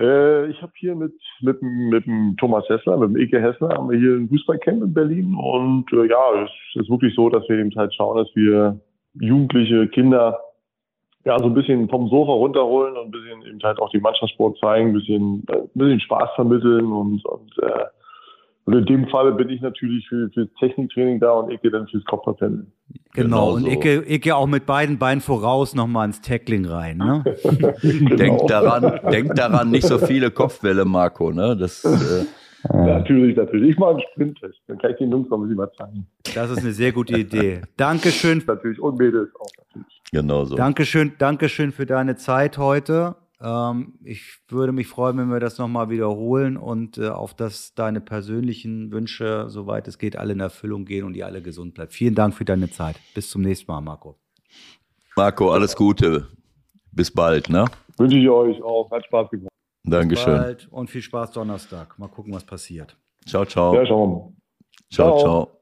Äh, 0.00 0.46
ich 0.46 0.62
habe 0.62 0.72
hier 0.76 0.94
mit, 0.94 1.12
mit, 1.42 1.60
mit 1.60 2.06
dem 2.06 2.34
Thomas 2.38 2.66
Hessler, 2.68 2.96
mit 2.96 3.10
dem 3.10 3.16
Eke 3.16 3.40
Hessler, 3.40 3.68
haben 3.68 3.90
wir 3.90 3.98
hier 3.98 4.14
ein 4.14 4.28
Fußballcamp 4.28 4.82
in 4.82 4.94
Berlin. 4.94 5.34
Und 5.34 5.92
äh, 5.92 6.08
ja, 6.08 6.42
es 6.42 6.50
ist 6.80 6.90
wirklich 6.90 7.14
so, 7.14 7.28
dass 7.28 7.46
wir 7.48 7.58
eben 7.58 7.74
halt 7.76 7.94
schauen, 7.94 8.16
dass 8.16 8.34
wir 8.34 8.80
Jugendliche, 9.14 9.88
Kinder 9.88 10.38
ja 11.24 11.38
so 11.38 11.46
ein 11.46 11.54
bisschen 11.54 11.88
vom 11.90 12.08
Sofa 12.08 12.32
runterholen 12.32 12.96
und 12.96 13.08
ein 13.08 13.10
bisschen 13.10 13.42
eben 13.46 13.60
halt 13.62 13.78
auch 13.78 13.90
die 13.90 14.00
Mannschaftssport 14.00 14.58
zeigen, 14.58 14.88
ein 14.88 14.92
bisschen, 14.94 15.44
äh, 15.48 15.56
ein 15.56 15.70
bisschen 15.74 16.00
Spaß 16.00 16.30
vermitteln 16.34 16.90
und, 16.90 17.22
und, 17.26 17.58
äh, 17.62 17.84
und 18.64 18.74
in 18.74 18.86
dem 18.86 19.08
Falle 19.08 19.32
bin 19.32 19.48
ich 19.48 19.60
natürlich 19.60 20.06
für, 20.08 20.30
für 20.32 20.48
Techniktraining 20.54 21.20
da 21.20 21.32
und 21.32 21.50
Eke 21.50 21.70
dann 21.70 21.88
fürs 21.88 22.04
Kopfballpendeln. 22.04 22.72
Genau. 23.12 23.54
Genau 23.54 23.54
und 23.54 23.62
so. 23.62 23.70
Icke, 23.70 24.04
Icke 24.08 24.36
auch 24.36 24.46
mit 24.46 24.66
beiden 24.66 24.98
Beinen 24.98 25.20
voraus 25.20 25.74
nochmal 25.74 26.06
ins 26.06 26.20
Tackling 26.20 26.66
rein. 26.66 26.98
Ne? 26.98 27.24
Genau. 27.82 28.16
Denk 28.16 28.46
daran, 28.46 29.00
denk 29.10 29.34
daran, 29.34 29.70
nicht 29.70 29.86
so 29.86 29.98
viele 29.98 30.30
Kopfbälle, 30.30 30.84
Marco. 30.84 31.32
Ne? 31.32 31.56
Das, 31.56 31.84
äh, 31.84 32.26
Natürlich, 32.68 33.36
natürlich. 33.36 33.70
Ich 33.70 33.78
mache 33.78 33.92
einen 33.92 34.02
Sprinttest. 34.12 34.58
Dann 34.66 34.78
kann 34.78 34.90
ich 34.90 34.98
den 34.98 35.10
Jungs 35.10 35.30
noch 35.30 35.38
ein 35.38 35.42
bisschen 35.42 35.58
was 35.58 35.72
zeigen. 35.76 36.06
Das 36.34 36.50
ist 36.50 36.58
eine 36.58 36.72
sehr 36.72 36.92
gute 36.92 37.16
Idee. 37.16 37.62
Dankeschön 37.76 38.42
Natürlich. 38.46 38.78
Und 38.80 38.98
Mädels 38.98 39.30
auch 39.36 39.48
natürlich. 39.56 40.02
genau 40.12 40.44
so. 40.44 40.56
Dankeschön, 40.56 41.12
Dankeschön 41.18 41.72
für 41.72 41.86
deine 41.86 42.16
Zeit 42.16 42.58
heute. 42.58 43.16
Ähm, 43.42 43.94
ich 44.04 44.38
würde 44.48 44.72
mich 44.72 44.86
freuen, 44.86 45.16
wenn 45.18 45.30
wir 45.30 45.40
das 45.40 45.58
nochmal 45.58 45.88
wiederholen 45.88 46.56
und 46.56 46.98
äh, 46.98 47.08
auf 47.08 47.34
dass 47.34 47.74
deine 47.74 48.00
persönlichen 48.00 48.92
Wünsche, 48.92 49.48
soweit 49.48 49.88
es 49.88 49.98
geht, 49.98 50.16
alle 50.16 50.34
in 50.34 50.40
Erfüllung 50.40 50.84
gehen 50.84 51.04
und 51.04 51.16
ihr 51.16 51.26
alle 51.26 51.40
gesund 51.40 51.74
bleibt. 51.74 51.92
Vielen 51.92 52.14
Dank 52.14 52.34
für 52.34 52.44
deine 52.44 52.70
Zeit. 52.70 52.96
Bis 53.14 53.30
zum 53.30 53.42
nächsten 53.42 53.70
Mal, 53.70 53.80
Marco. 53.80 54.18
Marco, 55.16 55.50
alles 55.50 55.74
Gute. 55.74 56.28
Bis 56.92 57.10
bald, 57.10 57.48
ne? 57.48 57.64
Wünsche 57.96 58.18
ich 58.18 58.28
euch 58.28 58.62
auch. 58.62 58.90
Hat 58.90 59.04
Spaß 59.06 59.30
gemacht. 59.30 59.50
Dankeschön. 59.84 60.36
Bald 60.36 60.68
und 60.70 60.90
viel 60.90 61.02
Spaß 61.02 61.32
Donnerstag. 61.32 61.98
Mal 61.98 62.08
gucken, 62.08 62.34
was 62.34 62.44
passiert. 62.44 62.96
Ciao, 63.26 63.44
ciao. 63.44 63.74
Ja. 63.74 63.84
Ciao, 63.84 64.34
Ciao. 64.90 65.18
ciao. 65.18 65.59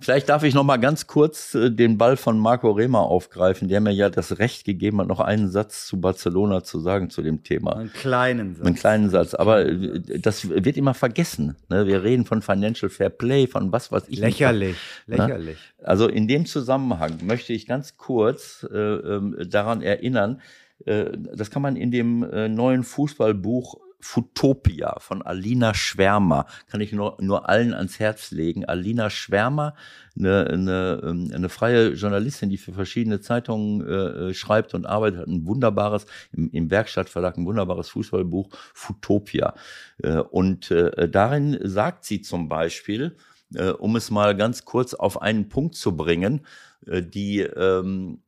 Vielleicht 0.00 0.30
darf 0.30 0.44
ich 0.44 0.54
noch 0.54 0.64
mal 0.64 0.78
ganz 0.78 1.06
kurz 1.06 1.54
äh, 1.54 1.70
den 1.70 1.98
Ball 1.98 2.16
von 2.16 2.38
Marco 2.38 2.70
Rehmer 2.70 3.00
aufgreifen, 3.00 3.68
der 3.68 3.80
mir 3.80 3.92
ja 3.92 4.08
das 4.08 4.38
Recht 4.38 4.64
gegeben 4.64 5.00
hat, 5.00 5.08
noch 5.08 5.20
einen 5.20 5.50
Satz 5.50 5.86
zu 5.86 6.00
Barcelona 6.00 6.64
zu 6.64 6.80
sagen 6.80 7.10
zu 7.10 7.20
dem 7.22 7.42
Thema. 7.42 7.76
Einen 7.76 7.92
kleinen 7.92 8.54
Satz. 8.54 8.66
Einen 8.66 8.74
kleinen 8.76 9.10
Satz, 9.10 9.34
aber 9.34 9.66
äh, 9.66 10.00
das 10.18 10.48
wird 10.48 10.76
immer 10.78 10.94
vergessen. 10.94 11.56
Ne? 11.68 11.86
Wir 11.86 12.02
reden 12.02 12.24
von 12.24 12.40
Financial 12.40 12.88
Fair 12.88 13.10
Play, 13.10 13.46
von 13.46 13.72
was 13.72 13.92
weiß 13.92 14.04
ich. 14.04 14.20
nicht. 14.20 14.38
Lächerlich, 14.38 14.76
lächerlich. 15.06 15.58
Also 15.82 16.08
in 16.08 16.26
dem 16.26 16.46
Zusammenhang 16.46 17.18
möchte 17.22 17.52
ich 17.52 17.66
ganz 17.66 17.98
kurz 17.98 18.66
äh, 18.72 18.76
ähm, 18.76 19.36
daran 19.50 19.82
erinnern, 19.82 20.40
äh, 20.86 21.10
das 21.34 21.50
kann 21.50 21.60
man 21.62 21.76
in 21.76 21.90
dem 21.90 22.22
äh, 22.22 22.48
neuen 22.48 22.84
Fußballbuch 22.84 23.78
Futopia 24.00 24.98
von 25.00 25.22
Alina 25.22 25.74
Schwärmer, 25.74 26.46
kann 26.70 26.80
ich 26.80 26.92
nur, 26.92 27.16
nur 27.20 27.48
allen 27.48 27.74
ans 27.74 27.98
Herz 27.98 28.30
legen. 28.30 28.64
Alina 28.64 29.10
Schwärmer, 29.10 29.74
eine, 30.18 30.46
eine, 30.46 31.00
ähm, 31.04 31.30
eine 31.34 31.48
freie 31.48 31.90
Journalistin, 31.90 32.50
die 32.50 32.58
für 32.58 32.72
verschiedene 32.72 33.20
Zeitungen 33.20 33.86
äh, 33.86 34.34
schreibt 34.34 34.74
und 34.74 34.86
arbeitet, 34.86 35.20
hat 35.20 35.28
ein 35.28 35.46
wunderbares, 35.46 36.06
im, 36.32 36.50
im 36.50 36.70
Werkstattverlag 36.70 37.36
ein 37.36 37.46
wunderbares 37.46 37.90
Fußballbuch, 37.90 38.48
Futopia. 38.74 39.54
Äh, 40.02 40.18
und 40.18 40.70
äh, 40.70 41.08
darin 41.08 41.58
sagt 41.62 42.04
sie 42.04 42.22
zum 42.22 42.48
Beispiel, 42.48 43.16
äh, 43.54 43.70
um 43.70 43.96
es 43.96 44.10
mal 44.10 44.36
ganz 44.36 44.64
kurz 44.64 44.94
auf 44.94 45.20
einen 45.20 45.48
Punkt 45.48 45.74
zu 45.74 45.96
bringen, 45.96 46.46
äh, 46.86 47.02
die, 47.02 47.40
ähm, 47.40 48.22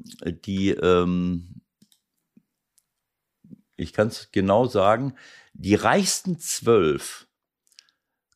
die 0.45 0.71
ähm, 0.71 1.62
ich 3.77 3.93
kann 3.93 4.09
es 4.09 4.31
genau 4.33 4.67
sagen, 4.67 5.15
die 5.55 5.75
reichsten 5.75 6.39
zwölf 6.39 7.27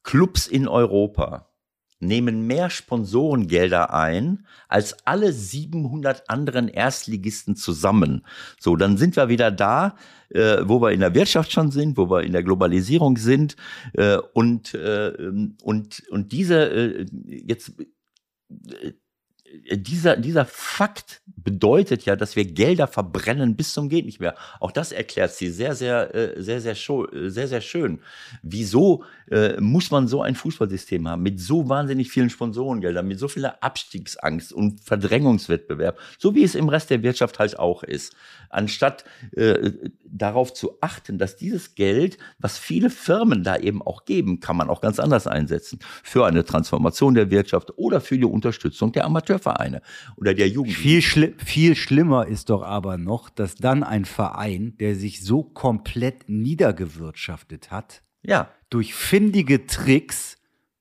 Clubs 0.03 0.47
in 0.47 0.68
Europa 0.68 1.51
nehmen 1.99 2.47
mehr 2.47 2.68
Sponsorengelder 2.70 3.93
ein 3.93 4.47
als 4.68 5.07
alle 5.07 5.32
700 5.32 6.28
anderen 6.28 6.68
Erstligisten 6.68 7.57
zusammen. 7.57 8.26
So, 8.61 8.76
dann 8.76 8.99
sind 8.99 9.16
wir 9.16 9.28
wieder 9.28 9.51
da, 9.51 9.97
äh, 10.28 10.59
wo 10.64 10.80
wir 10.80 10.93
in 10.93 11.01
der 11.01 11.14
Wirtschaft 11.14 11.53
schon 11.53 11.70
sind, 11.70 11.97
wo 11.97 12.11
wir 12.11 12.22
in 12.22 12.32
der 12.32 12.43
Globalisierung 12.43 13.16
sind 13.16 13.57
äh, 13.95 14.18
und 14.34 14.74
äh, 14.74 15.12
und 15.62 16.03
und 16.11 16.32
diese 16.32 16.70
äh, 16.70 17.07
jetzt 17.24 17.72
äh, 18.51 18.93
dieser, 19.71 20.17
dieser 20.17 20.45
Fakt 20.45 21.23
bedeutet 21.27 22.05
ja, 22.05 22.17
dass 22.17 22.37
wir 22.37 22.45
Gelder 22.45 22.87
verbrennen 22.87 23.57
bis 23.57 23.73
zum 23.73 23.89
geht 23.89 24.05
nicht 24.07 24.21
mehr. 24.21 24.35
Auch 24.61 24.73
das 24.73 24.93
erklärt 24.93 25.33
sie 25.33 25.51
sehr, 25.51 25.75
sehr, 25.75 26.15
äh, 26.15 26.43
sehr, 26.43 26.61
sehr, 26.61 26.77
scho- 26.77 27.13
äh, 27.13 27.31
sehr, 27.31 27.49
sehr 27.49 27.61
schön. 27.61 28.01
Wieso 28.43 29.05
äh, 29.31 29.61
muss 29.61 29.91
man 29.91 30.09
so 30.09 30.23
ein 30.23 30.35
Fußballsystem 30.35 31.09
haben 31.09 31.23
mit 31.23 31.41
so 31.41 31.69
wahnsinnig 31.69 32.11
vielen 32.11 32.31
Sponsorengeldern, 32.31 33.07
mit 33.07 33.19
so 33.19 33.29
vieler 33.29 33.63
Abstiegsangst 33.63 34.53
und 34.53 34.81
Verdrängungswettbewerb, 34.81 35.99
so 36.19 36.35
wie 36.35 36.45
es 36.45 36.55
im 36.55 36.69
Rest 36.69 36.91
der 36.91 37.03
Wirtschaft 37.03 37.39
halt 37.39 37.59
auch 37.59 37.83
ist, 37.83 38.15
anstatt 38.51 39.05
äh, 39.33 39.73
darauf 40.05 40.53
zu 40.53 40.79
achten, 40.81 41.19
dass 41.19 41.37
dieses 41.37 41.75
Geld, 41.75 42.19
was 42.39 42.59
viele 42.59 42.91
Firmen 42.91 43.43
da 43.43 43.57
eben 43.57 43.83
auch 43.83 44.05
geben, 44.05 44.41
kann 44.41 44.57
man 44.57 44.71
auch 44.71 44.81
ganz 44.81 44.99
anders 44.99 45.27
einsetzen 45.27 45.79
für 46.03 46.27
eine 46.27 46.45
Transformation 46.45 47.14
der 47.14 47.31
Wirtschaft 47.31 47.77
oder 47.77 48.01
für 48.01 48.18
die 48.18 48.25
Unterstützung 48.25 48.93
der 48.93 49.05
Amateurvereine 49.37 49.83
oder 50.17 50.34
der 50.34 50.49
Jugend. 50.49 50.75
Viel, 50.75 51.03
schli 51.03 51.34
viel 51.38 51.75
schlimmer 51.75 52.26
ist 52.26 52.50
doch 52.50 52.63
aber 52.63 52.99
noch, 52.99 53.29
dass 53.30 53.54
dann 53.54 53.83
ein 53.83 54.04
Verein, 54.04 54.76
der 54.79 54.95
sich 54.96 55.22
so 55.22 55.42
komplett 55.42 56.29
niedergewirtschaftet 56.29 57.71
hat, 57.71 58.03
Ja, 58.22 58.50
durch 58.71 58.95
findige 58.95 59.67
Tricks 59.67 60.36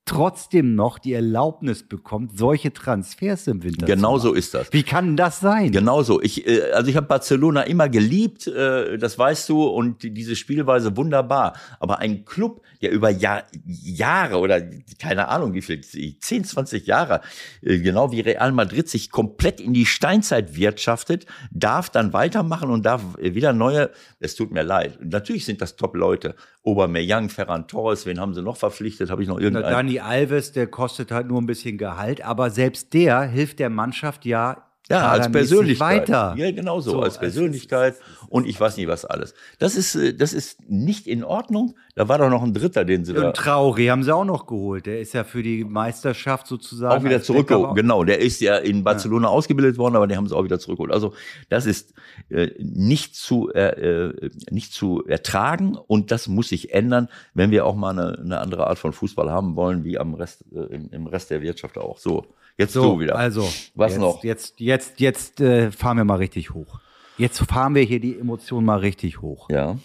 trotzdem 0.06 0.76
noch 0.76 0.99
die 0.99 1.14
Erlaubnis 1.14 1.82
bekommt, 1.84 2.38
solche 2.38 2.72
Transfers 2.72 3.48
im 3.48 3.64
Winter 3.64 3.88
Genau 3.88 4.18
zu 4.18 4.22
so 4.23 4.27
machen. 4.30 4.38
ist 4.40 4.53
das. 4.53 4.72
Wie 4.72 4.84
kann 4.84 5.18
das 5.18 5.40
sein? 5.40 5.72
Genau 5.72 6.03
so. 6.03 6.22
Ich, 6.22 6.45
äh, 6.48 6.72
also 6.73 6.90
ich 6.90 6.95
habe 6.95 7.07
Barcelona 7.07 7.64
immer 7.64 7.90
geliebt, 7.90 8.45
äh, 8.48 8.98
das 8.99 9.18
weißt 9.18 9.49
du, 9.49 9.64
und 9.65 10.03
die- 10.03 10.11
diese 10.11 10.36
Spielweise 10.36 10.95
wunderbar. 10.95 11.53
Aber 11.80 11.99
ein 11.99 12.23
Club, 12.23 12.61
der 12.84 12.91
über 12.91 13.10
Jahr, 13.10 13.44
Jahre 13.65 14.38
oder 14.38 14.61
keine 14.99 15.27
Ahnung 15.27 15.53
wie 15.56 15.61
viel, 15.64 15.82
10, 15.82 16.44
20 16.44 16.86
Jahre, 16.86 17.22
äh, 17.64 17.80
genau 17.80 18.11
wie 18.11 18.22
Real 18.22 18.52
Madrid 18.52 18.88
sich 18.88 19.10
komplett 19.10 19.60
in 19.60 19.73
die 19.73 19.88
Steinzeit 19.88 20.56
wirtschaftet, 20.56 21.26
darf 21.52 21.90
dann 21.90 22.14
weitermachen 22.14 22.69
und 22.69 22.86
darf 22.86 23.02
wieder 23.19 23.53
neue, 23.53 23.90
es 24.19 24.36
tut 24.36 24.52
mir 24.52 24.64
leid. 24.64 24.99
Natürlich 25.03 25.45
sind 25.45 25.61
das 25.61 25.76
Top-Leute. 25.77 26.36
Aubameyang, 26.64 27.30
Ferran 27.30 27.68
Torres, 27.68 28.06
wen 28.07 28.19
haben 28.19 28.34
sie 28.34 28.41
noch 28.41 28.57
verpflichtet? 28.57 29.10
Habe 29.11 29.22
ich 29.22 29.27
noch 29.27 29.40
irgendeinen? 29.40 29.95
Dani 29.96 30.00
Alves, 30.00 30.52
der 30.52 30.68
kostet 30.68 31.12
halt 31.12 31.28
nur 31.28 31.42
ein 31.42 31.46
bisschen 31.46 31.78
Gehalt, 31.78 32.22
aber 32.22 32.50
selbst 32.50 32.94
der 32.94 33.22
hilft 33.24 33.60
der 33.60 33.70
Mannschaft 33.70 34.26
ja 34.26 34.64
Ja, 34.90 35.08
als 35.10 35.32
Persönlichkeit. 35.32 36.10
weiter. 36.10 36.36
Ja, 36.38 36.52
genau 36.52 36.80
so, 36.80 36.92
So, 36.92 37.02
als 37.02 37.14
es 37.16 37.20
Persönlichkeit 37.20 37.96
und 38.30 38.46
ich 38.46 38.60
weiß 38.60 38.78
nicht 38.78 38.88
was 38.88 39.04
alles. 39.06 39.34
Das 39.60 39.76
ist, 39.76 39.96
äh, 39.96 40.14
das 40.14 40.34
ist 40.34 40.60
nicht 40.70 41.08
in 41.08 41.24
Ordnung. 41.24 41.76
Da 41.98 42.10
war 42.10 42.18
doch 42.18 42.30
noch 42.30 42.44
ein 42.44 42.54
Dritter, 42.54 42.84
den 42.84 43.06
sie 43.06 43.14
da 43.14 43.28
Und 43.28 43.38
Traoré 43.40 43.90
haben 43.90 44.04
sie 44.04 44.14
auch 44.14 44.26
noch 44.26 44.48
geholt. 44.48 44.86
Der 44.86 45.00
ist 45.00 45.14
ja 45.14 45.24
für 45.24 45.42
die 45.42 45.64
Meisterschaft 45.64 46.46
sozusagen 46.46 47.00
auch 47.00 47.06
wieder 47.06 47.22
zurückgeholt. 47.24 47.74
Genau, 47.76 48.04
der 48.04 48.20
ist 48.20 48.42
ja 48.42 48.58
in 48.58 48.84
Barcelona 48.84 49.30
ausgebildet 49.30 49.78
worden, 49.78 49.96
aber 49.96 50.06
den 50.06 50.18
haben 50.18 50.28
sie 50.28 50.36
auch 50.36 50.44
wieder 50.44 50.60
zurückgeholt. 50.60 50.92
Also 50.92 51.14
das 51.48 51.66
ist 51.66 51.94
äh, 52.28 52.50
nicht 52.60 53.16
zu 53.16 53.50
äh, 53.54 54.08
äh, 54.10 54.30
nicht 54.52 54.74
zu 54.74 55.06
ertragen 55.06 55.78
und 55.78 56.12
das 56.12 56.28
muss 56.28 56.50
sich 56.50 56.74
ändern, 56.74 57.08
wenn 57.34 57.50
wir 57.50 57.66
auch 57.66 57.76
mal 57.76 57.98
eine, 57.98 58.20
eine 58.20 58.40
andere 58.40 58.68
Art 58.68 58.78
von 58.78 58.92
Fußball 58.92 59.32
haben 59.32 59.56
wollen, 59.56 59.86
wie 59.86 59.98
am 59.98 60.16
Rest 60.16 60.44
äh, 60.54 60.76
im, 60.76 60.90
im 60.92 61.08
Rest 61.08 61.32
der 61.32 61.42
Wirtschaft 61.42 61.78
auch. 61.78 61.98
So, 61.98 62.26
jetzt 62.58 62.74
So, 62.74 62.96
du 62.96 63.00
wieder. 63.00 63.16
also 63.16 63.50
was 63.74 63.94
jetzt, 63.94 64.02
noch? 64.02 64.22
Jetzt, 64.22 64.60
jetzt, 64.60 65.00
jetzt 65.00 65.40
äh, 65.40 65.72
fahren 65.72 65.96
wir 65.96 66.04
mal 66.04 66.16
richtig 66.16 66.54
hoch. 66.54 66.82
Jetzt 67.18 67.40
fahren 67.40 67.74
wir 67.74 67.84
hier 67.84 68.02
die 68.02 68.20
Emotionen 68.20 68.66
mal 68.66 68.80
richtig 68.80 69.22
hoch. 69.22 69.50
Ja. 69.50 69.78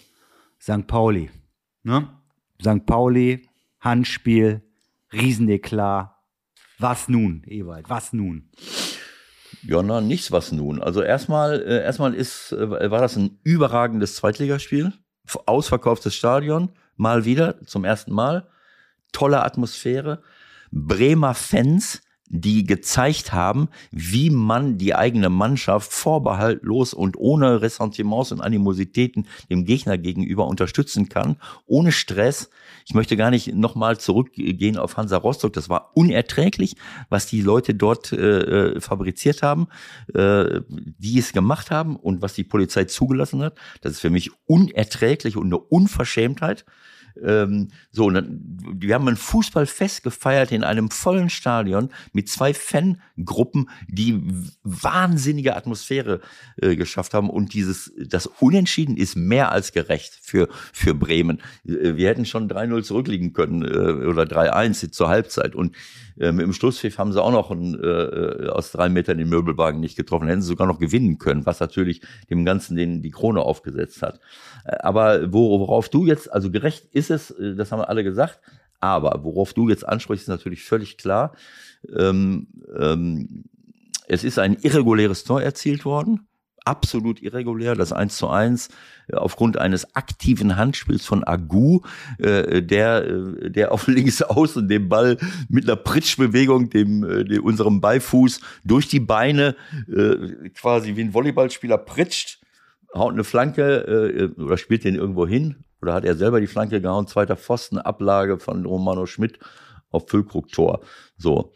St. 0.59 0.85
Pauli, 0.85 1.29
ne? 1.83 2.07
St. 2.61 2.85
Pauli, 2.85 3.47
Handspiel, 3.79 4.61
Rieseneklat. 5.11 6.15
Was 6.79 7.07
nun, 7.09 7.43
Ewald? 7.45 7.89
Was 7.89 8.13
nun? 8.13 8.49
Ja, 9.63 9.83
na, 9.83 10.01
nichts 10.01 10.31
was 10.31 10.51
nun. 10.51 10.81
Also 10.81 11.01
erstmal, 11.01 11.61
äh, 11.61 11.83
erstmal 11.83 12.13
ist, 12.13 12.51
äh, 12.51 12.89
war 12.89 13.01
das 13.01 13.15
ein 13.15 13.39
überragendes 13.43 14.15
Zweitligaspiel. 14.15 14.93
Ausverkauftes 15.45 16.15
Stadion, 16.15 16.71
mal 16.95 17.25
wieder, 17.25 17.63
zum 17.65 17.85
ersten 17.85 18.11
Mal. 18.11 18.47
Tolle 19.11 19.43
Atmosphäre. 19.43 20.23
Bremer 20.71 21.35
Fans, 21.35 22.01
die 22.33 22.63
gezeigt 22.63 23.33
haben, 23.33 23.67
wie 23.91 24.29
man 24.29 24.77
die 24.77 24.95
eigene 24.95 25.29
Mannschaft 25.29 25.91
vorbehaltlos 25.91 26.93
und 26.93 27.17
ohne 27.17 27.61
Ressentiments 27.61 28.31
und 28.31 28.39
Animositäten 28.39 29.27
dem 29.49 29.65
Gegner 29.65 29.97
gegenüber 29.97 30.47
unterstützen 30.47 31.09
kann, 31.09 31.35
ohne 31.65 31.91
Stress. 31.91 32.49
Ich 32.85 32.93
möchte 32.93 33.17
gar 33.17 33.31
nicht 33.31 33.53
nochmal 33.53 33.99
zurückgehen 33.99 34.77
auf 34.77 34.95
Hansa 34.95 35.17
Rostock. 35.17 35.51
Das 35.51 35.67
war 35.67 35.91
unerträglich, 35.93 36.75
was 37.09 37.27
die 37.27 37.41
Leute 37.41 37.75
dort 37.75 38.13
äh, 38.13 38.75
äh, 38.75 38.81
fabriziert 38.81 39.43
haben, 39.43 39.67
äh, 40.13 40.61
die 40.69 41.19
es 41.19 41.33
gemacht 41.33 41.69
haben 41.69 41.97
und 41.97 42.21
was 42.21 42.33
die 42.33 42.45
Polizei 42.45 42.85
zugelassen 42.85 43.43
hat. 43.43 43.57
Das 43.81 43.91
ist 43.91 43.99
für 43.99 44.09
mich 44.09 44.31
unerträglich 44.45 45.35
und 45.35 45.47
eine 45.47 45.57
Unverschämtheit. 45.57 46.65
Ähm, 47.23 47.69
so, 47.91 48.09
dann, 48.09 48.57
wir 48.73 48.95
haben 48.95 49.07
ein 49.07 49.17
Fußballfest 49.17 50.03
gefeiert 50.03 50.51
in 50.51 50.63
einem 50.63 50.89
vollen 50.89 51.29
Stadion 51.29 51.89
mit 52.13 52.29
zwei 52.29 52.53
Fangruppen, 52.53 53.69
die 53.87 54.21
wahnsinnige 54.63 55.55
Atmosphäre 55.55 56.21
äh, 56.57 56.75
geschafft 56.75 57.13
haben. 57.13 57.29
Und 57.29 57.53
dieses, 57.53 57.91
das 57.97 58.27
Unentschieden 58.27 58.97
ist 58.97 59.15
mehr 59.15 59.51
als 59.51 59.71
gerecht 59.71 60.19
für, 60.21 60.49
für 60.73 60.93
Bremen. 60.93 61.41
Äh, 61.65 61.95
Wir 61.95 62.09
hätten 62.09 62.25
schon 62.25 62.49
3-0 62.49 62.83
zurückliegen 62.83 63.33
können 63.33 63.63
äh, 63.63 64.05
oder 64.05 64.23
3-1 64.23 64.91
zur 64.91 65.09
Halbzeit. 65.09 65.55
Und 65.55 65.75
äh, 66.21 66.31
mit 66.31 66.45
dem 66.45 66.53
Schlusspfiff 66.53 66.97
haben 66.97 67.11
sie 67.11 67.21
auch 67.21 67.31
noch 67.31 67.51
einen, 67.51 67.73
äh, 67.83 68.47
aus 68.49 68.71
drei 68.71 68.89
Metern 68.89 69.17
den 69.17 69.29
Möbelwagen 69.29 69.79
nicht 69.79 69.97
getroffen. 69.97 70.27
Hätten 70.27 70.41
sie 70.41 70.47
sogar 70.47 70.67
noch 70.67 70.79
gewinnen 70.79 71.17
können, 71.17 71.45
was 71.45 71.59
natürlich 71.59 72.01
dem 72.29 72.45
Ganzen 72.45 72.75
den, 72.77 73.01
die 73.01 73.11
Krone 73.11 73.41
aufgesetzt 73.41 74.01
hat. 74.01 74.19
Äh, 74.65 74.77
Aber 74.81 75.33
wo- 75.33 75.59
worauf 75.59 75.89
du 75.89 76.05
jetzt, 76.05 76.31
also 76.31 76.51
gerecht 76.51 76.85
ist 76.93 77.11
es, 77.11 77.31
äh, 77.31 77.55
das 77.55 77.71
haben 77.71 77.79
wir 77.79 77.89
alle 77.89 78.03
gesagt, 78.03 78.39
aber 78.79 79.23
worauf 79.23 79.53
du 79.53 79.69
jetzt 79.69 79.87
ansprichst, 79.87 80.23
ist 80.23 80.29
natürlich 80.29 80.63
völlig 80.63 80.97
klar. 80.97 81.35
Ähm, 81.95 82.47
ähm, 82.79 83.43
es 84.07 84.23
ist 84.23 84.39
ein 84.39 84.57
irreguläres 84.61 85.23
Tor 85.23 85.41
erzielt 85.41 85.85
worden. 85.85 86.27
Absolut 86.63 87.21
irregulär, 87.21 87.75
das 87.75 87.91
1 87.91 88.17
zu 88.17 88.29
1, 88.29 88.69
äh, 89.07 89.15
aufgrund 89.15 89.57
eines 89.57 89.95
aktiven 89.95 90.57
Handspiels 90.57 91.05
von 91.05 91.23
Agu, 91.23 91.81
äh, 92.19 92.61
der, 92.61 93.05
äh, 93.05 93.49
der 93.49 93.71
auf 93.71 93.87
links 93.87 94.21
außen 94.21 94.67
den 94.67 94.89
Ball 94.89 95.17
mit 95.49 95.65
einer 95.65 95.75
Pritschbewegung 95.75 96.69
dem, 96.69 97.03
äh, 97.03 97.23
dem 97.23 97.43
unserem 97.43 97.81
Beifuß 97.81 98.41
durch 98.63 98.87
die 98.87 98.99
Beine 98.99 99.55
äh, 99.87 100.49
quasi 100.49 100.95
wie 100.95 101.01
ein 101.01 101.13
Volleyballspieler 101.13 101.77
pritscht, 101.77 102.39
haut 102.93 103.13
eine 103.13 103.23
Flanke 103.23 104.31
äh, 104.37 104.41
oder 104.41 104.57
spielt 104.57 104.83
den 104.83 104.95
irgendwo 104.95 105.25
hin 105.25 105.63
oder 105.81 105.93
hat 105.93 106.05
er 106.05 106.15
selber 106.15 106.39
die 106.39 106.47
Flanke 106.47 106.81
gehauen, 106.81 107.07
zweiter 107.07 107.35
Pfosten, 107.35 107.77
Ablage 107.77 108.39
von 108.39 108.65
Romano 108.65 109.05
Schmidt 109.05 109.39
auf 109.89 110.07
Füllkrug-Tor. 110.07 110.81
So. 111.17 111.53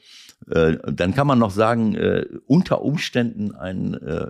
Äh, 0.50 0.78
dann 0.92 1.14
kann 1.14 1.28
man 1.28 1.40
noch 1.40 1.52
sagen, 1.52 1.96
äh, 1.96 2.26
unter 2.46 2.82
Umständen 2.82 3.56
ein, 3.56 3.94
äh, 3.96 4.28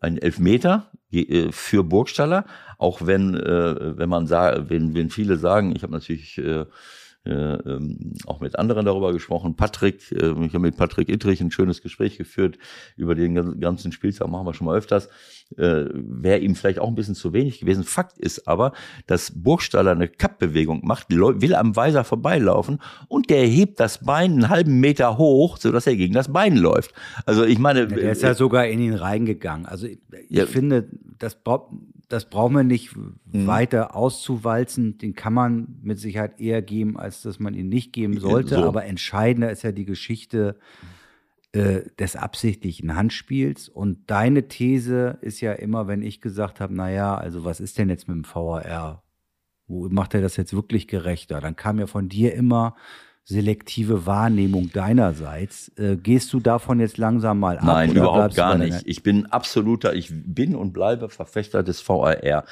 ein 0.00 0.18
Elfmeter 0.18 0.90
äh, 1.10 1.50
für 1.52 1.84
Burgstaller, 1.84 2.44
auch 2.78 3.06
wenn, 3.06 3.34
äh, 3.34 3.98
wenn 3.98 4.08
man 4.08 4.26
sagt, 4.26 4.70
wenn, 4.70 4.94
wenn 4.94 5.10
viele 5.10 5.36
sagen, 5.36 5.74
ich 5.74 5.82
habe 5.82 5.92
natürlich 5.92 6.38
äh, 6.38 6.66
ähm, 7.26 8.14
auch 8.26 8.40
mit 8.40 8.58
anderen 8.58 8.86
darüber 8.86 9.12
gesprochen. 9.12 9.54
Patrick, 9.54 10.10
äh, 10.12 10.30
ich 10.30 10.54
habe 10.54 10.60
mit 10.60 10.76
Patrick 10.76 11.08
Ittrich 11.10 11.40
ein 11.40 11.50
schönes 11.50 11.82
Gespräch 11.82 12.16
geführt 12.16 12.56
über 12.96 13.14
den 13.14 13.34
gan- 13.34 13.60
ganzen 13.60 13.92
Spieltag, 13.92 14.28
machen 14.28 14.46
wir 14.46 14.54
schon 14.54 14.66
mal 14.66 14.76
öfters. 14.78 15.08
Äh, 15.56 15.84
Wäre 15.92 16.38
ihm 16.38 16.54
vielleicht 16.54 16.78
auch 16.78 16.88
ein 16.88 16.94
bisschen 16.94 17.14
zu 17.14 17.32
wenig 17.32 17.60
gewesen. 17.60 17.84
Fakt 17.84 18.16
ist 18.18 18.48
aber, 18.48 18.72
dass 19.06 19.32
Burgstaller 19.42 19.90
eine 19.90 20.08
Kappbewegung 20.08 20.80
macht, 20.86 21.08
will 21.10 21.54
am 21.54 21.76
Weiser 21.76 22.04
vorbeilaufen 22.04 22.78
und 23.08 23.28
der 23.30 23.44
hebt 23.46 23.80
das 23.80 23.98
Bein 24.04 24.32
einen 24.32 24.48
halben 24.48 24.80
Meter 24.80 25.18
hoch, 25.18 25.56
sodass 25.58 25.86
er 25.86 25.96
gegen 25.96 26.14
das 26.14 26.32
Bein 26.32 26.56
läuft. 26.56 26.94
Also 27.26 27.44
ich 27.44 27.58
meine, 27.58 27.80
Ja, 27.80 27.86
der 27.86 28.12
ist 28.12 28.22
ja 28.22 28.34
sogar 28.34 28.66
in 28.66 28.80
ihn 28.80 28.94
reingegangen. 28.94 29.66
Also 29.66 29.86
ich, 29.86 29.98
ich 30.28 30.38
Ja. 30.38 30.46
finde, 30.46 30.88
das, 31.18 31.34
braucht 31.34 31.72
das 32.10 32.28
brauchen 32.28 32.54
wir 32.56 32.64
nicht 32.64 32.94
Mhm. 32.96 33.46
weiter 33.46 33.94
auszuwalzen. 33.96 34.98
Den 34.98 35.14
kann 35.14 35.32
man 35.32 35.78
mit 35.82 35.98
Sicherheit 35.98 36.38
eher 36.40 36.60
geben, 36.60 36.98
als 36.98 37.22
dass 37.22 37.38
man 37.38 37.54
ihn 37.54 37.68
nicht 37.68 37.92
geben 37.92 38.18
sollte. 38.20 38.56
so. 38.56 38.64
Aber 38.64 38.84
entscheidender 38.84 39.50
ist 39.50 39.62
ja 39.62 39.72
die 39.72 39.84
Geschichte 39.86 40.58
äh, 41.52 41.82
des 41.98 42.14
absichtlichen 42.16 42.94
Handspiels. 42.94 43.68
Und 43.68 44.10
deine 44.10 44.48
These 44.48 45.18
ist 45.20 45.40
ja 45.40 45.52
immer, 45.52 45.86
wenn 45.88 46.02
ich 46.02 46.20
gesagt 46.20 46.60
habe, 46.60 46.74
naja, 46.74 47.16
also 47.16 47.44
was 47.44 47.58
ist 47.60 47.78
denn 47.78 47.88
jetzt 47.88 48.06
mit 48.08 48.16
dem 48.16 48.24
VAR? 48.24 49.02
Wo 49.66 49.88
macht 49.88 50.14
er 50.14 50.20
das 50.20 50.36
jetzt 50.36 50.52
wirklich 50.52 50.86
gerechter? 50.88 51.40
Dann 51.40 51.56
kam 51.56 51.78
ja 51.78 51.86
von 51.86 52.08
dir 52.08 52.34
immer 52.34 52.74
selektive 53.24 54.06
Wahrnehmung 54.06 54.72
deinerseits. 54.72 55.70
Äh, 55.76 55.96
gehst 55.96 56.32
du 56.32 56.40
davon 56.40 56.80
jetzt 56.80 56.98
langsam 56.98 57.38
mal 57.38 57.58
ab? 57.58 57.64
Nein, 57.64 57.92
überhaupt 57.92 58.34
gar 58.34 58.58
nicht. 58.58 58.82
Ich 58.86 59.02
bin 59.02 59.26
absoluter, 59.26 59.94
ich 59.94 60.10
bin 60.10 60.56
und 60.56 60.72
bleibe 60.72 61.08
Verfechter 61.08 61.62
des 61.62 61.86
VAR. 61.86 62.44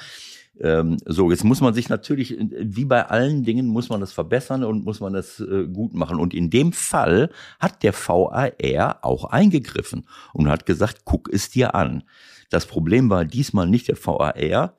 Ähm, 0.61 0.97
so, 1.05 1.31
jetzt 1.31 1.43
muss 1.43 1.61
man 1.61 1.73
sich 1.73 1.89
natürlich, 1.89 2.37
wie 2.39 2.85
bei 2.85 3.05
allen 3.05 3.43
Dingen, 3.43 3.67
muss 3.67 3.89
man 3.89 4.01
das 4.01 4.11
verbessern 4.11 4.63
und 4.63 4.83
muss 4.83 4.99
man 4.99 5.13
das 5.13 5.39
äh, 5.39 5.65
gut 5.65 5.93
machen. 5.93 6.19
Und 6.19 6.33
in 6.33 6.49
dem 6.49 6.73
Fall 6.73 7.29
hat 7.59 7.83
der 7.83 7.93
VAR 7.93 8.99
auch 9.01 9.25
eingegriffen 9.25 10.05
und 10.33 10.49
hat 10.49 10.65
gesagt, 10.65 11.01
guck 11.05 11.29
es 11.31 11.49
dir 11.49 11.75
an. 11.75 12.03
Das 12.49 12.65
Problem 12.65 13.09
war 13.09 13.25
diesmal 13.25 13.67
nicht 13.67 13.87
der 13.87 13.97
VAR, 13.97 14.73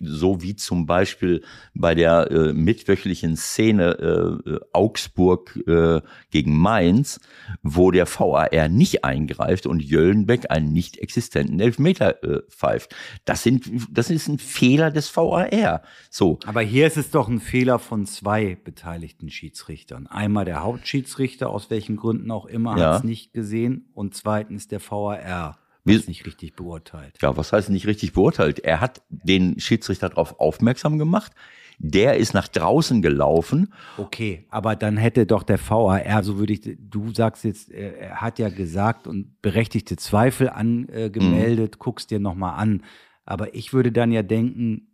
so 0.00 0.42
wie 0.42 0.54
zum 0.56 0.86
Beispiel 0.86 1.42
bei 1.74 1.94
der 1.94 2.30
äh, 2.30 2.52
mitwöchlichen 2.52 3.36
Szene 3.36 4.40
äh, 4.46 4.50
äh, 4.50 4.60
Augsburg 4.72 5.56
äh, 5.66 6.00
gegen 6.30 6.56
Mainz, 6.58 7.20
wo 7.62 7.90
der 7.90 8.06
VAR 8.06 8.68
nicht 8.68 9.04
eingreift 9.04 9.66
und 9.66 9.82
Jöllenbeck 9.82 10.50
einen 10.50 10.72
nicht 10.72 10.98
existenten 10.98 11.58
Elfmeter 11.60 12.22
äh, 12.22 12.42
pfeift. 12.48 12.94
Das 13.24 13.42
sind, 13.42 13.70
das 13.90 14.10
ist 14.10 14.28
ein 14.28 14.38
Fehler 14.38 14.90
des 14.90 15.14
VAR. 15.16 15.82
So. 16.10 16.38
Aber 16.46 16.60
hier 16.60 16.86
ist 16.86 16.96
es 16.96 17.10
doch 17.10 17.28
ein 17.28 17.40
Fehler 17.40 17.78
von 17.78 18.06
zwei 18.06 18.56
beteiligten 18.62 19.30
Schiedsrichtern. 19.30 20.06
Einmal 20.06 20.44
der 20.44 20.62
Hauptschiedsrichter, 20.62 21.50
aus 21.50 21.70
welchen 21.70 21.96
Gründen 21.96 22.30
auch 22.30 22.46
immer, 22.46 22.76
Ja. 22.78 22.92
hat 22.92 22.98
es 22.98 23.04
nicht 23.04 23.32
gesehen. 23.32 23.88
Und 23.94 24.14
zweitens 24.14 24.68
der 24.68 24.80
VAR, 24.80 25.58
Es 25.84 26.08
nicht 26.08 26.26
richtig 26.26 26.54
beurteilt. 26.54 27.16
Ja, 27.22 27.36
was 27.36 27.52
heißt 27.52 27.70
nicht 27.70 27.86
richtig 27.86 28.12
beurteilt? 28.12 28.58
Er 28.58 28.80
hat 28.80 29.02
den 29.08 29.58
Schiedsrichter 29.58 30.10
darauf 30.10 30.38
aufmerksam 30.38 30.98
gemacht. 30.98 31.32
Der 31.78 32.16
ist 32.16 32.34
nach 32.34 32.48
draußen 32.48 33.02
gelaufen. 33.02 33.72
Okay, 33.96 34.46
aber 34.50 34.74
dann 34.74 34.96
hätte 34.96 35.26
doch 35.26 35.44
der 35.44 35.58
VAR, 35.58 36.24
so 36.24 36.36
würde 36.38 36.52
ich, 36.52 36.76
du 36.78 37.14
sagst 37.14 37.44
jetzt, 37.44 37.70
er 37.70 38.20
hat 38.20 38.40
ja 38.40 38.48
gesagt 38.48 39.06
und 39.06 39.40
berechtigte 39.42 39.96
Zweifel 39.96 40.50
angemeldet, 40.50 41.76
mhm. 41.76 41.78
guckst 41.78 42.10
dir 42.10 42.18
nochmal 42.18 42.58
an. 42.58 42.82
Aber 43.24 43.54
ich 43.54 43.72
würde 43.72 43.92
dann 43.92 44.10
ja 44.10 44.24
denken, 44.24 44.88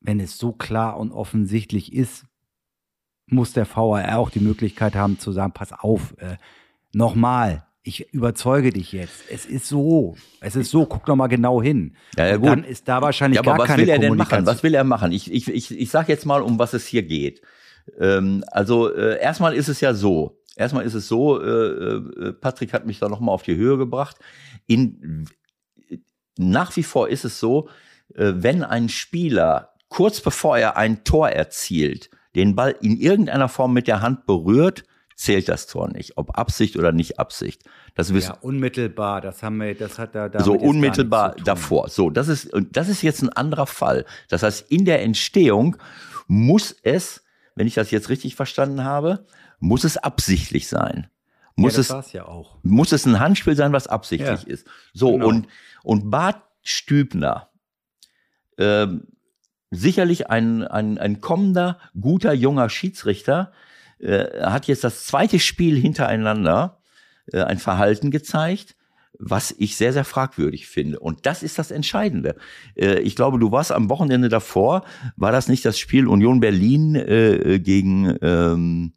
wenn 0.00 0.18
es 0.18 0.38
so 0.38 0.52
klar 0.52 0.96
und 0.98 1.12
offensichtlich 1.12 1.92
ist, 1.92 2.24
muss 3.26 3.52
der 3.52 3.66
VAR 3.66 4.18
auch 4.18 4.30
die 4.30 4.40
Möglichkeit 4.40 4.94
haben 4.94 5.18
zu 5.18 5.32
sagen, 5.32 5.52
pass 5.52 5.72
auf, 5.72 6.16
äh, 6.18 6.36
nochmal, 6.92 7.66
ich 7.82 8.12
überzeuge 8.12 8.70
dich 8.70 8.92
jetzt. 8.92 9.24
Es 9.30 9.46
ist 9.46 9.66
so. 9.66 10.16
Es 10.40 10.54
ist 10.54 10.70
so. 10.70 10.86
Guck 10.86 11.06
doch 11.06 11.16
mal 11.16 11.28
genau 11.28 11.62
hin. 11.62 11.96
Ja, 12.16 12.26
ja. 12.26 12.38
Dann 12.38 12.64
ist 12.64 12.88
da 12.88 13.00
wahrscheinlich 13.00 13.36
ja, 13.36 13.40
aber 13.40 13.52
gar 13.52 13.58
was 13.60 13.66
keine 13.68 13.82
will 13.82 13.88
er 13.88 13.98
denn 13.98 14.16
machen? 14.16 14.46
Was 14.46 14.62
will 14.62 14.74
er 14.74 14.84
machen? 14.84 15.12
Ich, 15.12 15.32
ich, 15.32 15.48
ich, 15.48 15.78
ich 15.78 15.90
sage 15.90 16.12
jetzt 16.12 16.26
mal, 16.26 16.42
um 16.42 16.58
was 16.58 16.74
es 16.74 16.86
hier 16.86 17.02
geht. 17.02 17.40
Ähm, 17.98 18.44
also 18.48 18.94
äh, 18.94 19.18
erstmal 19.20 19.54
ist 19.54 19.68
es 19.68 19.80
ja 19.80 19.94
so. 19.94 20.42
Erstmal 20.56 20.84
ist 20.84 20.94
es 20.94 21.08
so. 21.08 21.40
Äh, 21.40 21.46
äh, 21.46 22.32
Patrick 22.34 22.72
hat 22.74 22.86
mich 22.86 22.98
da 22.98 23.08
noch 23.08 23.20
mal 23.20 23.32
auf 23.32 23.42
die 23.42 23.56
Höhe 23.56 23.78
gebracht. 23.78 24.16
In, 24.66 25.26
nach 26.36 26.76
wie 26.76 26.82
vor 26.82 27.08
ist 27.08 27.24
es 27.24 27.40
so, 27.40 27.68
äh, 28.14 28.32
wenn 28.36 28.62
ein 28.62 28.88
Spieler 28.90 29.74
kurz 29.88 30.20
bevor 30.20 30.58
er 30.58 30.76
ein 30.76 31.02
Tor 31.04 31.30
erzielt, 31.30 32.10
den 32.34 32.54
Ball 32.54 32.76
in 32.80 32.98
irgendeiner 32.98 33.48
Form 33.48 33.72
mit 33.72 33.88
der 33.88 34.02
Hand 34.02 34.26
berührt, 34.26 34.84
zählt 35.20 35.50
das 35.50 35.66
Tor 35.66 35.90
nicht, 35.90 36.16
ob 36.16 36.38
Absicht 36.38 36.76
oder 36.76 36.92
nicht 36.92 37.18
Absicht. 37.18 37.62
Das 37.94 38.08
ja, 38.08 38.38
unmittelbar, 38.40 39.20
das 39.20 39.42
haben 39.42 39.58
wir, 39.58 39.74
das 39.74 39.98
hat 39.98 40.14
da 40.14 40.30
so 40.42 40.54
unmittelbar 40.54 41.36
davor. 41.44 41.90
So, 41.90 42.08
das 42.08 42.28
ist 42.28 42.50
und 42.54 42.74
das 42.74 42.88
ist 42.88 43.02
jetzt 43.02 43.20
ein 43.20 43.28
anderer 43.28 43.66
Fall. 43.66 44.06
Das 44.30 44.42
heißt, 44.42 44.70
in 44.72 44.86
der 44.86 45.02
Entstehung 45.02 45.76
muss 46.26 46.74
es, 46.82 47.22
wenn 47.54 47.66
ich 47.66 47.74
das 47.74 47.90
jetzt 47.90 48.08
richtig 48.08 48.34
verstanden 48.34 48.82
habe, 48.82 49.26
muss 49.58 49.84
es 49.84 49.98
absichtlich 49.98 50.68
sein. 50.68 51.08
Muss 51.54 51.74
ja, 51.74 51.98
es 51.98 52.12
ja 52.12 52.24
auch. 52.24 52.56
muss 52.62 52.92
es 52.92 53.04
ein 53.04 53.20
Handspiel 53.20 53.56
sein, 53.56 53.74
was 53.74 53.88
absichtlich 53.88 54.44
ja, 54.44 54.48
ist. 54.48 54.66
So 54.94 55.12
genau. 55.12 55.28
und 55.28 55.48
und 55.82 56.10
Bart 56.10 56.40
Stübner 56.62 57.50
ähm, 58.56 59.06
sicherlich 59.70 60.30
ein, 60.30 60.66
ein, 60.66 60.96
ein 60.96 61.20
kommender, 61.20 61.78
guter, 62.00 62.32
junger 62.32 62.70
Schiedsrichter, 62.70 63.52
äh, 64.00 64.42
hat 64.42 64.66
jetzt 64.66 64.84
das 64.84 65.06
zweite 65.06 65.38
Spiel 65.38 65.76
hintereinander 65.76 66.78
äh, 67.32 67.42
ein 67.42 67.58
Verhalten 67.58 68.10
gezeigt, 68.10 68.76
was 69.18 69.54
ich 69.58 69.76
sehr, 69.76 69.92
sehr 69.92 70.04
fragwürdig 70.04 70.66
finde. 70.66 70.98
Und 70.98 71.26
das 71.26 71.42
ist 71.42 71.58
das 71.58 71.70
Entscheidende. 71.70 72.36
Äh, 72.74 73.00
ich 73.00 73.14
glaube, 73.14 73.38
du 73.38 73.52
warst 73.52 73.72
am 73.72 73.90
Wochenende 73.90 74.28
davor, 74.28 74.84
war 75.16 75.30
das 75.30 75.48
nicht 75.48 75.64
das 75.64 75.78
Spiel 75.78 76.06
Union 76.06 76.40
Berlin 76.40 76.94
äh, 76.94 77.60
gegen, 77.60 78.16
ähm, 78.22 78.94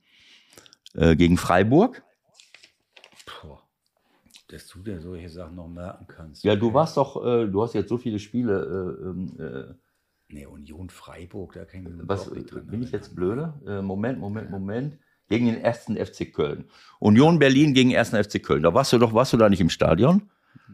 äh, 0.93 1.15
gegen 1.15 1.38
Freiburg? 1.38 2.03
Puh, 3.25 3.57
dass 4.47 4.67
du 4.67 4.80
dir 4.80 5.01
solche 5.01 5.30
Sachen 5.30 5.55
noch 5.55 5.67
merken 5.67 6.07
kannst. 6.07 6.43
Ja, 6.43 6.55
du 6.55 6.73
warst 6.73 6.95
doch, 6.95 7.25
äh, 7.25 7.47
du 7.47 7.61
hast 7.61 7.73
jetzt 7.73 7.89
so 7.89 7.97
viele 7.97 8.19
Spiele 8.19 8.97
äh, 9.01 9.05
ähm, 9.05 9.34
äh, 9.39 9.73
Nee, 10.29 10.45
Union 10.45 10.89
Freiburg, 10.89 11.53
da 11.53 11.65
kann 11.65 11.85
ich 11.85 12.07
Was, 12.07 12.31
nicht 12.31 12.51
dran. 12.51 12.67
Bin 12.67 12.81
ich 12.81 12.91
jetzt 12.91 13.15
blöde? 13.15 13.53
Äh, 13.67 13.81
Moment, 13.81 14.19
Moment, 14.19 14.49
Moment. 14.49 14.97
Gegen 15.29 15.45
den 15.45 15.61
ersten 15.61 15.95
FC 15.95 16.33
Köln. 16.33 16.65
Union 16.99 17.39
Berlin 17.39 17.73
gegen 17.73 17.89
den 17.89 17.97
ersten 17.97 18.21
FC 18.21 18.43
Köln. 18.43 18.63
Da 18.63 18.73
warst 18.73 18.93
du 18.93 18.97
doch, 18.97 19.13
warst 19.13 19.33
du 19.33 19.37
da 19.37 19.49
nicht 19.49 19.61
im 19.61 19.69
Stadion? 19.69 20.29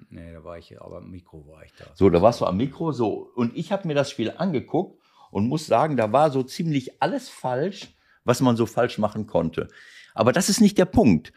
Nee, 0.09 0.33
da 0.33 0.43
war 0.43 0.57
ich, 0.57 0.79
aber 0.81 0.97
am 0.97 1.11
Mikro 1.11 1.45
war 1.47 1.63
ich 1.63 1.73
da. 1.73 1.85
So, 1.93 2.09
da 2.09 2.21
warst 2.21 2.41
du 2.41 2.45
am 2.45 2.57
Mikro, 2.57 2.91
so. 2.91 3.31
Und 3.35 3.55
ich 3.55 3.71
habe 3.71 3.87
mir 3.87 3.93
das 3.93 4.09
Spiel 4.09 4.31
angeguckt 4.31 5.01
und 5.31 5.47
muss 5.47 5.67
sagen, 5.67 5.97
da 5.97 6.11
war 6.11 6.31
so 6.31 6.43
ziemlich 6.43 7.01
alles 7.01 7.29
falsch, 7.29 7.95
was 8.23 8.41
man 8.41 8.55
so 8.55 8.65
falsch 8.65 8.97
machen 8.97 9.27
konnte. 9.27 9.67
Aber 10.13 10.33
das 10.33 10.49
ist 10.49 10.61
nicht 10.61 10.77
der 10.77 10.85
Punkt. 10.85 11.31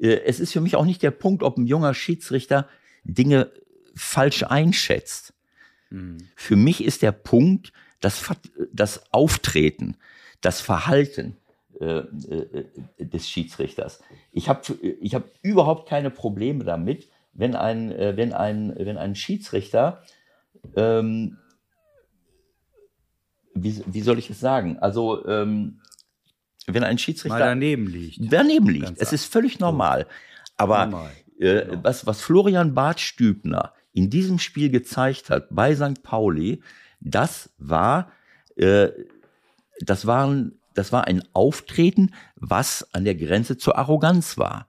Äh, 0.00 0.20
es 0.24 0.40
ist 0.40 0.52
für 0.52 0.60
mich 0.60 0.76
auch 0.76 0.84
nicht 0.84 1.02
der 1.02 1.10
Punkt, 1.10 1.42
ob 1.42 1.56
ein 1.56 1.66
junger 1.66 1.94
Schiedsrichter 1.94 2.68
Dinge 3.04 3.52
falsch 3.94 4.42
einschätzt. 4.42 5.32
Mhm. 5.90 6.18
Für 6.34 6.56
mich 6.56 6.84
ist 6.84 7.02
der 7.02 7.12
Punkt, 7.12 7.72
das, 8.00 8.24
das 8.72 9.12
Auftreten, 9.12 9.96
das 10.40 10.60
Verhalten 10.60 11.36
äh, 11.80 11.98
äh, 11.98 12.64
des 12.98 13.28
Schiedsrichters. 13.28 14.02
Ich 14.32 14.48
habe 14.48 14.60
ich 15.00 15.14
hab 15.14 15.24
überhaupt 15.42 15.88
keine 15.88 16.10
Probleme 16.10 16.64
damit, 16.64 17.08
wenn 17.32 17.54
ein, 17.54 17.92
äh, 17.92 18.16
wenn 18.16 18.32
ein, 18.32 18.74
wenn 18.76 18.96
ein 18.96 19.14
Schiedsrichter, 19.14 20.02
ähm, 20.74 21.38
wie, 23.54 23.82
wie 23.86 24.00
soll 24.00 24.18
ich 24.18 24.30
es 24.30 24.40
sagen? 24.40 24.78
Also, 24.78 25.26
ähm, 25.26 25.80
wenn 26.66 26.84
ein 26.84 26.98
Schiedsrichter 26.98 27.38
Mal 27.38 27.44
daneben 27.44 27.86
liegt. 27.86 28.20
Daneben 28.32 28.68
liegt. 28.68 28.94
es 28.98 29.12
ist 29.12 29.26
völlig 29.26 29.60
normal. 29.60 30.06
Aber 30.56 30.86
normal. 30.86 31.10
Äh, 31.38 31.66
genau. 31.66 31.84
was, 31.84 32.06
was 32.06 32.22
Florian 32.22 32.74
Bartstübner 32.74 33.72
in 33.96 34.10
diesem 34.10 34.38
Spiel 34.38 34.68
gezeigt 34.68 35.30
hat 35.30 35.46
bei 35.50 35.74
St. 35.74 36.02
Pauli, 36.02 36.60
das 37.00 37.48
war, 37.56 38.12
äh, 38.56 38.88
das 39.80 40.06
waren, 40.06 40.60
das 40.74 40.92
war 40.92 41.06
ein 41.06 41.22
Auftreten, 41.32 42.12
was 42.36 42.86
an 42.92 43.04
der 43.06 43.14
Grenze 43.14 43.56
zur 43.56 43.78
Arroganz 43.78 44.36
war. 44.36 44.68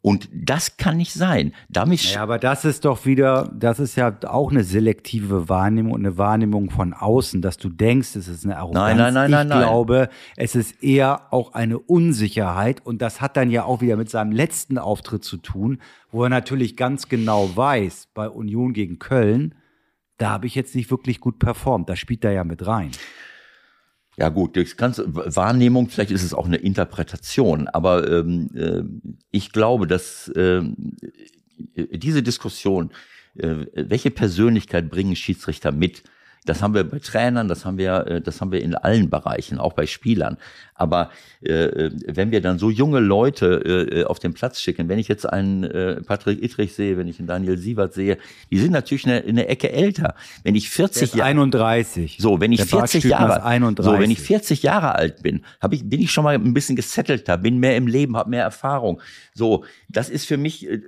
Und 0.00 0.28
das 0.32 0.76
kann 0.76 0.96
nicht 0.96 1.12
sein. 1.12 1.52
Damit 1.68 2.14
ja, 2.14 2.22
aber 2.22 2.38
das 2.38 2.64
ist 2.64 2.84
doch 2.84 3.04
wieder, 3.06 3.50
das 3.54 3.78
ist 3.78 3.96
ja 3.96 4.16
auch 4.26 4.50
eine 4.50 4.64
selektive 4.64 5.48
Wahrnehmung 5.48 5.92
und 5.92 6.06
eine 6.06 6.18
Wahrnehmung 6.18 6.70
von 6.70 6.92
außen, 6.92 7.42
dass 7.42 7.56
du 7.56 7.68
denkst, 7.68 8.16
es 8.16 8.28
ist 8.28 8.44
eine 8.44 8.56
Arroganz. 8.56 8.96
Nein, 8.96 8.96
nein, 8.96 9.14
nein, 9.14 9.26
ich 9.26 9.30
nein, 9.32 9.48
nein. 9.48 9.62
glaube, 9.62 10.08
es 10.36 10.54
ist 10.54 10.82
eher 10.82 11.32
auch 11.32 11.54
eine 11.54 11.78
Unsicherheit 11.78 12.84
und 12.84 13.02
das 13.02 13.20
hat 13.20 13.36
dann 13.36 13.50
ja 13.50 13.64
auch 13.64 13.80
wieder 13.80 13.96
mit 13.96 14.10
seinem 14.10 14.32
letzten 14.32 14.78
Auftritt 14.78 15.24
zu 15.24 15.36
tun, 15.36 15.80
wo 16.10 16.24
er 16.24 16.30
natürlich 16.30 16.76
ganz 16.76 17.08
genau 17.08 17.50
weiß, 17.54 18.08
bei 18.14 18.28
Union 18.28 18.72
gegen 18.72 18.98
Köln, 18.98 19.54
da 20.16 20.30
habe 20.30 20.46
ich 20.46 20.54
jetzt 20.54 20.74
nicht 20.74 20.90
wirklich 20.90 21.20
gut 21.20 21.38
performt. 21.38 21.88
Da 21.88 21.96
spielt 21.96 22.24
er 22.24 22.32
ja 22.32 22.44
mit 22.44 22.66
rein. 22.66 22.90
Ja 24.18 24.30
gut, 24.30 24.56
das 24.56 24.76
ganze 24.76 25.04
Wahrnehmung, 25.14 25.88
vielleicht 25.88 26.10
ist 26.10 26.24
es 26.24 26.34
auch 26.34 26.46
eine 26.46 26.56
Interpretation, 26.56 27.68
aber 27.68 28.10
ähm, 28.10 28.50
äh, 28.52 28.82
ich 29.30 29.52
glaube, 29.52 29.86
dass 29.86 30.26
äh, 30.30 30.62
diese 31.76 32.24
Diskussion, 32.24 32.90
äh, 33.36 33.66
welche 33.74 34.10
Persönlichkeit 34.10 34.90
bringen 34.90 35.14
Schiedsrichter 35.14 35.70
mit, 35.70 36.02
das 36.48 36.62
haben 36.62 36.74
wir 36.74 36.84
bei 36.84 36.98
Trainern, 36.98 37.48
das 37.48 37.64
haben 37.64 37.78
wir, 37.78 38.06
äh, 38.06 38.20
das 38.20 38.40
haben 38.40 38.52
wir 38.52 38.62
in 38.62 38.74
allen 38.74 39.10
Bereichen, 39.10 39.58
auch 39.58 39.74
bei 39.74 39.86
Spielern. 39.86 40.38
Aber 40.74 41.10
äh, 41.40 41.90
wenn 42.06 42.30
wir 42.30 42.40
dann 42.40 42.58
so 42.58 42.70
junge 42.70 43.00
Leute 43.00 43.90
äh, 43.90 44.04
auf 44.04 44.20
den 44.20 44.32
Platz 44.32 44.60
schicken, 44.60 44.88
wenn 44.88 44.98
ich 44.98 45.08
jetzt 45.08 45.28
einen 45.28 45.64
äh, 45.64 46.00
Patrick 46.02 46.42
Ittrich 46.42 46.74
sehe, 46.74 46.96
wenn 46.96 47.08
ich 47.08 47.18
einen 47.18 47.26
Daniel 47.26 47.58
Sievert 47.58 47.92
sehe, 47.94 48.16
die 48.50 48.58
sind 48.58 48.72
natürlich 48.72 49.04
eine, 49.06 49.24
eine 49.24 49.48
Ecke 49.48 49.72
älter. 49.72 50.14
Wenn 50.44 50.54
ich 50.54 50.70
40 50.70 51.14
Jahre 51.14 51.30
31. 51.30 52.18
So, 52.20 52.40
wenn 52.40 52.52
ich 52.52 52.62
40 52.62 53.04
Jahre 53.04 53.44
31. 53.44 53.84
so, 53.84 54.00
wenn 54.00 54.10
ich 54.10 54.20
40 54.20 54.62
Jahre 54.62 54.94
alt 54.94 55.22
bin, 55.22 55.44
habe 55.60 55.74
ich 55.74 55.88
bin 55.88 56.00
ich 56.00 56.12
schon 56.12 56.24
mal 56.24 56.34
ein 56.34 56.54
bisschen 56.54 56.76
gesettelter, 56.76 57.36
bin 57.36 57.58
mehr 57.58 57.76
im 57.76 57.88
Leben, 57.88 58.16
habe 58.16 58.30
mehr 58.30 58.44
Erfahrung. 58.44 59.00
So, 59.34 59.64
das 59.88 60.08
ist 60.08 60.26
für 60.26 60.36
mich 60.36 60.68
äh, 60.68 60.80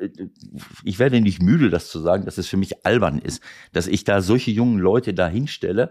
ich 0.84 0.98
werde 0.98 1.20
nicht 1.20 1.42
müde 1.42 1.68
das 1.68 1.88
zu 1.88 1.98
sagen, 1.98 2.24
dass 2.24 2.38
es 2.38 2.46
für 2.46 2.56
mich 2.56 2.86
albern 2.86 3.18
ist, 3.18 3.42
dass 3.72 3.86
ich 3.86 4.04
da 4.04 4.20
solche 4.20 4.50
jungen 4.52 4.78
Leute 4.78 5.14
dahin 5.14 5.48
hinstelle. 5.50 5.90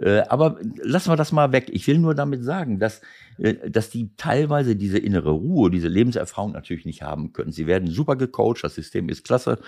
Äh, 0.00 0.20
aber 0.28 0.58
lassen 0.82 1.10
wir 1.10 1.16
das 1.16 1.32
mal 1.32 1.52
weg. 1.52 1.68
Ich 1.72 1.86
will 1.86 1.98
nur 1.98 2.14
damit 2.14 2.44
sagen, 2.44 2.78
dass, 2.78 3.00
äh, 3.38 3.54
dass 3.68 3.90
die 3.90 4.10
teilweise 4.16 4.76
diese 4.76 4.98
innere 4.98 5.30
Ruhe, 5.30 5.70
diese 5.70 5.88
Lebenserfahrung 5.88 6.52
natürlich 6.52 6.84
nicht 6.86 7.02
haben 7.02 7.32
können. 7.32 7.52
Sie 7.52 7.66
werden 7.66 7.90
super 7.90 8.16
gecoacht, 8.16 8.62
das 8.62 8.74
System 8.74 9.08
ist 9.08 9.24
klasse, 9.24 9.58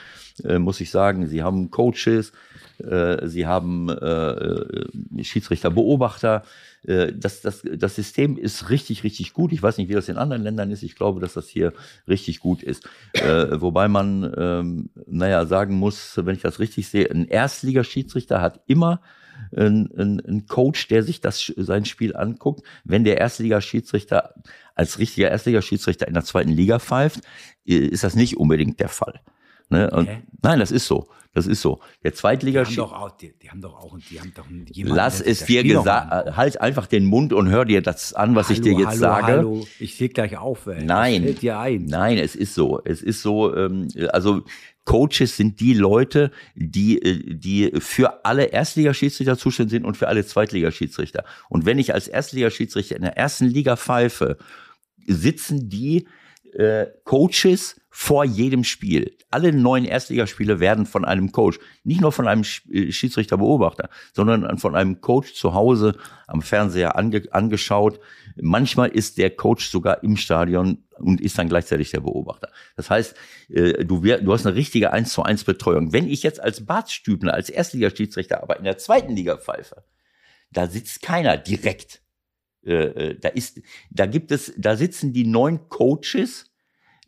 äh, 0.44 0.58
muss 0.58 0.80
ich 0.80 0.90
sagen. 0.90 1.26
Sie 1.26 1.42
haben 1.42 1.70
Coaches, 1.70 2.32
sie 2.78 3.46
haben 3.46 3.88
Schiedsrichter, 5.22 5.70
Beobachter. 5.70 6.42
Das, 6.84 7.40
das, 7.42 7.62
das 7.62 7.94
System 7.94 8.36
ist 8.36 8.70
richtig, 8.70 9.04
richtig 9.04 9.32
gut. 9.34 9.52
Ich 9.52 9.62
weiß 9.62 9.78
nicht, 9.78 9.88
wie 9.88 9.94
das 9.94 10.08
in 10.08 10.16
anderen 10.16 10.42
Ländern 10.42 10.70
ist. 10.72 10.82
Ich 10.82 10.96
glaube, 10.96 11.20
dass 11.20 11.34
das 11.34 11.48
hier 11.48 11.72
richtig 12.08 12.40
gut 12.40 12.62
ist. 12.62 12.88
wobei 13.14 13.86
man, 13.86 14.32
ähm, 14.36 14.90
naja, 15.06 15.46
sagen 15.46 15.76
muss, 15.76 16.16
wenn 16.16 16.34
ich 16.34 16.42
das 16.42 16.58
richtig 16.58 16.88
sehe, 16.88 17.08
ein 17.08 17.26
Erstligaschiedsrichter 17.26 18.40
hat 18.40 18.62
immer 18.66 19.00
ein, 19.56 20.22
ein, 20.26 20.46
Coach, 20.46 20.88
der 20.88 21.02
sich 21.02 21.20
das 21.20 21.52
sein 21.56 21.84
Spiel 21.84 22.16
anguckt. 22.16 22.64
Wenn 22.84 23.04
der 23.04 23.18
Erstligaschiedsrichter 23.18 24.34
als 24.74 24.98
richtiger 24.98 25.30
Erstligaschiedsrichter 25.30 26.08
in 26.08 26.14
der 26.14 26.24
zweiten 26.24 26.50
Liga 26.50 26.78
pfeift, 26.78 27.20
ist 27.64 28.04
das 28.04 28.14
nicht 28.14 28.36
unbedingt 28.36 28.80
der 28.80 28.88
Fall. 28.88 29.20
Ne? 29.72 29.90
Und, 29.90 30.08
nein, 30.42 30.58
das 30.58 30.70
ist 30.70 30.86
so. 30.86 31.08
Das 31.34 31.46
ist 31.46 31.62
so. 31.62 31.80
Der 32.04 32.12
Zweitliga 32.12 32.62
die 32.62 32.66
haben 32.66 32.76
doch 32.76 32.92
auch, 32.92 33.10
die, 33.16 33.32
die, 33.38 33.48
haben 33.48 33.62
doch 33.62 33.74
auch, 33.74 33.98
die 34.10 34.20
haben 34.20 34.34
doch 34.34 34.44
jemanden, 34.70 34.96
Lass 34.96 35.18
es 35.18 35.46
dir 35.46 35.64
gesagt, 35.64 36.36
halt 36.36 36.60
einfach 36.60 36.86
den 36.86 37.06
Mund 37.06 37.32
und 37.32 37.48
hör 37.48 37.64
dir 37.64 37.80
das 37.80 38.12
an, 38.12 38.34
was 38.34 38.48
hallo, 38.48 38.54
ich 38.54 38.60
dir 38.60 38.72
jetzt 38.74 38.86
hallo, 38.86 38.98
sage. 38.98 39.26
Hallo, 39.26 39.66
ich 39.80 39.96
sehe 39.96 40.10
gleich 40.10 40.36
auf. 40.36 40.66
Ey. 40.66 40.84
Nein, 40.84 41.34
dir 41.40 41.58
ein. 41.58 41.86
nein, 41.86 42.18
es 42.18 42.36
ist 42.36 42.54
so. 42.54 42.82
Es 42.84 43.02
ist 43.02 43.22
so. 43.22 43.56
Ähm, 43.56 43.88
also 44.12 44.42
Coaches 44.84 45.38
sind 45.38 45.60
die 45.60 45.72
Leute, 45.72 46.32
die, 46.54 47.00
äh, 47.00 47.34
die 47.34 47.72
für 47.78 48.26
alle 48.26 48.44
Erstligaschiedsrichter 48.46 49.38
zuständig 49.38 49.70
sind 49.70 49.84
und 49.86 49.96
für 49.96 50.08
alle 50.08 50.26
Zweitligaschiedsrichter. 50.26 51.24
Und 51.48 51.64
wenn 51.64 51.78
ich 51.78 51.94
als 51.94 52.08
Erstligaschiedsrichter 52.08 52.96
in 52.96 53.02
der 53.02 53.16
ersten 53.16 53.46
Liga 53.46 53.76
pfeife, 53.76 54.36
sitzen 55.06 55.70
die 55.70 56.06
äh, 56.52 56.88
Coaches 57.04 57.76
vor 57.94 58.24
jedem 58.24 58.64
Spiel. 58.64 59.18
Alle 59.30 59.52
neuen 59.52 59.84
Erstligaspiele 59.84 60.60
werden 60.60 60.86
von 60.86 61.04
einem 61.04 61.30
Coach, 61.30 61.58
nicht 61.84 62.00
nur 62.00 62.10
von 62.10 62.26
einem 62.26 62.42
äh, 62.70 62.90
Schiedsrichterbeobachter, 62.90 63.90
sondern 64.14 64.56
von 64.56 64.74
einem 64.74 65.02
Coach 65.02 65.34
zu 65.34 65.52
Hause 65.52 65.98
am 66.26 66.40
Fernseher 66.40 66.96
ange 66.96 67.22
angeschaut. 67.32 68.00
Manchmal 68.40 68.88
ist 68.88 69.18
der 69.18 69.28
Coach 69.28 69.68
sogar 69.68 70.02
im 70.02 70.16
Stadion 70.16 70.84
und 70.98 71.20
ist 71.20 71.36
dann 71.36 71.50
gleichzeitig 71.50 71.90
der 71.90 72.00
Beobachter. 72.00 72.48
Das 72.76 72.88
heißt, 72.88 73.14
äh, 73.50 73.84
du, 73.84 74.00
du 74.00 74.32
hast 74.32 74.46
eine 74.46 74.56
richtige 74.56 74.90
1 74.90 75.12
zu 75.12 75.22
1 75.22 75.44
Betreuung. 75.44 75.92
Wenn 75.92 76.08
ich 76.08 76.22
jetzt 76.22 76.40
als 76.40 76.64
Bartstübner, 76.64 77.34
als 77.34 77.50
Erstligaschiedsrichter 77.50 78.42
aber 78.42 78.56
in 78.56 78.64
der 78.64 78.78
zweiten 78.78 79.14
Liga 79.14 79.36
pfeife, 79.36 79.84
da 80.50 80.66
sitzt 80.66 81.02
keiner 81.02 81.36
direkt 81.36 82.00
äh, 82.64 83.16
da 83.16 83.28
ist, 83.28 83.60
da 83.90 84.06
gibt 84.06 84.30
es, 84.30 84.54
da 84.56 84.76
sitzen 84.76 85.12
die 85.12 85.26
neun 85.26 85.68
Coaches 85.68 86.51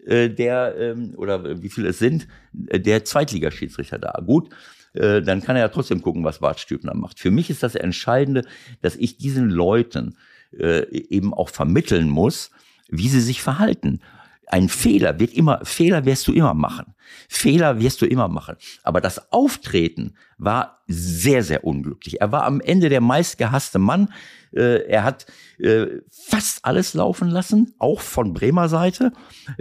der 0.07 0.75
ähm, 0.79 1.15
oder 1.17 1.63
wie 1.63 1.71
viele 1.71 1.89
es 1.89 1.99
sind, 1.99 2.29
äh, 2.69 2.81
der 2.81 3.05
Zweitligaschiedsrichter 3.05 3.99
da. 3.99 4.21
Gut, 4.25 4.51
äh, 4.95 5.23
dann 5.23 5.43
kann 5.43 5.57
er 5.57 5.63
ja 5.63 5.69
trotzdem 5.69 6.03
gucken, 6.03 6.25
was 6.25 6.39
Bart 6.39 6.61
Stübner 6.61 6.95
macht. 6.95 7.19
Für 7.21 7.31
mich 7.31 7.51
ist 7.51 7.63
das 7.63 7.75
Entscheidende, 7.75 8.43
dass 8.81 8.97
ich 8.97 9.17
diesen 9.17 9.51
Leuten 9.51 10.17
äh, 10.59 10.87
eben 10.91 11.35
auch 11.35 11.49
vermitteln 11.49 12.09
muss, 12.09 12.51
wie 12.89 13.09
sie 13.09 13.21
sich 13.21 13.43
verhalten. 13.43 14.01
Ein 14.47 14.69
Fehler 14.69 15.19
wird 15.19 15.33
immer, 15.33 15.61
Fehler 15.65 16.05
wirst 16.05 16.29
du 16.29 16.33
immer 16.33 16.55
machen. 16.55 16.95
Fehler 17.29 17.81
wirst 17.81 18.03
du 18.03 18.07
immer 18.07 18.29
machen. 18.29 18.57
Aber 18.83 19.01
das 19.01 19.33
Auftreten 19.33 20.15
war 20.39 20.83
sehr, 20.87 21.43
sehr 21.43 21.65
unglücklich. 21.65 22.21
Er 22.21 22.33
war 22.33 22.45
am 22.45 22.61
Ende 22.61 22.89
der 22.89 23.01
meistgehasste 23.01 23.79
Mann. 23.79 24.13
Äh, 24.53 24.87
er 24.89 25.05
hat 25.05 25.27
äh, 25.59 25.87
fast 26.11 26.65
alles 26.65 26.95
laufen 26.95 27.29
lassen, 27.29 27.75
auch 27.79 28.01
von 28.01 28.35
Bremer 28.35 28.69
Seite. 28.69 29.13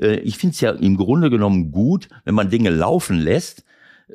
Äh, 0.02 0.16
ich 0.18 0.38
finde 0.38 0.54
es 0.54 0.62
ja 0.62 0.72
im 0.72 0.98
Grunde 0.98 1.30
genommen 1.30 1.72
gut, 1.72 2.10
wenn 2.26 2.36
man 2.36 2.50
Dinge 2.50 2.70
laufen 2.70 3.18
lässt 3.20 3.64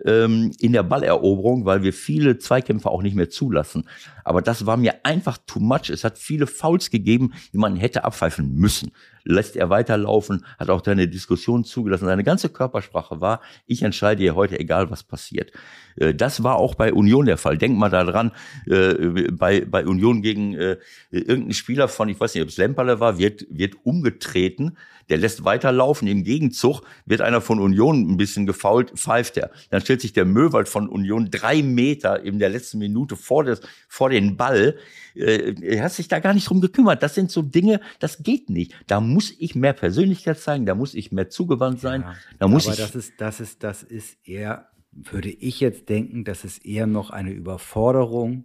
ähm, 0.05 0.53
in 0.59 0.73
der 0.73 0.83
Balleroberung, 0.83 1.65
weil 1.65 1.83
wir 1.83 1.93
viele 1.93 2.39
Zweikämpfer 2.39 2.91
auch 2.91 3.03
nicht 3.03 3.17
mehr 3.17 3.31
zulassen. 3.31 3.89
Aber 4.25 4.43
das 4.43 4.67
war 4.67 4.77
mir 4.77 5.05
einfach 5.05 5.39
too 5.47 5.61
much. 5.61 5.91
Es 5.91 6.05
hat 6.05 6.19
viele 6.19 6.47
Fouls 6.47 6.91
gegeben, 6.91 7.33
die 7.53 7.59
man 7.59 7.77
hätte 7.77 8.05
abpfeifen 8.05 8.55
müssen. 8.55 8.93
Lässt 9.25 9.57
er 9.57 9.71
weiterlaufen, 9.71 10.45
hat 10.59 10.71
auch 10.71 10.81
deine 10.81 11.09
Diskussion 11.09 11.65
zugelassen. 11.65 12.07
Seine 12.07 12.25
ganze 12.25 12.49
Körpersprache 12.49 13.21
war, 13.21 13.41
ich 13.67 13.83
entscheide 13.83 14.23
hier 14.23 14.35
heute, 14.35 14.59
egal 14.59 14.91
was 14.91 15.03
passiert. 15.03 15.53
Äh, 15.97 16.15
das 16.15 16.43
war 16.43 16.57
auch 16.57 16.75
bei 16.75 16.93
Union 16.93 17.27
der 17.27 17.39
Fall. 17.39 17.59
Denk 17.59 17.79
mal 17.79 17.91
daran, 17.91 18.33
äh, 18.67 19.31
bei, 19.33 19.65
bei 19.65 19.87
Union 19.87 20.23
gegen 20.23 20.55
äh, 20.55 20.77
irgendeinen 21.11 21.55
Spieler 21.55 21.89
von, 21.89 22.09
ich 22.09 22.19
weiß 22.19 22.35
nicht, 22.35 22.43
ob 22.43 22.49
es 22.49 22.57
Lemperle 22.57 23.01
war, 23.01 23.19
wird, 23.19 23.47
wird 23.51 23.75
umgetreten 23.85 24.77
der 25.09 25.19
lässt 25.19 25.45
weiterlaufen. 25.45 26.09
Im 26.09 26.25
Gegenzug 26.25 26.83
wird 27.07 27.21
einer 27.21 27.41
von 27.41 27.61
Union 27.61 28.11
ein 28.11 28.17
bisschen 28.17 28.47
gefault, 28.47 28.91
pfeift 28.91 29.37
er. 29.37 29.51
Dann 29.71 29.81
stellt 29.81 30.01
sich 30.01 30.13
der 30.13 30.25
Möwald 30.25 30.69
von 30.69 30.89
Union 30.89 31.31
drei 31.31 31.63
Meter 31.63 32.23
in 32.23 32.39
der 32.39 32.51
letzten 32.51 32.79
Minute 32.79 33.17
vor, 33.17 33.45
des, 33.45 33.61
vor 33.89 34.11
den 34.11 34.37
Ball. 34.37 34.77
Er 35.15 35.83
hat 35.83 35.93
sich 35.93 36.09
da 36.09 36.21
gar 36.21 36.35
nicht 36.35 36.49
drum 36.49 36.61
gekümmert. 36.61 37.03
Das 37.03 37.15
sind 37.15 37.31
so 37.31 37.43
Dinge, 37.43 37.81
das 37.99 38.23
geht 38.23 38.51
nicht. 38.51 38.75
Da 38.87 39.01
muss 39.09 39.35
ich 39.39 39.55
mehr 39.55 39.73
Persönlichkeit 39.73 40.39
zeigen, 40.39 40.67
da 40.67 40.75
muss 40.75 40.95
ich 40.95 41.13
mehr 41.13 41.29
zugewandt 41.29 41.81
sein. 41.81 42.03
Ja, 42.03 42.15
da 42.39 42.49
muss 42.49 42.67
aber 42.67 42.75
ich 42.75 42.81
das 42.81 42.95
ist, 42.95 43.15
das 43.19 43.41
ist, 43.41 43.63
das 43.63 43.83
ist 43.83 44.17
eher, 44.25 44.69
würde 44.93 45.31
ich 45.31 45.61
jetzt 45.61 45.89
denken, 45.89 46.25
das 46.25 46.45
ist 46.45 46.65
eher 46.65 46.87
noch 46.87 47.11
eine 47.11 47.31
Überforderung 47.31 48.45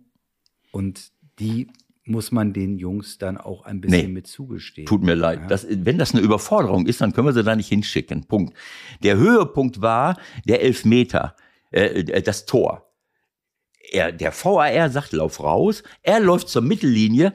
und 0.71 1.11
die 1.39 1.67
muss 2.05 2.31
man 2.31 2.53
den 2.53 2.77
Jungs 2.77 3.17
dann 3.17 3.37
auch 3.37 3.63
ein 3.63 3.79
bisschen 3.79 4.07
nee, 4.07 4.11
mit 4.11 4.27
zugestehen. 4.27 4.85
Tut 4.85 5.03
mir 5.03 5.15
leid. 5.15 5.39
Ja. 5.41 5.47
Das, 5.47 5.65
wenn 5.69 5.97
das 5.97 6.13
eine 6.13 6.21
Überforderung 6.21 6.85
ist, 6.85 7.01
dann 7.01 7.13
können 7.13 7.27
wir 7.27 7.33
sie 7.33 7.43
da 7.43 7.55
nicht 7.55 7.69
hinschicken. 7.69 8.25
Punkt. 8.25 8.55
Der 9.03 9.17
Höhepunkt 9.17 9.81
war 9.81 10.17
der 10.45 10.61
Elfmeter, 10.61 11.35
äh, 11.71 12.21
das 12.21 12.45
Tor. 12.45 12.89
Er, 13.91 14.11
der 14.11 14.33
VAR 14.33 14.89
sagt, 14.89 15.13
lauf 15.13 15.41
raus. 15.41 15.83
Er 16.01 16.19
läuft 16.19 16.49
zur 16.49 16.61
Mittellinie. 16.61 17.33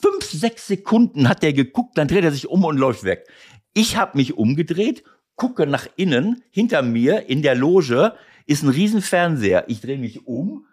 Fünf, 0.00 0.24
sechs 0.24 0.66
Sekunden 0.66 1.28
hat 1.28 1.42
er 1.44 1.52
geguckt, 1.52 1.96
dann 1.98 2.08
dreht 2.08 2.24
er 2.24 2.32
sich 2.32 2.48
um 2.48 2.64
und 2.64 2.78
läuft 2.78 3.04
weg. 3.04 3.26
Ich 3.74 3.96
habe 3.96 4.16
mich 4.16 4.36
umgedreht, 4.36 5.04
gucke 5.36 5.66
nach 5.66 5.86
innen. 5.96 6.42
Hinter 6.50 6.82
mir 6.82 7.28
in 7.28 7.42
der 7.42 7.54
Loge 7.54 8.14
ist 8.46 8.62
ein 8.62 8.70
Riesenfernseher. 8.70 9.64
Ich 9.68 9.80
drehe 9.80 9.98
mich 9.98 10.26
um 10.26 10.66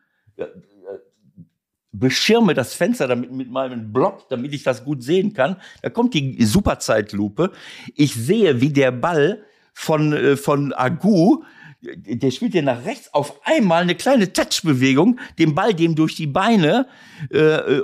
beschirme 1.99 2.53
das 2.53 2.73
Fenster 2.73 3.07
damit 3.07 3.31
mit 3.31 3.49
meinem 3.49 3.91
Block, 3.91 4.27
damit 4.29 4.53
ich 4.53 4.63
das 4.63 4.83
gut 4.83 5.03
sehen 5.03 5.33
kann. 5.33 5.57
Da 5.81 5.89
kommt 5.89 6.13
die 6.13 6.43
Superzeitlupe. 6.43 7.51
Ich 7.95 8.13
sehe, 8.13 8.61
wie 8.61 8.71
der 8.71 8.91
Ball 8.91 9.43
von, 9.73 10.13
äh, 10.13 10.37
von 10.37 10.73
Agu, 10.73 11.43
der 11.81 12.31
spielt 12.31 12.55
ja 12.55 12.61
nach 12.61 12.85
rechts, 12.85 13.13
auf 13.13 13.41
einmal 13.45 13.83
eine 13.83 13.95
kleine 13.95 14.33
Touchbewegung, 14.33 15.19
den 15.37 15.53
Ball 15.53 15.73
dem 15.73 15.95
durch 15.95 16.15
die 16.15 16.27
Beine. 16.27 16.87
Äh, 17.31 17.39
äh 17.39 17.83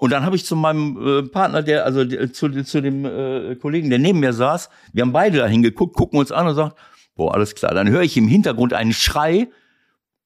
und 0.00 0.10
dann 0.10 0.24
habe 0.24 0.34
ich 0.34 0.46
zu 0.46 0.56
meinem 0.56 0.96
äh, 1.06 1.22
Partner, 1.28 1.62
der, 1.62 1.84
also 1.84 2.06
zu, 2.28 2.64
zu 2.64 2.80
dem 2.80 3.04
äh, 3.04 3.54
Kollegen, 3.56 3.90
der 3.90 3.98
neben 3.98 4.20
mir 4.20 4.32
saß, 4.32 4.70
wir 4.94 5.02
haben 5.02 5.12
beide 5.12 5.36
da 5.36 5.46
hingeguckt, 5.46 5.94
gucken 5.94 6.18
uns 6.18 6.32
an 6.32 6.48
und 6.48 6.54
sagen, 6.54 6.72
boah, 7.16 7.34
alles 7.34 7.54
klar. 7.54 7.74
Dann 7.74 7.90
höre 7.90 8.00
ich 8.00 8.16
im 8.16 8.26
Hintergrund 8.26 8.72
einen 8.72 8.94
Schrei 8.94 9.50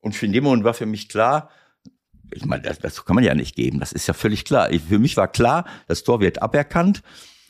und 0.00 0.22
in 0.22 0.32
dem 0.32 0.44
Moment 0.44 0.62
war 0.62 0.74
für 0.74 0.86
mich 0.86 1.08
klar, 1.08 1.50
ich 2.32 2.44
meine, 2.44 2.62
das, 2.62 2.78
das 2.78 3.04
kann 3.04 3.16
man 3.16 3.24
ja 3.24 3.34
nicht 3.34 3.56
geben. 3.56 3.80
Das 3.80 3.90
ist 3.90 4.06
ja 4.06 4.14
völlig 4.14 4.44
klar. 4.44 4.70
Ich, 4.70 4.80
für 4.80 5.00
mich 5.00 5.16
war 5.16 5.26
klar, 5.26 5.64
das 5.88 6.04
Tor 6.04 6.20
wird 6.20 6.40
aberkannt. 6.40 7.02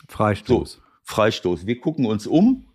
Freistoß. 0.07 0.71
So, 0.71 0.79
Freistoß. 1.03 1.67
Wir 1.67 1.79
gucken 1.79 2.07
uns 2.07 2.25
um, 2.25 2.65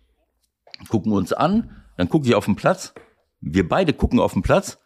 gucken 0.87 1.11
uns 1.11 1.33
an, 1.33 1.83
dann 1.97 2.07
gucke 2.07 2.25
ich 2.25 2.35
auf 2.35 2.45
den 2.45 2.55
Platz. 2.55 2.93
Wir 3.41 3.67
beide 3.67 3.91
gucken 3.91 4.21
auf 4.21 4.31
den 4.31 4.43
Platz. 4.43 4.79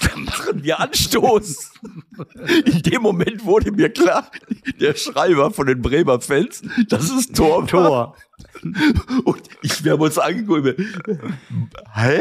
Dann 0.00 0.24
machen 0.24 0.62
wir 0.62 0.80
Anstoß. 0.80 1.72
In 2.64 2.82
dem 2.82 3.02
Moment 3.02 3.44
wurde 3.44 3.72
mir 3.72 3.88
klar, 3.90 4.30
der 4.80 4.94
Schreiber 4.94 5.50
von 5.50 5.66
den 5.66 5.82
Bremer 5.82 6.20
Fans, 6.20 6.62
das 6.88 7.10
ist 7.10 7.36
Tor. 7.36 7.66
Tor. 7.66 8.16
Und 9.24 9.42
ich, 9.62 9.84
wir 9.84 9.92
haben 9.92 10.02
uns 10.02 10.18
angeguckt. 10.18 10.78
Hä? 11.94 12.20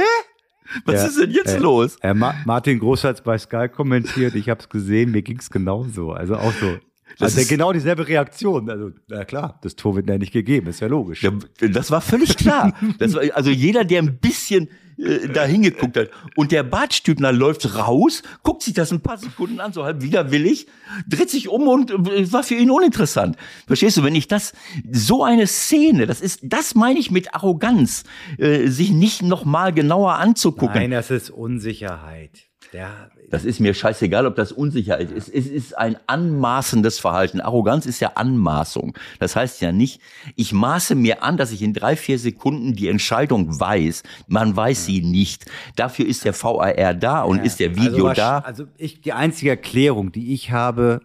Was 0.86 0.96
ja, 0.96 1.06
ist 1.08 1.20
denn 1.20 1.32
jetzt 1.32 1.56
äh, 1.56 1.60
los? 1.60 1.98
Äh, 2.02 2.14
Martin 2.14 2.80
Groß 2.80 3.04
hat 3.04 3.24
bei 3.24 3.38
Sky 3.38 3.70
kommentiert, 3.70 4.36
ich 4.36 4.50
habe 4.50 4.62
es 4.62 4.70
gesehen, 4.70 5.12
mir 5.12 5.22
ging 5.22 5.38
es 5.38 5.50
genauso. 5.50 6.12
Also 6.12 6.36
auch 6.38 6.54
so. 6.54 6.80
Das 7.18 7.38
also 7.38 7.48
genau 7.48 7.72
dieselbe 7.72 8.07
Reaktion. 8.07 8.69
Also, 8.69 8.91
na 9.07 9.26
klar, 9.26 9.60
das 9.61 9.76
Tor 9.76 9.95
wird 9.95 10.10
ja 10.10 10.18
nicht 10.18 10.34
gegeben, 10.34 10.68
ist 10.68 10.80
ja 10.80 10.88
logisch. 10.88 11.23
Ja, 11.23 11.32
das 11.60 11.91
war 11.91 12.02
völlig 12.02 12.36
klar. 12.38 12.73
Das 12.99 13.14
war, 13.14 13.22
also 13.34 13.49
jeder, 13.49 13.86
der 13.86 14.02
ein 14.02 14.18
bisschen 14.18 14.69
äh, 14.98 15.27
da 15.27 15.45
hingeguckt 15.45 15.98
hat. 15.98 16.10
Und 16.36 16.52
der 16.52 16.64
Bartstübner 16.64 17.32
läuft 17.32 17.76
raus, 17.76 18.23
guckt 18.44 18.64
sich 18.64 18.73
das 18.73 18.91
ein 18.91 19.02
paar 19.02 19.18
Sekunden 19.18 19.60
an, 19.60 19.73
so 19.73 19.84
halb 19.84 20.02
widerwillig, 20.02 20.68
dreht 21.07 21.30
sich 21.30 21.49
um 21.49 21.68
und 21.68 21.91
äh, 21.91 22.32
war 22.32 22.44
für 22.44 22.56
ihn 22.56 22.72
uninteressant. 22.72 23.36
Verstehst 23.68 23.98
du, 23.98 24.03
wenn 24.03 24.15
ich 24.15 24.27
das, 24.27 24.53
so 24.91 25.23
eine 25.23 25.48
Szene, 25.48 26.06
das 26.06 26.22
ist, 26.22 26.41
das 26.44 26.76
meine 26.76 26.99
ich 26.99 27.11
mit 27.11 27.34
Arroganz, 27.34 28.03
äh, 28.38 28.68
sich 28.68 28.91
nicht 28.91 29.22
nochmal 29.22 29.73
genauer 29.73 30.14
anzugucken. 30.15 30.76
Nein, 30.76 30.91
das 30.91 31.11
ist 31.11 31.30
Unsicherheit. 31.30 32.45
Ja, 32.72 33.10
das 33.30 33.46
ist 33.46 33.60
mir 33.60 33.74
scheißegal, 33.74 34.26
ob 34.26 34.36
das 34.36 34.52
Unsicherheit 34.52 35.12
ist. 35.12 35.30
Es 35.30 35.48
ist 35.48 35.78
ein 35.78 35.98
anmaßendes 36.08 37.00
Verhalten. 37.00 37.42
Arroganz 37.42 37.86
ist 37.86 38.00
ja 38.00 38.14
Anmaßung. 38.16 38.98
Das 39.20 39.36
heißt 39.36 39.62
ja 39.62 39.72
nicht, 39.72 40.02
ich 40.36 40.54
maße 40.54 40.96
mir 40.96 41.24
an, 41.24 41.38
dass 41.38 41.52
ich 41.52 41.62
in 41.62 41.74
drei, 41.74 41.96
vier 41.96 42.20
Sekunden 42.20 42.74
die 42.74 42.88
Entscheidung 42.88 43.60
weiß. 43.60 44.04
Man 44.28 44.56
weiß 44.56 44.86
sie 44.86 45.02
nicht. 45.02 45.46
Dafür 45.76 46.06
ist 46.06 46.26
der 46.26 46.34
VAR 46.34 46.94
da 46.94 47.22
und 47.24 47.38
ja. 47.38 47.44
ist 47.44 47.60
der 47.60 47.76
Video 47.76 48.08
also, 48.08 48.22
da. 48.22 48.40
Also 48.40 48.66
ich, 48.78 49.02
die 49.02 49.14
einzige 49.14 49.52
Erklärung, 49.52 50.12
die 50.12 50.34
ich 50.34 50.52
habe 50.52 51.02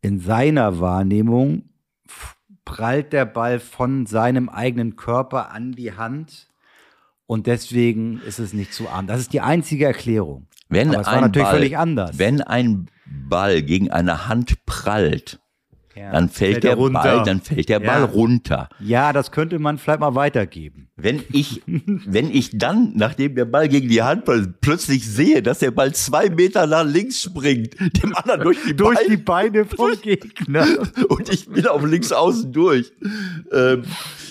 in 0.00 0.20
seiner 0.20 0.80
Wahrnehmung, 0.80 1.64
prallt 2.64 3.12
der 3.12 3.24
Ball 3.24 3.60
von 3.60 4.06
seinem 4.06 4.48
eigenen 4.48 4.96
Körper 4.96 5.50
an 5.50 5.72
die 5.72 5.94
Hand 5.94 6.48
und 7.26 7.46
deswegen 7.46 8.20
ist 8.26 8.38
es 8.38 8.52
nicht 8.52 8.72
zu 8.72 8.88
arm. 8.88 9.06
Das 9.06 9.20
ist 9.20 9.32
die 9.32 9.40
einzige 9.40 9.86
Erklärung. 9.86 10.46
Wenn 10.68 10.90
Aber 10.90 11.00
es 11.00 11.06
war 11.06 11.20
natürlich 11.20 11.44
Ball, 11.44 11.54
völlig 11.54 11.78
anders. 11.78 12.18
Wenn 12.18 12.40
ein 12.42 12.90
Ball 13.06 13.62
gegen 13.62 13.90
eine 13.90 14.28
Hand 14.28 14.64
prallt, 14.66 15.40
ja, 15.98 16.12
dann 16.12 16.28
fällt, 16.28 16.52
fällt 16.52 16.64
der 16.64 16.74
runter. 16.76 17.02
Ball, 17.02 17.22
dann 17.24 17.40
fällt 17.40 17.68
der 17.68 17.80
ja. 17.82 17.86
Ball 17.86 18.04
runter. 18.04 18.68
Ja, 18.78 19.12
das 19.12 19.32
könnte 19.32 19.58
man 19.58 19.78
vielleicht 19.78 20.00
mal 20.00 20.14
weitergeben. 20.14 20.88
Wenn 20.96 21.22
ich, 21.32 21.62
wenn 21.66 22.30
ich 22.30 22.56
dann, 22.56 22.92
nachdem 22.94 23.34
der 23.34 23.46
Ball 23.46 23.68
gegen 23.68 23.88
die 23.88 24.02
Hand 24.02 24.24
prallt, 24.24 24.60
plötzlich 24.60 25.08
sehe, 25.08 25.42
dass 25.42 25.58
der 25.58 25.70
Ball 25.70 25.92
zwei 25.94 26.30
Meter 26.30 26.66
nach 26.66 26.84
links 26.84 27.22
springt, 27.22 27.74
dem 27.80 28.14
anderen 28.14 28.42
durch 28.42 28.58
die, 28.64 28.76
durch 28.76 28.96
Beine, 28.96 29.10
die 29.10 29.16
Beine 29.16 29.64
vom 29.64 29.90
Gegner. 30.02 30.66
Und 31.08 31.32
ich 31.32 31.48
bin 31.48 31.66
auf 31.66 31.84
links 31.84 32.12
außen 32.12 32.52
durch. 32.52 32.92
Ähm, 33.50 33.82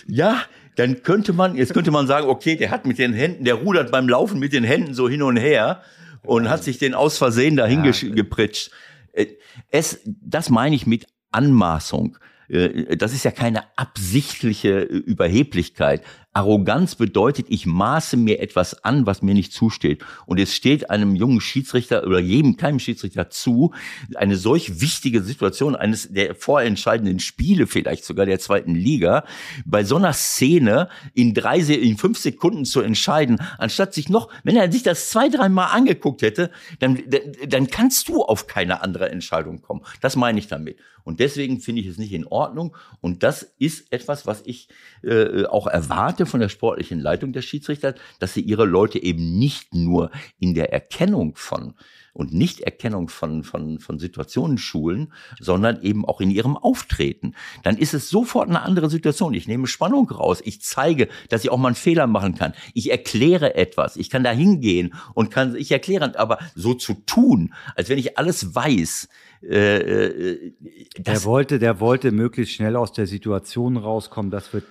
ja, 0.07 0.41
dann 0.77 1.03
könnte 1.03 1.33
man, 1.33 1.55
jetzt 1.55 1.73
könnte 1.73 1.91
man 1.91 2.07
sagen, 2.07 2.27
okay, 2.27 2.55
der 2.55 2.71
hat 2.71 2.85
mit 2.85 2.99
den 2.99 3.13
Händen, 3.13 3.43
der 3.43 3.55
rudert 3.55 3.91
beim 3.91 4.07
Laufen 4.07 4.39
mit 4.39 4.53
den 4.53 4.63
Händen 4.63 4.93
so 4.93 5.09
hin 5.09 5.23
und 5.23 5.35
her 5.35 5.81
und 6.27 6.49
hat 6.49 6.63
sich 6.63 6.77
den 6.77 6.93
aus 6.93 7.17
Versehen 7.17 7.55
dahin 7.55 7.83
ja. 7.83 7.91
gepritscht. 7.91 8.71
Äh, 9.13 9.27
es, 9.69 9.99
das 10.05 10.49
meine 10.49 10.75
ich 10.75 10.85
mit 10.85 11.07
Anmaßung. 11.31 12.17
Äh, 12.49 12.97
das 12.97 13.13
ist 13.13 13.25
ja 13.25 13.31
keine 13.31 13.63
absichtliche 13.77 14.81
Überheblichkeit. 14.81 16.03
Arroganz 16.37 16.93
bedeutet, 16.93 17.47
ich 17.49 17.65
maße 17.65 18.15
mir 18.15 18.39
etwas 18.39 18.83
an, 18.83 19.07
was 19.07 19.23
mir 19.23 19.33
nicht 19.33 19.53
zusteht. 19.53 20.05
Und 20.27 20.39
es 20.39 20.53
steht 20.53 20.91
einem 20.91 21.15
jungen 21.15 21.41
Schiedsrichter 21.41 22.05
oder 22.05 22.19
jedem, 22.19 22.57
keinem 22.57 22.77
Schiedsrichter 22.77 23.31
zu, 23.31 23.73
eine 24.13 24.37
solch 24.37 24.79
wichtige 24.79 25.23
Situation 25.23 25.75
eines 25.75 26.13
der 26.13 26.35
vorentscheidenden 26.35 27.19
Spiele, 27.19 27.65
vielleicht 27.65 28.05
sogar 28.05 28.27
der 28.27 28.37
zweiten 28.37 28.75
Liga, 28.75 29.25
bei 29.65 29.83
so 29.83 29.95
einer 29.95 30.13
Szene 30.13 30.89
in 31.15 31.33
drei, 31.33 31.57
in 31.57 31.97
fünf 31.97 32.19
Sekunden 32.19 32.65
zu 32.65 32.81
entscheiden, 32.81 33.41
anstatt 33.57 33.95
sich 33.95 34.07
noch, 34.07 34.29
wenn 34.43 34.55
er 34.55 34.71
sich 34.71 34.83
das 34.83 35.09
zwei, 35.09 35.29
dreimal 35.29 35.69
angeguckt 35.71 36.21
hätte, 36.21 36.51
dann, 36.77 37.01
dann 37.47 37.65
kannst 37.65 38.09
du 38.09 38.21
auf 38.23 38.45
keine 38.45 38.83
andere 38.83 39.09
Entscheidung 39.09 39.63
kommen. 39.63 39.81
Das 40.01 40.15
meine 40.15 40.37
ich 40.37 40.47
damit. 40.47 40.77
Und 41.07 41.21
deswegen 41.21 41.61
finde 41.61 41.81
ich 41.81 41.87
es 41.87 41.97
nicht 41.97 42.11
in 42.11 42.27
Ordnung. 42.27 42.75
Und 42.99 43.23
das 43.23 43.41
ist 43.59 43.93
etwas, 43.93 44.27
was 44.27 44.41
ich 44.45 44.67
äh, 45.03 45.45
auch 45.45 45.65
erwarte 45.65 46.25
von 46.25 46.41
der 46.41 46.49
sportlichen 46.49 46.99
Leitung 46.99 47.31
der 47.31 47.41
Schiedsrichter, 47.41 47.95
dass 48.19 48.33
sie 48.33 48.41
ihre 48.41 48.65
Leute 48.65 49.01
eben 49.01 49.39
nicht 49.39 49.73
nur 49.73 50.11
in 50.37 50.53
der 50.53 50.73
Erkennung 50.73 51.37
von 51.37 51.75
und 52.17 52.33
Nichterkennung 52.33 53.09
von, 53.09 53.43
von, 53.43 53.79
von 53.79 53.99
Situationen 53.99 54.57
schulen, 54.57 55.13
sondern 55.39 55.81
eben 55.83 56.03
auch 56.03 56.19
in 56.19 56.31
ihrem 56.31 56.57
Auftreten. 56.57 57.35
Dann 57.63 57.77
ist 57.77 57.93
es 57.93 58.09
sofort 58.09 58.49
eine 58.49 58.63
andere 58.63 58.89
Situation. 58.89 59.35
Ich 59.35 59.47
nehme 59.47 59.67
Spannung 59.67 60.09
raus. 60.09 60.41
Ich 60.43 60.61
zeige, 60.61 61.09
dass 61.29 61.43
ich 61.43 61.51
auch 61.51 61.57
mal 61.57 61.69
einen 61.69 61.75
Fehler 61.75 62.07
machen 62.07 62.35
kann. 62.35 62.53
Ich 62.73 62.89
erkläre 62.89 63.55
etwas. 63.55 63.97
Ich 63.97 64.09
kann 64.09 64.23
da 64.23 64.31
hingehen 64.31 64.95
und 65.13 65.29
kann, 65.29 65.55
ich 65.55 65.71
erkläre, 65.71 66.17
aber 66.17 66.39
so 66.55 66.73
zu 66.73 66.95
tun, 67.05 67.53
als 67.75 67.89
wenn 67.89 67.99
ich 67.99 68.17
alles 68.17 68.55
weiß, 68.55 69.09
äh, 69.43 69.77
äh 69.77 70.53
der 70.97 71.23
wollte, 71.23 71.59
der 71.59 71.79
wollte 71.79 72.11
möglichst 72.11 72.55
schnell 72.55 72.75
aus 72.75 72.93
der 72.93 73.05
Situation 73.05 73.77
rauskommen. 73.77 74.31
Das 74.31 74.53
wird 74.53 74.65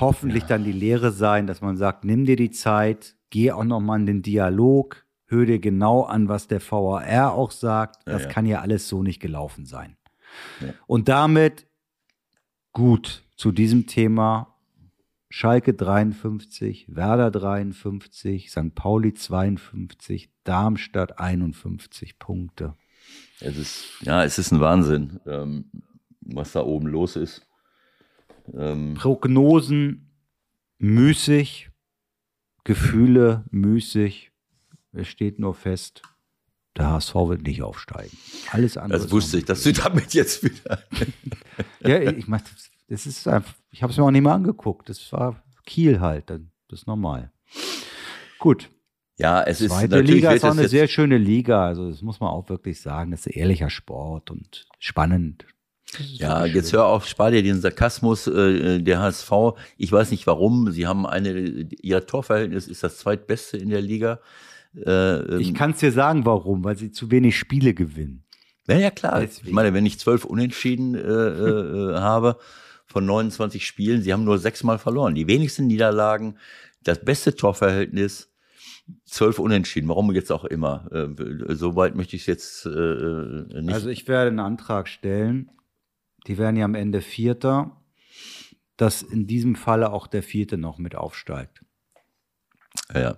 hoffentlich 0.00 0.44
ja. 0.44 0.50
dann 0.50 0.64
die 0.64 0.72
Lehre 0.72 1.10
sein, 1.10 1.48
dass 1.48 1.60
man 1.60 1.76
sagt, 1.76 2.04
nimm 2.04 2.24
dir 2.24 2.36
die 2.36 2.52
Zeit, 2.52 3.16
geh 3.30 3.50
auch 3.50 3.64
noch 3.64 3.80
mal 3.80 3.98
in 3.98 4.06
den 4.06 4.22
Dialog, 4.22 5.01
hör 5.32 5.46
dir 5.46 5.58
genau 5.58 6.02
an, 6.02 6.28
was 6.28 6.46
der 6.46 6.60
VAR 6.60 7.32
auch 7.32 7.50
sagt. 7.50 8.06
Das 8.06 8.22
ja, 8.22 8.28
ja. 8.28 8.32
kann 8.32 8.46
ja 8.46 8.60
alles 8.60 8.88
so 8.88 9.02
nicht 9.02 9.20
gelaufen 9.20 9.66
sein. 9.66 9.96
Ja. 10.60 10.74
Und 10.86 11.08
damit 11.08 11.66
gut 12.72 13.24
zu 13.36 13.50
diesem 13.50 13.86
Thema 13.86 14.54
Schalke 15.28 15.72
53, 15.72 16.94
Werder 16.94 17.30
53, 17.30 18.50
St. 18.50 18.74
Pauli 18.74 19.14
52, 19.14 20.30
Darmstadt 20.44 21.18
51 21.18 22.18
Punkte. 22.18 22.76
Es 23.40 23.56
ist, 23.56 23.84
ja, 24.02 24.24
es 24.24 24.38
ist 24.38 24.52
ein 24.52 24.60
Wahnsinn, 24.60 25.20
ähm, 25.26 25.70
was 26.20 26.52
da 26.52 26.62
oben 26.62 26.86
los 26.86 27.16
ist. 27.16 27.46
Ähm, 28.54 28.94
Prognosen 28.94 30.10
müßig, 30.78 31.70
Gefühle 32.64 33.44
müßig, 33.50 34.31
es 34.92 35.08
steht 35.08 35.38
nur 35.38 35.54
fest, 35.54 36.02
der 36.76 36.90
HSV 36.90 37.14
wird 37.14 37.42
nicht 37.42 37.62
aufsteigen. 37.62 38.16
Alles 38.50 38.76
andere. 38.76 39.00
Das 39.00 39.10
wusste 39.10 39.38
ich, 39.38 39.44
dass 39.44 39.62
du 39.62 39.72
damit 39.72 40.14
jetzt 40.14 40.42
wieder. 40.42 40.82
ja, 41.80 42.00
ich 42.00 42.28
meine, 42.28 42.44
das 42.88 43.06
ist 43.06 43.28
einfach, 43.28 43.54
ich 43.70 43.82
habe 43.82 43.92
es 43.92 43.98
mir 43.98 44.04
auch 44.04 44.10
nicht 44.10 44.22
mehr 44.22 44.32
angeguckt. 44.32 44.88
Das 44.88 45.12
war 45.12 45.42
Kiel 45.66 46.00
halt, 46.00 46.30
das 46.30 46.40
ist 46.70 46.86
normal. 46.86 47.30
Gut. 48.38 48.70
Ja, 49.18 49.42
es 49.42 49.58
Zweite 49.58 49.66
ist 49.66 49.90
natürlich 49.90 50.14
Liga 50.14 50.32
ist 50.32 50.44
auch 50.44 50.52
eine 50.52 50.68
sehr 50.68 50.88
schöne 50.88 51.18
Liga. 51.18 51.66
Also 51.66 51.90
das 51.90 52.02
muss 52.02 52.20
man 52.20 52.30
auch 52.30 52.48
wirklich 52.48 52.80
sagen. 52.80 53.10
Das 53.10 53.20
ist 53.20 53.26
ein 53.26 53.38
ehrlicher 53.38 53.70
Sport 53.70 54.30
und 54.30 54.66
spannend. 54.78 55.44
Ja, 56.14 56.46
jetzt 56.46 56.72
hör 56.72 56.86
auf, 56.86 57.06
spar 57.06 57.30
dir 57.30 57.42
den 57.42 57.60
Sarkasmus 57.60 58.26
äh, 58.26 58.80
der 58.80 59.00
HSV. 59.00 59.30
Ich 59.76 59.92
weiß 59.92 60.10
nicht 60.10 60.26
warum. 60.26 60.70
Sie 60.72 60.86
haben 60.86 61.06
eine, 61.06 61.68
ihr 61.82 62.06
Torverhältnis 62.06 62.66
ist 62.66 62.82
das 62.82 62.98
zweitbeste 62.98 63.58
in 63.58 63.68
der 63.68 63.82
Liga. 63.82 64.20
Äh, 64.76 65.38
ich 65.38 65.48
ähm, 65.48 65.54
kann 65.54 65.70
es 65.72 65.78
dir 65.78 65.92
sagen, 65.92 66.24
warum, 66.24 66.64
weil 66.64 66.76
sie 66.76 66.90
zu 66.90 67.10
wenig 67.10 67.38
Spiele 67.38 67.74
gewinnen. 67.74 68.24
Ja, 68.68 68.76
ja, 68.76 68.90
klar. 68.90 69.20
Deswegen. 69.20 69.48
Ich 69.48 69.54
meine, 69.54 69.74
wenn 69.74 69.86
ich 69.86 69.98
zwölf 69.98 70.24
Unentschieden 70.24 70.94
äh, 70.94 70.98
äh, 71.00 71.94
habe 71.98 72.38
von 72.86 73.04
29 73.04 73.66
Spielen, 73.66 74.02
sie 74.02 74.12
haben 74.12 74.24
nur 74.24 74.38
sechsmal 74.38 74.78
verloren. 74.78 75.14
Die 75.14 75.26
wenigsten 75.26 75.66
Niederlagen, 75.66 76.38
das 76.82 77.04
beste 77.04 77.34
Torverhältnis, 77.34 78.32
zwölf 79.04 79.38
Unentschieden, 79.38 79.88
warum 79.88 80.12
jetzt 80.12 80.30
auch 80.30 80.44
immer. 80.44 80.88
Äh, 80.92 81.54
Soweit 81.54 81.94
möchte 81.94 82.16
ich 82.16 82.22
es 82.22 82.26
jetzt 82.26 82.66
äh, 82.66 82.70
äh, 82.70 83.62
nicht. 83.62 83.74
Also 83.74 83.88
ich 83.88 84.06
werde 84.08 84.28
einen 84.28 84.40
Antrag 84.40 84.88
stellen. 84.88 85.50
Die 86.26 86.38
werden 86.38 86.56
ja 86.56 86.64
am 86.64 86.74
Ende 86.74 87.00
Vierter, 87.00 87.82
dass 88.76 89.02
in 89.02 89.26
diesem 89.26 89.56
Falle 89.56 89.92
auch 89.92 90.06
der 90.06 90.22
Vierte 90.22 90.56
noch 90.56 90.78
mit 90.78 90.94
aufsteigt. 90.94 91.64
Ja, 92.94 93.16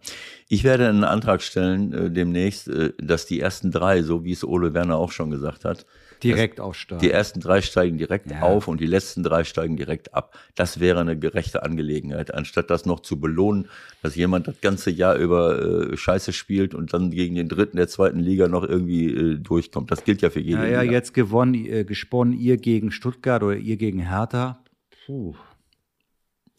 ich 0.48 0.64
werde 0.64 0.88
einen 0.88 1.04
Antrag 1.04 1.42
stellen 1.42 1.92
äh, 1.92 2.10
demnächst, 2.10 2.68
äh, 2.68 2.92
dass 2.98 3.26
die 3.26 3.40
ersten 3.40 3.70
drei, 3.70 4.02
so 4.02 4.24
wie 4.24 4.32
es 4.32 4.44
Ole 4.44 4.74
Werner 4.74 4.96
auch 4.96 5.10
schon 5.10 5.30
gesagt 5.30 5.64
hat, 5.64 5.86
direkt 6.22 6.60
aufsteigen. 6.60 7.00
Die 7.00 7.10
ersten 7.10 7.40
drei 7.40 7.60
steigen 7.60 7.98
direkt 7.98 8.30
ja. 8.30 8.42
auf 8.42 8.68
und 8.68 8.80
die 8.80 8.86
letzten 8.86 9.22
drei 9.22 9.44
steigen 9.44 9.76
direkt 9.76 10.14
ab. 10.14 10.36
Das 10.54 10.80
wäre 10.80 11.00
eine 11.00 11.18
gerechte 11.18 11.62
Angelegenheit, 11.62 12.32
anstatt 12.32 12.70
das 12.70 12.86
noch 12.86 13.00
zu 13.00 13.20
belohnen, 13.20 13.68
dass 14.02 14.14
jemand 14.14 14.48
das 14.48 14.60
ganze 14.60 14.90
Jahr 14.90 15.16
über 15.16 15.90
äh, 15.92 15.96
Scheiße 15.96 16.32
spielt 16.32 16.74
und 16.74 16.92
dann 16.92 17.10
gegen 17.10 17.34
den 17.34 17.48
dritten 17.48 17.76
der 17.76 17.88
zweiten 17.88 18.20
Liga 18.20 18.48
noch 18.48 18.64
irgendwie 18.64 19.12
äh, 19.12 19.38
durchkommt. 19.38 19.90
Das 19.90 20.04
gilt 20.04 20.22
ja 20.22 20.30
für 20.30 20.40
jeden. 20.40 20.62
Ja, 20.62 20.68
ja, 20.68 20.82
jetzt 20.82 21.14
gewonnen, 21.14 21.54
äh, 21.54 21.84
gesponnen 21.84 22.34
ihr 22.34 22.56
gegen 22.56 22.90
Stuttgart 22.90 23.42
oder 23.42 23.56
ihr 23.56 23.76
gegen 23.76 24.00
Hertha. 24.00 24.58
Puh. 25.06 25.34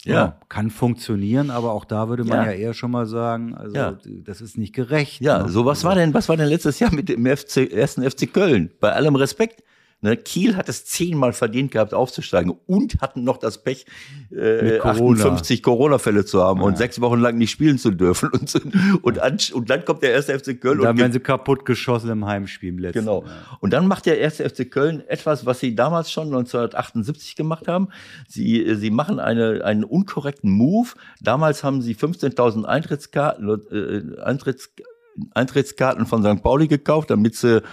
Ja. 0.06 0.14
ja. 0.14 0.40
kann 0.50 0.70
funktionieren, 0.70 1.50
aber 1.50 1.72
auch 1.72 1.84
da 1.84 2.10
würde 2.10 2.24
man 2.24 2.46
ja, 2.46 2.52
ja 2.52 2.58
eher 2.58 2.74
schon 2.74 2.92
mal 2.92 3.06
sagen, 3.06 3.56
also 3.56 3.76
ja. 3.76 3.98
das 4.24 4.42
ist 4.42 4.58
nicht 4.58 4.74
gerecht. 4.74 5.22
Ja, 5.22 5.44
ne? 5.44 5.50
so 5.50 5.66
was 5.66 5.84
war 5.84 5.96
denn, 5.96 6.14
was 6.14 6.30
war 6.30 6.38
denn 6.38 6.48
letztes 6.48 6.80
Jahr 6.80 6.94
mit 6.94 7.10
dem 7.10 7.26
FC, 7.26 7.72
ersten 7.72 8.10
FC 8.10 8.32
Köln? 8.32 8.72
Bei 8.80 8.94
allem 8.94 9.16
Respekt. 9.16 9.64
Ne, 10.02 10.18
Kiel 10.18 10.56
hat 10.56 10.70
es 10.70 10.86
zehnmal 10.86 11.34
verdient 11.34 11.72
gehabt, 11.72 11.94
aufzusteigen 11.94 12.54
und 12.68 13.02
hatten 13.02 13.24
noch 13.24 13.38
das 13.38 13.64
Pech, 13.64 13.86
äh, 14.30 14.78
Corona. 14.78 15.20
58 15.20 15.64
Corona-Fälle 15.64 16.26
zu 16.26 16.44
haben 16.44 16.60
ja. 16.60 16.66
und 16.68 16.78
sechs 16.78 17.02
Wochen 17.02 17.20
lang 17.20 17.38
nicht 17.38 17.50
spielen 17.50 17.80
zu 17.80 17.92
dürfen. 17.92 18.30
Und, 18.30 18.50
so, 18.50 18.60
und, 19.02 19.20
an, 19.20 19.38
und 19.54 19.70
dann 19.70 19.84
kommt 19.86 20.04
der 20.04 20.12
erste 20.12 20.38
FC 20.38 20.60
Köln. 20.60 20.80
Und 20.80 20.86
dann 20.86 20.98
werden 20.98 21.14
sie 21.14 21.22
kaputt 21.22 21.66
geschossen 21.66 22.12
im 22.12 22.26
Heimspiel 22.26 22.70
im 22.70 22.78
letzten. 22.78 23.00
Genau. 23.00 23.24
Und 23.62 23.72
dann 23.74 23.88
macht 23.88 24.06
der 24.06 24.20
erste 24.20 24.48
FC 24.48 24.70
Köln 24.70 25.02
etwas, 25.08 25.46
was 25.46 25.60
sie 25.62 25.74
damals 25.74 26.12
schon 26.12 26.28
1978 26.28 27.36
gemacht 27.36 27.68
haben. 27.68 27.88
Sie, 28.28 28.76
sie 28.76 28.92
machen 28.92 29.20
eine, 29.20 29.64
einen 29.64 29.84
unkorrekten 29.84 30.52
Move. 30.52 30.90
Damals 31.22 31.64
haben 31.64 31.82
sie 31.82 31.96
15.000 31.96 32.66
Eintrittskarten, 32.66 33.62
äh, 33.72 34.22
Eintritts, 34.22 34.70
Eintrittskarten 35.34 36.06
von 36.06 36.22
St. 36.22 36.44
Pauli 36.44 36.68
gekauft, 36.68 37.10
damit 37.10 37.36
sie 37.36 37.64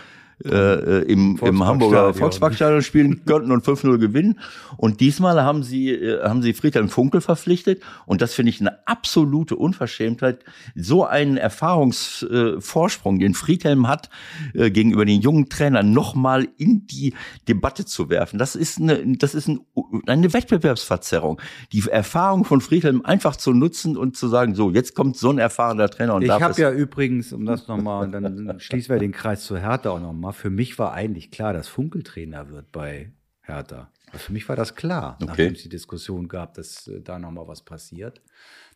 äh, 0.44 1.02
im, 1.04 1.38
im 1.40 1.64
Hamburger 1.64 2.14
Volksparkstadion 2.14 2.82
spielen 2.82 3.24
konnten 3.24 3.52
und 3.52 3.64
5-0 3.64 3.98
gewinnen. 3.98 4.40
Und 4.76 5.00
diesmal 5.00 5.42
haben 5.42 5.62
sie, 5.62 5.90
äh, 5.90 6.22
haben 6.22 6.42
sie 6.42 6.52
Friedhelm 6.52 6.88
Funkel 6.88 7.20
verpflichtet. 7.20 7.82
Und 8.06 8.22
das 8.22 8.34
finde 8.34 8.50
ich 8.50 8.60
eine 8.60 8.86
absolute 8.86 9.56
Unverschämtheit. 9.56 10.44
So 10.74 11.04
einen 11.04 11.36
Erfahrungsvorsprung, 11.36 13.18
den 13.18 13.34
Friedhelm 13.34 13.88
hat, 13.88 14.10
äh, 14.54 14.70
gegenüber 14.70 15.04
den 15.04 15.20
jungen 15.20 15.48
Trainern 15.48 15.92
nochmal 15.92 16.48
in 16.56 16.86
die 16.86 17.14
Debatte 17.48 17.84
zu 17.84 18.10
werfen. 18.10 18.38
Das 18.38 18.56
ist 18.56 18.80
eine, 18.80 19.16
das 19.16 19.34
ist 19.34 19.48
ein, 19.48 19.60
eine 20.06 20.32
Wettbewerbsverzerrung. 20.32 21.40
Die 21.72 21.82
Erfahrung 21.88 22.44
von 22.44 22.60
Friedhelm 22.60 23.02
einfach 23.04 23.36
zu 23.36 23.52
nutzen 23.52 23.96
und 23.96 24.16
zu 24.16 24.28
sagen, 24.28 24.54
so, 24.54 24.70
jetzt 24.70 24.94
kommt 24.94 25.16
so 25.16 25.30
ein 25.30 25.38
erfahrener 25.38 25.88
Trainer 25.88 26.14
und 26.14 26.22
Ich 26.22 26.30
habe 26.30 26.60
ja 26.60 26.70
übrigens, 26.70 27.32
um 27.32 27.44
das 27.44 27.68
nochmal, 27.68 28.10
dann 28.10 28.56
schließen 28.58 28.94
wir 28.94 28.98
den 28.98 29.12
Kreis 29.12 29.44
zu 29.44 29.56
Hertha 29.56 29.90
auch 29.90 30.00
nochmal 30.00 30.21
für 30.30 30.50
mich 30.50 30.78
war 30.78 30.92
eigentlich 30.92 31.32
klar, 31.32 31.52
dass 31.52 31.66
Funkel 31.66 32.04
Trainer 32.04 32.48
wird 32.50 32.70
bei 32.70 33.10
Hertha. 33.42 33.90
Also 34.12 34.26
für 34.26 34.32
mich 34.32 34.48
war 34.48 34.56
das 34.56 34.76
klar, 34.76 35.16
okay. 35.16 35.24
nachdem 35.26 35.52
es 35.54 35.62
die 35.62 35.68
Diskussion 35.68 36.28
gab, 36.28 36.54
dass 36.54 36.86
äh, 36.86 37.00
da 37.00 37.18
nochmal 37.18 37.48
was 37.48 37.62
passiert. 37.62 38.22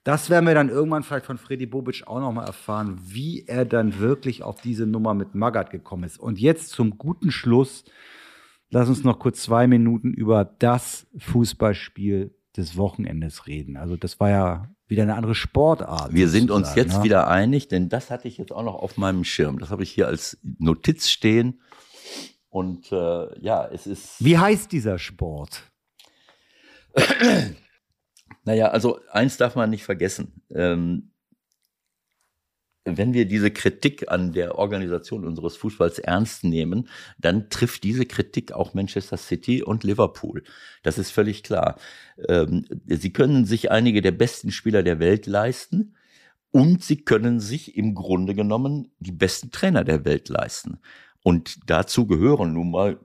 Das 0.02 0.31
werden 0.31 0.47
wir 0.47 0.55
dann 0.55 0.68
irgendwann 0.68 1.02
vielleicht 1.02 1.27
von 1.27 1.39
Freddy 1.39 1.66
Bobic 1.66 2.06
auch 2.06 2.20
nochmal 2.20 2.47
erfahren, 2.47 2.98
wie 3.02 3.44
er 3.47 3.64
dann 3.64 3.98
wirklich 3.98 4.43
auf 4.43 4.60
diese 4.60 4.86
Nummer 4.86 5.14
mit 5.14 5.35
Magath 5.35 5.70
gekommen 5.70 6.05
ist. 6.05 6.18
Und 6.18 6.40
jetzt 6.40 6.70
zum 6.70 6.97
guten 6.97 7.31
Schluss, 7.31 7.85
lass 8.70 8.89
uns 8.89 9.05
noch 9.05 9.18
kurz 9.18 9.43
zwei 9.43 9.66
Minuten 9.66 10.14
über 10.14 10.44
das 10.44 11.06
Fußballspiel 11.18 12.35
des 12.56 12.77
Wochenendes 12.77 13.47
reden. 13.47 13.77
Also 13.77 13.97
das 13.97 14.18
war 14.20 14.31
ja 14.31 14.76
wieder 14.89 15.03
eine 15.03 15.15
andere 15.17 15.35
Sportart. 15.35 16.13
Wir 16.13 16.29
sind 16.29 16.51
uns 16.51 16.75
jetzt 16.75 16.99
ne? 16.99 17.05
wieder 17.05 17.29
einig, 17.29 17.69
denn 17.69 17.89
das 17.89 18.11
hatte 18.11 18.29
ich 18.29 18.39
jetzt 18.39 18.53
auch 18.53 18.63
noch 18.63 18.77
auf 18.77 18.97
meinem 18.97 19.25
Schirm. 19.25 19.59
Das 19.59 19.71
habe 19.71 19.83
ich 19.83 19.91
hier 19.91 20.07
als 20.07 20.39
Notiz 20.59 21.09
stehen. 21.09 21.61
Und 22.49 22.91
äh, 22.93 23.41
ja, 23.41 23.67
es 23.67 23.87
ist. 23.87 24.25
Wie 24.25 24.39
heißt 24.39 24.73
dieser 24.73 24.99
Sport? 24.99 25.63
Naja, 28.47 28.69
also 28.69 29.01
eins 29.11 29.37
darf 29.37 29.57
man 29.57 29.71
nicht 29.71 29.83
vergessen. 29.83 30.41
Ähm, 30.55 31.11
wenn 32.87 33.13
wir 33.13 33.27
diese 33.27 33.51
Kritik 33.51 34.11
an 34.11 34.33
der 34.33 34.57
Organisation 34.57 35.27
unseres 35.27 35.57
Fußballs 35.57 35.99
ernst 35.99 36.45
nehmen, 36.45 36.89
dann 37.19 37.51
trifft 37.51 37.83
diese 37.83 38.07
Kritik 38.07 38.53
auch 38.53 38.75
Manchester 38.75 39.17
City 39.17 39.63
und 39.63 39.85
Liverpool. 39.85 40.45
Das 40.83 40.97
ist 40.97 41.11
völlig 41.11 41.43
klar. 41.43 41.79
Ähm, 42.29 42.65
sie 42.87 43.13
können 43.13 43.45
sich 43.45 43.71
einige 43.71 44.03
der 44.03 44.13
besten 44.13 44.53
Spieler 44.53 44.83
der 44.83 45.01
Welt 45.01 45.27
leisten 45.27 45.97
und 46.53 46.85
sie 46.85 46.99
können 46.99 47.41
sich 47.41 47.77
im 47.77 47.95
Grunde 47.95 48.35
genommen 48.35 48.93
die 49.01 49.13
besten 49.13 49.51
Trainer 49.51 49.85
der 49.85 50.05
Welt 50.05 50.29
leisten. 50.29 50.79
Und 51.23 51.59
dazu 51.67 52.07
gehören 52.07 52.53
nun 52.53 52.71
mal 52.71 53.01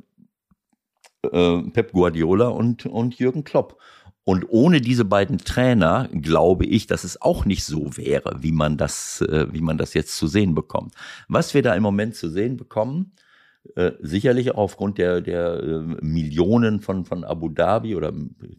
äh, 1.24 1.62
Pep 1.74 1.92
Guardiola 1.92 2.50
und, 2.50 2.86
und 2.86 3.16
Jürgen 3.16 3.44
Klopp. 3.44 3.78
Und 4.24 4.46
ohne 4.50 4.82
diese 4.82 5.04
beiden 5.04 5.40
Trainer 5.40 6.08
glaube 6.12 6.66
ich, 6.66 6.86
dass 6.86 7.04
es 7.04 7.22
auch 7.22 7.46
nicht 7.46 7.64
so 7.64 7.98
wäre, 7.98 8.38
wie 8.42 8.52
man 8.52 8.78
das, 8.78 9.22
äh, 9.22 9.48
wie 9.52 9.62
man 9.62 9.78
das 9.78 9.94
jetzt 9.94 10.16
zu 10.16 10.28
sehen 10.28 10.54
bekommt. 10.54 10.94
Was 11.28 11.54
wir 11.54 11.64
da 11.64 11.74
im 11.74 11.84
Moment 11.84 12.16
zu 12.16 12.30
sehen 12.30 12.56
bekommen, 12.56 13.14
äh, 13.76 13.92
sicherlich 14.00 14.52
aufgrund 14.52 14.98
der, 14.98 15.22
der 15.22 15.62
äh, 15.62 15.80
Millionen 16.02 16.82
von, 16.82 17.06
von 17.06 17.24
Abu 17.24 17.50
Dhabi 17.50 17.96
oder 17.96 18.14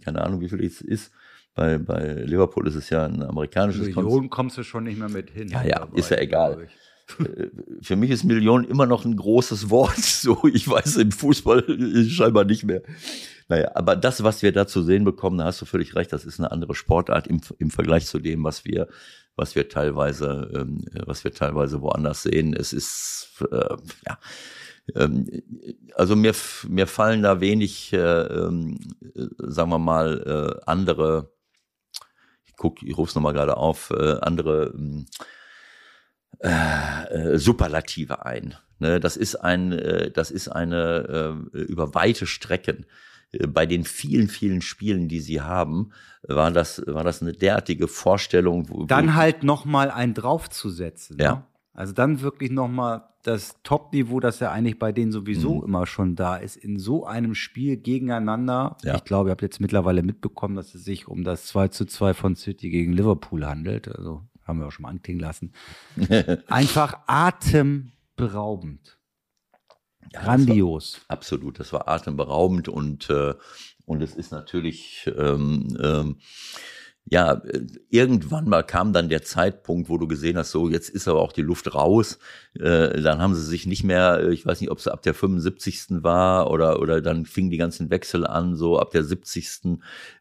keine 0.04 0.22
Ahnung, 0.24 0.40
wie 0.40 0.48
viel 0.48 0.64
es 0.64 0.80
ist. 0.80 1.12
Bei, 1.54 1.78
bei 1.78 2.14
Liverpool 2.24 2.66
ist 2.66 2.76
es 2.76 2.88
ja 2.88 3.04
ein 3.04 3.22
amerikanisches 3.22 3.94
Millionen 3.94 4.30
kommst 4.30 4.56
du 4.56 4.62
schon 4.62 4.84
nicht 4.84 4.98
mehr 4.98 5.10
mit 5.10 5.30
hin. 5.30 5.48
Ja, 5.48 5.62
ja, 5.64 5.80
dabei, 5.80 5.98
ist 5.98 6.10
ja 6.10 6.18
egal. 6.18 6.68
Äh, 7.20 7.50
für 7.80 7.96
mich 7.96 8.10
ist 8.10 8.24
Million 8.24 8.64
immer 8.64 8.86
noch 8.86 9.04
ein 9.04 9.16
großes 9.16 9.70
Wort. 9.70 9.98
So, 10.22 10.46
ich 10.46 10.68
weiß 10.68 10.96
im 10.98 11.10
Fußball 11.10 11.64
scheinbar 12.08 12.44
nicht 12.44 12.62
mehr. 12.62 12.82
Naja, 13.48 13.72
aber 13.74 13.96
das, 13.96 14.22
was 14.22 14.42
wir 14.42 14.52
da 14.52 14.68
zu 14.68 14.82
sehen 14.82 15.04
bekommen, 15.04 15.38
da 15.38 15.44
hast 15.46 15.60
du 15.60 15.64
völlig 15.64 15.96
recht, 15.96 16.12
das 16.12 16.24
ist 16.24 16.38
eine 16.38 16.52
andere 16.52 16.74
Sportart 16.74 17.26
im, 17.26 17.40
im 17.58 17.70
Vergleich 17.70 18.06
zu 18.06 18.20
dem, 18.20 18.44
was 18.44 18.64
wir, 18.64 18.86
was 19.34 19.56
wir 19.56 19.68
teilweise, 19.68 20.48
ähm, 20.54 20.84
was 21.06 21.24
wir 21.24 21.32
teilweise 21.32 21.80
woanders 21.80 22.22
sehen. 22.22 22.54
Es 22.54 22.72
ist, 22.72 23.42
äh, 23.50 23.76
ja, 24.06 24.18
ähm, 24.94 25.26
also 25.94 26.16
mir, 26.16 26.34
mir 26.68 26.86
fallen 26.86 27.22
da 27.22 27.40
wenig, 27.40 27.92
äh, 27.92 27.98
äh, 27.98 28.76
sagen 29.38 29.70
wir 29.70 29.78
mal, 29.78 30.58
äh, 30.58 30.60
andere, 30.66 31.32
ich 32.44 32.54
guck, 32.56 32.82
ich 32.82 32.96
rufe 32.96 33.10
es 33.10 33.14
nochmal 33.14 33.32
gerade 33.32 33.56
auf, 33.56 33.90
äh, 33.90 34.18
andere 34.20 34.72
ähm, 34.74 35.06
äh, 36.38 37.38
Superlative 37.38 38.24
ein. 38.24 38.54
Ne, 38.78 38.98
das 38.98 39.16
ist 39.16 39.36
ein, 39.36 39.72
äh, 39.72 40.10
das 40.10 40.30
ist 40.30 40.48
eine 40.48 41.40
äh, 41.54 41.58
über 41.58 41.94
weite 41.94 42.26
Strecken 42.26 42.86
bei 43.48 43.66
den 43.66 43.84
vielen, 43.84 44.28
vielen 44.28 44.60
Spielen, 44.60 45.08
die 45.08 45.20
sie 45.20 45.40
haben, 45.40 45.90
war 46.22 46.50
das, 46.50 46.82
war 46.86 47.04
das 47.04 47.22
eine 47.22 47.32
derartige 47.32 47.88
Vorstellung. 47.88 48.68
Wo, 48.68 48.84
dann 48.84 49.14
halt 49.14 49.42
noch 49.42 49.64
mal 49.64 49.90
ein 49.90 50.14
draufzusetzen. 50.14 51.18
Ja. 51.18 51.32
Ne? 51.32 51.44
Also 51.74 51.94
dann 51.94 52.20
wirklich 52.20 52.50
noch 52.50 52.68
mal 52.68 53.08
das 53.22 53.56
Top-Niveau, 53.62 54.20
das 54.20 54.40
ja 54.40 54.50
eigentlich 54.50 54.78
bei 54.78 54.92
denen 54.92 55.12
sowieso 55.12 55.56
mhm. 55.56 55.64
immer 55.64 55.86
schon 55.86 56.16
da 56.16 56.36
ist, 56.36 56.56
in 56.56 56.78
so 56.78 57.06
einem 57.06 57.34
Spiel 57.34 57.76
gegeneinander. 57.76 58.76
Ja. 58.82 58.96
Ich 58.96 59.04
glaube, 59.04 59.30
ihr 59.30 59.32
habt 59.32 59.42
jetzt 59.42 59.60
mittlerweile 59.60 60.02
mitbekommen, 60.02 60.56
dass 60.56 60.74
es 60.74 60.84
sich 60.84 61.08
um 61.08 61.24
das 61.24 61.46
2 61.46 61.68
zu 61.68 61.86
2 61.86 62.14
von 62.14 62.36
City 62.36 62.68
gegen 62.68 62.92
Liverpool 62.92 63.46
handelt. 63.46 63.88
Also 63.88 64.22
haben 64.44 64.60
wir 64.60 64.66
auch 64.66 64.72
schon 64.72 64.82
mal 64.84 64.90
anklingen 64.90 65.20
lassen. 65.20 65.52
Einfach 66.48 67.00
atemberaubend. 67.06 68.98
Ja, 70.12 70.24
Grandios. 70.24 70.92
Das 70.92 71.02
war, 71.02 71.10
absolut, 71.10 71.60
das 71.60 71.72
war 71.72 71.88
atemberaubend 71.88 72.68
und, 72.68 73.08
äh, 73.10 73.34
und 73.86 74.02
es 74.02 74.14
ist 74.14 74.32
natürlich 74.32 75.10
ähm, 75.16 75.76
ähm, 75.82 76.18
ja, 77.10 77.32
äh, 77.44 77.66
irgendwann 77.90 78.48
mal 78.48 78.62
kam 78.62 78.92
dann 78.92 79.08
der 79.08 79.22
Zeitpunkt, 79.22 79.88
wo 79.88 79.98
du 79.98 80.06
gesehen 80.06 80.38
hast, 80.38 80.52
so 80.52 80.68
jetzt 80.68 80.88
ist 80.88 81.08
aber 81.08 81.20
auch 81.20 81.32
die 81.32 81.42
Luft 81.42 81.74
raus. 81.74 82.18
Äh, 82.54 83.00
dann 83.02 83.18
haben 83.18 83.34
sie 83.34 83.42
sich 83.42 83.66
nicht 83.66 83.82
mehr, 83.82 84.20
äh, 84.20 84.32
ich 84.32 84.46
weiß 84.46 84.60
nicht, 84.60 84.70
ob 84.70 84.78
es 84.78 84.86
ab 84.86 85.02
der 85.02 85.14
75. 85.14 86.02
war 86.02 86.50
oder 86.50 86.80
oder 86.80 87.00
dann 87.00 87.26
fingen 87.26 87.50
die 87.50 87.56
ganzen 87.56 87.90
Wechsel 87.90 88.26
an, 88.26 88.54
so 88.56 88.78
ab 88.78 88.92
der 88.92 89.02
70. 89.02 89.80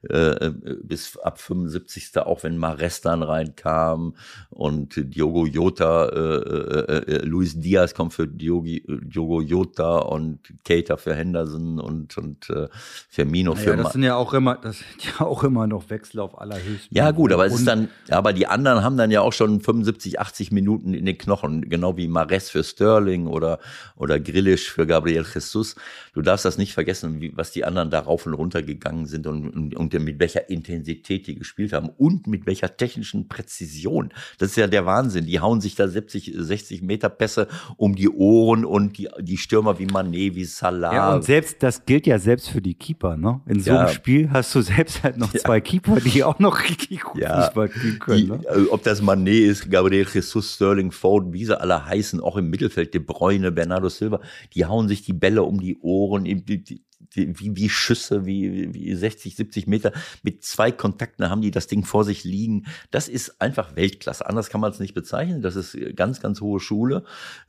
Äh, 0.10 0.52
bis 0.84 1.18
ab 1.18 1.40
75. 1.40 2.18
auch 2.18 2.44
wenn 2.44 2.58
Mares 2.58 3.02
dann 3.02 3.22
reinkam 3.22 4.16
und 4.50 4.96
Diogo 4.98 5.46
Jota, 5.46 6.08
äh, 6.08 6.94
äh, 6.98 7.26
Luis 7.26 7.60
Diaz 7.60 7.94
kommt 7.94 8.14
für 8.14 8.28
Diogi, 8.28 8.84
Diogo 8.88 9.42
Jota 9.42 10.00
und 10.00 10.40
Keita 10.66 10.98
für 10.98 11.14
Henderson 11.14 11.80
und 11.80 12.18
und 12.18 12.50
äh, 12.50 12.68
Firmino 13.10 13.54
naja, 13.54 13.64
für. 13.64 13.78
Das 13.78 13.94
sind 13.94 14.04
ja 14.04 14.16
auch 14.16 14.34
immer, 14.34 14.56
das 14.56 14.80
sind 14.80 15.06
ja 15.06 15.26
auch 15.26 15.44
immer 15.44 15.68
noch 15.68 15.90
Wechsel 15.90 16.20
auf 16.20 16.40
aller 16.40 16.62
Höhe. 16.62 16.71
Ja, 16.90 17.12
gut, 17.12 17.32
aber 17.32 17.46
es 17.46 17.54
ist 17.54 17.68
dann, 17.68 17.90
aber 18.10 18.34
die 18.34 18.48
anderen 18.48 18.84
haben 18.84 18.98
dann 18.98 19.12
ja 19.12 19.22
auch 19.22 19.34
schon 19.34 19.62
75, 19.62 20.20
80 20.20 20.52
Minuten 20.52 20.94
in 20.94 21.06
den 21.06 21.18
Knochen, 21.18 21.70
genau 21.70 21.98
wie 21.98 22.08
Mares 22.08 22.50
für 22.50 22.64
Sterling 22.64 23.28
oder, 23.28 23.60
oder 23.96 24.20
Grillisch 24.20 24.72
für 24.72 24.86
Gabriel 24.86 25.26
Jesus. 25.34 25.76
Du 26.14 26.22
darfst 26.22 26.46
das 26.46 26.58
nicht 26.58 26.74
vergessen, 26.74 27.22
wie, 27.22 27.36
was 27.36 27.52
die 27.52 27.66
anderen 27.66 27.90
da 27.90 28.00
rauf 28.00 28.26
und 28.26 28.34
runter 28.34 28.62
gegangen 28.62 29.06
sind 29.06 29.28
und, 29.28 29.50
und, 29.50 29.76
und 29.76 29.94
mit 30.00 30.20
welcher 30.20 30.50
Intensität 30.50 31.28
die 31.28 31.36
gespielt 31.36 31.74
haben 31.74 31.90
und 31.90 32.28
mit 32.28 32.46
welcher 32.46 32.76
technischen 32.76 33.28
Präzision. 33.28 34.10
Das 34.38 34.50
ist 34.50 34.58
ja 34.58 34.68
der 34.68 34.86
Wahnsinn. 34.86 35.26
Die 35.26 35.40
hauen 35.40 35.62
sich 35.62 35.76
da 35.76 35.88
70, 35.88 36.34
60 36.36 36.82
Meter 36.82 37.10
Pässe 37.10 37.48
um 37.78 37.96
die 37.96 38.10
Ohren 38.10 38.66
und 38.66 38.98
die, 38.98 39.10
die 39.20 39.38
Stürmer 39.38 39.80
wie 39.80 39.86
Manet, 39.86 40.36
wie 40.36 40.46
Salah. 40.46 40.94
Ja, 40.94 41.16
und 41.16 41.24
selbst, 41.24 41.64
das 41.64 41.86
gilt 41.86 42.08
ja 42.08 42.20
selbst 42.20 42.50
für 42.50 42.62
die 42.62 42.74
Keeper, 42.74 43.18
ne? 43.18 43.42
In 43.46 43.62
so 43.62 43.72
ja. 43.72 43.82
einem 43.82 43.90
Spiel 43.94 44.30
hast 44.32 44.54
du 44.56 44.62
selbst 44.62 45.04
halt 45.04 45.18
noch 45.18 45.34
ja. 45.34 45.40
zwei 45.40 45.62
Keeper, 45.62 46.00
die 46.00 46.24
auch 46.24 46.40
noch 46.40 46.61
richtig 46.64 47.02
gut 47.02 47.22
ja, 47.22 47.44
Fußball 47.44 47.72
spielen 47.72 48.00
können. 48.00 48.28
Ne? 48.28 48.40
Die, 48.40 48.70
ob 48.70 48.84
das 48.84 49.02
Manet 49.02 49.44
ist, 49.44 49.70
Gabriel 49.70 50.08
Jesus, 50.12 50.56
Sterling, 50.56 50.92
Foden, 50.92 51.34
wie 51.34 51.46
sie 51.46 51.60
alle 51.60 51.86
heißen, 51.86 52.20
auch 52.20 52.38
im 52.38 52.50
Mittelfeld, 52.50 52.94
De 52.94 53.02
Bruyne, 53.02 53.52
Bernardo 53.52 53.90
Silva, 53.90 54.22
die 54.54 54.66
hauen 54.66 54.88
sich 54.88 55.04
die 55.04 55.14
Bälle 55.14 55.44
um 55.44 55.60
die 55.60 55.78
Ohren, 55.80 56.24
die, 56.26 56.64
die, 56.64 56.84
wie, 57.16 57.56
wie 57.56 57.70
Schüsse, 57.70 58.26
wie, 58.26 58.74
wie 58.74 58.96
60, 58.96 59.36
70 59.36 59.68
Meter. 59.68 59.92
Mit 60.24 60.44
zwei 60.44 60.72
Kontakten 60.72 61.30
haben 61.30 61.42
die 61.42 61.52
das 61.52 61.68
Ding 61.68 61.84
vor 61.84 62.04
sich 62.04 62.24
liegen. 62.24 62.66
Das 62.92 63.08
ist 63.08 63.42
einfach 63.42 63.76
Weltklasse. 63.76 64.28
Anders 64.28 64.50
kann 64.50 64.62
man 64.62 64.72
es 64.72 64.80
nicht 64.80 64.94
bezeichnen. 64.94 65.42
Das 65.42 65.56
ist 65.56 65.78
ganz, 65.96 66.22
ganz 66.22 66.42
hohe 66.42 66.60
Schule. 66.60 67.04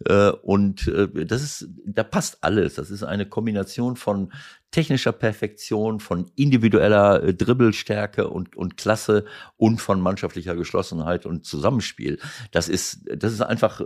Äh, 0.06 0.30
und 0.30 0.88
äh, 0.88 1.26
das 1.26 1.42
ist, 1.42 1.68
da 1.86 2.02
passt 2.02 2.38
alles. 2.42 2.74
Das 2.74 2.90
ist 2.90 3.02
eine 3.02 3.26
Kombination 3.26 3.96
von 3.96 4.32
technischer 4.70 5.12
Perfektion, 5.12 6.00
von 6.00 6.30
individueller 6.34 7.22
äh, 7.22 7.34
Dribbelstärke 7.34 8.28
und, 8.28 8.56
und 8.56 8.76
Klasse 8.76 9.24
und 9.56 9.80
von 9.80 10.00
mannschaftlicher 10.00 10.56
Geschlossenheit 10.56 11.26
und 11.26 11.44
Zusammenspiel. 11.44 12.18
Das 12.50 12.68
ist, 12.68 13.00
das 13.14 13.32
ist 13.32 13.42
einfach 13.42 13.82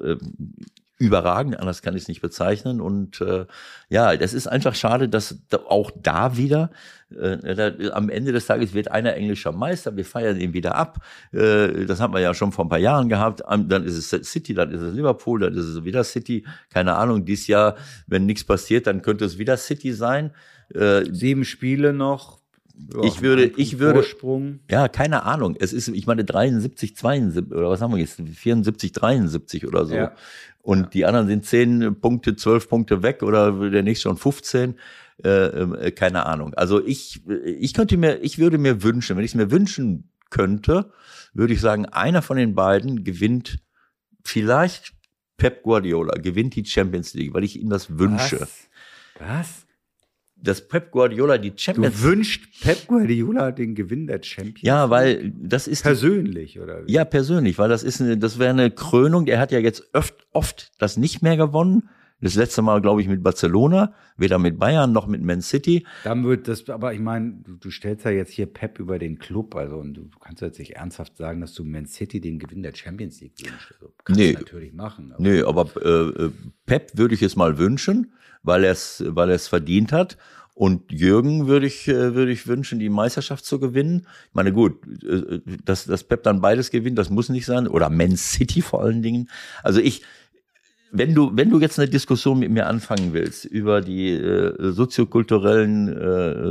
überragend, 0.99 1.59
anders 1.59 1.83
kann 1.83 1.95
ich 1.95 2.03
es 2.03 2.09
nicht 2.09 2.23
bezeichnen. 2.23 2.81
Und 2.81 3.21
äh, 3.21 3.47
ja, 3.89 4.17
das 4.17 4.33
ist 4.33 4.47
einfach 4.47 4.75
schade, 4.75 5.09
dass 5.09 5.39
da 5.49 5.59
auch 5.69 5.91
da 5.95 6.37
wieder 6.37 6.71
äh, 7.15 7.55
da, 7.55 7.73
am 7.93 8.09
Ende 8.09 8.33
des 8.33 8.47
Tages 8.47 8.75
wird 8.75 8.91
einer 8.91 9.15
englischer 9.15 9.53
Meister, 9.53 9.97
wir 9.97 10.05
feiern 10.05 10.41
ihn 10.41 10.53
wieder 10.53 10.75
ab. 10.75 10.99
Äh, 11.33 11.87
das 11.87 12.01
haben 12.01 12.15
wir 12.15 12.21
ja 12.21 12.35
schon 12.35 12.53
vor 12.53 12.65
ein 12.65 12.69
paar 12.69 12.79
Jahren 12.79 13.09
gehabt. 13.09 13.43
Dann 13.47 13.85
ist 13.85 14.13
es 14.13 14.31
City, 14.31 14.55
dann 14.55 14.73
ist 14.73 14.81
es 14.81 14.95
Liverpool, 14.95 15.41
dann 15.41 15.55
ist 15.55 15.67
es 15.67 15.85
wieder 15.85 16.03
City. 16.03 16.45
Keine 16.71 16.97
Ahnung, 16.97 17.25
dieses 17.25 17.47
Jahr, 17.47 17.77
wenn 18.07 18.27
nichts 18.27 18.45
passiert, 18.45 18.87
dann 18.87 19.03
könnte 19.03 19.25
es 19.25 19.39
wieder 19.39 19.57
City 19.57 19.93
sein. 19.93 20.33
Äh, 20.75 21.05
Sieben 21.13 21.45
Spiele 21.45 21.93
noch, 21.93 22.41
ja, 22.93 23.05
ich 23.05 23.23
würde, 23.23 23.45
ich 23.57 23.79
würde, 23.79 24.03
Vorsprung. 24.03 24.61
ja, 24.71 24.89
keine 24.89 25.23
Ahnung. 25.23 25.57
Es 25.59 25.73
ist, 25.73 25.89
ich 25.89 26.07
meine, 26.07 26.25
73, 26.25 26.95
72, 26.95 27.51
oder 27.53 27.71
was 27.71 27.81
haben 27.81 27.93
wir 27.93 27.99
jetzt? 27.99 28.21
74, 28.21 28.93
73 28.93 29.67
oder 29.67 29.87
so. 29.87 29.95
Ja. 29.95 30.13
Und 30.67 30.81
ja. 30.81 30.87
die 30.89 31.07
anderen 31.07 31.29
sind 31.29 31.47
10 31.47 32.01
Punkte, 32.01 32.35
12 32.35 32.69
Punkte 32.69 33.03
weg 33.05 33.23
oder 33.23 33.71
der 33.71 33.85
nächste 33.85 34.09
schon 34.09 34.17
15. 34.17 34.75
Äh, 35.23 35.29
äh, 35.29 35.91
keine 35.93 36.27
Ahnung. 36.27 36.55
Also 36.55 36.85
ich, 36.85 37.23
ich 37.45 37.73
könnte 37.73 37.97
mir, 37.97 38.17
ich 38.17 38.41
würde 38.41 38.59
mir 38.59 38.83
wünschen, 38.83 39.17
wenn 39.17 39.25
ich 39.25 39.31
es 39.31 39.35
mir 39.37 39.53
wünschen 39.53 40.11
könnte, 40.29 40.91
würde 41.33 41.55
ich 41.55 41.61
sagen, 41.61 41.87
einer 41.87 42.21
von 42.21 42.37
den 42.37 42.57
beiden 42.57 43.05
gewinnt 43.05 43.61
vielleicht 44.25 44.93
Pep 45.37 45.63
Guardiola, 45.63 46.19
gewinnt 46.21 46.57
die 46.57 46.65
Champions 46.65 47.15
League, 47.15 47.33
weil 47.33 47.45
ich 47.45 47.61
ihm 47.61 47.71
das 47.71 47.97
wünsche. 47.97 48.41
Was? 48.41 48.69
Was? 49.21 49.66
Dass 50.37 50.67
Pep 50.69 50.91
Guardiola 50.91 51.39
die 51.39 51.53
Champions 51.57 51.97
Du 51.97 52.03
wünscht 52.03 52.63
Pep 52.63 52.87
Guardiola 52.87 53.51
den 53.53 53.75
Gewinn 53.75 54.07
der 54.07 54.23
Champions 54.23 54.63
Ja, 54.63 54.91
weil 54.91 55.33
das 55.35 55.67
ist 55.67 55.83
persönlich 55.83 56.61
oder 56.61 56.87
wie? 56.87 56.93
Ja, 56.93 57.05
persönlich, 57.05 57.59
weil 57.59 57.69
das 57.69 57.83
ist 57.83 58.01
eine, 58.01 58.19
das 58.19 58.39
wäre 58.39 58.51
eine 58.51 58.71
Krönung. 58.71 59.27
Er 59.27 59.41
hat 59.41 59.51
ja 59.53 59.59
jetzt 59.59 59.89
oft 59.95 60.15
oft 60.33 60.73
das 60.79 60.97
nicht 60.97 61.23
mehr 61.23 61.37
gewonnen. 61.37 61.89
Das 62.21 62.35
letzte 62.35 62.63
Mal, 62.63 62.81
glaube 62.81 63.03
ich, 63.03 63.09
mit 63.09 63.23
Barcelona, 63.23 63.93
weder 64.17 64.39
mit 64.39 64.59
Bayern 64.59 64.93
noch 64.93 65.07
mit 65.07 65.23
Man 65.23 65.43
City. 65.43 65.87
Dann 66.03 66.25
wird 66.25 66.49
das, 66.49 66.69
aber 66.71 66.95
ich 66.95 67.01
meine, 67.01 67.43
du, 67.45 67.57
du, 67.57 67.71
stellst 67.71 68.07
ja 68.07 68.11
jetzt 68.11 68.33
hier 68.33 68.47
Pep 68.47 68.79
über 68.79 68.99
den 68.99 69.19
Club, 69.19 69.55
also 69.55 69.77
und 69.77 69.95
du, 69.95 70.09
kannst 70.21 70.41
jetzt 70.41 70.59
nicht 70.59 70.77
ernsthaft 70.77 71.19
sagen, 71.19 71.43
dass 71.43 71.53
du 71.53 71.63
Man 71.63 71.87
City 71.87 72.21
den 72.21 72.39
Gewinn 72.39 72.63
der 72.63 72.75
Champions 72.75 73.21
League 73.21 73.35
wünschst. 73.39 73.75
Also, 73.75 73.93
kannst 74.05 74.19
nee, 74.19 74.33
natürlich 74.33 74.73
machen. 74.73 75.13
Aber 75.13 75.23
nee, 75.23 75.43
aber 75.43 75.69
äh, 75.85 76.25
äh, 76.25 76.31
Pep 76.65 76.97
würde 76.97 77.15
ich 77.15 77.23
es 77.23 77.37
mal 77.37 77.59
wünschen, 77.59 78.13
weil 78.43 78.65
er 78.65 78.73
es 78.73 79.05
weil 79.07 79.29
er 79.29 79.37
es 79.37 79.49
verdient 79.49 79.93
hat. 79.93 80.17
Und 80.55 80.91
Jürgen 80.91 81.49
würde 81.49 81.67
ich, 81.67 81.87
äh, 81.87 82.15
würde 82.15 82.33
ich 82.33 82.47
wünschen, 82.47 82.79
die 82.79 82.89
Meisterschaft 82.89 83.45
zu 83.45 83.61
gewinnen. 83.61 84.07
Ich 84.29 84.35
meine, 84.35 84.55
gut, 84.55 84.81
äh, 85.05 85.41
dass, 85.67 85.85
dass 85.85 86.03
Pep 86.03 86.23
dann 86.23 86.41
beides 86.41 86.71
gewinnt, 86.71 86.97
das 86.97 87.11
muss 87.11 87.29
nicht 87.29 87.45
sein. 87.45 87.69
Oder 87.69 87.91
Man 87.91 88.17
City 88.17 88.63
vor 88.63 88.83
allen 88.83 89.03
Dingen. 89.03 89.29
Also 89.63 89.81
ich, 89.81 90.01
wenn 90.99 91.15
du, 91.15 91.31
wenn 91.35 91.51
du 91.51 91.61
jetzt 91.61 91.79
eine 91.79 91.89
Diskussion 91.89 92.39
mit 92.39 92.51
mir 92.51 92.67
anfangen 92.67 93.13
willst 93.13 93.45
über 93.45 93.81
die 93.81 94.11
äh, 94.11 94.55
soziokulturellen 94.73 95.89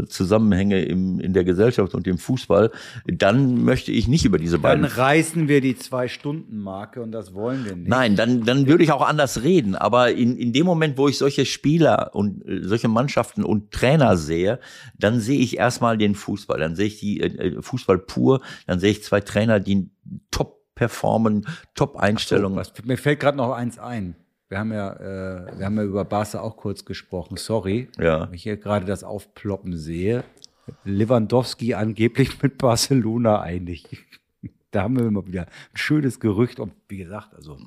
äh, 0.04 0.06
Zusammenhänge 0.08 0.84
im, 0.84 1.20
in 1.20 1.34
der 1.34 1.44
Gesellschaft 1.44 1.96
und 1.96 2.08
im 2.08 2.18
Fußball, 2.18 2.72
dann 3.06 3.64
möchte 3.64 3.92
ich 3.92 4.08
nicht 4.08 4.26
über 4.26 4.38
diese 4.38 4.60
beiden. 4.60 4.84
Dann 4.84 4.92
reißen 4.92 5.48
wir 5.48 5.62
die 5.62 5.76
Zwei-Stunden-Marke 5.78 7.02
und 7.02 7.12
das 7.12 7.34
wollen 7.34 7.66
wir 7.66 7.76
nicht. 7.76 7.88
Nein, 7.88 8.16
dann, 8.16 8.44
dann 8.44 8.68
würde 8.68 8.84
ich 8.84 8.92
auch 8.92 9.08
anders 9.08 9.44
reden. 9.44 9.76
Aber 9.76 10.12
in, 10.12 10.38
in 10.38 10.54
dem 10.54 10.66
Moment, 10.66 10.98
wo 10.98 11.08
ich 11.08 11.18
solche 11.18 11.46
Spieler 11.46 12.12
und 12.14 12.46
äh, 12.48 12.64
solche 12.64 12.88
Mannschaften 12.88 13.44
und 13.44 13.72
Trainer 13.72 14.18
sehe, 14.18 14.60
dann 14.98 15.20
sehe 15.20 15.40
ich 15.40 15.58
erstmal 15.58 15.98
den 15.98 16.16
Fußball. 16.16 16.60
Dann 16.60 16.76
sehe 16.76 16.88
ich 16.88 17.00
die 17.00 17.22
äh, 17.22 17.62
Fußball 17.62 17.98
pur. 17.98 18.42
Dann 18.68 18.80
sehe 18.80 18.92
ich 18.92 19.04
zwei 19.04 19.22
Trainer, 19.22 19.60
die 19.60 19.90
top 20.32 20.56
performen, 20.76 21.48
Top-Einstellungen. 21.74 22.64
So, 22.64 22.72
mir 22.84 22.98
fällt 22.98 23.22
gerade 23.22 23.38
noch 23.38 23.54
eins 23.54 23.80
ein. 23.80 24.16
Wir 24.50 24.60
haben 24.60 24.72
ja, 24.72 24.94
äh, 24.94 25.58
wir 25.58 25.66
haben 25.66 25.78
ja 25.78 25.84
über 25.84 26.06
Barca 26.06 26.40
auch 26.42 26.56
kurz 26.58 26.86
gesprochen. 26.86 27.38
Sorry, 27.38 27.90
Ja. 27.98 28.28
wenn 28.28 28.34
ich 28.36 28.44
hier 28.44 28.58
gerade 28.58 28.86
das 28.86 29.04
aufploppen 29.04 29.76
sehe. 29.78 30.24
Lewandowski 30.84 31.74
angeblich 31.74 32.42
mit 32.42 32.58
Barcelona 32.58 33.42
einig. 33.42 33.86
Da 34.72 34.84
haben 34.84 35.00
wir 35.00 35.06
immer 35.06 35.26
wieder 35.26 35.44
ein 35.44 35.78
schönes 35.78 36.20
Gerücht. 36.20 36.60
Und 36.60 36.74
wie 36.90 36.98
gesagt, 36.98 37.34
also 37.34 37.58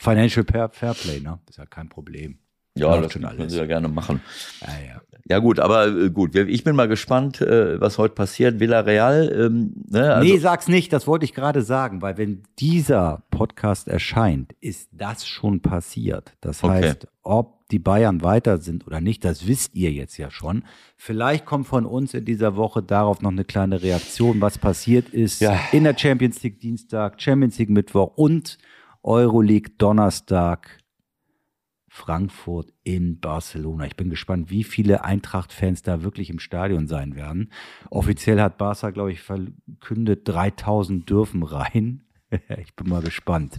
Financial 0.00 0.44
Fair, 0.44 0.70
Fairplay, 0.70 1.20
ne? 1.20 1.38
ist 1.48 1.58
ja 1.58 1.66
kein 1.66 1.88
Problem. 1.88 2.38
Ja, 2.76 3.00
das 3.00 3.12
schon 3.12 3.22
können. 3.22 3.48
Sie 3.50 3.58
ja 3.58 3.66
gerne 3.66 3.88
machen. 3.88 4.20
Ja, 4.60 4.68
ja. 4.94 5.00
Ja 5.28 5.38
gut, 5.38 5.60
aber 5.60 5.86
äh, 5.86 6.10
gut, 6.10 6.34
ich 6.34 6.64
bin 6.64 6.74
mal 6.74 6.88
gespannt, 6.88 7.40
äh, 7.40 7.80
was 7.80 7.96
heute 7.96 8.12
passiert. 8.14 8.58
Villarreal, 8.58 9.32
ähm, 9.32 9.72
ne, 9.88 10.14
also, 10.14 10.28
nee, 10.32 10.38
sag's 10.38 10.66
nicht, 10.66 10.92
das 10.92 11.06
wollte 11.06 11.24
ich 11.24 11.32
gerade 11.32 11.62
sagen, 11.62 12.02
weil 12.02 12.18
wenn 12.18 12.42
dieser 12.58 13.22
Podcast 13.30 13.86
erscheint, 13.86 14.52
ist 14.60 14.88
das 14.90 15.24
schon 15.24 15.60
passiert. 15.60 16.32
Das 16.40 16.64
Okay. 16.64 16.72
heißt, 16.82 17.06
ob 17.22 17.68
die 17.68 17.78
Bayern 17.78 18.22
weiter 18.22 18.58
sind 18.58 18.84
oder 18.86 19.00
nicht, 19.00 19.24
das 19.24 19.46
wisst 19.46 19.76
ihr 19.76 19.92
jetzt 19.92 20.16
ja 20.18 20.28
schon. 20.32 20.64
Vielleicht 20.96 21.46
kommt 21.46 21.68
von 21.68 21.86
uns 21.86 22.14
in 22.14 22.24
dieser 22.24 22.56
Woche 22.56 22.82
darauf 22.82 23.22
noch 23.22 23.30
eine 23.30 23.44
kleine 23.44 23.80
Reaktion, 23.80 24.40
was 24.40 24.58
passiert 24.58 25.08
ist 25.10 25.40
Ja. 25.40 25.56
in 25.70 25.84
der 25.84 25.96
Champions 25.96 26.42
League 26.42 26.58
Dienstag, 26.58 27.22
Champions 27.22 27.58
League 27.58 27.70
Mittwoch 27.70 28.16
und 28.16 28.58
Euroleague 29.04 29.70
Donnerstag. 29.78 30.78
Frankfurt 31.94 32.72
in 32.84 33.20
Barcelona. 33.20 33.84
Ich 33.84 33.96
bin 33.96 34.08
gespannt, 34.08 34.48
wie 34.48 34.64
viele 34.64 35.04
Eintracht-Fans 35.04 35.82
da 35.82 36.02
wirklich 36.02 36.30
im 36.30 36.38
Stadion 36.38 36.86
sein 36.86 37.14
werden. 37.16 37.52
Offiziell 37.90 38.40
hat 38.40 38.56
Barca, 38.56 38.88
glaube 38.88 39.12
ich, 39.12 39.20
verkündet, 39.20 40.26
3000 40.26 41.08
dürfen 41.08 41.42
rein. 41.42 42.04
ich 42.30 42.74
bin 42.76 42.88
mal 42.88 43.02
gespannt. 43.02 43.58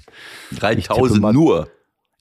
Ich 0.49 0.57
tippe 0.57 0.81
3000 0.81 1.22
mal- 1.22 1.31
nur. 1.31 1.68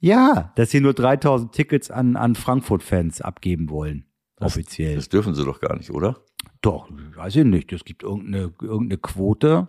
Ja, 0.00 0.52
dass 0.56 0.70
sie 0.70 0.80
nur 0.80 0.92
3000 0.92 1.50
Tickets 1.50 1.90
an, 1.90 2.16
an 2.16 2.34
Frankfurt-Fans 2.34 3.22
abgeben 3.22 3.70
wollen. 3.70 4.04
Offiziell. 4.38 4.96
Das 4.96 5.08
dürfen 5.08 5.34
sie 5.34 5.46
doch 5.46 5.60
gar 5.60 5.78
nicht, 5.78 5.90
oder? 5.90 6.18
Doch, 6.60 6.90
weiß 7.16 7.36
ich 7.36 7.44
nicht. 7.44 7.72
Es 7.72 7.86
gibt 7.86 8.02
irgendeine, 8.02 8.52
irgendeine 8.60 8.98
Quote. 8.98 9.68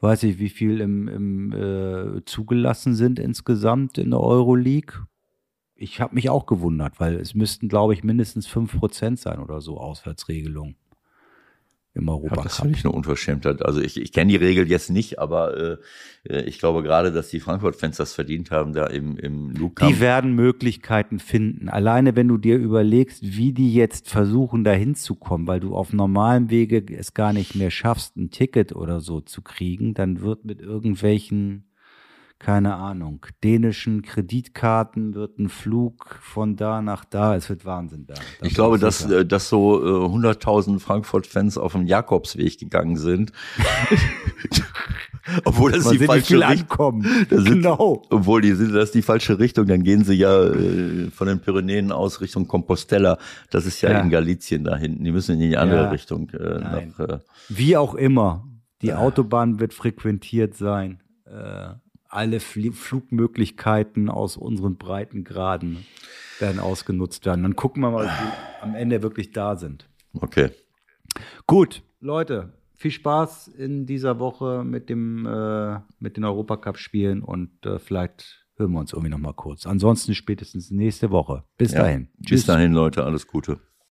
Weiß 0.00 0.22
ich, 0.22 0.38
wie 0.38 0.50
viel 0.50 0.80
im, 0.80 1.08
im, 1.08 1.52
äh, 1.52 2.24
zugelassen 2.26 2.94
sind 2.94 3.18
insgesamt 3.18 3.98
in 3.98 4.10
der 4.10 4.20
Euroleague. 4.20 5.06
Ich 5.76 6.00
habe 6.00 6.14
mich 6.14 6.30
auch 6.30 6.46
gewundert, 6.46 7.00
weil 7.00 7.16
es 7.16 7.34
müssten, 7.34 7.68
glaube 7.68 7.94
ich, 7.94 8.04
mindestens 8.04 8.48
5% 8.48 9.16
sein 9.16 9.40
oder 9.40 9.60
so 9.60 9.78
Auswärtsregelung 9.78 10.76
im 11.94 12.08
Ja, 12.08 12.42
das 12.42 12.56
finde 12.56 12.76
ich 12.76 12.84
eine 12.84 12.92
Unverschämtheit. 12.92 13.64
Also 13.64 13.80
ich, 13.80 14.00
ich 14.00 14.12
kenne 14.12 14.32
die 14.32 14.36
Regel 14.36 14.68
jetzt 14.68 14.90
nicht, 14.90 15.20
aber 15.20 15.56
äh, 15.56 15.76
äh, 16.28 16.42
ich 16.42 16.58
glaube 16.58 16.82
gerade, 16.82 17.12
dass 17.12 17.28
die 17.28 17.38
Frankfurt-Fans 17.38 17.96
das 17.96 18.12
verdient 18.12 18.50
haben, 18.50 18.72
da 18.72 18.86
im, 18.86 19.16
im 19.16 19.52
Luke 19.52 19.86
Die 19.86 20.00
werden 20.00 20.34
Möglichkeiten 20.34 21.20
finden. 21.20 21.68
Alleine 21.68 22.16
wenn 22.16 22.26
du 22.26 22.36
dir 22.36 22.56
überlegst, 22.56 23.22
wie 23.22 23.52
die 23.52 23.72
jetzt 23.72 24.10
versuchen, 24.10 24.64
da 24.64 24.72
hinzukommen, 24.72 25.46
weil 25.46 25.60
du 25.60 25.76
auf 25.76 25.92
normalem 25.92 26.50
Wege 26.50 26.84
es 26.92 27.14
gar 27.14 27.32
nicht 27.32 27.54
mehr 27.54 27.70
schaffst, 27.70 28.16
ein 28.16 28.30
Ticket 28.30 28.74
oder 28.74 29.00
so 29.00 29.20
zu 29.20 29.42
kriegen, 29.42 29.94
dann 29.94 30.20
wird 30.20 30.44
mit 30.44 30.60
irgendwelchen, 30.60 31.64
keine 32.38 32.74
Ahnung, 32.74 33.24
dänischen 33.42 34.02
Kreditkarten 34.02 35.14
wird 35.14 35.38
ein 35.38 35.48
Flug 35.48 36.18
von 36.20 36.56
da 36.56 36.82
nach 36.82 37.04
da. 37.06 37.34
Es 37.36 37.48
wird 37.48 37.64
Wahnsinn 37.64 38.06
da. 38.06 38.14
Ich 38.42 38.52
glaube, 38.54 38.78
dass, 38.78 39.08
äh, 39.10 39.24
dass 39.24 39.48
so 39.48 39.80
äh, 39.82 40.06
100.000 40.06 40.78
Frankfurt-Fans 40.78 41.56
auf 41.56 41.72
dem 41.72 41.86
Jakobsweg 41.86 42.58
gegangen 42.58 42.96
sind. 42.96 43.32
Obwohl 45.46 45.72
das 45.72 45.88
die 45.88 45.98
falsche 45.98 46.46
Richtung 46.46 47.02
sind- 47.30 47.44
Genau. 47.46 48.02
Obwohl 48.10 48.42
die 48.42 48.52
sind, 48.52 48.74
das 48.74 48.90
die 48.92 49.00
falsche 49.00 49.38
Richtung, 49.38 49.66
dann 49.66 49.82
gehen 49.82 50.04
sie 50.04 50.14
ja 50.14 50.44
äh, 50.44 51.10
von 51.10 51.26
den 51.28 51.40
Pyrenäen 51.40 51.92
aus 51.92 52.20
Richtung 52.20 52.46
Compostela. 52.46 53.16
Das 53.50 53.64
ist 53.64 53.80
ja, 53.80 53.90
Ja. 53.92 54.00
in 54.00 54.10
Galizien 54.10 54.64
da 54.64 54.76
hinten. 54.76 55.02
Die 55.02 55.12
müssen 55.12 55.40
in 55.40 55.48
die 55.50 55.56
andere 55.56 55.84
Ja. 55.84 55.90
Richtung. 55.90 56.28
Äh, 56.30 56.58
nach, 56.58 56.98
äh, 56.98 57.18
Wie 57.48 57.76
auch 57.76 57.94
immer, 57.94 58.46
die 58.82 58.92
Autobahn 58.92 59.60
wird 59.60 59.72
frequentiert 59.72 60.54
sein. 60.54 61.00
Äh, 61.24 61.70
alle 62.14 62.40
Flie 62.40 62.72
Flugmöglichkeiten 62.72 64.08
aus 64.08 64.36
unseren 64.36 64.76
Breitengraden 64.76 65.84
werden 66.38 66.60
ausgenutzt 66.60 67.26
werden. 67.26 67.42
Dann 67.42 67.56
gucken 67.56 67.82
wir 67.82 67.90
mal, 67.90 68.06
wie 68.06 68.62
am 68.62 68.74
Ende 68.74 69.02
wirklich 69.02 69.32
da 69.32 69.56
sind. 69.56 69.88
okay. 70.20 70.50
Gut, 71.46 71.82
Leute, 72.00 72.54
viel 72.74 72.90
Spaß 72.90 73.48
in 73.48 73.86
dieser 73.86 74.18
Woche 74.18 74.64
mit 74.64 74.88
dem 74.88 75.26
äh, 75.26 75.78
mit 76.00 76.16
den 76.16 76.24
Europacup-Spielen 76.24 77.22
und 77.22 77.64
äh, 77.66 77.78
vielleicht 77.78 78.46
hören 78.56 78.72
wir 78.72 78.80
uns 78.80 78.92
irgendwie 78.92 79.10
noch 79.10 79.18
mal 79.18 79.32
kurz. 79.34 79.66
Ansonsten 79.66 80.14
spätestens 80.14 80.70
nächste 80.70 81.10
Woche. 81.10 81.44
Bis 81.56 81.72
Ja. 81.72 81.82
dahin. 81.82 82.08
Bis 82.18 82.46
dahin, 82.46 82.72
Leute, 82.72 83.04
alles 83.04 83.26
Gute. 83.26 83.60